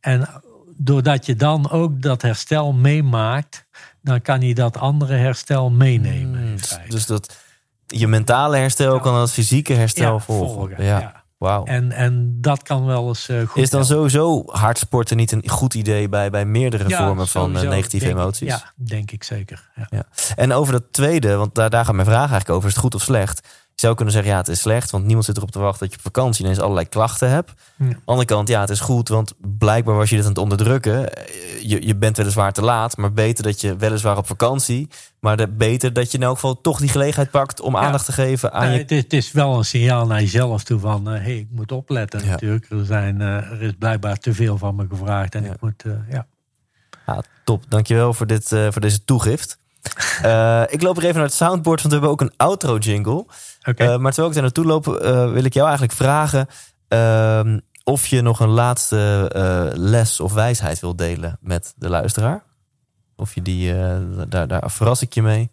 en 0.00 0.28
doordat 0.76 1.26
je 1.26 1.34
dan 1.34 1.70
ook 1.70 2.02
dat 2.02 2.22
herstel 2.22 2.72
meemaakt, 2.72 3.66
dan 4.02 4.22
kan 4.22 4.40
je 4.40 4.54
dat 4.54 4.76
andere 4.76 5.14
herstel 5.14 5.70
meenemen. 5.70 6.40
Hmm, 6.40 6.88
dus 6.88 7.06
dat 7.06 7.38
je 7.86 8.06
mentale 8.06 8.56
herstel 8.56 9.00
kan 9.00 9.20
het 9.20 9.32
fysieke 9.32 9.72
herstel 9.72 10.20
volgen. 10.20 10.84
Ja. 10.84 11.21
Wow. 11.42 11.68
En, 11.68 11.92
en 11.92 12.38
dat 12.40 12.62
kan 12.62 12.86
wel 12.86 13.08
eens 13.08 13.28
uh, 13.28 13.46
goed. 13.46 13.62
Is 13.62 13.70
dan 13.70 13.84
sowieso 13.84 14.42
hard 14.46 14.78
sporten 14.78 15.16
niet 15.16 15.32
een 15.32 15.48
goed 15.48 15.74
idee 15.74 16.08
bij, 16.08 16.30
bij 16.30 16.44
meerdere 16.44 16.90
vormen 16.90 17.28
van 17.28 17.56
uh, 17.56 17.68
negatieve 17.68 18.08
emoties? 18.08 18.48
ja, 18.48 18.72
denk 18.74 19.10
ik 19.10 19.24
zeker. 19.24 19.70
Ja. 19.90 20.02
En 20.36 20.52
over 20.52 20.72
dat 20.72 20.82
tweede, 20.90 21.36
want 21.36 21.54
daar, 21.54 21.70
daar 21.70 21.84
gaat 21.84 21.94
mijn 21.94 22.06
vraag 22.06 22.18
eigenlijk 22.18 22.50
over: 22.50 22.68
is 22.68 22.74
het 22.74 22.82
goed 22.82 22.94
of 22.94 23.02
slecht? 23.02 23.48
Zou 23.82 23.94
kunnen 23.94 24.14
zeggen, 24.14 24.32
ja, 24.32 24.38
het 24.38 24.48
is 24.48 24.60
slecht, 24.60 24.90
want 24.90 25.04
niemand 25.04 25.24
zit 25.24 25.36
erop 25.36 25.50
te 25.50 25.58
wachten 25.58 25.80
dat 25.80 25.90
je 25.90 25.96
op 25.96 26.02
vakantie 26.02 26.44
ineens 26.44 26.60
allerlei 26.60 26.88
klachten 26.88 27.30
hebt. 27.30 27.52
Ja. 27.76 27.84
Aan 27.84 27.90
de 27.90 27.96
andere 28.04 28.26
kant, 28.26 28.48
ja, 28.48 28.60
het 28.60 28.70
is 28.70 28.80
goed, 28.80 29.08
want 29.08 29.32
blijkbaar 29.58 29.96
was 29.96 30.10
je 30.10 30.16
dit 30.16 30.24
aan 30.24 30.30
het 30.30 30.40
onderdrukken. 30.40 31.10
Je, 31.62 31.86
je 31.86 31.96
bent 31.96 32.16
weliswaar 32.16 32.52
te 32.52 32.62
laat, 32.62 32.96
maar 32.96 33.12
beter 33.12 33.44
dat 33.44 33.60
je 33.60 33.76
weliswaar 33.76 34.16
op 34.16 34.26
vakantie, 34.26 34.88
maar 35.20 35.36
de, 35.36 35.48
beter 35.48 35.92
dat 35.92 36.10
je 36.10 36.18
in 36.18 36.24
elk 36.24 36.34
geval 36.34 36.60
toch 36.60 36.78
die 36.78 36.88
gelegenheid 36.88 37.30
pakt 37.30 37.60
om 37.60 37.76
aandacht 37.76 38.04
te 38.04 38.12
geven 38.12 38.52
aan 38.52 38.62
Nee, 38.62 38.72
je. 38.72 38.78
het, 38.78 38.90
is, 38.90 39.02
het 39.02 39.12
is 39.12 39.32
wel 39.32 39.56
een 39.58 39.64
signaal 39.64 40.06
naar 40.06 40.20
jezelf 40.20 40.62
toe 40.64 40.80
van, 40.80 41.06
hé, 41.06 41.18
hey, 41.18 41.36
ik 41.36 41.48
moet 41.50 41.72
opletten 41.72 42.24
Ja. 42.24 42.30
natuurlijk. 42.30 42.66
Er, 42.70 42.84
zijn, 42.84 43.20
eh, 43.20 43.26
er 43.26 43.62
is 43.62 43.72
blijkbaar 43.78 44.18
te 44.18 44.34
veel 44.34 44.58
van 44.58 44.74
me 44.74 44.86
gevraagd 44.88 45.34
en 45.34 45.44
ik 45.44 45.60
moet, 45.60 45.82
eh, 45.84 45.92
ja. 46.10 46.26
Ja, 47.06 47.22
top. 47.44 47.64
Dankjewel 47.68 48.14
voor, 48.14 48.26
dit, 48.26 48.52
eh, 48.52 48.66
voor 48.70 48.80
deze 48.80 49.04
toegift. 49.04 49.58
Eh, 50.22 50.62
ik 50.68 50.82
loop 50.82 50.96
er 50.96 51.02
even 51.02 51.14
naar 51.14 51.24
het 51.24 51.34
soundboard, 51.34 51.82
want 51.82 51.94
we 51.94 52.00
hebben 52.00 52.10
ook 52.10 52.20
een 52.20 52.36
outro 52.36 52.76
jingle. 52.78 53.26
Eh, 53.62 53.98
maar 53.98 54.12
terwijl 54.12 54.28
ik 54.28 54.32
daar 54.32 54.42
naartoe 54.42 54.64
loop, 54.64 54.88
eh, 54.88 55.32
wil 55.32 55.44
ik 55.44 55.54
jou 55.54 55.66
eigenlijk 55.66 55.96
vragen 55.96 56.46
ehm, 56.88 57.58
of 57.84 58.06
je 58.06 58.20
nog 58.20 58.40
een 58.40 58.48
laatste 58.48 59.30
eh, 59.34 59.78
les 59.78 60.20
of 60.20 60.32
wijsheid 60.32 60.80
wil 60.80 60.96
delen 60.96 61.38
met 61.40 61.74
de 61.76 61.88
luisteraar. 61.88 62.42
Of 63.16 63.34
je 63.34 63.42
die, 63.42 63.74
daar, 64.28 64.48
daar 64.48 64.70
verras 64.70 65.02
ik 65.02 65.14
je 65.14 65.22
mee. 65.22 65.50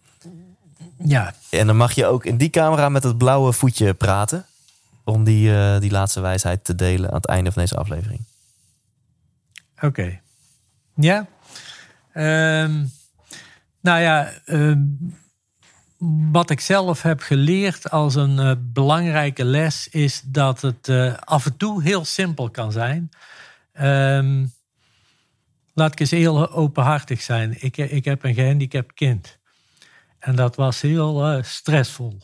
ja, 1.04 1.34
En 1.50 1.68
dan 1.68 1.78
mag 1.78 1.92
je 1.92 2.06
ook 2.06 2.26
in 2.26 2.38
die 2.38 2.50
camera 2.50 2.90
met 2.90 3.04
het 3.04 3.18
blauwe 3.18 3.54
voetje 3.54 3.94
praten. 3.94 4.46
Om 5.04 5.24
die, 5.24 5.80
die 5.80 5.92
laatste 5.92 6.20
wijsheid 6.20 6.64
te 6.64 6.76
delen 6.76 7.10
aan 7.10 7.16
het 7.16 7.26
einde 7.26 7.52
van 7.52 7.62
deze 7.62 7.78
aflevering. 7.78 8.26
Oké. 9.82 10.20
Ja. 10.96 11.28
Ehm, 12.14 12.86
nou 13.82 14.00
ja, 14.00 14.30
ehm, 14.46 14.82
wat 16.32 16.50
ik 16.50 16.60
zelf 16.60 17.02
heb 17.02 17.22
geleerd 17.22 17.90
als 17.92 18.16
een 18.16 18.40
eh, 18.40 18.52
belangrijke 18.60 19.46
les 19.46 19.88
is 19.88 20.22
dat 20.26 20.62
het 20.62 20.88
eh, 20.88 21.14
af 21.18 21.46
en 21.46 21.58
toe 21.58 21.84
heel 21.84 22.06
simpel 22.06 22.50
kan 22.50 22.72
zijn. 22.72 23.10
Ehm, 23.74 24.46
laat 25.74 25.92
ik 25.92 26.00
eens 26.00 26.12
heel 26.12 26.52
openhartig 26.52 27.22
zijn. 27.22 27.56
Ik, 27.60 27.78
ik 27.78 28.06
heb 28.06 28.24
een 28.24 28.34
gehandicapt 28.34 28.94
kind. 28.94 29.38
En 30.20 30.36
dat 30.36 30.56
was 30.56 30.82
heel 30.82 31.26
eh, 31.26 31.44
stressvol. 31.44 32.18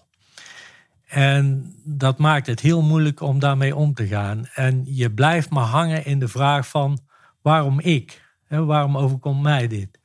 En 1.07 1.73
dat 1.83 2.17
maakt 2.17 2.47
het 2.47 2.59
heel 2.59 2.81
moeilijk 2.81 3.21
om 3.21 3.39
daarmee 3.39 3.75
om 3.75 3.93
te 3.93 4.07
gaan. 4.07 4.45
En 4.53 4.83
je 4.85 5.11
blijft 5.11 5.49
maar 5.49 5.65
hangen 5.65 6.05
in 6.05 6.19
de 6.19 6.27
vraag 6.27 6.67
van 6.67 6.99
waarom 7.41 7.79
ik? 7.79 8.23
Hè, 8.47 8.65
waarom 8.65 8.97
overkomt 8.97 9.41
mij 9.41 9.67
dit? 9.67 9.99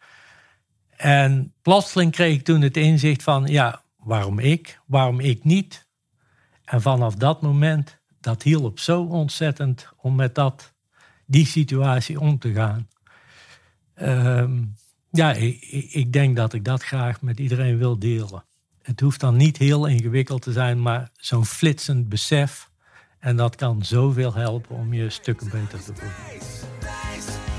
En 1.01 1.52
plotseling 1.62 2.12
kreeg 2.12 2.35
ik 2.35 2.44
toen 2.44 2.60
het 2.60 2.77
inzicht 2.77 3.22
van 3.22 3.47
ja, 3.47 3.82
waarom 3.97 4.39
ik? 4.39 4.81
Waarom 4.86 5.20
ik 5.20 5.44
niet? 5.44 5.86
En 6.64 6.82
vanaf 6.82 7.14
dat 7.14 7.43
moment, 7.43 7.98
dat 8.20 8.43
hielp 8.43 8.78
zo 8.78 9.02
ontzettend 9.02 9.89
om 9.97 10.14
met 10.14 10.35
dat, 10.35 10.72
die 11.27 11.47
situatie 11.47 12.20
om 12.20 12.39
te 12.39 12.52
gaan. 12.52 12.89
Ehm, 13.94 14.62
ja, 15.10 15.32
ik, 15.32 15.60
ik- 15.60 15.93
ik 15.93 16.12
denk 16.12 16.36
dat 16.36 16.52
ik 16.52 16.64
dat 16.64 16.82
graag 16.82 17.22
met 17.22 17.39
iedereen 17.39 17.78
wil 17.78 17.98
delen. 17.98 18.44
Het 18.82 19.01
hoeft 19.01 19.20
dan 19.20 19.36
niet 19.36 19.56
heel 19.56 19.86
ingewikkeld 19.86 20.43
te 20.43 20.52
zijn, 20.52 20.82
maar 20.82 21.10
zo'n 21.16 21.47
flitsend 21.47 22.09
besef. 22.09 22.70
En 23.18 23.36
dat 23.36 23.56
kan 23.56 23.85
zoveel 23.85 24.35
helpen 24.35 24.77
om 24.77 24.94
je 24.94 25.10
stukken 25.10 25.51
beter 25.51 25.85
te 25.85 25.93
voelen. 25.94 27.49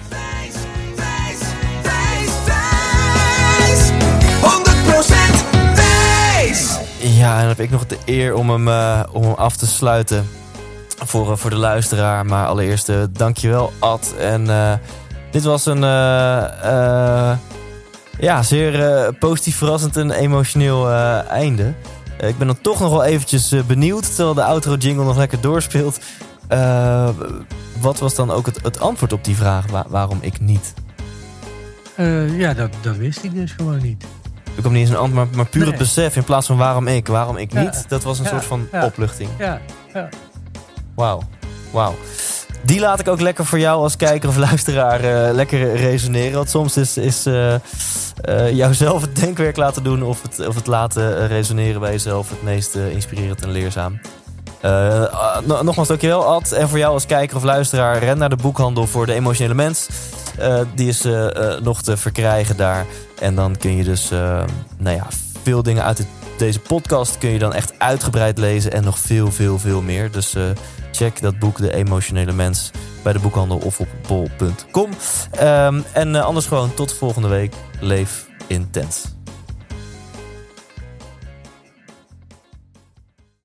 100% 5.01 5.75
wijs. 5.75 6.77
Ja, 6.99 7.33
en 7.33 7.39
dan 7.39 7.47
heb 7.47 7.59
ik 7.59 7.69
nog 7.69 7.85
de 7.85 7.97
eer 8.05 8.33
om 8.33 8.49
hem, 8.49 8.67
eh, 8.67 8.99
om 9.11 9.23
hem 9.23 9.33
af 9.33 9.55
te 9.57 9.67
sluiten 9.67 10.27
voor, 11.05 11.31
eh, 11.31 11.37
voor 11.37 11.49
de 11.49 11.55
luisteraar. 11.55 12.25
Maar 12.25 12.47
allereerst, 12.47 12.89
eh, 12.89 12.97
dankjewel 13.11 13.73
Ad. 13.79 14.13
En 14.19 14.49
eh, 14.49 14.73
dit 15.31 15.43
was 15.43 15.65
een 15.65 15.81
ja, 18.19 18.43
zeer 18.43 18.83
eh, 18.87 19.07
positief 19.19 19.55
verrassend 19.57 19.97
en 19.97 20.11
emotioneel 20.11 20.89
eh, 20.89 21.29
einde. 21.29 21.73
Ik 22.19 22.37
ben 22.37 22.47
dan 22.47 22.61
toch 22.61 22.79
nog 22.79 22.89
wel 22.89 23.03
eventjes 23.03 23.53
benieuwd, 23.67 24.05
terwijl 24.15 24.33
de 24.33 24.43
outro 24.43 24.75
jingle 24.75 25.03
nog 25.03 25.17
lekker 25.17 25.41
doorspeelt. 25.41 25.99
Eh, 26.47 27.09
wat 27.79 27.99
was 27.99 28.15
dan 28.15 28.31
ook 28.31 28.45
het, 28.45 28.59
het 28.63 28.79
antwoord 28.79 29.13
op 29.13 29.23
die 29.23 29.35
vraag, 29.35 29.65
wa- 29.71 29.85
waarom 29.87 30.17
ik 30.21 30.39
niet? 30.39 30.73
Eh, 31.95 32.39
ja, 32.39 32.53
dat, 32.53 32.69
dat 32.81 32.95
wist 32.95 33.23
ik 33.23 33.33
dus 33.33 33.51
gewoon 33.51 33.81
niet. 33.81 34.05
Er 34.55 34.61
kwam 34.61 34.71
niet 34.73 34.81
eens 34.81 34.89
een 34.91 34.97
antwoord, 34.97 35.25
maar, 35.27 35.35
maar 35.35 35.45
puur 35.45 35.65
het 35.65 35.77
besef 35.77 36.15
in 36.15 36.23
plaats 36.23 36.47
van 36.47 36.57
waarom 36.57 36.87
ik, 36.87 37.07
waarom 37.07 37.37
ik 37.37 37.53
Ja. 37.53 37.61
niet. 37.61 37.85
Dat 37.89 38.03
was 38.03 38.17
een 38.17 38.23
Ja. 38.23 38.29
soort 38.29 38.45
van 38.45 38.67
Ja. 38.71 38.85
opluchting. 38.85 39.29
Ja, 39.37 39.59
ja. 39.93 40.09
Wauw, 40.95 41.21
wauw. 41.71 41.95
Die 42.63 42.79
laat 42.79 42.99
ik 42.99 43.07
ook 43.07 43.19
lekker 43.21 43.45
voor 43.45 43.59
jou 43.59 43.81
als 43.83 43.95
kijker 43.95 44.29
of 44.29 44.37
luisteraar 44.37 44.99
eh, 45.03 45.33
lekker 45.33 45.75
resoneren. 45.75 46.33
Want 46.35 46.49
soms 46.49 46.77
is, 46.77 46.97
is 46.97 47.25
eh, 47.25 47.53
eh, 47.53 47.59
jouzelf 48.51 49.01
het 49.01 49.15
denkwerk 49.15 49.55
laten 49.57 49.83
doen 49.83 50.03
of 50.03 50.21
het, 50.21 50.47
of 50.47 50.55
het 50.55 50.67
laten 50.67 51.27
resoneren 51.27 51.79
bij 51.81 51.91
jezelf 51.91 52.29
het 52.29 52.43
meest 52.43 52.75
inspirerend 52.75 53.41
en 53.41 53.49
leerzaam. 53.51 53.99
No- 54.61 55.61
nogmaals, 55.63 55.87
dankjewel 55.87 56.25
Ad. 56.25 56.51
En 56.51 56.69
voor 56.69 56.77
jou 56.77 56.93
als 56.93 57.05
kijker 57.05 57.37
of 57.37 57.43
luisteraar, 57.43 57.97
ren 57.97 58.17
naar 58.17 58.29
de 58.29 58.35
boekhandel 58.35 58.87
voor 58.87 59.05
de 59.05 59.13
emotionele 59.13 59.53
mens. 59.55 59.87
Eh, 60.37 60.59
die 60.75 60.87
is 60.87 61.05
eh, 61.05 61.59
nog 61.61 61.81
te 61.81 61.97
verkrijgen 61.97 62.57
daar. 62.57 62.85
En 63.19 63.35
dan 63.35 63.57
kun 63.57 63.75
je 63.75 63.83
dus, 63.83 64.09
nou 64.77 64.95
ja, 64.95 65.07
veel 65.43 65.63
dingen 65.63 65.83
uit 65.83 66.05
deze 66.37 66.59
podcast 66.59 67.17
kun 67.17 67.29
je 67.29 67.39
dan 67.39 67.53
echt 67.53 67.73
uitgebreid 67.77 68.37
lezen. 68.37 68.71
En 68.71 68.83
nog 68.83 68.99
veel, 68.99 69.31
veel, 69.31 69.59
veel 69.59 69.81
meer. 69.81 70.11
Dus 70.11 70.35
check 70.91 71.21
dat 71.21 71.39
boek, 71.39 71.57
De 71.57 71.73
Emotionele 71.73 72.31
Mens, 72.31 72.71
bij 73.03 73.13
de 73.13 73.19
boekhandel 73.19 73.57
of 73.57 73.79
op 73.79 73.87
bol.com. 74.07 74.89
Ehm, 75.31 75.81
en 75.91 76.15
anders 76.15 76.45
gewoon 76.45 76.73
tot 76.73 76.93
volgende 76.93 77.27
week. 77.27 77.53
Leef 77.79 78.27
intens. 78.47 79.03